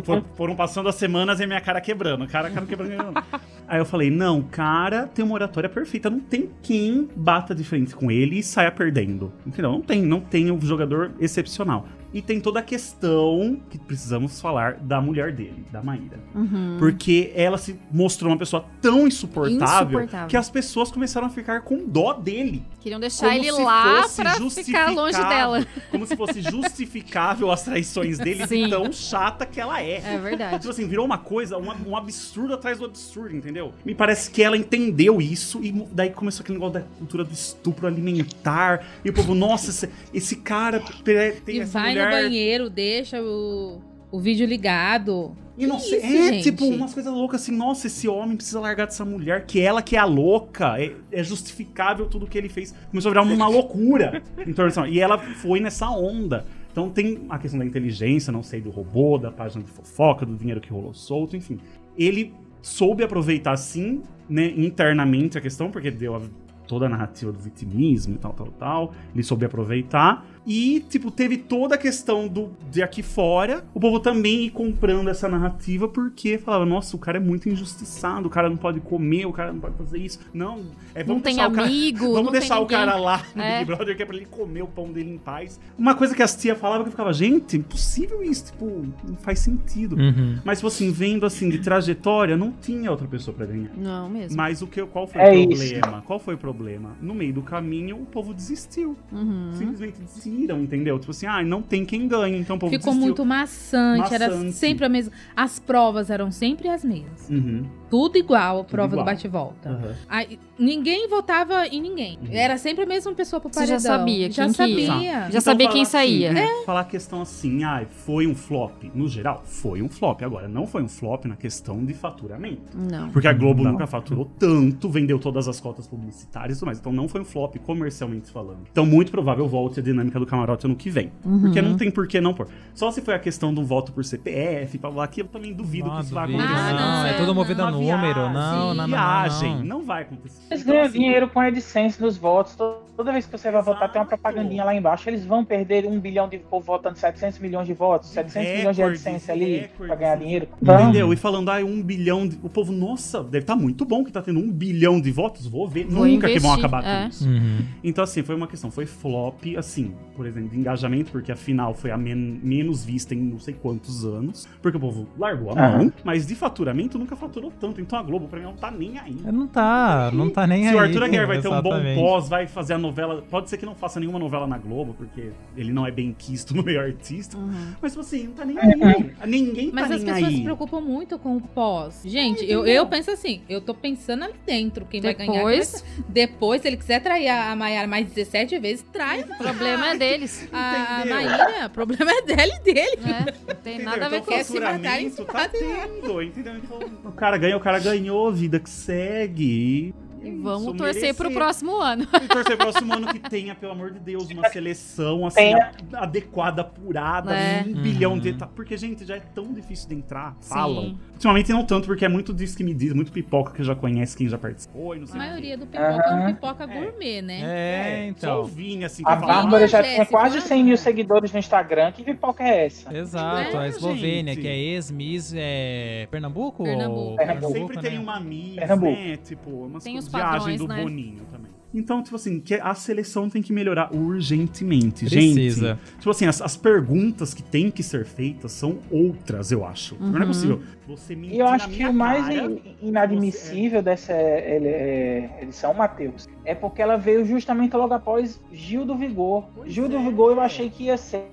for- 0.03 0.23
foram 0.35 0.55
passando 0.55 0.89
as 0.89 0.95
semanas 0.95 1.39
e 1.39 1.47
minha 1.47 1.61
cara 1.61 1.79
quebrando, 1.79 2.27
cara, 2.27 2.49
cara 2.49 2.65
quebrando. 2.65 2.89
quebrando. 2.91 3.23
Aí 3.67 3.79
eu 3.79 3.85
falei, 3.85 4.11
não, 4.11 4.43
cara, 4.43 5.07
tem 5.07 5.25
uma 5.25 5.33
oratória 5.33 5.67
perfeita, 5.69 6.07
não 6.09 6.19
tem 6.19 6.49
quem 6.61 7.09
bata 7.15 7.55
de 7.55 7.63
frente 7.63 7.95
com 7.95 8.11
ele 8.11 8.37
e 8.39 8.43
saia 8.43 8.71
perdendo. 8.71 9.33
Entendeu? 9.45 9.71
Não 9.71 9.81
tem, 9.81 10.01
não 10.03 10.19
tem 10.19 10.51
um 10.51 10.61
jogador 10.61 11.13
excepcional. 11.19 11.87
E 12.15 12.21
tem 12.21 12.39
toda 12.39 12.61
a 12.61 12.63
questão 12.63 13.59
que 13.69 13.77
precisamos 13.77 14.39
falar 14.39 14.75
da 14.75 15.01
mulher 15.01 15.33
dele, 15.33 15.65
da 15.69 15.83
Maíra. 15.83 16.17
Uhum. 16.33 16.77
Porque 16.79 17.33
ela 17.35 17.57
se 17.57 17.77
mostrou 17.91 18.31
uma 18.31 18.37
pessoa 18.37 18.63
tão 18.81 19.05
insuportável, 19.05 19.99
Insuportável. 19.99 20.27
que 20.29 20.37
as 20.37 20.49
pessoas 20.49 20.89
começaram 20.89 21.27
a 21.27 21.29
ficar 21.29 21.63
com 21.63 21.85
dó 21.85 22.13
dele. 22.13 22.63
Queriam 22.79 23.01
deixar 23.01 23.27
Como 23.27 23.37
ele 23.37 23.51
lá 23.51 24.07
pra 24.15 24.49
ficar 24.49 24.91
longe 24.91 25.17
dela. 25.17 25.67
Como 25.91 26.07
se 26.07 26.15
fosse 26.15 26.41
justificável 26.41 27.51
as 27.51 27.63
traições 27.63 28.17
dele 28.17 28.47
Sim. 28.47 28.69
tão 28.69 28.93
chata 28.93 29.45
que 29.45 29.59
ela 29.59 29.83
é. 29.83 29.97
É 29.97 30.17
verdade. 30.17 30.59
Tipo 30.59 30.69
assim, 30.69 30.87
virou 30.87 31.05
uma 31.05 31.17
coisa, 31.17 31.57
um, 31.57 31.89
um 31.89 31.97
absurdo 31.97 32.53
atrás 32.53 32.79
do 32.79 32.85
absurdo, 32.85 33.35
entendeu? 33.35 33.73
Me 33.83 33.93
parece 33.93 34.31
que 34.31 34.41
ela 34.41 34.55
entendeu 34.55 35.21
isso 35.21 35.61
e 35.61 35.85
daí 35.91 36.11
começou 36.11 36.43
aquele 36.43 36.59
negócio 36.59 36.79
da 36.79 36.87
cultura 36.97 37.25
do 37.25 37.33
estupro 37.33 37.85
alimentar. 37.87 38.85
E 39.03 39.09
o 39.09 39.13
povo, 39.13 39.35
nossa, 39.35 39.69
esse, 39.69 39.89
esse 40.13 40.37
cara 40.37 40.79
tem 41.03 41.57
E 41.57 41.59
essa 41.59 41.77
vai 41.77 41.89
mulher... 41.89 42.05
no 42.06 42.11
banheiro, 42.11 42.69
deixa 42.69 43.22
o, 43.22 43.82
o 44.11 44.19
vídeo 44.19 44.45
ligado. 44.48 45.36
E 45.57 45.65
não 45.65 45.80
sei, 45.80 45.99
é 45.99 46.10
gente? 46.10 46.44
tipo 46.44 46.65
umas 46.65 46.94
coisas 46.94 47.14
loucas 47.14 47.41
assim, 47.41 47.56
nossa, 47.56 47.88
esse 47.88 48.07
homem 48.10 48.36
precisa 48.36 48.60
largar 48.60 48.86
dessa 48.88 49.06
mulher, 49.06 49.45
que 49.45 49.61
ela 49.61 49.82
que 49.82 49.95
é 49.95 49.99
a 49.99 50.03
louca, 50.06 50.82
é, 50.82 50.94
é 51.11 51.23
justificável 51.23 52.07
tudo 52.07 52.27
que 52.27 52.38
ele 52.38 52.49
fez. 52.49 52.76
Começou 52.90 53.10
a 53.10 53.14
virar 53.14 53.22
uma 53.23 53.48
loucura 53.48 54.22
em 54.45 54.52
torno. 54.52 54.86
E 54.88 54.99
ela 54.99 55.18
foi 55.18 55.60
nessa 55.61 55.90
onda. 55.90 56.45
Então 56.72 56.90
tem 56.90 57.22
a 57.30 57.40
questão 57.40 57.57
da 57.57 57.65
inteligência, 57.65 58.34
não 58.34 58.44
sei, 58.44 58.60
do 58.60 58.69
robô, 58.69 59.18
da 59.18 59.32
página 59.32 59.64
de 59.64 59.72
fofoca, 59.72 60.26
do 60.26 60.36
dinheiro 60.36 60.60
que 60.60 60.69
rolou 60.73 60.94
solto, 60.94 61.38
enfim. 61.38 61.57
Ele 61.98 62.34
soube 62.61 63.02
aproveitar 63.02 63.56
sim, 63.56 64.02
né, 64.27 64.52
internamente 64.57 65.38
a 65.38 65.41
questão, 65.41 65.72
porque 65.72 65.90
deu 65.90 66.15
a- 66.18 66.22
toda 66.68 66.88
a 66.88 66.90
narrativa 66.90 67.32
do 67.32 67.40
vitimismo 67.40 68.15
e 68.15 68.18
tal, 68.18 68.34
tal, 68.34 68.48
tal. 68.48 68.94
Ele 69.14 69.23
soube 69.23 69.45
aproveitar. 69.45 70.26
E, 70.45 70.85
tipo, 70.89 71.09
teve 71.09 71.38
toda 71.38 71.76
a 71.76 71.77
questão 71.77 72.27
do 72.27 72.51
de 72.72 72.84
aqui 72.84 73.01
fora, 73.01 73.63
o 73.73 73.80
povo 73.80 73.99
também 73.99 74.45
ir 74.45 74.49
comprando 74.51 75.09
essa 75.09 75.27
narrativa, 75.27 75.88
porque 75.88 76.38
falava, 76.38 76.65
nossa, 76.65 76.95
o 76.95 76.99
cara 76.99 77.17
é 77.17 77.19
muito 77.22 77.49
injustiçado, 77.49 78.27
o 78.27 78.30
cara 78.30 78.49
não 78.49 78.57
pode 78.57 78.80
comer, 78.80 79.26
o 79.26 79.31
cara 79.34 79.51
não 79.51 79.59
pode 79.59 79.76
fazer 79.76 79.97
isso. 79.97 80.19
Não, 80.34 80.61
é, 80.93 80.99
Não 80.99 81.07
vamos 81.07 81.23
tem 81.23 81.35
deixar 81.35 81.49
o 81.49 81.51
cara. 81.53 81.67
amigo, 81.67 82.05
Vamos 82.13 82.23
não 82.26 82.31
deixar 82.31 82.55
tem 82.55 82.63
o 82.63 82.67
cara 82.67 82.91
ninguém. 82.91 83.05
lá 83.05 83.26
no 83.35 83.41
É. 83.41 83.59
Big 83.59 83.65
Brother, 83.76 83.95
que 83.97 84.03
é 84.03 84.05
pra 84.05 84.15
ele 84.15 84.26
comer 84.26 84.61
o 84.61 84.67
pão 84.67 84.91
dele 84.91 85.09
em 85.11 85.17
paz. 85.17 85.59
Uma 85.77 85.95
coisa 85.95 86.13
que 86.13 86.22
as 86.22 86.35
tia 86.35 86.55
falava 86.55 86.84
que 86.84 86.88
eu 86.89 86.91
ficava, 86.91 87.11
gente, 87.13 87.57
impossível 87.57 88.22
isso, 88.23 88.45
tipo, 88.45 88.85
não 89.07 89.15
faz 89.17 89.39
sentido. 89.39 89.95
Uhum. 89.95 90.38
Mas, 90.43 90.59
tipo 90.59 90.67
assim, 90.67 90.91
vendo 90.91 91.26
assim, 91.26 91.49
de 91.49 91.59
trajetória, 91.59 92.38
não 92.38 92.51
tinha 92.51 92.91
outra 92.91 93.07
pessoa 93.07 93.35
pra 93.35 93.45
ganhar. 93.45 93.72
Não, 93.76 94.09
mesmo. 94.09 94.38
Mas 94.38 94.61
o 94.61 94.67
que, 94.67 94.85
qual 94.85 95.07
foi 95.07 95.22
É 95.22 95.31
o 95.31 95.34
isso. 95.51 95.72
problema? 95.73 96.01
Qual 96.05 96.19
foi 96.19 96.35
o 96.35 96.38
problema? 96.38 96.91
No 97.01 97.15
meio 97.15 97.34
do 97.34 97.41
caminho, 97.41 97.97
o 97.97 98.05
povo 98.05 98.34
desistiu. 98.34 98.95
Uhum. 99.11 99.51
Simplesmente 99.53 99.99
desistiram, 100.35 100.61
entendeu? 100.61 100.99
Tipo 100.99 101.11
assim, 101.11 101.25
ah, 101.25 101.43
não 101.43 101.61
tem 101.61 101.85
quem 101.85 102.07
ganhe, 102.07 102.37
então 102.37 102.55
o 102.55 102.59
povo 102.59 102.71
Ficou 102.71 102.91
desistiu. 102.91 103.05
muito 103.07 103.25
maçante, 103.25 104.13
era 104.13 104.29
Maçante. 104.29 104.53
sempre 104.53 104.85
a 104.85 104.89
mesma. 104.89 105.11
As 105.35 105.59
provas 105.59 106.09
eram 106.09 106.31
sempre 106.31 106.67
as 106.67 106.83
mesmas. 106.83 107.29
Uhum. 107.29 107.65
Tudo 107.89 108.17
igual 108.17 108.59
a 108.59 108.63
prova 108.63 108.93
igual. 108.93 109.05
do 109.05 109.09
bate-volta. 109.11 109.69
aham. 109.69 109.95
Aí, 110.09 110.39
ninguém 110.57 111.07
votava 111.07 111.67
em 111.67 111.81
ninguém. 111.81 112.17
Uhum. 112.21 112.27
Era 112.31 112.57
sempre 112.57 112.83
a 112.83 112.87
mesma 112.87 113.13
pessoa 113.13 113.39
pro 113.39 113.49
Você 113.49 113.59
paredão. 113.59 113.79
já 113.79 113.79
sabia 113.79 114.31
Já 114.31 114.45
quem 114.45 114.53
que 114.53 114.63
ia. 114.81 114.87
sabia. 114.87 115.31
Já 115.31 115.41
sabia 115.41 115.69
quem 115.69 115.81
assim, 115.83 115.91
saía. 115.91 116.31
é, 116.39 116.63
Falar 116.65 116.81
a 116.81 116.85
questão 116.85 117.21
assim, 117.21 117.63
ah, 117.63 117.85
foi 118.05 118.25
um 118.27 118.35
flop. 118.35 118.83
No 118.93 119.07
geral, 119.07 119.43
foi 119.45 119.81
um 119.81 119.89
flop. 119.89 120.21
Agora, 120.23 120.47
não 120.47 120.65
foi 120.65 120.81
um 120.83 120.87
flop 120.87 121.25
na 121.25 121.35
questão 121.35 121.83
de 121.85 121.93
faturamento. 121.93 122.75
Não. 122.75 123.09
Porque 123.09 123.27
a 123.27 123.33
Globo 123.33 123.63
Não. 123.63 123.73
nunca 123.73 123.85
faturou 123.87 124.25
tanto, 124.39 124.89
vendeu 124.89 125.19
todas 125.19 125.47
as 125.47 125.59
cotas 125.59 125.85
publicitárias 125.87 126.57
e 126.57 126.59
tudo 126.59 126.67
mais. 126.67 126.79
Então 126.79 126.91
não 126.91 127.07
foi 127.07 127.21
um 127.21 127.25
flop 127.25 127.55
comercialmente 127.57 128.29
falando. 128.31 128.59
Então, 128.71 128.85
muito 128.85 129.11
provável 129.11 129.47
volte 129.47 129.79
a 129.79 129.83
dinâmica 129.83 130.19
do 130.19 130.25
camarote 130.25 130.65
ano 130.65 130.75
que 130.75 130.89
vem. 130.89 131.11
Uhum. 131.23 131.41
Porque 131.41 131.61
não 131.61 131.77
tem 131.77 131.91
por 131.91 132.07
que 132.07 132.19
não 132.19 132.33
pôr. 132.33 132.47
Só 132.73 132.91
se 132.91 133.01
foi 133.01 133.13
a 133.13 133.19
questão 133.19 133.53
do 133.53 133.63
voto 133.63 133.91
por 133.91 134.03
CPF, 134.03 134.77
blá, 134.77 134.89
blá, 134.91 135.07
que 135.07 135.21
eu 135.21 135.25
também 135.27 135.53
duvido 135.53 135.89
que 135.91 136.01
isso 136.01 136.13
vai 136.13 136.25
duvido, 136.27 136.43
acontecer. 136.43 136.69
Ah, 136.69 136.73
não, 136.73 137.05
é 137.07 137.11
não, 137.11 137.19
tudo 137.19 137.35
movido 137.35 137.61
a 137.63 137.71
número. 137.91 138.13
viagem, 138.21 138.33
Não, 138.33 138.67
não, 138.73 138.75
não, 138.75 138.87
viagem, 138.87 139.55
não. 139.57 139.63
não 139.63 139.83
vai 139.83 140.01
acontecer. 140.03 140.41
Eles 140.49 140.61
Então, 140.63 140.73
ganham 140.73 140.85
assim, 140.87 140.99
dinheiro 140.99 141.29
com 141.29 141.39
a 141.39 141.45
AdSense 141.45 141.99
dos 141.99 142.17
votos. 142.17 142.55
To- 142.55 142.84
Toda 142.95 143.11
vez 143.11 143.26
que 143.26 143.31
você 143.38 143.51
vai 143.51 143.61
votar, 143.61 143.91
tem 143.91 144.01
uma 144.01 144.07
propagandinha 144.07 144.63
lá 144.63 144.73
embaixo. 144.73 145.09
Eles 145.09 145.26
vão 145.26 145.43
perder 145.43 145.85
um 145.85 145.99
bilhão 145.99 146.30
de 146.30 146.38
povo 146.38 146.65
votando 146.65 146.97
700 146.97 147.39
milhões 147.39 147.67
de 147.67 147.73
votos, 147.73 148.09
700 148.09 148.57
milhões 148.57 148.76
de 148.76 148.84
AdSense 148.84 149.31
ali 149.31 149.57
recordes. 149.57 149.88
pra 149.88 149.95
ganhar 149.95 150.15
dinheiro. 150.15 150.47
Vão. 150.61 150.81
Entendeu? 150.84 151.11
E 151.13 151.15
falando, 151.15 151.49
ah, 151.49 151.57
um 151.57 151.81
bilhão 151.81 152.27
de... 152.27 152.39
O 152.41 152.49
povo, 152.49 152.72
nossa, 152.72 153.22
deve 153.23 153.39
estar 153.43 153.55
muito 153.55 153.84
bom 153.85 154.03
que 154.03 154.11
tá 154.11 154.22
tendo 154.22 154.39
um 154.39 154.51
bilhão 154.51 154.99
de 155.01 155.11
votos. 155.11 155.45
Vou 155.47 155.67
ver. 155.67 155.85
Vou 155.88 156.05
Nunca 156.05 156.27
que 156.27 156.39
vão 156.39 156.51
investir, 156.53 156.65
acabar 156.65 156.85
é. 156.85 157.03
com 157.03 157.09
isso. 157.09 157.27
Uhum. 157.27 157.65
Então, 157.84 158.03
assim, 158.03 158.23
foi 158.23 158.35
uma 158.35 158.47
questão. 158.47 158.72
Foi 158.72 158.85
flop, 158.85 159.43
assim, 159.57 159.93
por 160.15 160.26
exemplo, 160.26 160.49
de 160.49 160.57
engajamento, 160.57 161.11
porque 161.11 161.31
a 161.31 161.35
final 161.35 161.73
foi 161.73 161.91
a 161.91 161.97
men- 161.97 162.39
menos 162.41 162.85
vista 162.85 163.13
em 163.13 163.17
não 163.17 163.39
sei 163.39 163.53
quantos 163.53 164.05
anos. 164.05 164.47
Porque 164.61 164.77
o 164.77 164.80
povo 164.80 165.07
largou 165.17 165.51
a 165.51 165.55
mão. 165.55 165.63
Aham. 165.81 165.91
Mas 166.03 166.26
de 166.26 166.35
faturamento 166.35 166.97
nunca 166.97 167.15
faturou 167.15 167.51
tanto. 167.59 167.81
Então 167.81 167.99
a 167.99 168.03
Globo, 168.03 168.27
pra 168.27 168.39
mim, 168.39 168.45
não 168.45 168.53
tá 168.55 168.72
nem 168.72 168.97
aí. 168.99 169.17
Não 169.26 169.47
tá, 169.47 170.11
não 170.13 170.30
tá 170.30 170.47
nem 170.47 170.63
Se 170.63 170.69
aí. 170.69 170.76
o 170.76 170.80
Arthur 170.80 171.03
Aguiar 171.03 171.27
vai 171.27 171.41
ter 171.41 171.47
um 171.49 171.61
bom 171.61 171.81
pós, 171.95 172.30
vai 172.30 172.47
fazer 172.47 172.73
a 172.73 172.84
novela. 172.85 173.21
Pode 173.29 173.49
ser 173.49 173.57
que 173.57 173.65
não 173.65 173.75
faça 173.75 173.99
nenhuma 173.99 174.19
novela 174.19 174.45
na 174.45 174.57
Globo, 174.57 174.93
porque 174.93 175.31
ele 175.55 175.71
não 175.71 175.85
é 175.85 175.91
bem 175.91 176.13
quisto 176.17 176.55
no 176.55 176.63
meio 176.63 176.79
artístico. 176.81 177.41
Uhum. 177.41 177.73
Mas, 177.81 177.91
tipo 177.93 178.01
assim, 178.01 178.27
não 178.27 178.33
tá 178.33 178.45
nem 178.45 178.57
aí. 178.59 179.11
Ninguém 179.25 179.71
Mas 179.71 179.87
tá 179.87 179.95
as 179.95 180.03
nem 180.03 180.13
pessoas 180.13 180.31
aí. 180.33 180.37
se 180.37 180.43
preocupam 180.43 180.81
muito 180.81 181.17
com 181.19 181.37
o 181.37 181.41
pós. 181.41 182.01
Gente, 182.05 182.43
eu, 182.49 182.65
eu 182.65 182.85
penso 182.87 183.11
assim, 183.11 183.41
eu 183.47 183.61
tô 183.61 183.73
pensando 183.73 184.23
ali 184.25 184.35
dentro, 184.45 184.85
quem 184.85 185.01
vai 185.01 185.13
ganhar. 185.13 185.33
Depois, 185.33 185.83
Depois, 186.09 186.61
se 186.61 186.67
ele 186.67 186.77
quiser 186.77 187.01
trair 187.01 187.29
a 187.29 187.45
a 187.45 187.55
Mayara 187.55 187.87
mais 187.87 188.07
17 188.11 188.57
vezes, 188.59 188.83
trai 188.91 189.21
o 189.21 189.37
problema 189.37 189.91
é 189.91 189.97
deles. 189.97 190.47
a? 190.51 191.03
Maíra. 191.05 191.67
O 191.67 191.69
problema 191.69 192.11
é 192.11 192.21
dela 192.23 192.53
e 192.55 192.63
dele. 192.63 192.97
né? 193.01 193.25
Não 193.47 193.55
tem 193.55 193.73
Entendeu? 193.75 193.85
nada 193.91 194.05
a 194.05 194.09
ver 194.09 194.15
então, 194.17 194.25
com 194.25 194.31
quer 194.31 194.41
isso. 194.41 194.51
se 194.53 194.59
matar, 194.59 194.99
eles 195.01 195.15
faturamento 195.15 195.15
se 195.15 195.25
tá 195.25 195.49
tendo, 195.49 196.21
entendeu? 196.21 196.55
Então, 196.57 196.79
o 197.05 197.11
cara 197.11 197.37
ganha, 197.37 197.55
o 197.57 197.59
cara 197.59 197.79
ganhou, 197.79 198.31
vida 198.31 198.59
que 198.59 198.69
segue. 198.69 199.93
E 200.26 200.30
Isso, 200.30 200.41
vamos 200.43 200.65
torcer 200.77 200.85
merecer. 201.02 201.15
pro 201.15 201.31
próximo 201.31 201.77
ano. 201.80 202.07
E 202.23 202.27
torcer 202.27 202.57
pro 202.57 202.68
próximo 202.72 202.93
ano 202.93 203.07
que 203.07 203.19
tenha, 203.19 203.53
pelo 203.56 203.72
amor 203.73 203.91
de 203.91 203.99
Deus, 203.99 204.30
uma 204.30 204.49
seleção 204.49 205.26
assim, 205.27 205.53
a- 205.53 205.72
adequada, 205.93 206.61
apurada, 206.61 207.34
É. 207.35 207.64
um 207.64 207.69
Uhum. 207.76 207.81
bilhão 207.81 208.19
de. 208.19 208.30
eta- 208.30 208.47
Porque, 208.47 208.76
gente, 208.77 209.06
já 209.06 209.15
é 209.18 209.19
tão 209.19 209.53
difícil 209.53 209.88
de 209.89 209.95
entrar. 209.95 210.35
Falam. 210.41 210.84
Sim. 210.84 210.97
Ultimamente 211.14 211.52
não 211.52 211.64
tanto, 211.64 211.85
porque 211.88 212.03
é 212.06 212.10
muito 212.10 212.34
disso 212.34 212.57
que 212.57 212.64
me 212.64 212.73
diz, 212.73 212.91
muito 212.93 213.11
pipoca 213.11 213.53
que 213.53 213.64
já 213.64 213.73
conhece 213.76 214.18
quem 214.18 214.27
já 214.27 214.38
participou 214.38 214.95
e 214.95 214.99
não 214.99 215.06
A 215.06 215.07
sei 215.07 215.19
quê. 215.19 215.26
maioria 215.27 215.57
do 215.57 215.65
pipoca 215.65 216.03
é 216.10 216.14
um 216.15 216.26
pipoca 216.34 216.65
gourmet, 216.65 217.22
né? 217.22 217.39
É, 217.43 218.14
Só 218.18 218.27
então. 218.27 218.41
o 218.41 218.45
Vini, 218.45 218.84
assim, 218.85 219.03
A 219.06 219.15
Bárbara 219.15 219.68
já 219.68 219.81
Jéssica, 219.81 220.06
tinha 220.06 220.06
quase 220.19 220.38
olha. 220.38 220.45
100 220.45 220.64
mil 220.64 220.77
seguidores 220.77 221.31
no 221.31 221.39
Instagram. 221.39 221.91
Que 221.91 222.03
pipoca 222.03 222.43
é 222.43 222.65
essa? 222.65 222.95
Exato, 222.95 223.57
a 223.57 223.65
É, 223.65 223.69
Eslovênia, 223.69 224.34
gente. 224.34 224.41
que 224.41 224.47
é 224.47 224.57
ex-Miss 224.57 225.34
é... 225.35 226.07
Pernambuco? 226.11 226.64
Pernambuco. 226.64 226.99
Ou- 227.11 227.15
Pernambuco. 227.15 227.53
Sempre 227.53 227.77
tem 227.80 227.93
né? 227.93 227.99
uma 227.99 228.19
Miss, 228.19 228.56
Pernambuco. 228.56 228.91
né? 228.91 229.18
Tipo, 229.23 229.49
umas 229.65 229.84
Tem 229.84 229.97
os 229.97 230.10
viagem 230.15 230.39
padrões, 230.39 230.59
do 230.59 230.67
né? 230.67 230.81
Boninho 230.81 231.25
também. 231.25 231.44
Então, 231.76 232.02
tipo 232.02 232.15
assim, 232.15 232.39
que 232.39 232.56
a 232.56 232.73
seleção 232.73 233.30
tem 233.30 233.41
que 233.41 233.52
melhorar 233.53 233.93
urgentemente. 233.93 235.06
Precisa. 235.06 235.68
Gente, 235.76 235.97
tipo 235.99 236.10
assim, 236.10 236.26
as, 236.26 236.41
as 236.41 236.56
perguntas 236.57 237.34
que 237.34 237.43
têm 237.43 237.69
que 237.69 237.84
ser 237.84 238.06
feitas 238.06 238.52
são 238.53 238.77
outras, 238.89 239.52
eu 239.52 239.65
acho. 239.65 239.95
Não 239.99 240.18
é 240.18 240.22
Uhum. 240.22 240.27
possível. 240.27 240.61
Você 240.88 241.15
mentir 241.15 241.35
E 241.35 241.39
eu 241.39 241.47
acho 241.47 241.68
que 241.69 241.85
o 241.85 241.91
mais 241.93 242.26
cara, 242.27 242.45
in- 242.45 242.61
inadmissível 242.81 243.81
dessa 243.81 244.14
é, 244.14 245.39
edição, 245.41 245.73
Matheus, 245.73 246.27
é 246.43 246.53
porque 246.53 246.81
ela 246.81 246.95
veio 246.97 247.26
justamente 247.26 247.76
logo 247.76 247.93
após 247.93 248.39
Gil 248.52 248.85
do 248.85 248.95
Vigor. 248.95 249.45
Pois 249.56 249.72
Gil 249.73 249.89
do 249.89 249.97
é. 249.97 250.03
Vigor 250.03 250.31
eu 250.31 250.41
achei 250.41 250.69
que 250.69 250.85
ia 250.85 250.97
ser 250.97 251.26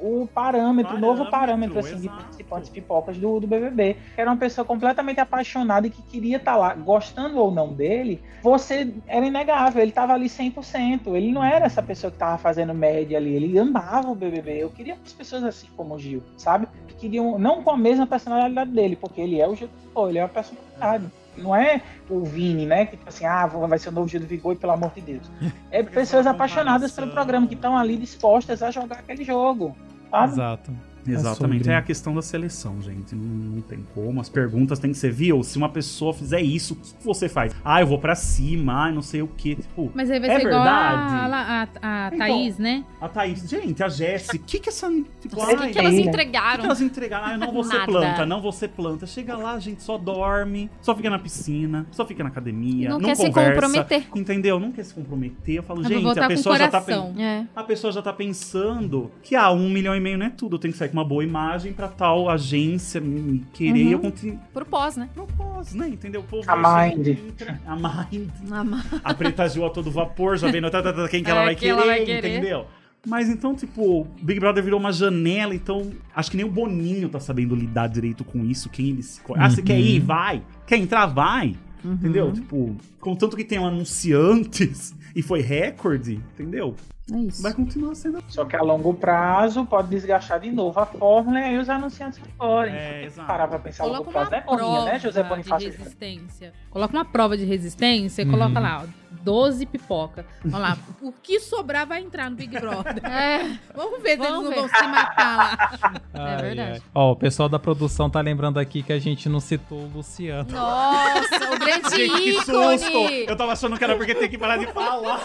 o 0.00 0.28
parâmetro, 0.32 0.96
o 0.96 0.98
novo 1.00 1.26
Parâmetro, 1.30 1.78
assim, 1.78 1.96
de 1.96 2.06
exato. 2.06 2.16
participantes 2.22 2.68
pipocas 2.70 3.16
do, 3.16 3.40
do 3.40 3.46
BBB. 3.46 3.96
Era 4.16 4.30
uma 4.30 4.36
pessoa 4.36 4.64
completamente 4.64 5.18
apaixonada 5.20 5.86
e 5.86 5.90
que 5.90 6.02
queria 6.02 6.36
estar 6.36 6.56
lá, 6.56 6.74
gostando 6.74 7.38
ou 7.38 7.50
não 7.50 7.72
dele, 7.72 8.20
você 8.42 8.92
era 9.06 9.26
inegável, 9.26 9.82
ele 9.86 9.90
estava 9.90 10.12
ali 10.12 10.26
100%. 10.26 11.14
Ele 11.14 11.32
não 11.32 11.44
era 11.44 11.64
essa 11.64 11.82
pessoa 11.82 12.10
que 12.10 12.16
estava 12.16 12.36
fazendo 12.36 12.74
média 12.74 13.16
ali, 13.16 13.34
ele 13.34 13.58
amava 13.58 14.10
o 14.10 14.14
BBB. 14.14 14.62
Eu 14.62 14.70
queria 14.70 14.94
umas 14.94 15.12
pessoas 15.12 15.44
assim 15.44 15.68
como 15.76 15.94
o 15.94 15.98
Gil, 15.98 16.22
sabe? 16.36 16.66
Que 16.88 16.94
queriam, 16.94 17.38
não 17.38 17.62
com 17.62 17.70
a 17.70 17.76
mesma 17.76 18.06
personalidade 18.06 18.70
dele, 18.70 18.96
porque 18.96 19.20
ele 19.20 19.40
é 19.40 19.48
o 19.48 19.54
Gil, 19.54 19.68
pô, 19.94 20.08
ele 20.08 20.18
é 20.18 20.22
uma 20.22 20.28
personalidade. 20.28 21.06
não 21.36 21.54
é 21.54 21.80
o 22.10 22.24
Vini, 22.24 22.66
né? 22.66 22.86
Que 22.86 22.96
tipo 22.96 23.08
assim, 23.08 23.24
ah, 23.24 23.46
vai 23.46 23.78
ser 23.78 23.90
o 23.90 23.92
novo 23.92 24.08
Gil 24.08 24.20
do 24.20 24.26
Vigor 24.26 24.56
pelo 24.56 24.72
amor 24.72 24.90
de 24.94 25.00
Deus. 25.00 25.30
É 25.70 25.82
pessoas 25.82 26.26
apaixonadas 26.26 26.92
pelo 26.92 27.10
programa 27.10 27.46
que 27.46 27.54
estão 27.54 27.76
ali 27.76 27.96
dispostas 27.96 28.62
a 28.62 28.70
jogar 28.70 29.00
aquele 29.00 29.22
jogo. 29.24 29.76
Sabe? 30.10 30.32
Exato. 30.32 30.72
Exatamente. 31.12 31.62
sobre- 31.64 31.72
É 31.72 31.76
a 31.76 31.82
questão 31.82 32.14
da 32.14 32.22
seleção, 32.22 32.80
gente. 32.80 33.14
Não, 33.14 33.24
não 33.56 33.60
tem 33.62 33.84
como. 33.94 34.20
As 34.20 34.28
perguntas 34.28 34.78
têm 34.78 34.92
que 34.92 34.98
ser, 34.98 35.10
viu? 35.12 35.42
Se 35.42 35.56
uma 35.58 35.68
pessoa 35.68 36.12
fizer 36.14 36.40
isso, 36.40 36.74
o 36.74 36.76
que 36.76 37.04
você 37.04 37.28
faz? 37.28 37.54
Ah, 37.64 37.80
eu 37.80 37.86
vou 37.86 37.98
pra 37.98 38.14
cima, 38.14 38.86
ah, 38.86 38.92
não 38.92 39.02
sei 39.02 39.22
o 39.22 39.28
quê. 39.28 39.54
Tipo, 39.56 39.90
Mas 39.94 40.10
aí 40.10 40.18
vai 40.20 40.30
É 40.30 40.40
ser 40.40 40.46
igual 40.46 40.62
a, 40.62 40.64
verdade. 40.64 41.78
a, 41.82 42.04
a 42.04 42.06
Então, 42.08 42.18
Thaís, 42.18 42.58
né? 42.58 42.84
a 43.00 43.08
Thaís, 43.08 43.48
gente, 43.48 43.82
a 43.82 43.88
Jéssica, 43.88 44.36
o 44.36 44.40
que 44.40 44.58
que 44.58 44.68
essa. 44.68 44.88
Tipo, 45.20 45.40
O 45.42 45.46
que, 45.46 45.68
que 45.72 45.78
elas? 45.78 45.92
O 45.92 45.96
que 45.96 46.08
entregaram? 46.08 46.60
que 46.60 46.66
elas 46.66 46.80
entregaram? 46.80 47.26
Ah, 47.26 47.32
eu 47.32 47.38
não 47.38 47.52
vou 47.52 47.64
ser 47.64 47.84
planta, 47.84 48.26
não 48.26 48.40
vou 48.40 48.52
ser 48.52 48.68
planta. 48.68 49.06
Chega 49.06 49.36
lá, 49.36 49.52
a 49.52 49.58
gente 49.60 49.82
só 49.82 49.96
dorme, 49.98 50.70
só 50.80 50.94
fica 50.94 51.10
na 51.10 51.18
piscina, 51.18 51.86
só 51.90 52.04
fica 52.06 52.22
na 52.22 52.28
academia, 52.30 52.88
Não 52.90 52.98
não, 52.98 53.08
quer 53.08 53.16
se 53.16 53.26
conversa. 53.26 53.52
comprometer. 53.52 54.06
Entendeu? 54.14 54.58
Não 54.60 54.72
quer 54.72 54.84
se 54.84 54.94
comprometer. 54.94 55.56
Eu 55.56 55.62
falo, 55.62 55.80
Eu 55.82 55.88
gente, 55.88 56.18
a 56.18 56.22
com 56.22 56.28
pessoa 56.28 56.56
já 56.58 56.68
tá. 56.68 56.84
É. 57.18 57.44
A 57.54 57.62
pessoa 57.62 57.92
já 57.92 58.02
tá 58.02 58.12
pensando 58.12 59.10
que, 59.22 59.34
ah, 59.34 59.50
um 59.50 59.68
milhão 59.70 59.94
e 59.94 60.00
meio 60.00 60.18
não 60.18 60.26
é 60.26 60.30
tudo. 60.30 60.56
Eu 60.56 60.60
tenho 60.60 60.72
que 60.72 60.78
sair 60.78 60.88
com 60.88 60.95
uma 60.96 61.04
boa 61.04 61.22
imagem 61.22 61.72
pra 61.72 61.88
tal 61.88 62.28
agência 62.28 63.00
me 63.00 63.44
querer. 63.52 63.84
Uhum. 63.86 63.90
Eu 63.92 63.98
continuo. 63.98 64.38
Pro 64.52 64.64
pós, 64.64 64.96
né? 64.96 65.08
Não 65.16 65.26
posso, 65.26 65.76
né? 65.76 65.88
Entendeu? 65.88 66.20
O 66.22 66.24
povo 66.24 66.44
A 66.50 66.56
Mind. 66.88 67.06
entra- 67.08 67.60
A 67.66 67.74
Mind. 67.76 68.28
Na 68.48 68.64
ma- 68.64 68.84
A 69.04 69.14
Preta 69.14 69.48
Gil 69.48 69.64
a 69.66 69.70
todo 69.70 69.90
vapor, 69.90 70.36
já 70.36 70.50
vendo 70.50 70.70
tá, 70.70 70.82
tá, 70.82 70.92
tá, 70.92 71.08
quem 71.08 71.22
que 71.22 71.30
ela 71.30 71.42
É, 71.42 71.44
vai 71.46 71.54
quem 71.54 71.68
querer, 71.68 71.72
ela 71.72 71.86
vai 71.86 72.04
querer. 72.04 72.28
entendeu? 72.38 72.66
Mas 73.08 73.28
então, 73.28 73.54
tipo, 73.54 74.04
Big 74.20 74.40
Brother 74.40 74.64
virou 74.64 74.80
uma 74.80 74.90
janela, 74.92 75.54
então 75.54 75.92
acho 76.14 76.28
que 76.28 76.36
nem 76.36 76.44
o 76.44 76.50
Boninho 76.50 77.08
tá 77.08 77.20
sabendo 77.20 77.54
lidar 77.54 77.86
direito 77.86 78.24
com 78.24 78.44
isso, 78.44 78.68
quem 78.68 78.88
ele 78.88 79.02
se... 79.02 79.20
Ah, 79.36 79.48
você 79.48 79.60
Uhum. 79.60 79.66
quer 79.66 79.78
ir? 79.78 80.00
Vai. 80.00 80.42
Quer 80.66 80.78
entrar? 80.78 81.06
Vai. 81.06 81.54
Uhum. 81.84 81.92
Entendeu? 81.92 82.32
Tipo, 82.32 82.76
contanto 82.98 83.36
que 83.36 83.44
tem 83.44 83.60
um 83.60 83.66
anunciantes 83.66 84.92
e 85.14 85.22
foi 85.22 85.40
recorde, 85.40 86.20
entendeu? 86.34 86.74
É 87.12 87.18
isso. 87.18 87.40
Vai 87.40 87.54
continuar 87.54 87.94
sendo. 87.94 88.22
Só 88.28 88.44
que 88.44 88.56
a 88.56 88.62
longo 88.62 88.92
prazo 88.92 89.64
pode 89.64 89.88
desgastar 89.88 90.40
de 90.40 90.50
novo 90.50 90.80
a 90.80 90.86
fórmula 90.86 91.38
e 91.38 91.44
aí 91.44 91.58
os 91.58 91.68
anunciantes 91.70 92.20
forem. 92.36 92.74
É, 92.74 93.04
exato. 93.04 93.28
Parar 93.28 93.46
pra 93.46 93.58
pensar 93.60 93.84
a 93.84 93.86
longo 93.86 93.98
Coloca 94.04 94.18
uma 94.18 94.26
prazo 94.28 94.34
é 94.34 94.56
prova 94.56 94.84
né, 94.86 94.98
José 94.98 95.22
de 95.22 95.28
Bonifácio? 95.28 95.70
resistência. 95.70 96.52
Coloca 96.68 96.96
uma 96.96 97.04
prova 97.04 97.36
de 97.36 97.44
resistência 97.44 98.22
e 98.22 98.24
Uhum. 98.24 98.32
coloca 98.32 98.58
lá, 98.58 98.82
ó, 98.82 98.86
12 99.22 99.66
pipoca. 99.66 100.26
Vamos 100.44 100.60
lá, 100.68 100.76
o 101.00 101.12
que 101.12 101.38
sobrar 101.38 101.86
vai 101.86 102.02
entrar 102.02 102.28
no 102.28 102.34
Big 102.36 102.58
Brother. 102.58 103.00
É, 103.06 103.56
Vamos 103.74 104.02
ver 104.02 104.16
se 104.16 104.22
eles 104.24 104.30
não 104.30 104.48
ver. 104.48 104.54
vão 104.56 104.68
se 104.68 104.86
matar 104.88 105.36
lá. 105.36 106.00
Ai, 106.12 106.42
verdade. 106.42 106.72
ai. 106.72 106.82
Ó, 106.92 107.12
o 107.12 107.16
pessoal 107.16 107.48
da 107.48 107.58
produção 107.58 108.10
tá 108.10 108.20
lembrando 108.20 108.58
aqui 108.58 108.82
que 108.82 108.92
a 108.92 108.98
gente 108.98 109.28
não 109.28 109.38
citou 109.38 109.78
o 109.78 109.90
Luciano. 109.94 110.50
nossa, 110.50 111.54
o 111.54 111.58
grande 111.58 111.88
Gente, 111.96 112.20
que 112.20 112.32
susto! 112.44 112.52
ícone! 112.88 113.26
Eu 113.28 113.36
tava 113.36 113.52
achando 113.52 113.78
que 113.78 113.84
era 113.84 113.94
porque 113.96 114.12
tem 114.14 114.28
que 114.28 114.36
parar 114.38 114.56
de 114.56 114.66
falar. 114.66 115.20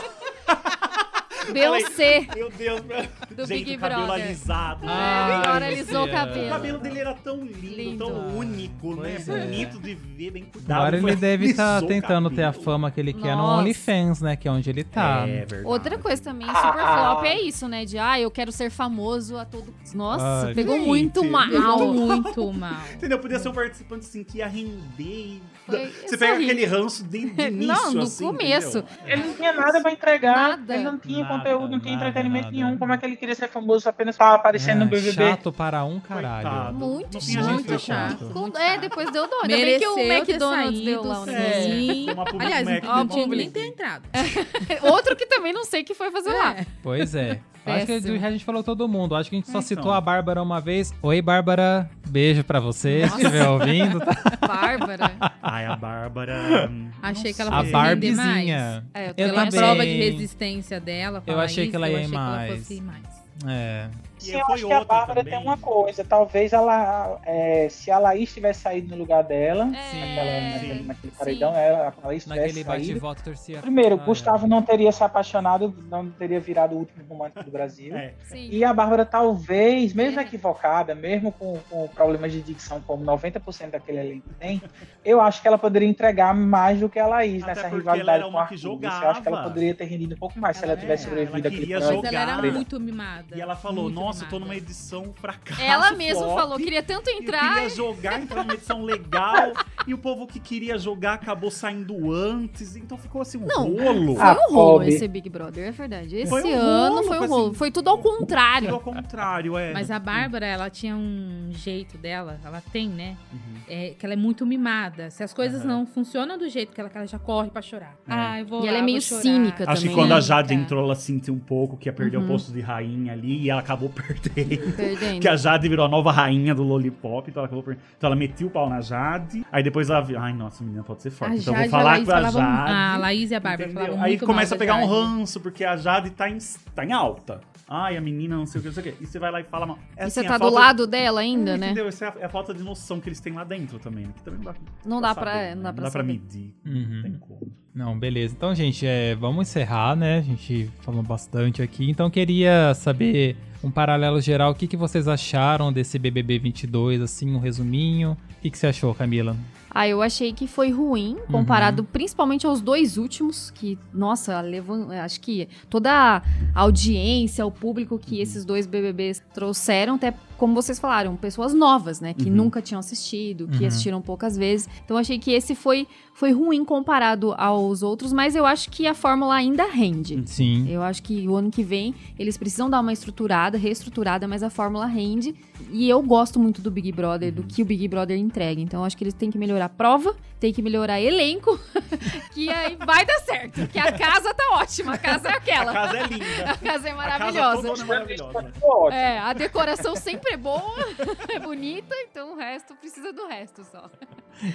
Beyoncé 1.53 2.28
Meu 2.36 2.49
Deus, 2.49 2.82
meu... 2.84 3.03
do 3.36 3.45
Gente, 3.45 3.65
Big 3.65 3.76
o 3.76 3.80
cabelo 3.80 4.06
Brother. 4.06 4.26
alisado. 4.26 4.86
É, 4.86 4.90
Ai, 4.91 5.32
agora 5.34 5.65
alisou 5.68 6.02
o 6.02 6.06
Luciano. 6.06 6.11
O 6.11 6.11
cabelo. 6.28 6.49
cabelo 6.49 6.78
dele 6.80 6.99
era 6.99 7.14
tão 7.14 7.38
lindo, 7.44 7.60
Lindo. 7.78 8.06
tão 8.06 8.38
único, 8.38 8.95
né? 8.95 9.14
Pois 9.15 9.30
é. 9.30 9.40
Bonito 9.45 9.80
de 9.80 9.95
ver, 9.95 10.32
bem 10.32 10.44
cuidado. 10.45 10.78
Agora 10.80 10.98
ele 10.98 11.15
deve 11.15 11.45
estar 11.48 11.84
o 11.84 11.88
tentando 11.88 12.30
ter 12.30 12.44
a 12.44 12.48
cabelo. 12.48 12.64
fama 12.64 12.91
que 12.91 12.99
ele 12.99 13.14
quer 13.14 13.36
no 13.36 13.41
Nossa. 13.44 13.61
OnlyFans, 13.61 14.22
né? 14.22 14.36
Que 14.36 14.48
é 14.48 14.52
onde 14.52 14.69
ele 14.69 14.84
tá. 14.84 15.23
É 15.28 15.45
verdade. 15.45 15.65
Outra 15.65 15.98
coisa 15.98 16.22
também 16.22 16.48
super 16.48 16.73
flop 16.73 17.23
é 17.26 17.41
isso, 17.41 17.68
né? 17.68 17.86
De, 17.86 17.98
ah, 17.98 18.19
eu 18.19 18.30
quero 18.32 18.52
ser 18.52 18.69
famoso 18.69 19.38
a 19.38 19.45
todo... 19.45 19.73
Nossa, 19.94 20.48
Ai, 20.48 20.53
pegou 20.53 20.76
gente, 20.78 20.88
muito 20.88 21.23
mal. 21.23 21.49
Pegou 21.49 21.94
muito 21.94 22.53
mal. 22.53 22.82
Entendeu? 22.94 23.19
Podia 23.19 23.40
ser 23.40 23.49
um 23.49 23.53
participante 23.53 24.06
assim 24.06 24.23
que 24.23 24.38
ia 24.40 24.48
render. 24.48 24.82
e- 24.99 25.41
Foi- 25.65 25.91
Você 26.07 26.18
pega 26.18 26.34
aquele 26.36 26.65
ranço 26.65 27.03
de, 27.03 27.30
de 27.30 27.41
início, 27.48 27.68
Não, 27.68 27.94
no 27.94 28.02
assim, 28.03 28.26
começo. 28.26 28.80
entendeu? 28.80 29.06
Ele 29.06 29.23
não 29.28 29.34
tinha 29.34 29.53
nada 29.53 29.82
pra 29.82 29.91
entregar, 29.91 30.36
Nada. 30.49 30.73
ele 30.76 30.84
não 30.84 30.98
tinha 30.98 31.23
Nada, 31.23 31.34
conteúdo, 31.43 31.72
não 31.72 31.80
tinha 31.80 31.95
entretenimento 31.95 32.45
nada. 32.45 32.55
nenhum. 32.57 32.77
Como 32.77 32.93
é 32.93 32.97
que 32.97 33.05
ele 33.05 33.15
queria 33.15 33.35
ser 33.35 33.47
famoso 33.47 33.88
apenas 33.89 34.18
pra 34.18 34.34
aparecer 34.35 34.76
no 34.76 34.84
É, 34.84 34.88
BBB? 34.88 35.11
chato 35.13 35.51
para 35.51 35.84
um 35.84 35.99
caralho. 35.99 36.41
Coitado. 36.49 36.73
Muito 36.77 37.13
No 37.15 37.22
chato. 37.22 37.57
ficou 37.59 37.80
chato. 37.80 38.23
muito 38.26 38.57
é, 38.57 38.69
chato. 38.72 38.81
depois 38.81 39.11
deu 39.11 39.27
dó. 39.27 39.41
Ainda 39.43 39.55
bem 39.57 39.80
que 39.80 39.88
o 39.88 39.99
McDonald's 39.99 40.81
deu 40.81 41.03
lá 41.03 41.22
um 41.22 41.26
sim. 41.26 41.31
negocinho. 41.31 42.13
Uma 42.13 42.26
public 42.26 42.45
Aliás, 42.45 42.68
Mac 42.68 42.84
não 42.84 43.07
tinha 43.07 43.27
nem 43.27 43.51
ter 43.51 43.65
entrado. 43.68 44.03
Outro 44.84 45.15
que 45.15 45.26
também 45.26 45.53
não 45.53 45.63
sei 45.65 45.84
que 45.84 45.93
foi 45.93 46.11
fazer 46.11 46.30
lá. 46.34 46.53
É. 46.57 46.65
Pois 46.84 47.15
é. 47.15 47.39
Acho 47.65 47.85
que 47.85 47.91
a 47.93 48.31
gente 48.31 48.43
falou 48.43 48.63
todo 48.63 48.88
mundo. 48.88 49.15
Acho 49.15 49.29
que 49.29 49.35
a 49.35 49.39
gente 49.39 49.45
só 49.47 49.59
Então. 49.59 49.61
citou 49.61 49.91
a 49.91 50.01
Bárbara 50.01 50.41
uma 50.41 50.59
vez. 50.59 50.93
Oi, 51.01 51.21
Bárbara. 51.21 51.89
Beijo 52.09 52.43
pra 52.43 52.59
você, 52.59 53.07
se 53.07 53.15
estiver 53.17 53.47
ouvindo. 53.47 53.99
Tá? 53.99 54.15
Bárbara. 54.47 55.11
Ai, 55.41 55.65
a 55.65 55.75
Bárbara. 55.75 56.69
Achei 57.01 57.33
que 57.33 57.41
ela 57.41 57.51
A 57.51 57.53
fosse 57.59 57.65
render 57.71 58.15
Barbizinha. 58.15 58.83
É, 58.93 59.03
eu 59.03 59.07
Eu 59.09 59.13
também 59.13 59.29
Pela 59.29 59.41
achei. 59.43 59.59
prova 59.59 59.85
de 59.85 59.93
resistência 59.93 60.79
dela. 60.79 61.23
Eu 61.25 61.39
achei 61.39 61.63
que 61.65 61.69
isso, 61.69 61.75
ela 61.77 61.89
eu 61.89 61.91
ia 61.91 61.97
achei 61.99 62.07
ir 62.07 62.09
que 62.09 62.15
ela 62.15 62.25
mais. 62.35 62.59
fosse 62.59 62.73
ir 62.73 62.81
mais. 62.81 63.05
É. 63.47 63.88
E 64.22 64.26
Sim, 64.26 64.38
eu 64.39 64.45
foi 64.45 64.56
acho 64.56 64.68
que 64.68 64.73
a 64.73 64.84
Bárbara 64.84 65.23
também. 65.23 65.34
tem 65.34 65.41
uma 65.43 65.57
coisa. 65.57 66.03
Talvez 66.03 66.53
ela, 66.53 67.19
é, 67.26 67.68
se 67.69 67.89
a 67.89 67.98
Laís 67.98 68.31
tivesse 68.34 68.61
saído 68.61 68.89
no 68.89 68.95
lugar 68.98 69.23
dela, 69.23 69.65
naquela, 69.65 69.81
É, 69.99 70.52
naquele, 70.53 70.84
naquele 70.84 71.11
sim. 71.11 71.18
paredão, 71.18 71.56
ela, 71.56 71.93
a 72.03 72.07
Laís 72.07 72.23
tivesse 72.23 72.41
Naquele 72.41 72.64
saído. 72.64 72.88
bate-volta 72.88 73.23
torcia. 73.23 73.60
Primeiro, 73.61 73.95
Ah, 73.95 74.06
Gustavo 74.06 74.48
não 74.48 74.61
teria 74.61 74.91
se 74.91 75.03
apaixonado, 75.03 75.73
não 75.89 76.10
teria 76.11 76.39
virado 76.39 76.76
o 76.76 76.80
último 76.80 77.03
romântico 77.10 77.43
do 77.43 77.52
Brasil. 77.52 77.93
É. 78.02 78.14
E 78.35 78.64
a 78.64 78.73
Bárbara, 78.73 79.06
talvez, 79.06 79.93
mesmo 79.93 80.19
É. 80.19 80.23
equivocada, 80.23 80.93
mesmo 80.95 81.31
com, 81.31 81.57
com 81.69 81.88
problemas 81.89 82.31
de 82.31 82.41
dicção, 82.41 82.81
como 82.85 83.03
90% 83.03 83.72
daquele 83.72 83.99
elenco 83.99 84.30
tem, 84.39 84.61
eu 85.03 85.19
acho 85.22 85.41
que 85.41 85.48
ela 85.48 85.57
poderia 85.57 85.88
entregar 85.88 86.34
mais 86.34 86.80
do 86.80 86.88
que 86.89 86.99
a 86.99 87.07
Laís 87.07 87.43
Até 87.43 87.56
nessa 87.56 87.68
rivalidade 87.68 88.02
ela 88.02 88.14
era 88.14 88.23
com 88.31 88.38
a 88.38 88.48
que 88.48 88.53
Arthur. 88.56 88.80
Eu 88.84 89.10
acho 89.10 89.22
que 89.22 89.27
ela 89.27 89.43
poderia 89.43 89.73
ter 89.76 89.85
rendido 89.85 90.15
um 90.15 90.18
pouco 90.18 90.39
mais 90.39 90.57
se 90.57 90.64
ela 90.64 90.73
Ela- 90.73 90.81
tivesse 90.81 91.06
é, 91.06 91.10
sobrevivido 91.10 91.38
ela 91.48 91.48
aquele 91.48 91.65
programa. 91.68 92.02
Mas 92.03 92.14
ela 92.14 92.22
era 92.48 92.52
muito 92.52 92.80
mimada. 92.80 93.35
E 93.35 93.41
ela 93.41 93.56
falou, 93.56 93.84
muito 93.85 93.95
nossa, 93.95 94.10
eu 94.19 94.29
tô 94.29 94.39
numa 94.39 94.55
edição 94.55 95.13
fracasso. 95.15 95.61
Ela 95.61 95.91
mesma 95.93 96.23
flop, 96.23 96.35
falou, 96.35 96.57
queria 96.57 96.83
tanto 96.83 97.09
Eu 97.09 97.17
entrar. 97.19 97.53
queria 97.55 97.69
jogar, 97.69 98.21
entrar 98.21 98.43
numa 98.43 98.53
edição 98.53 98.83
legal. 98.83 99.53
e 99.88 99.93
o 99.93 99.97
povo 99.97 100.27
que 100.27 100.39
queria 100.39 100.77
jogar 100.77 101.13
acabou 101.13 101.49
saindo 101.51 102.11
antes. 102.11 102.75
Então 102.75 102.97
ficou 102.97 103.21
assim 103.21 103.38
um 103.38 103.45
Não. 103.45 103.63
rolo. 103.75 104.15
Foi 104.15 104.25
um 104.25 104.53
rolo 104.53 104.53
pobre. 104.79 104.89
esse 104.89 105.07
Big 105.07 105.29
Brother, 105.29 105.67
é 105.67 105.71
verdade. 105.71 106.15
Esse 106.15 106.29
Foi 106.29 106.43
um 106.43 106.53
ano 106.53 106.95
rolo, 106.95 107.07
foi 107.07 107.19
um 107.19 107.27
rolo. 107.27 107.45
assim- 107.47 107.55
Foi 107.55 107.71
tudo 107.71 107.89
ao 107.89 107.97
Tudo 107.97 108.09
ao 108.09 108.17
contrário. 108.19 108.79
contrário, 108.79 109.57
é. 109.57 109.73
Mas 109.73 109.89
a 109.91 109.99
Bárbara, 109.99 110.45
ela 110.45 110.69
tinha 110.69 110.95
um 110.95 111.49
jeito 111.51 111.97
dela, 111.97 112.39
ela 112.43 112.61
tem, 112.71 112.89
né? 112.89 113.15
Uhum. 113.31 113.39
É, 113.67 113.89
que 113.97 114.05
ela 114.05 114.13
é 114.13 114.17
muito 114.17 114.45
mimada. 114.45 115.09
Se 115.11 115.23
as 115.23 115.33
coisas 115.33 115.61
Aham. 115.61 115.67
não 115.67 115.85
funcionam 115.85 116.38
do 116.38 116.49
jeito 116.49 116.71
que 116.73 116.79
ela, 116.81 116.89
que 116.89 116.97
ela 116.97 117.05
já 117.07 117.19
corre 117.19 117.49
pra 117.49 117.61
chorar. 117.61 117.95
É. 118.07 118.13
Ah, 118.13 118.39
eu 118.39 118.45
vou 118.45 118.59
E 118.59 118.63
lá, 118.63 118.69
ela 118.69 118.77
é 118.79 118.81
meio 118.81 119.01
cínica 119.01 119.63
Acho 119.69 119.81
que 119.83 119.89
também, 119.89 119.95
quando 119.95 120.09
né? 120.09 120.15
a 120.15 120.19
Jade 120.21 120.47
Tá. 120.49 120.53
entrou, 120.55 120.83
ela 120.83 120.95
sentiu 120.95 121.33
um 121.33 121.39
pouco 121.39 121.77
que 121.77 121.88
ia 121.88 121.93
perder 121.93 122.17
Uhum. 122.17 122.25
o 122.25 122.27
posto 122.27 122.51
de 122.51 122.59
rainha 122.61 123.13
ali 123.13 123.41
e 123.43 123.49
ela 123.49 123.61
acabou 123.61 123.89
perdendo. 124.02 124.76
Perdendo. 124.76 125.19
Que 125.19 125.28
a 125.28 125.36
Jade 125.36 125.68
virou 125.69 125.86
a 125.86 125.90
nova 125.90 126.11
rainha 126.11 126.53
do 126.53 126.64
Lollipop, 126.64 127.30
então 127.30 127.41
ela 127.41 127.48
acabou 127.48 127.64
perdendo. 127.64 127.84
Então 127.98 128.07
ela 128.07 128.15
metiu 128.15 128.48
o 128.48 128.49
pau 128.49 128.69
na 128.69 128.82
Jade, 128.82 129.45
aí 129.52 129.64
depois 129.64 129.90
ela 129.90 130.02
viu, 130.02 130.19
ai, 130.19 130.34
nossa, 130.34 130.64
menina 130.64 130.84
pode 130.84 131.02
ser 131.02 131.10
A 131.10 131.11
forte. 131.11 131.38
então 131.40 131.53
eu 131.53 131.60
vou 131.60 131.68
a 131.68 131.69
falar 131.69 131.91
Laís 131.91 132.06
com 132.06 132.11
a 132.11 132.22
Jade. 132.22 132.72
A 132.72 132.98
Laís 132.98 133.32
e 133.32 133.36
a 133.36 133.40
Bárbara 133.40 133.72
falavam 133.72 134.02
Aí 134.02 134.18
começa 134.18 134.56
a 134.56 134.57
pegar 134.57 134.76
um 134.76 134.86
ranço, 134.86 135.40
porque 135.40 135.64
a 135.64 135.76
Jade 135.76 136.10
tá 136.11 136.30
em, 136.30 136.38
tá 136.76 136.86
em 136.86 136.91
alta. 136.91 137.41
Ai, 137.73 137.95
a 137.95 138.02
menina 138.02 138.35
não 138.35 138.45
sei 138.45 138.60
o 138.60 138.61
que, 138.64 138.68
não 138.68 138.73
sei 138.73 138.91
o 138.91 138.95
que. 138.98 139.03
E 139.03 139.07
você 139.07 139.18
vai 139.18 139.31
lá 139.31 139.39
e 139.39 139.45
fala 139.45 139.65
mal. 139.65 139.80
É 139.95 140.03
E 140.03 140.06
assim, 140.07 140.22
você 140.22 140.27
tá 140.27 140.38
do 140.38 140.41
falta- 140.43 140.60
lado 140.60 140.85
dela 140.88 141.22
ainda, 141.22 141.52
É, 141.52 141.57
né? 141.57 141.65
Entendeu? 141.68 141.88
Essa 141.88 142.06
é 142.06 142.07
a, 142.10 142.14
é 142.19 142.26
a 142.26 142.30
falta 142.30 142.53
de 142.53 142.61
noção 142.61 142.99
que 142.99 143.07
eles 143.07 143.22
têm 143.22 143.31
lá 143.31 143.45
dentro 143.45 143.80
também. 143.80 144.06
né? 144.07 144.11
Que 144.18 144.23
também 144.23 144.39
não 144.39 144.52
dá, 144.52 144.60
Não 144.85 145.02
dá 145.02 145.15
pra, 145.15 145.31
saber, 145.31 145.45
é, 145.45 145.56
não 145.56 145.64
né? 145.64 145.72
dá 145.72 145.81
pra 145.81 145.89
saber. 145.91 146.03
medir. 146.14 146.53
Não 146.65 146.73
Uhum. 146.76 147.02
tem 147.02 147.14
como. 147.14 147.52
Não, 147.73 147.98
beleza. 147.98 148.34
Então, 148.38 148.53
gente, 148.53 148.85
é, 148.85 149.15
vamos 149.15 149.48
encerrar, 149.48 149.95
né? 149.95 150.18
A 150.18 150.22
gente 150.22 150.69
falou 150.81 151.02
bastante 151.02 151.61
aqui. 151.61 151.89
Então, 151.89 152.07
eu 152.07 152.11
queria 152.11 152.73
saber 152.73 153.38
um 153.64 153.72
paralelo 153.72 154.19
geral. 154.19 154.52
O 154.52 154.56
que, 154.56 154.68
que 154.68 154.76
vocês 154.76 155.07
acharam 155.07 155.72
desse 155.72 155.98
BBB 155.98 156.39
22, 156.39 157.02
assim, 157.02 157.34
um 157.34 157.39
resuminho. 157.39 158.18
O 158.38 158.41
que, 158.41 158.49
que 158.52 158.57
você 158.57 158.68
achou, 158.68 158.93
Camila? 158.93 159.38
Ah, 159.73 159.88
eu 159.88 160.02
achei 160.02 160.34
que 160.34 160.48
foi 160.48 160.69
ruim, 160.69 161.18
comparado 161.31 161.84
principalmente 161.85 162.45
aos 162.45 162.60
dois 162.60 162.98
últimos, 162.98 163.49
que, 163.52 163.80
nossa, 163.93 164.41
levam, 164.41 164.91
acho 164.91 165.22
que 165.22 165.48
toda 165.69 165.91
a 165.93 166.22
audiência, 166.53 167.45
o 167.45 167.52
público 167.52 167.98
que 167.98 168.19
esses 168.19 168.43
dois 168.43 168.68
BBBs 168.68 169.23
trouxeram, 169.34 169.95
até 169.95 170.14
como 170.41 170.55
vocês 170.55 170.80
falaram, 170.80 171.15
pessoas 171.15 171.53
novas, 171.53 172.01
né, 172.01 172.15
que 172.15 172.27
Uhum. 172.27 172.35
nunca 172.35 172.63
tinham 172.63 172.80
assistido, 172.80 173.47
que 173.47 173.59
Uhum. 173.61 173.68
assistiram 173.68 174.01
poucas 174.01 174.35
vezes. 174.35 174.68
Então, 174.84 174.97
achei 174.97 175.19
que 175.19 175.31
esse 175.31 175.53
foi, 175.53 175.88
foi 176.15 176.31
ruim 176.31 176.65
comparado 176.65 177.35
aos 177.38 177.84
outros, 177.84 178.11
mas 178.11 178.35
eu 178.35 178.43
acho 178.43 178.72
que 178.72 178.88
a 178.88 178.95
fórmula 178.95 179.35
ainda 179.35 179.65
rende. 179.68 180.23
Sim. 180.26 180.68
Eu 180.68 180.81
acho 180.81 181.03
que 181.03 181.27
o 181.27 181.35
ano 181.35 181.51
que 181.51 181.61
vem 181.61 181.93
eles 182.18 182.38
precisam 182.39 182.72
dar 182.72 182.80
uma 182.80 182.91
estruturada, 182.91 183.55
reestruturada, 183.55 184.27
mas 184.27 184.41
a 184.41 184.49
fórmula 184.49 184.88
rende. 184.88 185.35
E 185.69 185.88
eu 185.88 186.01
gosto 186.01 186.39
muito 186.39 186.59
do 186.59 186.72
Big 186.72 186.91
Brother, 186.91 187.31
do 187.31 187.43
que 187.43 187.61
o 187.61 187.65
Big 187.65 187.88
Brother 187.88 188.18
entrega. 188.18 188.59
Então 188.59 188.80
eu 188.80 188.85
acho 188.85 188.97
que 188.97 189.03
eles 189.03 189.13
têm 189.13 189.30
que 189.30 189.38
melhorar 189.38 189.65
a 189.65 189.69
prova, 189.69 190.15
tem 190.39 190.51
que 190.51 190.61
melhorar 190.63 190.99
elenco, 190.99 191.59
que 192.34 192.49
aí 192.49 192.76
vai 192.84 193.05
dar 193.05 193.19
certo. 193.19 193.68
Que 193.68 193.77
a 193.77 193.91
casa 193.91 194.34
tá 194.34 194.43
ótima, 194.53 194.93
a 194.93 194.97
casa 194.97 195.27
é 195.27 195.31
A 195.34 195.35
aquela. 195.35 195.72
casa 195.72 195.97
é 195.99 196.07
linda. 196.07 196.26
A 196.51 196.57
casa 196.57 196.88
é 196.88 196.91
A 196.91 196.95
casa 196.95 196.97
maravilhosa. 196.97 197.68
toda 197.68 197.81
é 197.81 197.85
maravilhosa. 197.85 198.53
É, 198.91 199.19
a 199.19 199.34
decoração 199.34 199.95
sempre 199.95 200.30
é 200.31 200.37
boa, 200.37 200.61
é 201.29 201.39
bonita, 201.39 201.93
então 202.09 202.33
o 202.33 202.37
resto 202.37 202.73
precisa 202.75 203.11
do 203.11 203.27
resto 203.27 203.63
só. 203.63 203.89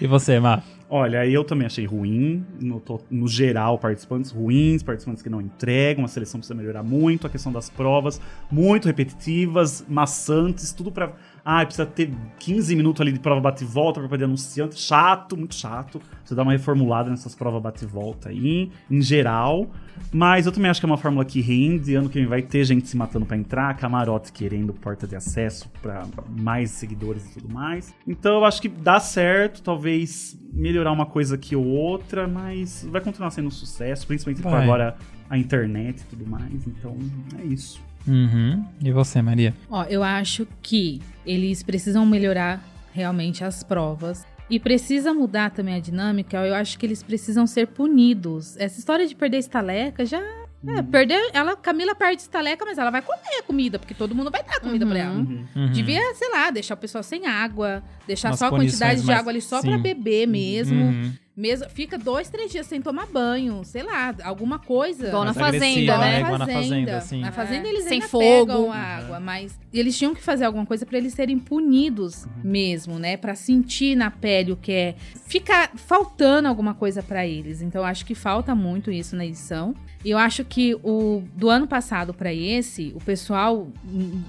E 0.00 0.06
você, 0.06 0.40
Má? 0.40 0.62
Olha, 0.88 1.24
eu 1.26 1.44
também 1.44 1.66
achei 1.66 1.84
ruim, 1.84 2.44
no, 2.60 2.82
no 3.08 3.28
geral, 3.28 3.78
participantes 3.78 4.32
ruins, 4.32 4.82
participantes 4.82 5.22
que 5.22 5.28
não 5.28 5.40
entregam, 5.40 6.04
a 6.04 6.08
seleção 6.08 6.40
precisa 6.40 6.56
melhorar 6.56 6.82
muito, 6.82 7.26
a 7.26 7.30
questão 7.30 7.52
das 7.52 7.70
provas, 7.70 8.20
muito 8.50 8.86
repetitivas, 8.86 9.84
maçantes, 9.86 10.72
tudo 10.72 10.90
pra. 10.90 11.12
Ah, 11.48 11.64
precisa 11.64 11.86
ter 11.86 12.10
15 12.40 12.74
minutos 12.74 13.00
ali 13.00 13.12
de 13.12 13.20
prova 13.20 13.40
bate-volta 13.40 14.00
pra 14.00 14.08
poder 14.08 14.24
anunciante. 14.24 14.76
Chato, 14.80 15.36
muito 15.36 15.54
chato. 15.54 16.02
Você 16.24 16.34
dá 16.34 16.42
uma 16.42 16.50
reformulada 16.50 17.08
nessas 17.08 17.36
provas 17.36 17.62
bate-volta 17.62 18.30
aí, 18.30 18.68
em 18.90 19.00
geral. 19.00 19.70
Mas 20.12 20.44
eu 20.44 20.50
também 20.50 20.68
acho 20.68 20.80
que 20.80 20.86
é 20.86 20.88
uma 20.88 20.96
fórmula 20.96 21.24
que 21.24 21.40
rende. 21.40 21.94
Ano 21.94 22.08
que 22.08 22.18
vem 22.18 22.26
vai 22.26 22.42
ter 22.42 22.64
gente 22.64 22.88
se 22.88 22.96
matando 22.96 23.24
pra 23.24 23.36
entrar, 23.36 23.76
camarote 23.76 24.32
querendo 24.32 24.72
porta 24.72 25.06
de 25.06 25.14
acesso 25.14 25.70
pra 25.80 26.04
mais 26.28 26.72
seguidores 26.72 27.24
e 27.30 27.34
tudo 27.40 27.54
mais. 27.54 27.94
Então 28.04 28.38
eu 28.38 28.44
acho 28.44 28.60
que 28.60 28.68
dá 28.68 28.98
certo, 28.98 29.62
talvez 29.62 30.36
melhorar 30.52 30.90
uma 30.90 31.06
coisa 31.06 31.36
aqui 31.36 31.54
ou 31.54 31.64
outra, 31.64 32.26
mas 32.26 32.84
vai 32.90 33.00
continuar 33.00 33.30
sendo 33.30 33.46
um 33.46 33.52
sucesso, 33.52 34.04
principalmente 34.04 34.42
com 34.42 34.50
Vai. 34.50 34.64
agora 34.64 34.96
a 35.30 35.38
internet 35.38 36.00
e 36.00 36.04
tudo 36.06 36.26
mais. 36.28 36.66
Então 36.66 36.96
é 37.38 37.44
isso. 37.44 37.85
Uhum. 38.06 38.64
E 38.82 38.90
você, 38.92 39.20
Maria? 39.22 39.54
Ó, 39.70 39.84
eu 39.84 40.02
acho 40.02 40.46
que 40.62 41.00
eles 41.24 41.62
precisam 41.62 42.04
melhorar 42.06 42.62
realmente 42.92 43.44
as 43.44 43.62
provas. 43.62 44.24
E 44.48 44.60
precisa 44.60 45.12
mudar 45.12 45.50
também 45.50 45.74
a 45.74 45.80
dinâmica. 45.80 46.36
Eu 46.46 46.54
acho 46.54 46.78
que 46.78 46.86
eles 46.86 47.02
precisam 47.02 47.46
ser 47.48 47.66
punidos. 47.66 48.56
Essa 48.58 48.78
história 48.78 49.04
de 49.06 49.14
perder 49.14 49.38
estaleca 49.38 50.04
já. 50.06 50.20
É, 50.68 50.82
perder. 50.82 51.30
Ela, 51.32 51.56
Camila 51.56 51.94
perde 51.96 52.22
estaleca, 52.22 52.64
mas 52.64 52.78
ela 52.78 52.90
vai 52.90 53.02
comer 53.02 53.38
a 53.40 53.42
comida, 53.42 53.78
porque 53.78 53.92
todo 53.94 54.14
mundo 54.14 54.30
vai 54.30 54.42
dar 54.44 54.60
comida 54.60 54.84
Uhum. 54.84 54.90
pra 54.90 54.98
ela. 55.00 55.14
Uhum. 55.14 55.72
Devia, 55.72 56.00
sei 56.14 56.30
lá, 56.30 56.50
deixar 56.50 56.74
o 56.74 56.76
pessoal 56.76 57.02
sem 57.04 57.26
água, 57.26 57.82
deixar 58.06 58.30
Umas 58.30 58.38
só 58.38 58.46
a 58.46 58.50
quantidade 58.50 59.00
de 59.00 59.06
mais- 59.06 59.18
água 59.18 59.32
ali 59.32 59.40
só 59.42 59.60
sim. 59.60 59.66
pra 59.68 59.78
beber 59.78 60.26
mesmo. 60.26 60.80
Uhum. 60.80 61.12
Mesmo. 61.36 61.68
Fica 61.68 61.98
dois, 61.98 62.30
três 62.30 62.50
dias 62.50 62.66
sem 62.66 62.80
tomar 62.80 63.06
banho, 63.06 63.62
sei 63.64 63.82
lá, 63.82 64.14
alguma 64.24 64.58
coisa. 64.58 65.08
Igual 65.08 65.24
na 65.24 65.34
fazenda, 65.34 65.98
né? 65.98 66.10
né? 66.10 66.20
Igual 66.20 66.38
na 66.38 66.46
fazenda, 66.46 67.00
sim. 67.00 67.20
Na 67.20 67.32
fazenda 67.32 67.68
eles 67.68 67.84
Sem 67.84 67.94
ainda 67.94 68.08
fogo. 68.08 68.24
pegam 68.24 68.72
a 68.72 68.76
água, 68.76 69.20
mas 69.20 69.58
eles 69.72 69.96
tinham 69.98 70.14
que 70.14 70.22
fazer 70.22 70.44
alguma 70.44 70.64
coisa 70.64 70.86
pra 70.86 70.96
eles 70.96 71.12
serem 71.12 71.38
punidos 71.38 72.26
mesmo, 72.42 72.98
né? 72.98 73.16
Pra 73.16 73.34
sentir 73.34 73.94
na 73.94 74.10
pele 74.10 74.52
o 74.52 74.56
que 74.56 74.72
é. 74.72 74.94
Fica 75.26 75.70
faltando 75.74 76.48
alguma 76.48 76.74
coisa 76.74 77.02
pra 77.02 77.26
eles. 77.26 77.60
Então 77.60 77.82
eu 77.82 77.86
acho 77.86 78.06
que 78.06 78.14
falta 78.14 78.54
muito 78.54 78.90
isso 78.90 79.14
na 79.14 79.26
edição. 79.26 79.74
E 80.06 80.10
eu 80.12 80.18
acho 80.18 80.44
que 80.44 80.72
o 80.84 81.24
do 81.34 81.50
ano 81.50 81.66
passado 81.66 82.14
pra 82.14 82.32
esse, 82.32 82.92
o 82.94 83.00
pessoal, 83.00 83.66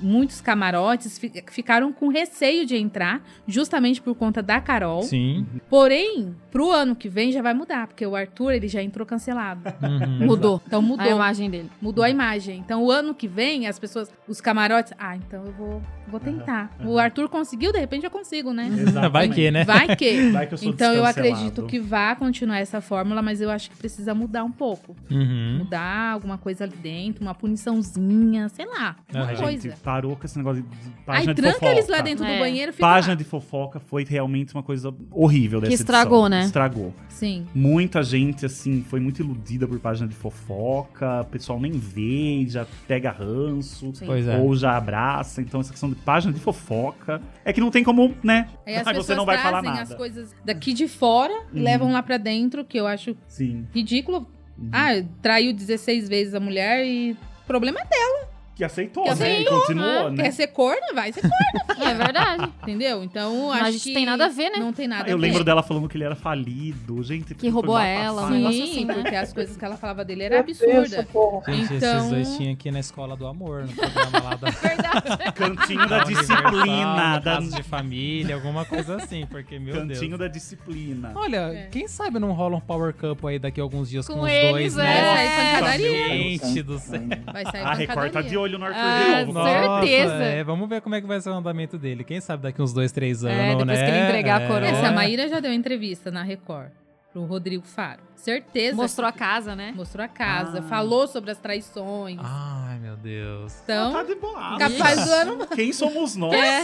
muitos 0.02 0.42
camarotes 0.42 1.20
fi- 1.20 1.32
ficaram 1.52 1.94
com 1.94 2.08
receio 2.08 2.66
de 2.66 2.76
entrar, 2.76 3.22
justamente 3.48 4.02
por 4.02 4.16
conta 4.16 4.42
da 4.42 4.60
Carol. 4.60 5.04
Sim. 5.04 5.46
Porém, 5.70 6.36
pro 6.52 6.72
ano 6.72 6.96
que 6.96 7.08
vem 7.08 7.32
já 7.32 7.44
vai 7.44 7.54
mudar, 7.54 7.86
porque 7.86 8.04
o 8.04 8.16
Arthur 8.16 8.54
ele 8.54 8.68
já 8.68 8.82
entrou 8.82 9.06
cancelado. 9.06 9.62
Uhum. 9.88 10.26
Mudou. 10.26 10.62
Então 10.66 10.82
mudou. 10.82 11.06
A 11.06 11.10
imagem 11.10 11.50
dele. 11.50 11.70
Mudou 11.82 12.04
a 12.04 12.10
imagem. 12.10 12.58
Então, 12.58 12.84
o 12.84 12.92
ano 12.92 13.14
que 13.14 13.28
vem, 13.28 13.68
as 13.68 13.78
pessoas, 13.78 14.12
os 14.28 14.42
camarotes. 14.42 14.92
Ah, 14.98 15.16
então 15.16 15.46
eu 15.46 15.52
vou, 15.54 15.82
vou 16.08 16.20
tentar. 16.20 16.72
O 16.84 16.98
Arthur 16.98 17.30
conseguiu, 17.30 17.72
de 17.72 17.80
repente 17.80 18.04
eu 18.04 18.10
consigo, 18.12 18.52
né? 18.52 18.68
Vai 19.12 19.30
que, 19.30 19.52
né? 19.52 19.64
Vai 19.64 19.96
que. 19.96 20.32
Vai 20.32 20.48
que 20.48 20.54
eu 20.56 20.58
sou 20.58 20.70
Então, 20.70 20.94
eu 20.94 21.06
acredito 21.06 21.64
que 21.68 21.80
vai 21.80 22.16
continuar 22.16 22.58
essa 22.58 22.82
fórmula, 22.82 23.22
mas 23.22 23.40
eu 23.42 23.50
acho 23.52 23.70
que 23.70 23.78
precisa 23.78 24.14
mudar 24.16 24.44
um 24.44 24.52
pouco. 24.52 24.96
Uhum. 25.12 25.60
Mudar 25.72 26.14
alguma 26.14 26.38
coisa 26.38 26.64
ali 26.64 26.78
dentro, 26.78 27.22
uma 27.22 27.36
puniçãozinha, 27.36 28.48
sei 28.50 28.66
lá. 28.66 28.96
Uma. 29.14 29.24
A 29.32 29.36
coisa. 29.36 29.70
gente 29.70 29.80
parou 29.82 30.16
com 30.16 30.26
esse 30.26 30.38
negócio 30.38 30.64
de 30.64 30.68
de 30.70 30.76
Aí 30.88 31.04
página 31.06 31.34
de 31.34 31.42
tranca 31.42 31.60
fofoca. 31.60 31.72
eles 31.74 31.88
lá 31.90 32.02
dentro 32.02 32.24
É. 32.26 32.34
do 32.34 32.40
banheiro, 32.40 32.72
fica 32.74 32.86
Página 32.88 33.14
lá. 33.14 33.18
de 33.18 33.24
fofoca 33.26 33.80
foi 33.80 34.04
realmente 34.06 34.54
uma 34.54 34.64
coisa 34.64 34.94
horrível 35.12 35.60
dessa 35.62 35.74
estragou, 35.74 36.20
edição. 36.26 36.30
né? 36.30 36.46
Estragou. 36.46 36.94
Sim. 37.10 37.46
Muita 37.54 38.02
gente, 38.04 38.46
assim, 38.46 38.82
foi 38.84 39.00
muito 39.02 39.22
iludida 39.22 39.68
por 39.68 39.78
página 39.80 40.08
de 40.08 40.16
fofoca. 40.16 41.22
O 41.22 41.26
pessoal 41.26 41.60
nem 41.60 41.72
vê, 41.74 42.46
já 42.48 42.66
pega 42.88 43.12
ranço. 43.12 43.94
Sim. 43.94 44.06
É. 44.30 44.38
Ou 44.38 44.56
já 44.56 44.78
abraça. 44.78 45.42
Então, 45.42 45.60
essa 45.62 45.72
questão 45.72 45.90
de 45.90 45.96
página 45.96 46.32
de 46.34 46.40
fofoca 46.40 47.22
é 47.44 47.52
que 47.52 47.60
não 47.60 47.72
tem 47.72 47.84
como, 47.84 48.14
né? 48.24 48.48
Aí 48.66 48.76
as 48.76 48.80
Aí 48.88 48.94
pessoas 48.94 49.06
você 49.08 49.16
não 49.16 49.26
vai 49.26 49.38
falar 49.38 49.62
trazem 49.62 49.82
as 49.82 49.90
nada. 49.90 49.96
coisas 49.98 50.34
daqui 50.46 50.74
de 50.74 50.88
fora 50.88 51.34
e 51.54 51.58
Uhum. 51.58 51.64
levam 51.64 51.92
lá 51.92 52.02
pra 52.04 52.18
dentro, 52.18 52.64
que 52.64 52.78
eu 52.80 52.88
acho 52.88 53.16
Sim. 53.28 53.66
ridículo. 53.74 54.28
Uhum. 54.58 54.70
Ah, 54.72 55.04
traiu 55.22 55.54
16 55.54 56.10
vezes 56.10 56.34
a 56.34 56.40
mulher 56.40 56.86
e 56.86 57.16
problema 57.46 57.80
é 57.80 57.86
dela. 57.86 58.30
Que 58.58 58.64
aceitou, 58.64 59.04
Que 59.04 59.10
né? 59.10 59.14
aceitou, 59.14 59.58
e 59.58 59.60
continuou, 59.62 60.08
Ah, 60.08 60.10
né? 60.10 60.24
Quer 60.24 60.32
ser 60.32 60.48
corna? 60.48 60.88
Vai 60.96 61.14
ser 61.14 61.22
corna, 61.22 61.86
É 61.92 61.94
verdade. 61.94 62.52
entendeu? 62.64 63.04
Então, 63.04 63.50
Mas 63.50 63.56
acho 63.58 63.66
a 63.68 63.72
gente 63.72 63.84
que 63.84 63.94
tem 63.94 64.06
nada 64.06 64.26
a 64.26 64.30
ver, 64.30 64.50
né? 64.50 64.58
Não 64.58 64.74
tem 64.74 64.88
nada 64.88 65.08
Eu 65.08 65.16
a 65.16 65.20
ver. 65.20 65.28
lembro 65.28 65.44
dela 65.44 65.62
falando 65.62 65.88
que 65.88 65.96
ele 65.96 66.04
era 66.04 66.16
falido. 66.16 67.04
Gente, 67.04 67.36
Que 67.36 67.50
roubou 67.50 67.76
coisa 67.76 67.88
ela, 67.88 68.26
um 68.26 68.30
negócio 68.32 68.58
Sim, 68.66 68.72
assim, 68.72 68.86
né? 68.86 68.94
porque 68.96 69.16
as 69.16 69.32
coisas 69.32 69.56
que 69.56 69.64
ela 69.64 69.78
falava 69.78 70.04
dele 70.04 70.24
era 70.24 70.40
absurda. 70.40 71.08
Gente, 71.48 71.74
Então- 71.76 71.98
esses 71.98 72.10
dois 72.10 72.36
tinham 72.38 72.54
aqui 72.54 72.72
na 72.72 72.80
Escola 72.80 73.16
do 73.16 73.28
Amor, 73.28 73.62
no 73.68 73.74
programa 73.74 74.20
lá 74.24 74.36
da, 74.36 74.52
Cantinho 75.34 75.88
da 75.88 76.04
disciplina. 76.04 77.20
Da... 77.20 77.40
De 77.40 77.62
família, 77.64 78.34
alguma 78.36 78.66
coisa 78.66 78.96
assim, 78.96 79.26
porque, 79.28 79.60
meu 79.60 79.76
Cantinho 79.76 80.18
Deus. 80.18 80.20
da 80.20 80.28
disciplina. 80.28 81.12
Olha, 81.16 81.54
É. 81.54 81.68
quem 81.72 81.88
sabe 81.88 82.18
não 82.18 82.32
rola 82.32 82.56
um 82.58 82.60
Power 82.60 82.94
Couple 82.94 83.30
aí 83.30 83.38
daqui 83.40 83.60
a 83.60 83.64
alguns 83.64 83.90
dias 83.90 84.08
com, 84.08 84.16
Com 84.16 84.22
os 84.22 84.30
eles, 84.32 84.74
dois, 84.74 84.78
é. 84.78 84.84
né? 84.84 85.14
Vai 85.14 85.28
sair 85.28 85.52
pancadaria. 85.54 86.08
Gente 86.08 86.64
do 86.64 86.80
céu. 86.80 87.02
Vai 87.32 87.46
sair 87.46 87.62
A 87.62 87.74
Record 87.74 87.88
tá 87.98 88.02
pancadaria. 88.02 88.30
de 88.30 88.38
olho 88.38 88.47
no 88.56 88.66
Arthur 88.66 88.80
Ah, 88.80 89.14
de 89.24 89.26
novo. 89.26 89.34
Nossa, 89.40 89.82
certeza. 89.88 90.14
é, 90.24 90.44
vamos 90.44 90.70
ver 90.70 90.80
como 90.82 90.94
é 90.94 91.02
que 91.02 91.08
vai 91.08 91.20
ser 91.20 91.32
o 91.32 91.34
andamento 91.34 91.76
dele. 91.80 92.04
Quem 92.04 92.22
sabe 92.22 92.44
daqui 92.44 92.62
uns 92.62 92.72
dois, 92.72 92.92
três 92.92 93.24
anos, 93.24 93.36
É, 93.36 93.48
depois 93.56 93.66
né? 93.66 93.84
que 93.84 93.90
ele 93.92 94.04
entregar 94.06 94.44
a 94.44 94.48
coroa. 94.48 94.68
Essa, 94.68 94.90
a 94.90 94.92
Maíra 94.92 95.28
já 95.28 95.40
deu 95.40 95.52
entrevista 95.52 96.12
na 96.12 96.22
Record 96.22 96.70
pro 97.12 97.24
Rodrigo 97.26 97.66
Faro. 97.66 98.02
Certeza. 98.16 98.76
Mostrou 98.76 99.08
a 99.08 99.12
casa, 99.12 99.56
né? 99.56 99.74
Mostrou 99.76 100.04
a 100.06 100.08
casa, 100.08 100.60
Ah. 100.60 100.64
falou 100.64 101.08
sobre 101.08 101.32
as 101.32 101.38
traições. 101.40 102.20
Ai, 102.22 102.78
meu 102.80 102.96
Deus. 102.98 103.60
Então, 103.64 103.94
Tá 103.94 104.04
de 104.04 104.16
boa. 104.16 104.58
capaz 104.60 105.06
do 105.06 105.12
ano, 105.12 105.48
Quem 105.48 105.72
somos 105.74 106.16
nós? 106.16 106.34
É, 106.34 106.60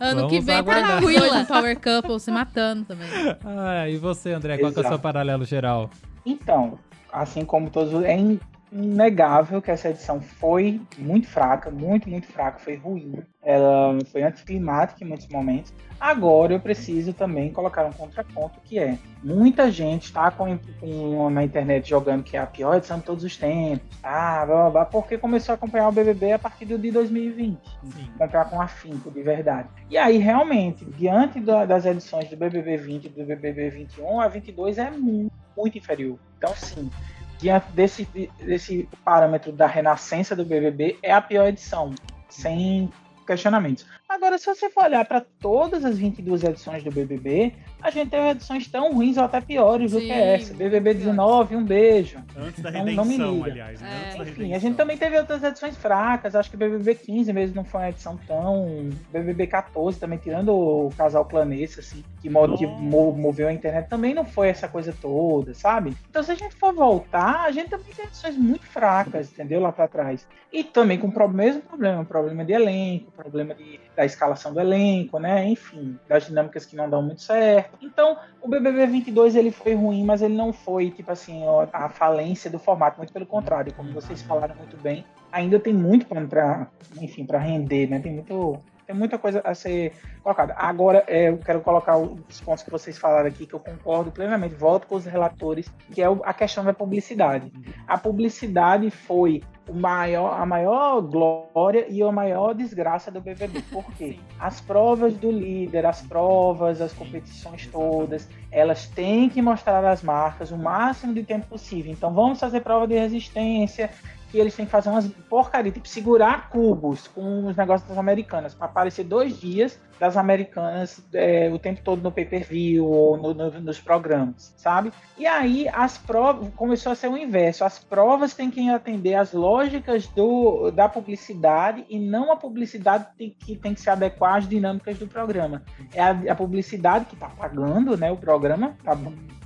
ano 0.00 0.16
Vamos 0.22 0.30
que 0.32 0.40
vem 0.40 0.62
tá 0.64 1.00
no 1.40 1.46
Power 1.46 1.78
Couple 1.80 2.20
se 2.20 2.30
matando 2.30 2.84
também. 2.84 3.08
Ah, 3.44 3.88
e 3.88 3.96
você, 3.96 4.32
André, 4.32 4.58
qual 4.58 4.70
que 4.72 4.78
é 4.78 4.80
o 4.80 4.82
seu 4.84 4.90
Exato. 4.92 5.02
paralelo 5.02 5.44
geral? 5.44 5.90
Então, 6.24 6.78
assim 7.12 7.44
como 7.44 7.70
todos, 7.70 8.02
é 8.04 8.14
in- 8.16 8.40
inegável 8.72 9.62
que 9.62 9.70
essa 9.70 9.88
edição 9.90 10.20
foi 10.20 10.80
muito 10.98 11.26
fraca, 11.28 11.70
muito, 11.70 12.08
muito 12.08 12.26
fraca, 12.26 12.58
foi 12.58 12.76
ruim. 12.76 13.22
Ela 13.42 13.96
foi 14.10 14.22
anticlimática 14.24 15.04
em 15.04 15.06
muitos 15.06 15.28
momentos. 15.28 15.72
Agora 16.00 16.52
eu 16.52 16.60
preciso 16.60 17.12
também 17.14 17.52
colocar 17.52 17.86
um 17.86 17.92
contraponto 17.92 18.60
que 18.64 18.78
é 18.78 18.98
muita 19.22 19.70
gente 19.70 20.04
está 20.04 20.30
com, 20.30 20.58
com- 20.80 21.30
na 21.30 21.42
internet 21.44 21.88
jogando 21.88 22.22
que 22.22 22.36
é 22.36 22.40
a 22.40 22.46
pior 22.46 22.76
edição 22.76 22.98
de 22.98 23.04
todos 23.04 23.24
os 23.24 23.36
tempos, 23.36 23.86
ah, 24.02 24.44
blá, 24.44 24.56
blá, 24.62 24.70
blá, 24.70 24.84
porque 24.84 25.16
começou 25.16 25.52
a 25.52 25.56
acompanhar 25.56 25.88
o 25.88 25.92
BBB 25.92 26.32
a 26.32 26.38
partir 26.38 26.66
do 26.66 26.76
de 26.76 26.90
2020 26.90 27.58
Sim. 27.84 28.10
comprar 28.18 28.44
com 28.46 28.60
afinco, 28.60 29.10
de 29.10 29.22
verdade. 29.22 29.68
E 29.88 29.96
aí, 29.96 30.18
realmente, 30.18 30.84
diante 30.84 31.40
da- 31.40 31.64
das 31.64 31.86
edições 31.86 32.28
do 32.28 32.36
BBB 32.36 32.76
20 32.76 33.04
e 33.06 33.08
do 33.08 33.24
BBB 33.24 33.70
21, 33.70 34.20
a 34.20 34.28
22 34.28 34.76
é 34.78 34.90
muito, 34.90 35.32
muito 35.56 35.78
inferior. 35.78 36.18
Então, 36.36 36.52
sim, 36.54 36.90
diante 37.38 37.70
desse, 37.72 38.04
desse 38.38 38.88
parâmetro 39.04 39.52
da 39.52 39.66
renascença 39.66 40.34
do 40.34 40.44
BBB, 40.44 40.98
é 41.02 41.12
a 41.12 41.20
pior 41.20 41.46
edição, 41.46 41.94
sem 42.28 42.90
questionamentos. 43.26 43.86
Agora, 44.08 44.38
se 44.38 44.46
você 44.46 44.70
for 44.70 44.84
olhar 44.84 45.04
para 45.04 45.20
todas 45.20 45.84
as 45.84 45.98
22 45.98 46.44
edições 46.44 46.82
do 46.84 46.92
BBB, 46.92 47.52
a 47.82 47.90
gente 47.90 48.08
teve 48.08 48.28
edições 48.30 48.68
tão 48.68 48.92
ruins 48.92 49.16
ou 49.16 49.24
até 49.24 49.40
piores 49.40 49.90
do 49.92 49.98
que 49.98 50.06
Sim, 50.06 50.12
essa. 50.12 50.54
BBB 50.54 50.94
19, 50.94 51.56
um 51.56 51.64
beijo. 51.64 52.18
Antes 52.36 52.62
da 52.62 52.70
Não- 52.70 52.78
não 52.84 53.04
me 53.04 53.16
redenção, 53.16 53.34
liga. 53.34 53.50
aliás. 53.50 53.80
né? 53.80 53.88
É. 53.90 54.04
Antes 54.06 54.16
da 54.16 54.22
Enfim, 54.22 54.30
redenção. 54.30 54.56
a 54.56 54.58
gente 54.60 54.76
também 54.76 54.96
teve 54.96 55.18
outras 55.18 55.42
edições 55.42 55.76
fracas. 55.76 56.36
Acho 56.36 56.48
que 56.50 56.56
BBB 56.56 56.94
15 56.94 57.32
mesmo 57.32 57.56
não 57.56 57.64
foi 57.64 57.80
uma 57.80 57.88
edição 57.88 58.16
tão. 58.28 58.90
BBB 59.12 59.48
14 59.48 59.98
também, 59.98 60.18
tirando 60.18 60.50
o 60.54 60.90
casal 60.96 61.24
Planeta, 61.24 61.80
assim, 61.80 62.04
que 62.22 62.30
moveu 62.30 63.48
a 63.48 63.52
internet, 63.52 63.88
também 63.88 64.14
não 64.14 64.24
foi 64.24 64.48
essa 64.48 64.68
coisa 64.68 64.94
toda, 65.02 65.52
sabe? 65.52 65.96
Então, 66.08 66.22
se 66.22 66.30
a 66.30 66.34
gente 66.36 66.54
for 66.54 66.72
voltar, 66.72 67.42
a 67.44 67.50
gente 67.50 67.70
também 67.70 67.92
tem 67.94 68.04
edições 68.04 68.36
muito 68.36 68.64
fracas, 68.66 69.32
entendeu? 69.32 69.60
Lá 69.60 69.72
pra 69.72 69.88
trás. 69.88 70.26
E 70.52 70.62
também 70.62 70.96
com 70.96 71.08
o 71.08 71.28
mesmo 71.28 71.60
problema: 71.60 72.04
problema 72.04 72.44
de 72.44 72.52
elenco, 72.52 73.10
problema 73.10 73.52
de, 73.54 73.80
da 73.96 74.04
escalação 74.04 74.52
do 74.52 74.60
elenco, 74.60 75.18
né? 75.18 75.48
Enfim, 75.48 75.98
das 76.06 76.26
dinâmicas 76.26 76.66
que 76.66 76.76
não 76.76 76.88
dão 76.88 77.02
muito 77.02 77.22
certo. 77.22 77.78
Então, 77.80 78.18
o 78.42 78.48
BBB 78.48 78.86
22 78.86 79.34
ele 79.34 79.50
foi 79.50 79.74
ruim, 79.74 80.04
mas 80.04 80.20
ele 80.20 80.34
não 80.34 80.52
foi, 80.52 80.90
tipo 80.90 81.10
assim, 81.10 81.42
a 81.72 81.88
falência 81.88 82.50
do 82.50 82.58
formato. 82.58 82.98
Muito 82.98 83.12
pelo 83.12 83.26
contrário, 83.26 83.72
como 83.74 83.92
vocês 83.92 84.20
falaram 84.22 84.54
muito 84.54 84.76
bem, 84.76 85.04
ainda 85.32 85.58
tem 85.58 85.72
muito 85.72 86.06
pano 86.06 86.28
para, 86.28 86.68
enfim, 87.00 87.24
para 87.24 87.38
render, 87.38 87.88
né? 87.88 87.98
Tem 87.98 88.12
muito 88.12 88.60
tem 88.86 88.94
muita 88.94 89.18
coisa 89.18 89.40
a 89.44 89.52
ser 89.52 89.92
colocada. 90.22 90.54
Agora, 90.56 91.02
é, 91.08 91.28
eu 91.28 91.38
quero 91.38 91.60
colocar 91.60 91.96
os 91.98 92.40
pontos 92.40 92.62
que 92.62 92.70
vocês 92.70 92.96
falaram 92.96 93.26
aqui, 93.26 93.44
que 93.44 93.52
eu 93.52 93.58
concordo 93.58 94.12
plenamente, 94.12 94.54
volto 94.54 94.86
com 94.86 94.94
os 94.94 95.04
relatores, 95.04 95.68
que 95.92 96.00
é 96.00 96.06
a 96.06 96.32
questão 96.32 96.64
da 96.64 96.72
publicidade. 96.72 97.52
A 97.88 97.98
publicidade 97.98 98.88
foi 98.90 99.42
maior, 99.72 100.40
a 100.40 100.46
maior 100.46 101.00
glória 101.00 101.86
e 101.88 102.02
a 102.02 102.12
maior 102.12 102.54
desgraça 102.54 103.10
do 103.10 103.20
BBB. 103.20 103.62
Por 103.70 103.84
quê? 103.94 104.18
As 104.38 104.60
provas 104.60 105.14
do 105.14 105.30
líder, 105.30 105.86
as 105.86 106.02
provas, 106.02 106.80
as 106.80 106.92
competições 106.92 107.66
todas, 107.66 108.28
elas 108.50 108.86
têm 108.86 109.28
que 109.28 109.42
mostrar 109.42 109.84
as 109.84 110.02
marcas 110.02 110.50
o 110.50 110.56
máximo 110.56 111.14
de 111.14 111.22
tempo 111.22 111.46
possível. 111.46 111.92
Então 111.92 112.12
vamos 112.12 112.38
fazer 112.38 112.60
prova 112.60 112.86
de 112.86 112.94
resistência, 112.94 113.90
que 114.36 114.40
eles 114.40 114.54
têm 114.54 114.66
que 114.66 114.70
fazer 114.70 114.90
umas 114.90 115.08
porcaria, 115.30 115.72
tipo 115.72 115.88
segurar 115.88 116.50
cubos 116.50 117.08
com 117.08 117.46
os 117.46 117.56
negócios 117.56 117.88
das 117.88 117.96
americanas, 117.96 118.54
para 118.54 118.66
aparecer 118.66 119.04
dois 119.04 119.40
dias 119.40 119.80
das 119.98 120.14
americanas 120.14 121.02
é, 121.14 121.50
o 121.50 121.58
tempo 121.58 121.80
todo 121.82 122.02
no 122.02 122.12
pay-per-view 122.12 122.84
ou 122.84 123.16
no, 123.16 123.32
no, 123.32 123.60
nos 123.62 123.80
programas, 123.80 124.52
sabe? 124.58 124.92
E 125.16 125.26
aí 125.26 125.66
as 125.70 125.96
provas 125.96 126.50
começou 126.54 126.92
a 126.92 126.94
ser 126.94 127.08
o 127.08 127.16
inverso. 127.16 127.64
As 127.64 127.78
provas 127.78 128.34
têm 128.34 128.50
que 128.50 128.68
atender 128.68 129.14
às 129.14 129.32
lógicas 129.32 130.06
do, 130.08 130.70
da 130.70 130.86
publicidade 130.86 131.86
e 131.88 131.98
não 131.98 132.30
a 132.30 132.36
publicidade 132.36 133.06
tem, 133.16 133.30
que 133.30 133.56
tem 133.56 133.72
que 133.72 133.80
se 133.80 133.88
adequar 133.88 134.36
às 134.36 134.46
dinâmicas 134.46 134.98
do 134.98 135.06
programa. 135.06 135.62
É 135.94 136.02
a, 136.02 136.10
a 136.10 136.34
publicidade 136.34 137.06
que 137.06 137.14
está 137.14 137.30
pagando, 137.30 137.96
né, 137.96 138.12
o 138.12 138.18
programa, 138.18 138.76
está 138.78 138.94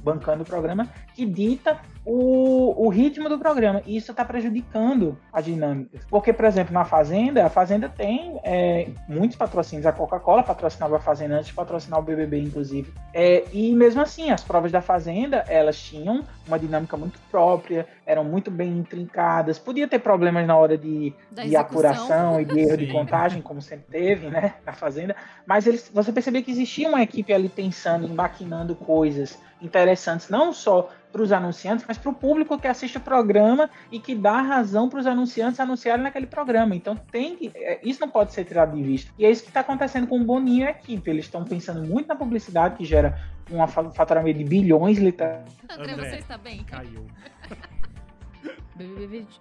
bancando 0.03 0.43
o 0.43 0.47
programa, 0.47 0.89
que 1.15 1.25
dita 1.25 1.79
o, 2.05 2.87
o 2.87 2.89
ritmo 2.89 3.29
do 3.29 3.39
programa. 3.39 3.83
E 3.87 3.97
isso 3.97 4.11
está 4.11 4.25
prejudicando 4.25 5.19
as 5.33 5.45
dinâmicas. 5.45 6.03
Porque, 6.09 6.33
por 6.33 6.45
exemplo, 6.45 6.73
na 6.73 6.85
Fazenda, 6.85 7.45
a 7.45 7.51
Fazenda 7.51 7.89
tem 7.89 8.41
é, 8.43 8.89
muitos 9.09 9.37
patrocínios. 9.37 9.87
A 9.87 9.93
Coca-Cola 9.93 10.43
patrocinava 10.43 10.97
a 10.97 11.01
Fazenda 11.01 11.37
antes 11.37 11.49
de 11.49 11.55
patrocinar 11.55 12.01
o 12.01 12.03
BBB, 12.03 12.41
inclusive. 12.41 12.93
É, 13.13 13.45
e 13.53 13.75
mesmo 13.75 14.01
assim, 14.01 14.31
as 14.31 14.43
provas 14.43 14.73
da 14.73 14.81
Fazenda, 14.81 15.45
elas 15.49 15.81
tinham 15.81 16.25
uma 16.51 16.59
dinâmica 16.59 16.97
muito 16.97 17.19
própria, 17.31 17.87
eram 18.05 18.25
muito 18.25 18.51
bem 18.51 18.79
intrincadas. 18.79 19.59
Podia 19.59 19.87
ter 19.89 20.01
problemas 20.01 20.47
na 20.47 20.57
hora 20.57 20.77
de, 20.77 21.15
de 21.31 21.57
apuração 21.57 22.41
e 22.41 22.45
de 22.45 22.59
erro 22.59 22.71
Sim. 22.71 22.77
de 22.77 22.93
contagem, 22.93 23.41
como 23.41 23.63
sempre 23.63 23.87
teve, 23.91 24.29
né, 24.29 24.55
na 24.67 24.73
Fazenda. 24.73 25.15
Mas 25.47 25.67
eles, 25.67 25.91
você 25.93 26.13
percebia 26.13 26.43
que 26.43 26.51
existia 26.51 26.89
uma 26.89 27.03
equipe 27.03 27.33
ali 27.33 27.49
pensando, 27.49 28.09
maquinando 28.09 28.75
coisas 28.75 29.39
interessantes, 29.63 30.29
não 30.29 30.53
só 30.53 30.89
para 31.13 31.23
os 31.23 31.33
anunciantes, 31.33 31.85
mas 31.87 31.99
para 31.99 32.11
o 32.11 32.15
público 32.15 32.59
que 32.59 32.69
assiste 32.69 32.97
o 32.97 33.01
programa 33.01 33.69
e 33.91 33.99
que 33.99 34.15
dá 34.15 34.41
razão 34.41 34.89
para 34.89 35.01
os 35.01 35.07
anunciantes 35.07 35.59
anunciarem 35.59 36.03
naquele 36.03 36.27
programa. 36.27 36.75
Então 36.75 36.97
tem 36.97 37.37
que, 37.37 37.51
é, 37.55 37.81
isso 37.83 38.01
não 38.01 38.09
pode 38.09 38.33
ser 38.33 38.45
tirado 38.45 38.77
de 38.77 38.83
vista. 38.83 39.13
E 39.19 39.25
é 39.25 39.31
isso 39.31 39.43
que 39.43 39.51
está 39.51 39.61
acontecendo 39.61 40.07
com 40.07 40.21
o 40.21 40.25
Boninho 40.25 40.65
e 40.65 40.69
a 40.69 40.71
equipe. 40.71 41.11
Eles 41.11 41.25
estão 41.25 41.45
pensando 41.45 41.83
muito 41.87 42.07
na 42.07 42.15
publicidade 42.15 42.77
que 42.77 42.85
gera 42.85 43.19
um 43.51 43.67
faturamento 43.93 44.39
de 44.39 44.45
bilhões, 44.45 44.99
literalmente. 44.99 45.57
André, 45.69 45.93
André, 45.93 46.11
você 46.11 46.17
está 46.17 46.39
bem? 46.39 46.65
Caiu. 46.65 47.07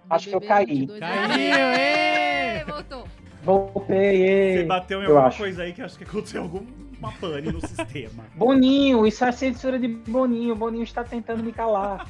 Acho 0.09 0.29
que 0.29 0.35
eu 0.35 0.41
caí. 0.41 0.87
Caiu, 0.87 2.65
Voltou. 2.67 3.07
Voltei. 3.41 4.57
Você 4.57 4.63
bateu 4.65 5.01
em 5.01 5.05
alguma 5.05 5.27
acho. 5.27 5.37
coisa 5.37 5.63
aí 5.63 5.71
que 5.71 5.81
acho 5.81 5.97
que 5.97 6.03
aconteceu 6.03 6.41
algum 6.41 6.65
uma 6.99 7.11
pane 7.13 7.51
no 7.51 7.61
sistema. 7.61 8.25
Boninho, 8.35 9.07
isso 9.07 9.23
é 9.23 9.31
censura 9.31 9.79
de 9.79 9.87
Boninho. 9.87 10.55
Boninho 10.55 10.83
está 10.83 11.03
tentando 11.03 11.41
me 11.41 11.53
calar. 11.53 12.05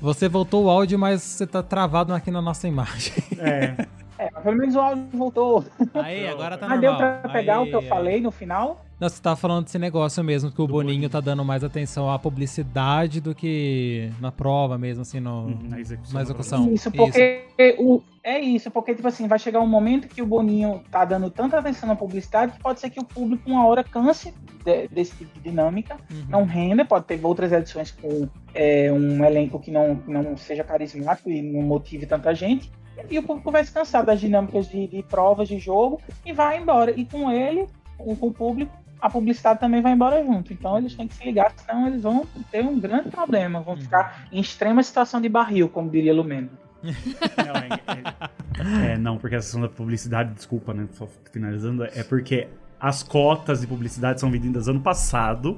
Você 0.00 0.28
voltou 0.28 0.64
o 0.64 0.70
áudio, 0.70 0.98
mas 0.98 1.22
você 1.22 1.46
tá 1.46 1.62
travado 1.62 2.12
aqui 2.12 2.30
na 2.30 2.42
nossa 2.42 2.68
imagem. 2.68 3.14
É. 3.38 3.86
É, 4.16 4.30
pelo 4.42 4.56
menos 4.56 4.76
o 4.76 4.80
áudio 4.80 5.06
voltou. 5.12 5.64
Aí, 5.94 6.28
agora 6.28 6.56
tá 6.56 6.68
Mas 6.68 6.80
normal. 6.80 7.00
deu 7.00 7.20
pra 7.20 7.30
pegar 7.30 7.58
Aí, 7.58 7.62
o 7.62 7.66
que 7.66 7.74
eu 7.74 7.80
é. 7.80 7.88
falei 7.88 8.20
no 8.20 8.30
final? 8.30 8.83
Não, 9.00 9.08
você 9.08 9.20
tava 9.20 9.36
falando 9.36 9.64
desse 9.64 9.78
negócio 9.78 10.22
mesmo, 10.22 10.50
que 10.50 10.62
o 10.62 10.66
Boninho, 10.66 10.94
Boninho 10.94 11.10
tá 11.10 11.20
dando 11.20 11.44
mais 11.44 11.64
atenção 11.64 12.10
à 12.10 12.18
publicidade 12.18 13.20
do 13.20 13.34
que 13.34 14.10
na 14.20 14.30
prova 14.30 14.78
mesmo, 14.78 15.02
assim, 15.02 15.20
no, 15.20 15.46
uhum, 15.46 15.58
na 15.68 15.80
execução. 15.80 16.14
Na 16.14 16.22
execução. 16.22 16.72
Isso, 16.72 16.90
porque 16.90 17.44
isso. 17.58 17.82
O, 17.82 18.02
é 18.22 18.40
isso, 18.40 18.70
porque, 18.70 18.94
tipo 18.94 19.06
assim, 19.06 19.26
vai 19.26 19.38
chegar 19.38 19.60
um 19.60 19.66
momento 19.66 20.08
que 20.08 20.22
o 20.22 20.26
Boninho 20.26 20.82
tá 20.90 21.04
dando 21.04 21.28
tanta 21.30 21.58
atenção 21.58 21.88
na 21.88 21.96
publicidade 21.96 22.52
que 22.52 22.60
pode 22.60 22.80
ser 22.80 22.88
que 22.90 23.00
o 23.00 23.04
público 23.04 23.50
uma 23.50 23.66
hora 23.66 23.82
canse 23.82 24.32
de, 24.64 24.88
desse 24.88 25.16
tipo 25.16 25.34
de 25.34 25.50
dinâmica, 25.50 25.96
uhum. 26.10 26.24
não 26.28 26.44
renda, 26.44 26.84
pode 26.84 27.04
ter 27.04 27.20
outras 27.22 27.52
edições 27.52 27.90
com 27.90 28.28
é, 28.54 28.92
um 28.92 29.24
elenco 29.24 29.58
que 29.58 29.70
não, 29.70 30.00
não 30.06 30.36
seja 30.36 30.64
carismático 30.64 31.28
e 31.28 31.42
não 31.42 31.62
motive 31.62 32.06
tanta 32.06 32.34
gente, 32.34 32.70
e 33.10 33.18
o 33.18 33.22
público 33.22 33.50
vai 33.50 33.64
se 33.64 33.72
cansar 33.72 34.04
das 34.04 34.20
dinâmicas 34.20 34.68
de, 34.68 34.86
de 34.86 35.02
provas 35.02 35.48
de 35.48 35.58
jogo 35.58 36.00
e 36.24 36.32
vai 36.32 36.58
embora. 36.58 36.92
E 36.92 37.04
com 37.04 37.30
ele, 37.30 37.66
com 37.98 38.12
o 38.12 38.32
público, 38.32 38.72
a 39.04 39.10
publicidade 39.10 39.60
também 39.60 39.82
vai 39.82 39.92
embora 39.92 40.24
junto. 40.24 40.50
Então 40.50 40.78
eles 40.78 40.94
têm 40.94 41.06
que 41.06 41.14
se 41.14 41.22
ligar, 41.26 41.52
senão 41.54 41.86
eles 41.86 42.02
vão 42.02 42.26
ter 42.50 42.64
um 42.64 42.80
grande 42.80 43.10
problema, 43.10 43.60
vão 43.60 43.76
ficar 43.76 44.26
em 44.32 44.40
extrema 44.40 44.82
situação 44.82 45.20
de 45.20 45.28
barril, 45.28 45.68
como 45.68 45.90
diria 45.90 46.14
Lumeno. 46.14 46.48
não, 46.82 47.54
é, 47.54 48.88
é, 48.88 48.92
é, 48.92 48.96
não, 48.96 49.18
porque 49.18 49.36
a 49.36 49.38
questão 49.40 49.60
da 49.60 49.68
publicidade, 49.68 50.32
desculpa, 50.32 50.72
né? 50.72 50.88
Só 50.92 51.06
finalizando, 51.30 51.84
é 51.84 52.02
porque 52.02 52.48
as 52.84 53.02
cotas 53.02 53.62
de 53.62 53.66
publicidade 53.66 54.20
são 54.20 54.30
vendidas 54.30 54.68
ano 54.68 54.78
passado 54.78 55.56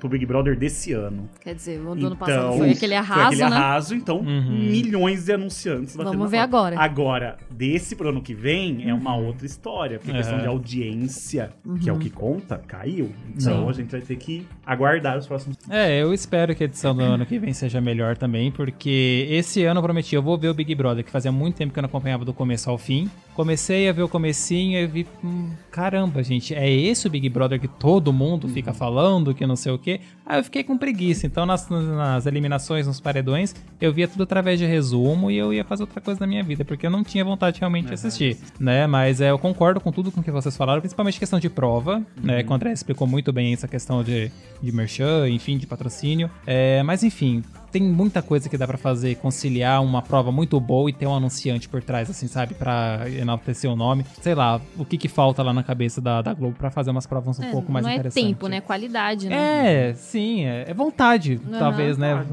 pro 0.00 0.08
Big 0.08 0.26
Brother 0.26 0.58
desse 0.58 0.92
ano. 0.92 1.30
Quer 1.40 1.54
dizer, 1.54 1.80
o 1.80 1.92
ano 1.92 2.16
passado 2.16 2.46
então, 2.46 2.58
foi 2.58 2.70
aquele 2.70 2.94
arraso, 2.96 3.20
foi 3.20 3.26
aquele 3.26 3.50
né? 3.50 3.56
arraso, 3.56 3.94
então 3.94 4.18
uhum. 4.18 4.58
milhões 4.58 5.26
de 5.26 5.32
anunciantes. 5.34 5.94
Vamos 5.94 6.28
ver 6.28 6.38
agora. 6.38 6.76
Agora, 6.76 7.36
desse 7.48 7.94
pro 7.94 8.08
ano 8.08 8.20
que 8.20 8.34
vem, 8.34 8.90
é 8.90 8.92
uma 8.92 9.14
uhum. 9.14 9.26
outra 9.26 9.46
história. 9.46 10.00
Porque 10.00 10.10
a 10.10 10.16
questão 10.16 10.40
de 10.40 10.48
audiência, 10.48 11.52
uhum. 11.64 11.78
que 11.78 11.88
é 11.88 11.92
o 11.92 11.96
que 11.96 12.10
conta, 12.10 12.58
caiu. 12.58 13.12
Então 13.28 13.66
Sim. 13.66 13.70
a 13.70 13.72
gente 13.72 13.92
vai 13.92 14.00
ter 14.00 14.16
que 14.16 14.44
aguardar 14.66 15.16
os 15.16 15.28
próximos... 15.28 15.56
É, 15.70 16.02
eu 16.02 16.12
espero 16.12 16.56
que 16.56 16.64
a 16.64 16.66
edição 16.66 16.92
do 16.92 17.02
ano 17.02 17.24
que 17.24 17.38
vem 17.38 17.52
seja 17.52 17.80
melhor 17.80 18.16
também, 18.16 18.50
porque 18.50 19.28
esse 19.30 19.64
ano 19.64 19.78
eu 19.78 19.84
prometi, 19.84 20.16
eu 20.16 20.22
vou 20.22 20.36
ver 20.36 20.48
o 20.48 20.54
Big 20.54 20.74
Brother, 20.74 21.04
que 21.04 21.10
fazia 21.12 21.30
muito 21.30 21.54
tempo 21.54 21.72
que 21.72 21.78
eu 21.78 21.82
não 21.82 21.88
acompanhava 21.88 22.24
do 22.24 22.34
começo 22.34 22.68
ao 22.68 22.76
fim. 22.76 23.08
Comecei 23.36 23.88
a 23.88 23.92
ver 23.92 24.02
o 24.02 24.08
comecinho 24.08 24.78
e 24.78 24.86
vi, 24.88 25.06
hum, 25.22 25.50
caramba, 25.70 26.20
gente, 26.22 26.52
é 26.52 26.63
esse 26.70 27.06
o 27.06 27.10
Big 27.10 27.28
Brother 27.28 27.60
que 27.60 27.68
todo 27.68 28.12
mundo 28.12 28.48
fica 28.48 28.70
uhum. 28.70 28.76
falando, 28.76 29.34
que 29.34 29.46
não 29.46 29.56
sei 29.56 29.72
o 29.72 29.78
quê. 29.78 30.00
Aí 30.24 30.38
eu 30.38 30.44
fiquei 30.44 30.62
com 30.62 30.78
preguiça. 30.78 31.26
Então, 31.26 31.44
nas, 31.44 31.68
nas 31.68 32.26
eliminações, 32.26 32.86
nos 32.86 33.00
paredões, 33.00 33.54
eu 33.80 33.92
via 33.92 34.08
tudo 34.08 34.22
através 34.22 34.58
de 34.58 34.66
resumo 34.66 35.30
e 35.30 35.36
eu 35.36 35.52
ia 35.52 35.64
fazer 35.64 35.82
outra 35.82 36.00
coisa 36.00 36.20
na 36.20 36.26
minha 36.26 36.42
vida, 36.42 36.64
porque 36.64 36.86
eu 36.86 36.90
não 36.90 37.02
tinha 37.02 37.24
vontade 37.24 37.60
realmente 37.60 37.88
de 37.88 37.94
assistir, 37.94 38.38
né? 38.58 38.86
Mas 38.86 39.20
é, 39.20 39.30
eu 39.30 39.38
concordo 39.38 39.80
com 39.80 39.90
tudo 39.90 40.10
com 40.10 40.22
que 40.22 40.30
vocês 40.30 40.56
falaram, 40.56 40.80
principalmente 40.80 41.18
questão 41.18 41.38
de 41.38 41.50
prova, 41.50 41.98
né? 41.98 42.04
uhum. 42.16 42.24
né? 42.24 42.42
Que 42.42 42.50
o 42.50 42.54
André 42.54 42.72
explicou 42.72 43.06
muito 43.06 43.32
bem 43.32 43.52
essa 43.52 43.68
questão 43.68 44.02
de, 44.02 44.30
de 44.62 44.72
merchan, 44.72 45.28
enfim, 45.28 45.58
de 45.58 45.66
patrocínio. 45.66 46.30
É, 46.46 46.82
mas 46.82 47.02
enfim, 47.02 47.42
tem 47.74 47.82
muita 47.82 48.22
coisa 48.22 48.48
que 48.48 48.56
dá 48.56 48.68
para 48.68 48.78
fazer, 48.78 49.16
conciliar 49.16 49.82
uma 49.82 50.00
prova 50.00 50.30
muito 50.30 50.60
boa 50.60 50.88
e 50.88 50.92
ter 50.92 51.08
um 51.08 51.16
anunciante 51.16 51.68
por 51.68 51.82
trás, 51.82 52.08
assim, 52.08 52.28
sabe? 52.28 52.54
Pra 52.54 53.00
enaltecer 53.10 53.68
o 53.68 53.74
nome. 53.74 54.06
Sei 54.22 54.32
lá, 54.32 54.60
o 54.78 54.84
que 54.84 54.96
que 54.96 55.08
falta 55.08 55.42
lá 55.42 55.52
na 55.52 55.64
cabeça 55.64 56.00
da, 56.00 56.22
da 56.22 56.32
Globo 56.32 56.54
para 56.56 56.70
fazer 56.70 56.92
umas 56.92 57.04
provas 57.04 57.36
um 57.40 57.42
é, 57.42 57.50
pouco 57.50 57.72
mais 57.72 57.84
interessantes. 57.84 58.14
Não 58.14 58.22
é 58.22 58.32
tempo, 58.32 58.46
né? 58.46 58.60
Qualidade, 58.60 59.28
né? 59.28 59.88
É, 59.90 59.94
sim, 59.94 60.44
é, 60.44 60.66
é 60.68 60.72
vontade, 60.72 61.40
uhum. 61.44 61.58
talvez, 61.58 61.98
né? 61.98 62.24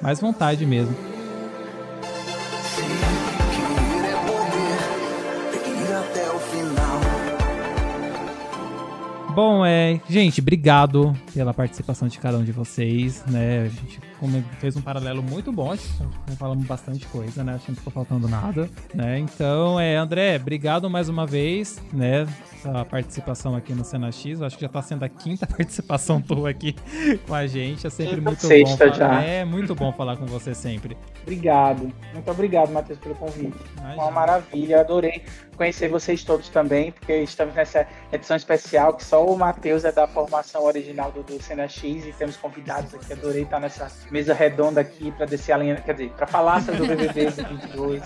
Mais 0.00 0.18
vontade 0.18 0.64
mesmo. 0.64 0.96
Bom, 9.36 9.66
é, 9.66 10.00
gente, 10.08 10.40
obrigado 10.40 11.14
pela 11.34 11.52
participação 11.52 12.08
de 12.08 12.18
cada 12.18 12.38
um 12.38 12.42
de 12.42 12.52
vocês, 12.52 13.22
né? 13.26 13.64
A 13.64 13.68
gente 13.68 14.00
fez 14.58 14.76
um 14.76 14.80
paralelo 14.80 15.22
muito 15.22 15.52
bom, 15.52 15.72
a 15.72 15.76
falamos 16.36 16.66
bastante 16.66 17.06
coisa, 17.06 17.44
né? 17.44 17.54
Acho 17.54 17.66
que 17.66 17.70
não 17.72 17.76
ficou 17.76 17.92
faltando 17.92 18.28
nada, 18.28 18.68
né? 18.94 19.18
Então, 19.18 19.78
é, 19.78 19.96
André, 19.96 20.36
obrigado 20.36 20.88
mais 20.88 21.08
uma 21.08 21.26
vez, 21.26 21.82
né? 21.92 22.26
Sua 22.62 22.84
participação 22.84 23.54
aqui 23.54 23.72
no 23.74 23.84
Cena 23.84 24.10
X, 24.10 24.42
acho 24.42 24.56
que 24.56 24.62
já 24.62 24.68
tá 24.68 24.82
sendo 24.82 25.04
a 25.04 25.08
quinta 25.08 25.46
participação 25.48 26.20
tua 26.20 26.50
aqui 26.50 26.74
com 27.26 27.34
a 27.34 27.46
gente, 27.46 27.86
é 27.86 27.90
sempre 27.90 28.20
muito 28.20 28.48
bom. 28.48 28.76
Falar, 28.76 28.92
já. 28.92 29.22
É 29.22 29.44
muito 29.44 29.74
bom 29.74 29.92
falar 29.92 30.16
com 30.16 30.26
você 30.26 30.54
sempre. 30.54 30.96
Obrigado, 31.22 31.92
muito 32.12 32.30
obrigado, 32.30 32.70
Matheus, 32.70 32.98
pelo 32.98 33.14
convite. 33.14 33.56
Imagina. 33.76 34.02
Uma 34.02 34.10
maravilha, 34.10 34.80
adorei 34.80 35.22
conhecer 35.56 35.88
vocês 35.88 36.22
todos 36.22 36.48
também, 36.48 36.92
porque 36.92 37.16
estamos 37.22 37.54
nessa 37.54 37.86
edição 38.12 38.36
especial 38.36 38.94
que 38.94 39.04
só 39.04 39.24
o 39.26 39.36
Matheus 39.36 39.84
é 39.84 39.90
da 39.90 40.06
formação 40.06 40.64
original 40.64 41.10
do, 41.10 41.22
do 41.22 41.42
Cena 41.42 41.66
X 41.66 42.06
e 42.06 42.12
temos 42.12 42.36
convidados 42.36 42.94
aqui. 42.94 43.12
Adorei 43.12 43.42
estar 43.42 43.58
nessa 43.58 43.88
mesa 44.10 44.34
redonda 44.34 44.80
aqui 44.80 45.10
para 45.12 45.26
descer 45.26 45.52
a 45.52 45.58
linha, 45.58 45.76
quer 45.76 45.92
dizer, 45.92 46.10
para 46.10 46.26
falar 46.26 46.62
sobre 46.62 46.82
o 46.82 46.86
BBB 46.86 47.30
22. 47.30 48.02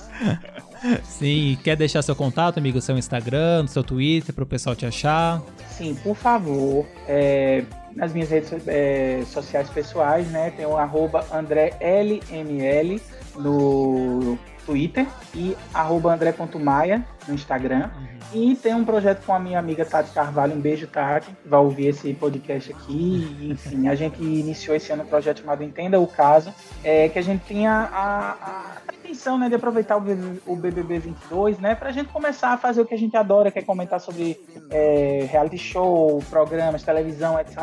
Sim, 1.04 1.58
quer 1.62 1.76
deixar 1.76 2.02
seu 2.02 2.16
contato, 2.16 2.58
amigo, 2.58 2.80
seu 2.80 2.96
Instagram, 2.96 3.66
seu 3.66 3.84
Twitter, 3.84 4.34
para 4.34 4.44
o 4.44 4.46
pessoal 4.46 4.74
te 4.74 4.86
achar? 4.86 5.42
Sim, 5.68 5.94
por 6.02 6.16
favor. 6.16 6.86
É, 7.06 7.64
nas 7.94 8.12
minhas 8.12 8.30
redes 8.30 8.52
é, 8.66 9.22
sociais 9.26 9.68
pessoais, 9.68 10.26
né? 10.28 10.52
Tem 10.56 10.64
o 10.64 10.76
arroba 10.76 11.26
AndréLML 11.32 13.00
no 13.36 14.38
Twitter 14.64 15.06
e 15.34 15.56
arroba 15.72 16.12
andré.maia 16.14 17.04
no 17.26 17.34
Instagram. 17.34 17.90
Uhum. 17.96 18.20
E 18.32 18.54
tem 18.54 18.74
um 18.74 18.84
projeto 18.84 19.24
com 19.24 19.34
a 19.34 19.38
minha 19.38 19.58
amiga 19.58 19.84
Tati 19.84 20.12
Carvalho. 20.12 20.54
Um 20.54 20.60
beijo, 20.60 20.86
Tati. 20.86 21.34
Vai 21.44 21.60
ouvir 21.60 21.88
esse 21.88 22.14
podcast 22.14 22.72
aqui. 22.72 23.48
enfim, 23.50 23.88
a 23.88 23.94
gente 23.94 24.22
iniciou 24.22 24.76
esse 24.76 24.92
ano 24.92 25.02
um 25.02 25.06
projeto 25.06 25.40
chamado 25.40 25.64
Entenda 25.64 25.98
o 25.98 26.06
Caso, 26.06 26.54
é, 26.84 27.08
que 27.08 27.18
a 27.18 27.22
gente 27.22 27.44
tinha 27.44 27.72
a, 27.92 28.76
a 28.88 28.94
intenção 28.94 29.36
né, 29.36 29.48
de 29.48 29.56
aproveitar 29.56 29.96
o 29.96 30.00
BBB, 30.00 30.40
o 30.46 30.56
BBB 30.56 30.98
22, 31.00 31.58
né, 31.58 31.74
pra 31.74 31.90
gente 31.90 32.08
começar 32.10 32.52
a 32.52 32.56
fazer 32.56 32.80
o 32.80 32.86
que 32.86 32.94
a 32.94 32.98
gente 32.98 33.16
adora, 33.16 33.50
que 33.50 33.58
é 33.58 33.62
comentar 33.62 34.00
sobre 34.00 34.40
é, 34.70 35.26
reality 35.30 35.58
show, 35.58 36.22
programas, 36.30 36.82
televisão, 36.82 37.38
etc, 37.38 37.56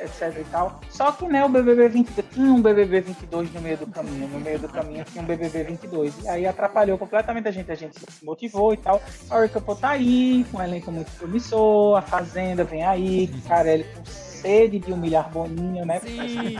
etc 0.00 0.36
e 0.40 0.44
tal. 0.44 0.80
Só 0.90 1.12
que, 1.12 1.26
né, 1.26 1.44
o 1.44 1.48
BBB 1.48 1.88
22 1.88 2.26
tinha 2.32 2.52
um 2.52 2.62
BBB 2.62 3.00
22 3.00 3.52
no 3.52 3.60
meio 3.60 3.76
do 3.76 3.86
caminho, 3.86 4.28
no 4.28 4.40
meio 4.40 4.58
do 4.58 4.68
caminho 4.68 5.04
tinha 5.04 5.22
um 5.22 5.26
BBB 5.26 5.64
22. 5.64 6.24
E 6.24 6.28
aí 6.28 6.46
atrapalhou 6.46 6.98
completamente 6.98 7.48
a 7.48 7.50
gente, 7.50 7.70
a 7.70 7.74
gente 7.74 7.98
se 7.98 8.24
motivou 8.24 8.72
e 8.72 8.76
tal. 8.76 9.02
A 9.30 9.36
Orca 9.36 9.60
tá 9.60 9.90
aí, 9.90 10.46
com 10.50 10.58
um 10.58 10.62
elenco 10.62 10.90
muito 10.90 11.10
promissor, 11.12 11.98
a 11.98 12.02
Fazenda 12.02 12.64
vem 12.64 12.84
aí, 12.84 13.28
Carelli 13.46 13.84
com 13.84 14.04
sede 14.04 14.78
de 14.78 14.92
humilhar 14.92 15.28
Boninho, 15.30 15.84
né? 15.84 16.00
Sim. 16.00 16.56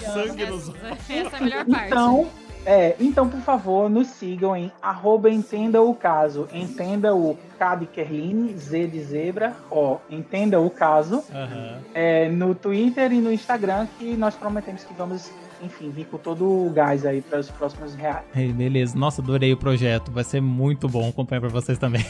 Sangue 0.00 0.46
nos 0.50 0.72
Essa 1.08 1.36
é 1.36 1.38
a 1.38 1.40
melhor 1.40 1.64
parte. 1.66 1.86
Então, 1.86 2.28
é, 2.70 2.94
então, 3.00 3.26
por 3.26 3.40
favor, 3.40 3.88
nos 3.88 4.08
sigam 4.08 4.54
em 4.54 4.70
arroba 4.82 5.30
entenda 5.30 5.80
o 5.80 5.94
caso. 5.94 6.46
Entenda 6.52 7.14
o 7.14 7.34
K 7.58 7.76
de 7.76 7.86
Kerline, 7.86 8.54
Z 8.58 8.88
de 8.88 9.00
zebra, 9.00 9.56
ó, 9.70 9.96
entenda 10.10 10.60
o 10.60 10.68
caso. 10.68 11.24
Aham. 11.32 11.78
É, 11.94 12.28
no 12.28 12.54
Twitter 12.54 13.10
e 13.10 13.22
no 13.22 13.32
Instagram, 13.32 13.86
que 13.98 14.14
nós 14.18 14.34
prometemos 14.34 14.84
que 14.84 14.92
vamos, 14.92 15.32
enfim, 15.62 15.88
vir 15.88 16.04
com 16.08 16.18
todo 16.18 16.44
o 16.44 16.68
gás 16.68 17.06
aí 17.06 17.22
para 17.22 17.38
os 17.38 17.50
próximos 17.50 17.94
reais. 17.94 18.26
Ei, 18.36 18.52
beleza. 18.52 18.98
Nossa, 18.98 19.22
adorei 19.22 19.50
o 19.50 19.56
projeto. 19.56 20.12
Vai 20.12 20.24
ser 20.24 20.42
muito 20.42 20.90
bom 20.90 21.08
acompanhar 21.08 21.40
pra 21.40 21.48
vocês 21.48 21.78
também. 21.78 22.04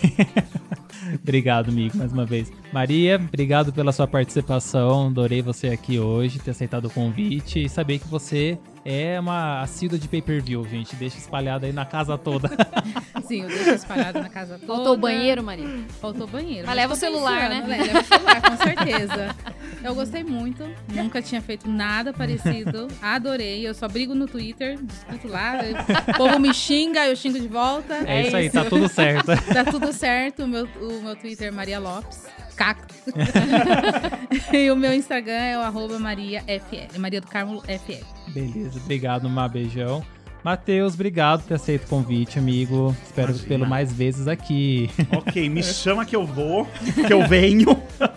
obrigado, 1.22 1.68
amigo, 1.68 1.97
mais 1.97 2.12
uma 2.12 2.26
vez. 2.26 2.51
Maria, 2.72 3.14
obrigado 3.14 3.72
pela 3.72 3.93
sua 3.93 4.09
participação. 4.09 5.06
Adorei 5.06 5.40
você 5.40 5.68
aqui 5.68 6.01
hoje, 6.01 6.40
ter 6.40 6.51
aceitado 6.51 6.86
o 6.86 6.90
convite 6.90 7.62
e 7.62 7.68
saber 7.68 8.01
que 8.01 8.09
você 8.09 8.59
é 8.90 9.20
uma 9.20 9.60
assídua 9.60 9.98
de 9.98 10.09
pay-per-view, 10.09 10.66
gente. 10.66 10.97
Deixa 10.97 11.19
espalhado 11.19 11.66
aí 11.66 11.73
na 11.74 11.85
casa 11.85 12.16
toda. 12.16 12.48
Sim, 13.28 13.43
eu 13.43 13.48
deixo 13.48 13.70
espalhado 13.70 14.19
na 14.19 14.31
casa 14.31 14.59
toda. 14.59 14.73
Faltou 14.73 14.94
o 14.94 14.97
banheiro, 14.97 15.43
Maria? 15.43 15.85
Faltou 16.01 16.24
o 16.24 16.31
banheiro. 16.31 16.66
Mas 16.66 16.74
leva 16.74 16.94
o 16.94 16.97
celular, 16.97 17.51
pensando, 17.51 17.69
né? 17.69 17.82
Leva 17.82 18.01
o 18.01 18.05
celular, 18.05 18.43
com 18.43 18.56
certeza. 18.56 19.36
Eu 19.85 19.94
gostei 19.94 20.24
muito. 20.24 20.65
Nunca 20.89 21.20
tinha 21.20 21.40
feito 21.43 21.69
nada 21.69 22.12
parecido. 22.12 22.89
Adorei. 23.01 23.69
Eu 23.69 23.74
só 23.74 23.86
brigo 23.86 24.15
no 24.15 24.27
Twitter, 24.27 24.77
discuto 24.82 25.28
lá. 25.28 25.59
O 26.09 26.16
povo 26.16 26.39
me 26.40 26.52
xinga, 26.52 27.06
eu 27.06 27.15
xingo 27.15 27.39
de 27.39 27.47
volta. 27.47 27.94
É, 28.05 28.27
isso 28.27 28.36
aí, 28.36 28.51
tá 28.51 28.65
tudo 28.65 28.89
certo. 28.89 29.28
Tá 29.52 29.65
tudo 29.65 29.93
certo. 29.93 30.44
O 30.44 30.48
meu, 30.48 30.66
o 30.81 31.02
meu 31.02 31.15
Twitter 31.15 31.48
é 31.48 31.51
Maria 31.51 31.78
Lopes. 31.78 32.24
E 34.52 34.70
o 34.70 34.76
meu 34.76 34.93
Instagram 34.93 35.32
é 35.32 35.59
o 35.59 35.60
arroba 35.60 35.98
Maria 35.98 36.43
FL. 36.43 36.98
Maria 36.98 37.20
do 37.20 37.26
Carmo 37.26 37.62
FL. 37.62 38.05
Beleza, 38.32 38.78
obrigado, 38.78 39.28
Má, 39.28 39.48
beijão. 39.48 40.05
Matheus, 40.53 40.95
obrigado 40.95 41.43
por 41.43 41.49
ter 41.49 41.55
aceito 41.57 41.85
o 41.85 41.89
convite, 41.89 42.39
amigo. 42.39 42.97
Espero 43.05 43.29
Imagina. 43.33 43.49
pelo 43.49 43.66
mais 43.69 43.93
vezes 43.93 44.27
aqui. 44.27 44.89
Ok, 45.15 45.47
me 45.47 45.61
chama 45.75 46.07
que 46.07 46.16
eu 46.16 46.25
vou, 46.25 46.66
que 47.07 47.12
eu 47.12 47.29
venho. 47.29 47.66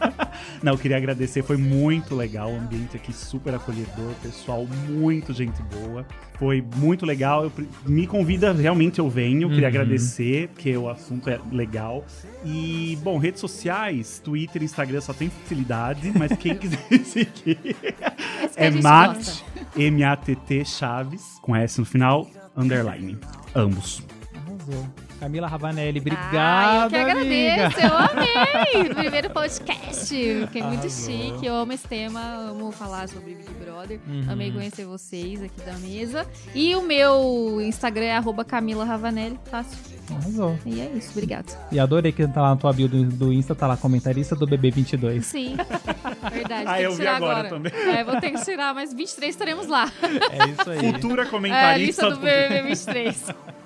Não, 0.63 0.71
eu 0.73 0.77
queria 0.77 0.95
agradecer, 0.95 1.43
foi 1.43 1.57
muito 1.57 2.15
legal, 2.15 2.49
o 2.49 2.55
ambiente 2.55 2.95
aqui 2.95 3.11
super 3.11 3.53
acolhedor, 3.53 4.13
pessoal 4.23 4.65
muito 4.87 5.33
gente 5.33 5.61
boa. 5.63 6.05
Foi 6.39 6.63
muito 6.77 7.05
legal, 7.05 7.43
eu, 7.43 7.51
me 7.85 8.07
convida, 8.07 8.53
realmente 8.53 8.99
eu 8.99 9.09
venho, 9.09 9.49
queria 9.49 9.63
Uhum. 9.63 9.67
agradecer, 9.67 10.47
porque 10.49 10.75
o 10.77 10.89
assunto 10.89 11.29
é 11.29 11.37
legal. 11.51 12.05
E, 12.45 12.97
bom, 13.03 13.17
redes 13.17 13.41
sociais, 13.41 14.21
Twitter, 14.23 14.63
Instagram 14.63 15.01
só 15.01 15.13
tem 15.13 15.29
facilidade, 15.29 16.11
mas 16.17 16.31
quem 16.37 16.55
quiser 16.57 16.79
seguir 17.03 17.75
é 18.55 18.71
gente 18.71 18.81
Mat, 18.81 19.15
gosta. 19.17 19.50
M-A-T-T 19.75 20.65
Chaves, 20.65 21.39
com 21.41 21.55
S 21.55 21.79
no 21.79 21.85
final, 21.85 22.27
underline, 22.55 23.17
ambos. 23.55 24.03
Arrasou. 24.35 25.10
Camila 25.21 25.47
Ravanelli, 25.47 25.99
Ah, 25.99 26.01
obrigado, 26.01 26.83
eu 26.83 26.89
que 26.89 27.11
amiga. 27.11 27.67
agradeço, 27.67 27.79
eu 27.79 27.95
amei! 27.95 28.89
Primeiro 28.95 29.29
podcast, 29.29 30.07
fiquei 30.47 30.63
muito 30.63 30.89
chique, 30.89 31.45
eu 31.45 31.53
amo 31.53 31.71
esse 31.73 31.87
tema, 31.87 32.19
amo 32.49 32.71
falar 32.71 33.07
sobre 33.07 33.35
Big 33.35 33.51
Brother, 33.63 33.99
Uhum. 34.07 34.25
amei 34.27 34.51
conhecer 34.51 34.83
vocês 34.83 35.43
aqui 35.43 35.61
da 35.63 35.73
mesa. 35.73 36.25
E 36.55 36.75
o 36.75 36.81
meu 36.81 37.59
Instagram 37.61 38.05
é 38.05 38.17
arroba 38.17 38.43
Camila 38.43 38.83
Ravanelli, 38.83 39.39
fácil. 39.45 39.77
Arrasou. 40.09 40.57
E 40.65 40.81
é 40.81 40.91
isso, 40.95 41.11
obrigado. 41.11 41.55
E 41.71 41.79
adorei 41.79 42.11
que 42.11 42.27
tá 42.27 42.41
lá 42.41 42.49
na 42.49 42.55
tua 42.55 42.73
bio 42.73 42.87
do, 42.89 43.03
do 43.05 43.31
Insta, 43.31 43.53
tá 43.53 43.67
lá 43.67 43.77
comentarista 43.77 44.35
do 44.35 44.47
BB22. 44.47 45.21
Sim, 45.21 45.55
verdade, 46.31 46.65
Ah, 46.67 46.73
tem 46.77 46.83
eu 46.85 46.91
que 46.91 46.97
vi 46.97 47.07
agora 47.07 47.31
agora. 47.33 47.49
também. 47.49 47.71
É, 47.95 48.03
vou 48.03 48.19
ter 48.19 48.31
que 48.31 48.43
tirar, 48.43 48.73
mas 48.73 48.91
23 48.91 49.29
estaremos 49.29 49.67
lá. 49.67 49.89
É 50.01 50.49
isso 50.49 50.69
aí. 50.69 50.93
Futura 50.93 51.21
É 51.21 51.25
a 51.27 51.29
comentarista 51.29 52.07
lista 52.07 52.09
do 52.09 52.17
BBB 52.19 52.61
23. 52.69 53.25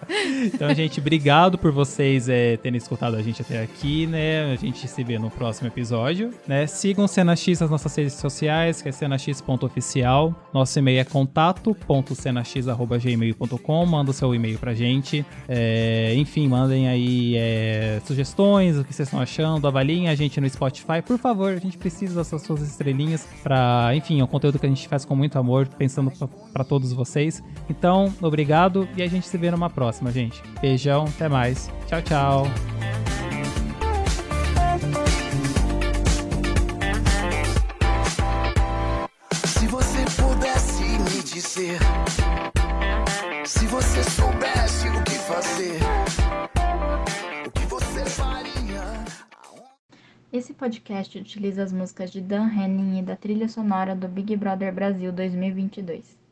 Então, 0.54 0.74
gente, 0.74 1.00
obrigado 1.00 1.58
por 1.58 1.72
vocês 1.72 2.28
é, 2.30 2.58
terem 2.58 2.78
escutado 2.78 3.16
a 3.16 3.22
gente 3.22 3.42
até 3.42 3.62
aqui, 3.62 4.06
né? 4.08 4.52
A 4.52 4.56
gente 4.56 4.86
se 4.88 5.04
vê 5.04 5.20
no 5.20 5.30
próximo 5.30 5.68
episódio, 5.68 6.32
né? 6.48 6.66
Sigam 6.68 7.08
Cena 7.08 7.36
X 7.36 7.60
nas 7.60 7.70
nossas 7.70 7.94
redes 7.96 8.14
sociais, 8.14 8.82
que 8.82 8.90
é 8.90 8.92
cenax.oficial. 8.92 10.34
Nosso 10.54 10.78
e-mail 10.80 11.00
é 11.00 11.04
contato.cenax.gmail.com. 11.04 13.86
Manda 13.86 14.12
o 14.12 14.14
seu 14.14 14.36
e-mail 14.36 14.60
pra 14.60 14.74
gente. 14.74 15.26
É, 15.48 16.14
enfim, 16.16 16.48
mandem 16.48 16.88
aí 16.88 17.36
é, 17.38 18.02
sugestões, 18.06 18.78
o 18.78 18.84
que 18.84 18.94
vocês 18.94 19.08
estão 19.08 19.20
achando. 19.20 19.68
Avaliem 19.68 20.10
a 20.10 20.16
gente 20.16 20.40
no 20.40 20.48
Spotify. 20.50 21.02
Por 21.06 21.18
favor, 21.18 21.54
a 21.54 21.60
gente 21.60 21.78
precisa 21.78 22.16
dessas 22.16 22.42
suas 22.42 22.62
estrelinhas 22.62 23.28
pra... 23.44 23.92
Enfim, 23.96 24.20
é 24.20 24.24
um 24.24 24.28
conteúdo 24.28 24.60
que 24.60 24.66
a 24.66 24.70
gente 24.70 24.88
faz 24.88 25.06
com 25.06 25.16
muito 25.16 25.38
amor, 25.38 25.68
pensando 25.68 26.12
pra 26.54 26.64
todos 26.64 26.94
vocês. 26.94 27.44
Então, 27.70 28.14
obrigado 28.22 28.88
e 28.96 29.04
a 29.04 29.08
gente 29.08 29.28
se 29.28 29.38
vê 29.38 29.52
numa 29.52 29.70
próxima, 29.96 30.12
gente. 30.12 30.42
Beijão, 30.60 31.06
até 31.06 31.30
mais. 31.30 31.72
Tchau, 31.88 32.02
tchau. 32.02 32.46
Se 39.46 39.68
você 39.68 40.06
pudesse 40.22 40.84
me 40.84 41.24
dizer, 41.24 41.80
se 43.46 43.66
você 43.68 44.04
soubesse 44.04 44.88
o 44.90 45.04
que 45.04 45.12
fazer, 45.12 45.80
o 47.46 47.52
que 47.52 47.66
você 47.66 48.06
faria? 48.06 49.06
Esse 50.34 50.54
podcast 50.54 51.18
utiliza 51.18 51.64
as 51.64 51.72
músicas 51.72 52.12
de 52.12 52.20
Dan 52.20 52.50
Henning 52.50 53.00
e 53.00 53.04
da 53.04 53.16
trilha 53.16 53.48
sonora 53.48 53.96
do 53.96 54.08
Big 54.08 54.36
Brother 54.36 54.74
Brasil 54.74 55.12
2022. 55.14 56.25